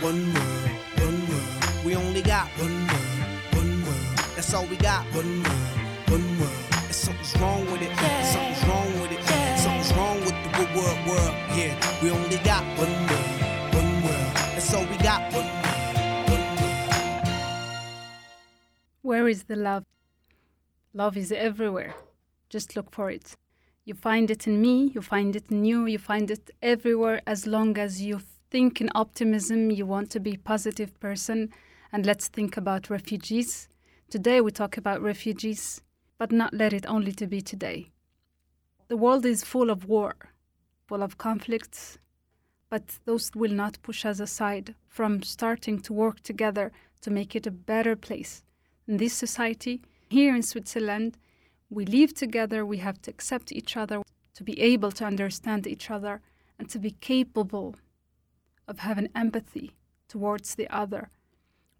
One 0.00 0.32
world, 0.32 0.70
one 0.98 1.28
world. 1.28 1.84
We 1.84 1.96
only 1.96 2.22
got 2.22 2.46
one 2.50 2.86
world, 2.86 3.10
one 3.54 3.82
world. 3.82 4.18
That's 4.36 4.54
all 4.54 4.64
we 4.66 4.76
got. 4.76 5.04
One 5.06 5.42
world, 5.42 6.08
one 6.08 6.38
world. 6.38 6.52
And 6.86 6.94
something's 6.94 7.36
wrong 7.40 7.66
with 7.66 7.82
it. 7.82 7.96
Something's 8.24 8.64
wrong 8.68 9.00
with 9.00 9.10
it. 9.10 9.24
Something's 9.58 9.92
wrong 9.94 10.20
with 10.20 10.36
the 10.44 10.50
good 10.56 10.72
world, 10.76 10.98
world. 11.08 11.34
Yeah, 11.58 11.74
we 12.00 12.10
only 12.12 12.38
got 12.44 12.62
one 12.78 12.94
world, 13.08 13.74
one 13.74 14.02
world. 14.04 14.36
That's 14.54 14.72
all 14.72 14.86
we 14.86 14.96
got. 14.98 15.32
One 15.32 15.50
world, 15.64 16.30
one 16.30 16.46
world. 16.60 17.28
Where 19.02 19.26
is 19.26 19.42
the 19.44 19.56
love? 19.56 19.84
Love 20.94 21.16
is 21.16 21.32
everywhere. 21.32 21.96
Just 22.50 22.76
look 22.76 22.92
for 22.92 23.10
it. 23.10 23.36
You 23.84 23.94
find 23.94 24.30
it 24.30 24.46
in 24.46 24.62
me, 24.62 24.92
you 24.94 25.02
find 25.02 25.34
it 25.34 25.50
in 25.50 25.64
you, 25.64 25.86
you 25.86 25.98
find 25.98 26.30
it 26.30 26.52
everywhere 26.62 27.20
as 27.26 27.48
long 27.48 27.76
as 27.78 28.00
you 28.00 28.20
think 28.50 28.80
in 28.80 28.90
optimism, 28.94 29.70
you 29.70 29.86
want 29.86 30.10
to 30.10 30.20
be 30.20 30.36
positive 30.36 30.98
person. 31.00 31.50
And 31.92 32.04
let's 32.04 32.28
think 32.28 32.56
about 32.56 32.90
refugees. 32.90 33.68
Today 34.10 34.40
we 34.40 34.50
talk 34.50 34.76
about 34.76 35.02
refugees, 35.02 35.82
but 36.18 36.32
not 36.32 36.54
let 36.54 36.72
it 36.72 36.86
only 36.86 37.12
to 37.12 37.26
be 37.26 37.40
today. 37.40 37.90
The 38.88 38.96
world 38.96 39.26
is 39.26 39.44
full 39.44 39.70
of 39.70 39.86
war, 39.86 40.14
full 40.86 41.02
of 41.02 41.18
conflicts, 41.18 41.98
but 42.70 42.98
those 43.04 43.30
will 43.34 43.52
not 43.52 43.82
push 43.82 44.04
us 44.04 44.20
aside 44.20 44.74
from 44.86 45.22
starting 45.22 45.78
to 45.80 45.92
work 45.92 46.20
together 46.20 46.72
to 47.02 47.10
make 47.10 47.36
it 47.36 47.46
a 47.46 47.50
better 47.50 47.96
place. 47.96 48.42
In 48.86 48.96
this 48.96 49.12
society, 49.12 49.82
here 50.08 50.34
in 50.34 50.42
Switzerland, 50.42 51.18
we 51.70 51.84
live 51.84 52.14
together, 52.14 52.64
we 52.64 52.78
have 52.78 53.00
to 53.02 53.10
accept 53.10 53.52
each 53.52 53.76
other, 53.76 54.02
to 54.34 54.44
be 54.44 54.58
able 54.60 54.92
to 54.92 55.04
understand 55.04 55.66
each 55.66 55.90
other, 55.90 56.22
and 56.58 56.68
to 56.70 56.78
be 56.78 56.92
capable 56.92 57.76
of 58.68 58.80
having 58.80 59.08
empathy 59.14 59.74
towards 60.08 60.54
the 60.54 60.68
other. 60.68 61.10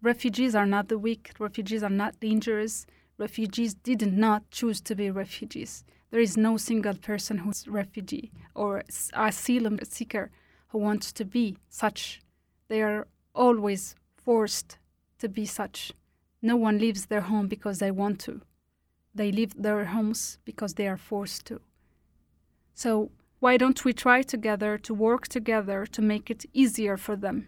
Refugees 0.01 0.55
are 0.55 0.65
not 0.65 0.89
the 0.89 0.97
weak, 0.97 1.31
refugees 1.39 1.83
are 1.83 1.89
not 1.89 2.19
dangerous, 2.19 2.85
refugees 3.17 3.73
did 3.73 4.01
not 4.11 4.49
choose 4.49 4.81
to 4.81 4.95
be 4.95 5.11
refugees. 5.11 5.83
There 6.11 6.19
is 6.19 6.35
no 6.35 6.57
single 6.57 6.95
person 6.95 7.39
who's 7.39 7.67
refugee 7.67 8.31
or 8.55 8.83
asylum 9.13 9.79
seeker 9.83 10.31
who 10.69 10.79
wants 10.79 11.11
to 11.13 11.25
be 11.25 11.57
such. 11.69 12.21
They 12.67 12.81
are 12.81 13.07
always 13.35 13.95
forced 14.15 14.77
to 15.19 15.29
be 15.29 15.45
such. 15.45 15.91
No 16.41 16.55
one 16.55 16.79
leaves 16.79 17.07
their 17.07 17.21
home 17.21 17.47
because 17.47 17.79
they 17.79 17.91
want 17.91 18.19
to. 18.21 18.41
They 19.13 19.31
leave 19.31 19.61
their 19.61 19.85
homes 19.85 20.39
because 20.45 20.75
they 20.75 20.87
are 20.87 20.97
forced 20.97 21.45
to. 21.47 21.61
So, 22.73 23.11
why 23.39 23.57
don't 23.57 23.85
we 23.85 23.93
try 23.93 24.21
together 24.21 24.77
to 24.77 24.93
work 24.93 25.27
together 25.27 25.85
to 25.85 26.01
make 26.01 26.29
it 26.29 26.45
easier 26.53 26.97
for 26.97 27.15
them? 27.15 27.47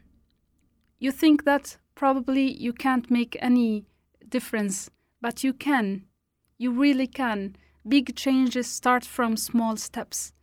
You 0.99 1.11
think 1.11 1.43
that 1.43 1.77
probably 1.95 2.51
you 2.51 2.73
can't 2.73 3.11
make 3.11 3.37
any 3.41 3.85
difference, 4.27 4.89
but 5.19 5.43
you 5.43 5.53
can. 5.53 6.05
You 6.57 6.71
really 6.71 7.07
can. 7.07 7.55
Big 7.87 8.15
changes 8.15 8.67
start 8.67 9.03
from 9.05 9.35
small 9.37 9.75
steps. 9.77 10.33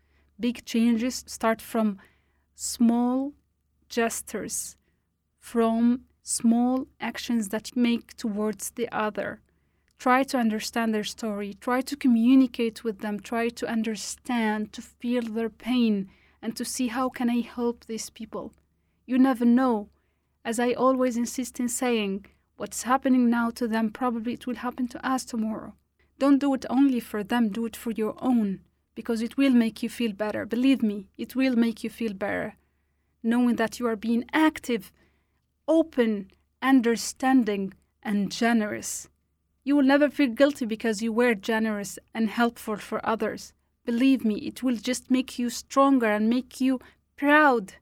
big 0.41 0.65
changes 0.65 1.25
start 1.27 1.61
from 1.61 1.99
small 2.55 3.33
gestures, 3.89 4.77
from 5.41 6.03
small 6.23 6.87
actions 7.01 7.49
that 7.49 7.77
make 7.77 8.16
towards 8.16 8.70
the 8.70 8.89
other. 8.93 9.41
Try 9.99 10.23
to 10.25 10.39
understand 10.39 10.95
their 10.95 11.03
story, 11.03 11.55
try 11.55 11.81
to 11.81 11.97
communicate 11.97 12.85
with 12.85 13.01
them, 13.01 13.19
try 13.19 13.49
to 13.49 13.66
understand, 13.66 14.73
to 14.75 14.81
feel 14.81 15.23
their 15.23 15.51
pain, 15.51 16.09
and 16.41 16.55
to 16.55 16.65
see 16.65 16.87
how 16.87 17.09
can 17.09 17.29
I 17.29 17.41
help 17.41 17.85
these 17.85 18.09
people. 18.09 18.53
You 19.07 19.19
never 19.19 19.45
know. 19.45 19.89
As 20.45 20.61
I 20.61 20.73
always 20.73 21.16
insist 21.16 21.59
in 21.59 21.69
saying, 21.69 22.27
what's 22.57 22.85
happening 22.85 23.29
now 23.29 23.51
to 23.51 23.66
them 23.66 23.91
probably 23.91 24.35
it 24.35 24.47
will 24.47 24.55
happen 24.57 24.87
to 24.89 25.05
us 25.05 25.25
tomorrow. 25.25 25.75
Don't 26.20 26.39
do 26.39 26.55
it 26.55 26.65
only 26.70 27.01
for 27.01 27.25
them, 27.25 27.49
do 27.49 27.66
it 27.66 27.77
for 27.77 27.91
your 27.91 28.15
own, 28.20 28.61
because 28.95 29.20
it 29.20 29.37
will 29.37 29.53
make 29.53 29.83
you 29.83 29.89
feel 29.89 30.12
better. 30.12 30.47
Believe 30.47 30.81
me, 30.81 31.09
it 31.16 31.35
will 31.35 31.57
make 31.57 31.83
you 31.83 31.91
feel 31.91 32.12
better. 32.12 32.55
Knowing 33.25 33.57
that 33.57 33.81
you 33.81 33.87
are 33.89 33.97
being 33.97 34.25
active, 34.33 34.93
open, 35.66 36.31
understanding, 36.62 37.75
and 38.01 38.31
generous. 38.31 39.09
You 39.69 39.77
will 39.77 39.82
never 39.82 40.09
feel 40.09 40.31
guilty 40.31 40.65
because 40.65 41.03
you 41.03 41.12
were 41.12 41.35
generous 41.35 41.99
and 42.15 42.31
helpful 42.31 42.78
for 42.78 43.05
others. 43.05 43.53
Believe 43.85 44.24
me, 44.24 44.36
it 44.36 44.62
will 44.62 44.77
just 44.77 45.11
make 45.11 45.39
you 45.39 45.51
stronger 45.51 46.07
and 46.07 46.31
make 46.31 46.59
you 46.59 46.81
proud 47.16 47.74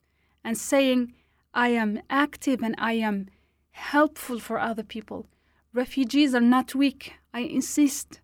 and 0.43 0.59
saying, 0.59 1.13
I 1.55 1.69
am 1.69 2.01
active 2.11 2.61
and 2.61 2.75
I 2.77 2.95
am 2.95 3.29
helpful 3.71 4.41
for 4.41 4.59
other 4.59 4.83
people. 4.83 5.29
Refugees 5.73 6.35
are 6.35 6.41
not 6.57 6.75
weak. 6.75 7.13
I 7.33 7.43
insist. 7.43 8.21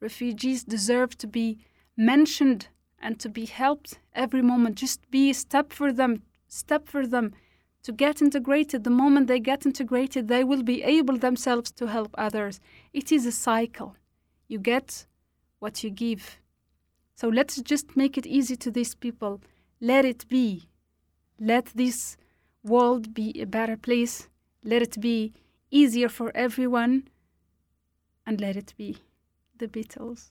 Refugees 0.00 0.64
deserve 0.64 1.18
to 1.18 1.26
be 1.26 1.58
mentioned 1.94 2.68
and 2.98 3.20
to 3.20 3.28
be 3.28 3.44
helped 3.44 3.98
every 4.14 4.40
moment. 4.40 4.76
Just 4.76 5.10
be 5.10 5.28
a 5.28 5.34
step 5.34 5.74
for 5.74 5.92
them, 5.92 6.22
step 6.48 6.88
for 6.88 7.06
them 7.06 7.34
to 7.82 7.92
get 7.92 8.22
integrated. 8.22 8.84
The 8.84 8.90
moment 8.90 9.26
they 9.26 9.40
get 9.40 9.66
integrated, 9.66 10.28
they 10.28 10.44
will 10.44 10.62
be 10.62 10.82
able 10.82 11.18
themselves 11.18 11.70
to 11.72 11.86
help 11.86 12.14
others. 12.16 12.60
It 12.92 13.10
is 13.12 13.26
a 13.26 13.32
cycle. 13.32 13.96
You 14.48 14.58
get 14.58 15.06
what 15.58 15.82
you 15.82 15.90
give. 15.90 16.38
So 17.14 17.28
let's 17.28 17.60
just 17.62 17.96
make 17.96 18.16
it 18.18 18.26
easy 18.26 18.56
to 18.56 18.70
these 18.70 18.94
people. 18.94 19.40
Let 19.80 20.04
it 20.04 20.28
be. 20.28 20.68
Let 21.38 21.66
this 21.74 22.16
world 22.62 23.14
be 23.14 23.40
a 23.40 23.46
better 23.46 23.76
place. 23.76 24.28
Let 24.64 24.82
it 24.82 25.00
be 25.00 25.32
easier 25.70 26.08
for 26.08 26.30
everyone. 26.34 27.08
And 28.26 28.40
let 28.40 28.56
it 28.56 28.74
be 28.76 28.98
the 29.58 29.66
Beatles. 29.66 30.30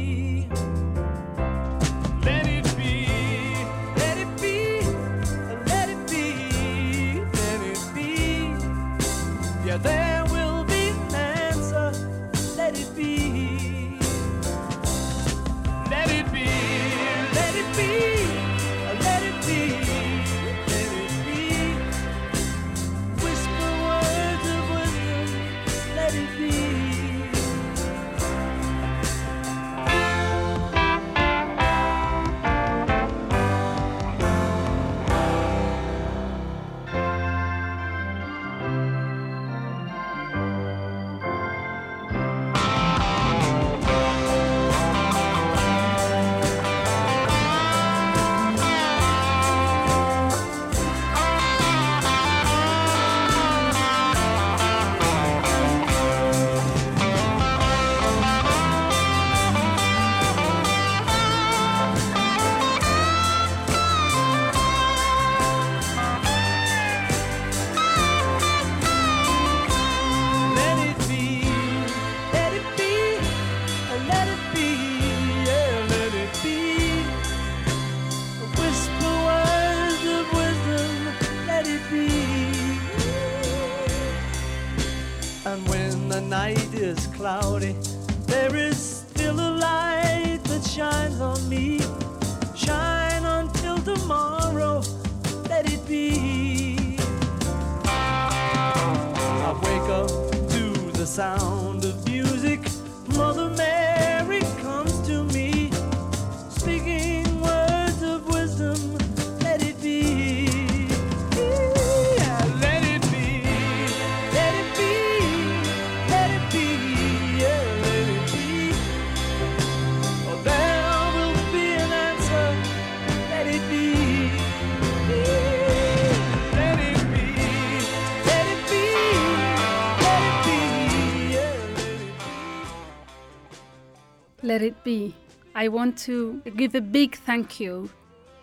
Let 134.51 134.63
it 134.63 134.83
be. 134.83 135.15
I 135.55 135.69
want 135.69 135.97
to 135.99 136.41
give 136.57 136.75
a 136.75 136.81
big 136.81 137.15
thank 137.15 137.61
you 137.61 137.89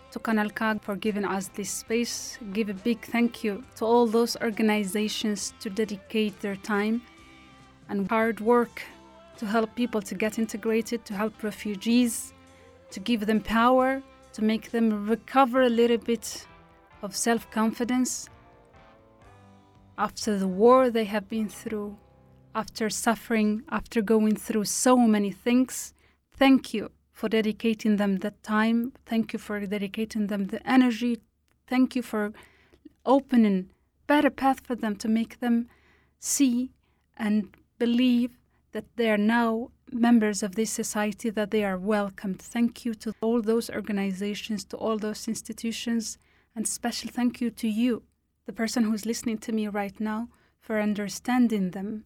to 0.09 0.17
Kanal 0.17 0.49
K 0.59 0.79
for 0.81 0.95
giving 0.95 1.23
us 1.23 1.49
this 1.49 1.69
space. 1.69 2.39
Give 2.51 2.67
a 2.69 2.73
big 2.73 2.99
thank 3.13 3.43
you 3.43 3.63
to 3.75 3.85
all 3.85 4.07
those 4.07 4.35
organizations 4.41 5.53
to 5.59 5.69
dedicate 5.69 6.39
their 6.39 6.55
time 6.55 7.03
and 7.89 8.09
hard 8.09 8.39
work 8.39 8.81
to 9.37 9.45
help 9.45 9.75
people 9.75 10.01
to 10.01 10.15
get 10.15 10.39
integrated, 10.39 11.05
to 11.05 11.13
help 11.13 11.43
refugees, 11.43 12.33
to 12.89 12.99
give 12.99 13.27
them 13.27 13.39
power, 13.39 14.01
to 14.33 14.41
make 14.43 14.71
them 14.71 15.07
recover 15.07 15.61
a 15.61 15.69
little 15.81 15.99
bit 16.11 16.47
of 17.03 17.15
self 17.15 17.51
confidence 17.51 18.29
after 19.99 20.39
the 20.39 20.47
war 20.47 20.89
they 20.89 21.05
have 21.05 21.29
been 21.29 21.49
through, 21.49 21.95
after 22.55 22.89
suffering, 22.89 23.61
after 23.69 24.01
going 24.01 24.35
through 24.35 24.65
so 24.65 24.97
many 24.97 25.31
things. 25.31 25.93
Thank 26.39 26.73
you 26.73 26.91
for 27.11 27.27
dedicating 27.27 27.97
them 27.97 28.19
the 28.19 28.31
time. 28.43 28.93
Thank 29.05 29.33
you 29.33 29.39
for 29.39 29.59
dedicating 29.65 30.27
them 30.27 30.45
the 30.45 30.65
energy. 30.65 31.19
Thank 31.67 31.97
you 31.97 32.01
for 32.01 32.31
opening 33.05 33.71
better 34.07 34.29
path 34.29 34.61
for 34.65 34.75
them 34.75 34.95
to 34.95 35.09
make 35.09 35.41
them 35.41 35.67
see 36.17 36.71
and 37.17 37.53
believe 37.77 38.31
that 38.71 38.85
they 38.95 39.11
are 39.11 39.17
now 39.17 39.71
members 39.91 40.41
of 40.41 40.55
this 40.55 40.71
society, 40.71 41.29
that 41.29 41.51
they 41.51 41.65
are 41.65 41.77
welcomed. 41.77 42.41
Thank 42.41 42.85
you 42.85 42.93
to 42.95 43.13
all 43.19 43.41
those 43.41 43.69
organizations, 43.69 44.63
to 44.65 44.77
all 44.77 44.97
those 44.97 45.27
institutions, 45.27 46.17
and 46.55 46.65
special 46.65 47.09
thank 47.11 47.41
you 47.41 47.49
to 47.51 47.67
you, 47.67 48.03
the 48.45 48.53
person 48.53 48.85
who's 48.85 49.05
listening 49.05 49.39
to 49.39 49.51
me 49.51 49.67
right 49.67 49.99
now, 49.99 50.29
for 50.61 50.79
understanding 50.79 51.71
them, 51.71 52.05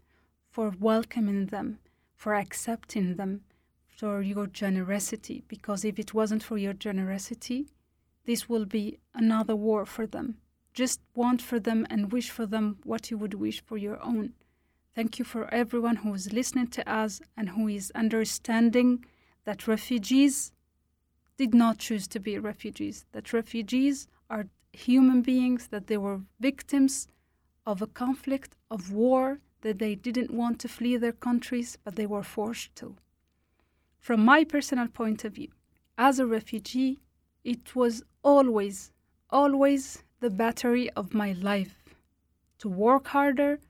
for 0.49 0.73
welcoming 0.79 1.45
them, 1.47 1.77
for 2.15 2.33
accepting 2.33 3.15
them, 3.17 3.41
for 4.03 4.21
your 4.21 4.47
generosity. 4.47 5.45
Because 5.47 5.85
if 5.85 5.97
it 5.97 6.13
wasn't 6.13 6.43
for 6.43 6.57
your 6.57 6.73
generosity, 6.73 7.69
this 8.25 8.49
will 8.49 8.65
be 8.65 8.99
another 9.13 9.55
war 9.55 9.85
for 9.85 10.05
them. 10.05 10.39
Just 10.73 10.99
want 11.15 11.41
for 11.41 11.57
them 11.57 11.87
and 11.89 12.11
wish 12.11 12.29
for 12.29 12.45
them 12.45 12.79
what 12.83 13.09
you 13.09 13.17
would 13.17 13.33
wish 13.33 13.63
for 13.63 13.77
your 13.77 14.03
own. 14.03 14.33
Thank 14.93 15.19
you 15.19 15.23
for 15.23 15.47
everyone 15.53 15.95
who 15.95 16.13
is 16.13 16.33
listening 16.33 16.67
to 16.71 16.83
us 17.01 17.21
and 17.37 17.51
who 17.51 17.69
is 17.69 17.93
understanding 17.95 19.05
that 19.45 19.69
refugees 19.69 20.51
did 21.37 21.53
not 21.53 21.77
choose 21.77 22.05
to 22.09 22.19
be 22.19 22.37
refugees, 22.37 23.05
that 23.13 23.31
refugees 23.31 24.09
are 24.29 24.47
human 24.73 25.21
beings, 25.21 25.67
that 25.67 25.87
they 25.87 25.97
were 25.97 26.19
victims 26.41 27.07
of 27.65 27.81
a 27.81 27.87
conflict, 27.87 28.57
of 28.69 28.91
war, 28.91 29.39
that 29.61 29.79
they 29.79 29.95
didn't 29.95 30.31
want 30.31 30.59
to 30.59 30.67
flee 30.67 30.97
their 30.97 31.13
countries, 31.13 31.77
but 31.85 31.95
they 31.95 32.05
were 32.05 32.21
forced 32.21 32.75
to. 32.75 32.97
From 34.03 34.25
my 34.25 34.43
personal 34.43 34.89
point 34.89 35.23
of 35.23 35.35
view, 35.35 35.47
as 35.97 36.19
a 36.19 36.25
refugee, 36.25 36.99
it 37.45 37.73
was 37.73 38.03
always, 38.21 38.91
always 39.29 40.03
the 40.19 40.29
battery 40.29 40.89
of 40.89 41.13
my 41.13 41.31
life 41.31 41.85
to 42.57 42.67
work 42.67 43.07
harder, 43.07 43.61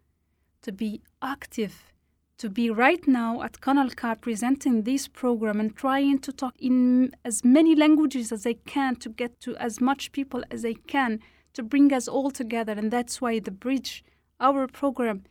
to 0.64 0.72
be 0.72 1.02
active, 1.22 1.94
to 2.40 2.50
be 2.50 2.72
right 2.72 3.08
now 3.08 3.44
at 3.44 3.62
K 3.62 4.16
presenting 4.22 4.82
this 4.82 5.08
program 5.08 5.60
and 5.60 5.76
trying 5.76 6.18
to 6.26 6.32
talk 6.32 6.56
in 6.58 7.12
as 7.24 7.46
many 7.46 7.76
languages 7.76 8.32
as 8.32 8.48
I 8.48 8.54
can 8.54 8.96
to 9.02 9.10
get 9.10 9.40
to 9.42 9.56
as 9.58 9.80
much 9.80 10.12
people 10.14 10.44
as 10.50 10.66
I 10.66 10.74
can 10.88 11.20
to 11.54 11.62
bring 11.62 11.94
us 11.94 12.08
all 12.08 12.32
together. 12.32 12.74
And 12.74 12.90
that's 12.90 13.22
why 13.22 13.38
the 13.38 13.52
bridge, 13.52 14.04
our 14.40 14.66
program, 14.66 15.26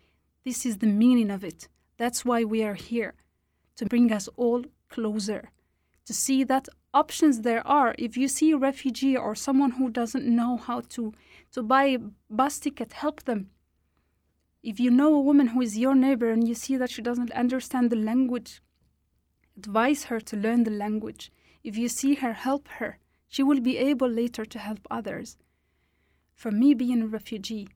this 0.44 0.64
is 0.64 0.76
the 0.76 0.86
meaning 0.86 1.32
of 1.32 1.42
it. 1.42 1.66
That's 1.96 2.24
why 2.24 2.44
we 2.44 2.62
are 2.62 2.74
here 2.74 3.14
to 3.74 3.84
bring 3.84 4.12
us 4.12 4.28
all 4.36 4.62
closer, 4.92 5.50
to 6.06 6.12
see 6.12 6.44
that 6.44 6.68
options 6.92 7.40
there 7.40 7.66
are. 7.66 7.94
If 7.98 8.16
you 8.16 8.28
see 8.28 8.52
a 8.52 8.56
refugee 8.56 9.16
or 9.16 9.34
someone 9.34 9.72
who 9.72 9.90
doesn't 9.90 10.26
know 10.38 10.56
how 10.56 10.78
to, 10.94 11.12
to 11.52 11.62
buy 11.62 11.84
a 11.84 11.98
bus 12.30 12.58
ticket, 12.58 12.92
help 12.92 13.24
them. 13.24 13.50
If 14.62 14.78
you 14.78 14.90
know 14.90 15.14
a 15.14 15.26
woman 15.28 15.48
who 15.48 15.60
is 15.60 15.78
your 15.78 15.94
neighbor 15.94 16.30
and 16.30 16.46
you 16.46 16.54
see 16.54 16.76
that 16.76 16.90
she 16.90 17.02
doesn't 17.02 17.32
understand 17.32 17.90
the 17.90 17.96
language, 17.96 18.60
advise 19.56 20.04
her 20.04 20.20
to 20.20 20.36
learn 20.36 20.64
the 20.64 20.70
language. 20.84 21.32
If 21.64 21.76
you 21.76 21.88
see 21.88 22.14
her, 22.16 22.32
help 22.32 22.68
her. 22.78 22.98
She 23.28 23.42
will 23.42 23.60
be 23.60 23.78
able 23.78 24.08
later 24.08 24.44
to 24.44 24.58
help 24.58 24.80
others. 24.90 25.36
For 26.34 26.50
me, 26.50 26.74
being 26.74 27.02
a 27.02 27.06
refugee 27.06 27.68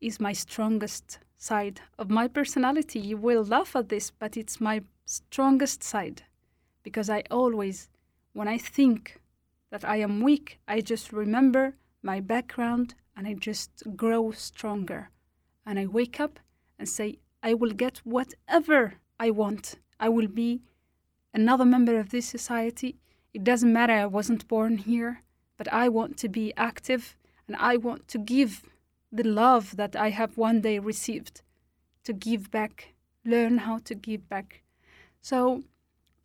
is 0.00 0.20
my 0.20 0.32
strongest 0.32 1.18
side 1.36 1.80
of 1.98 2.10
my 2.10 2.28
personality. 2.28 3.00
You 3.00 3.16
will 3.16 3.44
laugh 3.44 3.74
at 3.74 3.88
this, 3.88 4.10
but 4.10 4.36
it's 4.36 4.60
my 4.60 4.82
strongest 5.10 5.82
side 5.82 6.22
because 6.82 7.10
I 7.10 7.24
always, 7.30 7.88
when 8.32 8.48
I 8.48 8.58
think 8.58 9.20
that 9.70 9.84
I 9.84 9.96
am 9.96 10.20
weak, 10.20 10.60
I 10.68 10.80
just 10.80 11.12
remember 11.12 11.74
my 12.02 12.20
background 12.20 12.94
and 13.16 13.26
I 13.26 13.34
just 13.34 13.70
grow 13.96 14.30
stronger. 14.30 15.10
And 15.66 15.78
I 15.78 15.86
wake 15.86 16.20
up 16.20 16.38
and 16.78 16.88
say, 16.88 17.18
I 17.42 17.54
will 17.54 17.72
get 17.72 17.98
whatever 18.04 18.94
I 19.18 19.30
want. 19.30 19.76
I 19.98 20.08
will 20.08 20.28
be 20.28 20.62
another 21.34 21.64
member 21.64 21.98
of 21.98 22.10
this 22.10 22.26
society. 22.26 22.96
It 23.34 23.44
doesn't 23.44 23.72
matter, 23.72 23.92
I 23.92 24.06
wasn't 24.06 24.48
born 24.48 24.78
here, 24.78 25.22
but 25.56 25.72
I 25.72 25.88
want 25.88 26.16
to 26.18 26.28
be 26.28 26.52
active 26.56 27.16
and 27.46 27.56
I 27.56 27.76
want 27.76 28.08
to 28.08 28.18
give 28.18 28.62
the 29.12 29.24
love 29.24 29.76
that 29.76 29.96
I 29.96 30.10
have 30.10 30.36
one 30.36 30.60
day 30.60 30.78
received, 30.78 31.42
to 32.04 32.12
give 32.12 32.50
back, 32.50 32.94
learn 33.24 33.58
how 33.58 33.78
to 33.78 33.94
give 33.94 34.28
back. 34.28 34.62
So, 35.22 35.62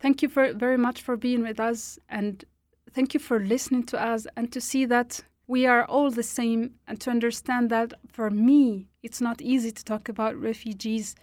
thank 0.00 0.22
you 0.22 0.28
for, 0.28 0.52
very 0.52 0.76
much 0.78 1.02
for 1.02 1.16
being 1.16 1.42
with 1.42 1.60
us 1.60 1.98
and 2.08 2.44
thank 2.92 3.14
you 3.14 3.20
for 3.20 3.38
listening 3.38 3.84
to 3.84 4.02
us 4.02 4.26
and 4.36 4.50
to 4.52 4.60
see 4.60 4.86
that 4.86 5.22
we 5.46 5.66
are 5.66 5.84
all 5.84 6.10
the 6.10 6.22
same 6.22 6.74
and 6.88 7.00
to 7.00 7.10
understand 7.10 7.70
that 7.70 7.92
for 8.10 8.30
me, 8.30 8.88
it's 9.02 9.20
not 9.20 9.40
easy 9.40 9.70
to 9.70 9.84
talk 9.84 10.08
about 10.08 10.34
refugees, 10.40 11.14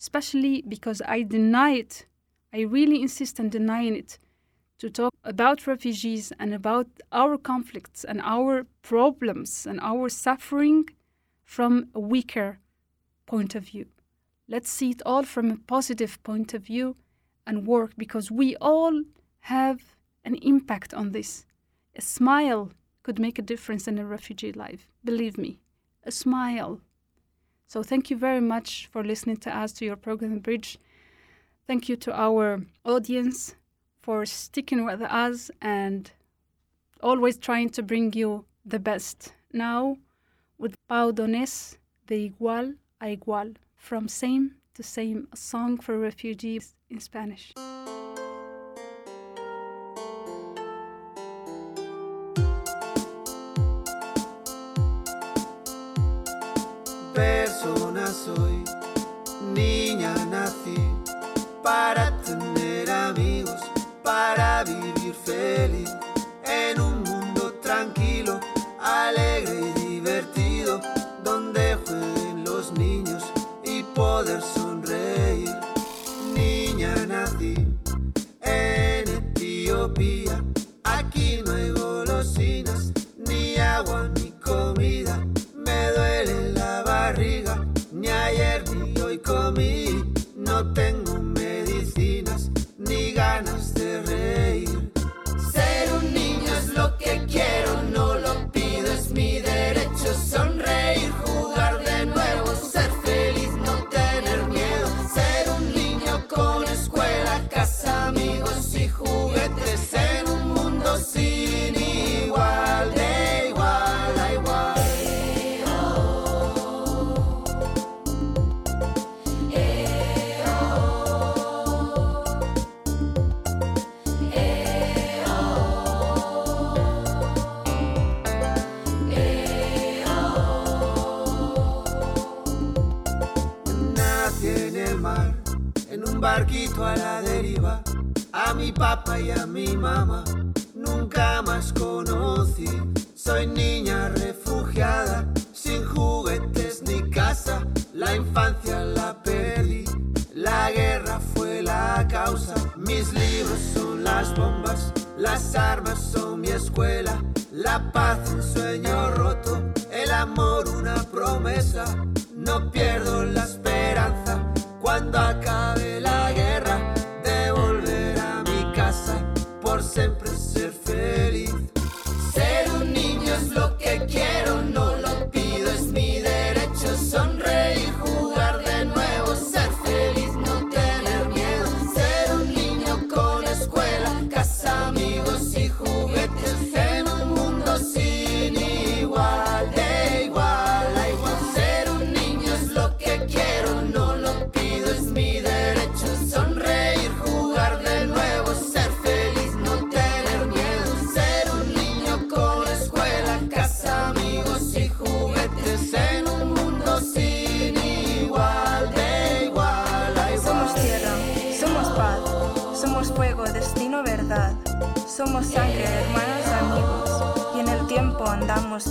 especially 0.00 0.62
because 0.66 1.02
I 1.06 1.22
deny 1.22 1.72
it. 1.72 2.06
I 2.52 2.60
really 2.60 3.02
insist 3.02 3.38
on 3.38 3.48
denying 3.48 3.96
it. 3.96 4.18
To 4.80 4.90
talk 4.90 5.14
about 5.24 5.66
refugees 5.66 6.32
and 6.38 6.52
about 6.52 6.86
our 7.10 7.38
conflicts 7.38 8.04
and 8.04 8.20
our 8.22 8.66
problems 8.82 9.66
and 9.66 9.80
our 9.80 10.10
suffering 10.10 10.90
from 11.44 11.88
a 11.94 12.00
weaker 12.00 12.58
point 13.24 13.54
of 13.54 13.64
view. 13.64 13.86
Let's 14.48 14.68
see 14.70 14.90
it 14.90 15.02
all 15.06 15.22
from 15.22 15.50
a 15.50 15.56
positive 15.56 16.22
point 16.22 16.52
of 16.52 16.66
view 16.66 16.96
and 17.46 17.66
work 17.66 17.92
because 17.96 18.30
we 18.30 18.56
all 18.56 19.02
have 19.40 19.96
an 20.24 20.34
impact 20.36 20.92
on 20.92 21.12
this. 21.12 21.46
A 21.94 22.00
smile 22.00 22.70
could 23.02 23.18
make 23.18 23.38
a 23.38 23.42
difference 23.42 23.86
in 23.86 23.98
a 23.98 24.04
refugee 24.04 24.52
life. 24.52 24.88
Believe 25.04 25.38
me, 25.38 25.60
a 26.04 26.10
smile. 26.10 26.80
So, 27.68 27.82
thank 27.82 28.10
you 28.10 28.16
very 28.16 28.40
much 28.40 28.88
for 28.92 29.02
listening 29.02 29.38
to 29.38 29.56
us, 29.56 29.72
to 29.74 29.84
your 29.84 29.96
program 29.96 30.38
Bridge. 30.38 30.78
Thank 31.66 31.88
you 31.88 31.96
to 31.96 32.12
our 32.12 32.62
audience 32.84 33.56
for 34.02 34.24
sticking 34.24 34.84
with 34.84 35.02
us 35.02 35.50
and 35.60 36.10
always 37.02 37.38
trying 37.38 37.70
to 37.70 37.82
bring 37.82 38.12
you 38.12 38.44
the 38.64 38.78
best. 38.78 39.32
Now, 39.52 39.96
with 40.58 40.74
Pau 40.88 41.10
Donés, 41.10 41.76
de 42.06 42.30
igual 42.30 42.76
a 43.00 43.16
igual, 43.16 43.56
from 43.76 44.08
same 44.08 44.54
to 44.76 44.82
same, 44.82 45.26
a 45.32 45.36
song 45.36 45.78
for 45.78 45.98
refugees 45.98 46.74
in 46.90 47.00
Spanish. 47.00 47.54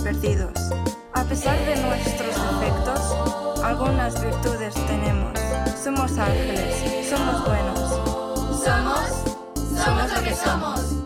Perdidos. 0.06 0.52
A 1.14 1.24
pesar 1.24 1.58
de 1.66 1.74
nuestros 1.82 2.28
defectos, 2.28 3.00
algunas 3.64 4.20
virtudes 4.22 4.72
tenemos. 4.86 5.32
Somos 5.82 6.16
ángeles, 6.16 7.08
somos 7.10 7.44
buenos. 7.44 7.80
Somos, 8.64 9.00
somos 9.84 10.12
lo 10.12 10.22
que 10.22 10.34
somos. 10.36 11.05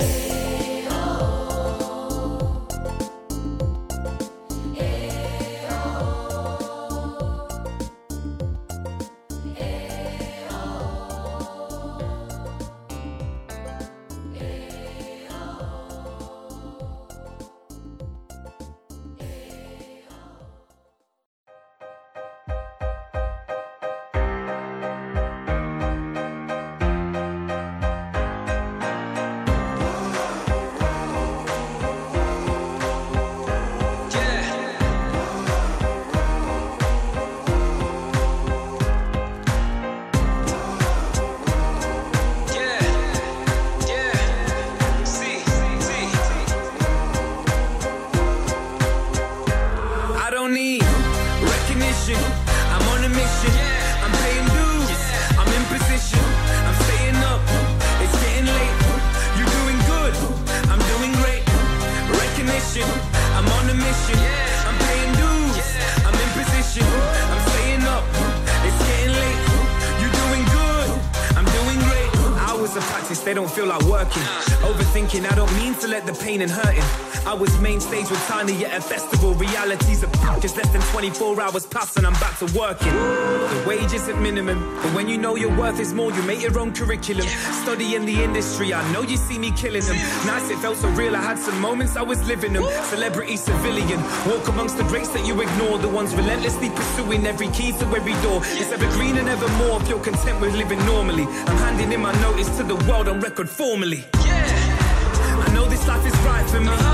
Feel 73.61 73.69
like 73.69 73.83
working. 73.85 74.23
Overthinking, 74.63 75.31
I 75.31 75.35
don't 75.35 75.53
mean 75.57 75.75
to 75.77 75.89
let 75.89 76.07
the 76.07 76.15
pain 76.15 76.41
and 76.41 76.51
hurting. 76.51 77.00
I 77.27 77.35
was 77.35 77.59
main 77.61 77.81
stage 77.81 78.09
with 78.11 78.21
Tiny 78.27 78.65
at 78.65 78.79
a 78.79 78.81
festival. 78.81 79.35
Realities 79.35 80.03
of 80.03 80.11
just 80.41 80.57
less 80.57 80.69
than 80.71 80.81
24 80.93 81.41
hours 81.41 81.67
past 81.67 81.97
and 81.97 82.07
I'm 82.07 82.15
back 82.15 82.39
to 82.39 82.47
working. 82.59 82.93
The 82.93 83.65
wage 83.67 83.93
isn't 83.93 84.21
minimum, 84.21 84.59
but 84.83 84.95
when 84.95 85.09
you 85.09 85.19
know 85.19 85.37
your 85.37 85.55
worth 85.57 85.79
is 85.81 85.93
more, 85.93 86.11
you 86.13 86.23
make 86.23 86.43
your 86.43 86.59
own 86.59 86.73
curriculum. 86.73 87.27
Study 87.63 87.95
in 87.95 88.05
the 88.07 88.23
industry, 88.23 88.73
I 88.73 88.93
know 88.93 89.03
you 89.03 89.17
see 89.17 89.39
me 89.39 89.53
killing 89.53 89.83
them. 89.83 89.97
Nice, 90.27 90.51
it 90.51 90.59
felt 90.59 90.77
so 90.79 90.89
real. 90.91 91.15
I 91.15 91.21
had 91.21 91.39
some 91.39 91.61
moments 91.61 91.97
I 91.97 92.03
was 92.03 92.27
living 92.27 92.55
them. 92.55 92.65
Celebrity, 92.85 93.37
civilian, 93.37 94.01
walk 94.27 94.49
amongst 94.49 94.77
the 94.79 94.85
greats 94.85 95.11
that 95.11 95.27
you 95.27 95.41
ignore. 95.41 95.79
The 95.79 95.89
ones 95.89 96.15
relentlessly 96.15 96.71
pursuing 96.71 97.27
every 97.27 97.49
key 97.49 97.73
to 97.73 97.85
every 97.95 98.15
door. 98.23 98.41
It's 98.45 98.73
evergreen 98.73 99.19
and 99.19 99.29
evermore 99.29 99.81
if 99.81 99.89
you're 99.89 100.01
content 100.01 100.41
with 100.41 100.55
living 100.55 100.79
normally. 100.87 101.25
I'm 101.25 101.59
handing 101.59 101.93
in 101.93 102.01
my 102.01 102.13
notice 102.21 102.49
to 102.57 102.65
the 102.65 102.77
world 102.89 103.09
on 103.09 103.21
record 103.21 103.49
formally. 103.49 104.05
Yeah, 104.25 105.45
I 105.47 105.53
know 105.53 105.67
this 105.67 105.87
life 105.87 106.05
is 106.07 106.17
right 106.21 106.49
for 106.49 106.61
me. 106.61 106.90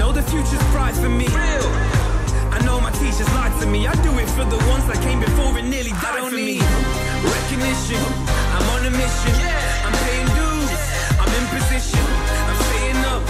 I 0.00 0.02
know 0.02 0.12
the 0.12 0.22
future's 0.22 0.64
bright 0.72 0.94
for 0.94 1.10
me. 1.10 1.26
I 1.28 2.58
know 2.64 2.80
my 2.80 2.90
teachers 2.92 3.28
lied 3.36 3.52
to 3.60 3.66
me. 3.66 3.86
I 3.86 3.92
do 4.00 4.08
it 4.16 4.30
for 4.30 4.46
the 4.48 4.56
ones 4.72 4.86
that 4.88 4.96
came 5.04 5.20
before 5.20 5.52
and 5.58 5.68
nearly 5.68 5.92
died 6.00 6.24
for 6.24 6.32
me. 6.32 6.56
Recognition, 7.20 8.00
I'm 8.56 8.64
on 8.80 8.88
a 8.88 8.92
mission. 8.96 9.36
I'm 9.84 9.92
paying 10.08 10.28
dues. 10.40 10.80
I'm 11.20 11.28
in 11.36 11.44
position. 11.52 12.00
I'm 12.48 12.58
staying 12.64 13.00
up. 13.12 13.20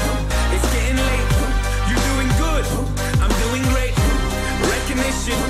It's 0.55 0.69
getting 0.71 1.03
late. 1.11 1.31
You're 1.91 2.05
doing 2.07 2.31
good. 2.39 2.65
I'm 3.19 3.35
doing 3.51 3.67
great. 3.75 3.99
Recognition, 4.63 5.43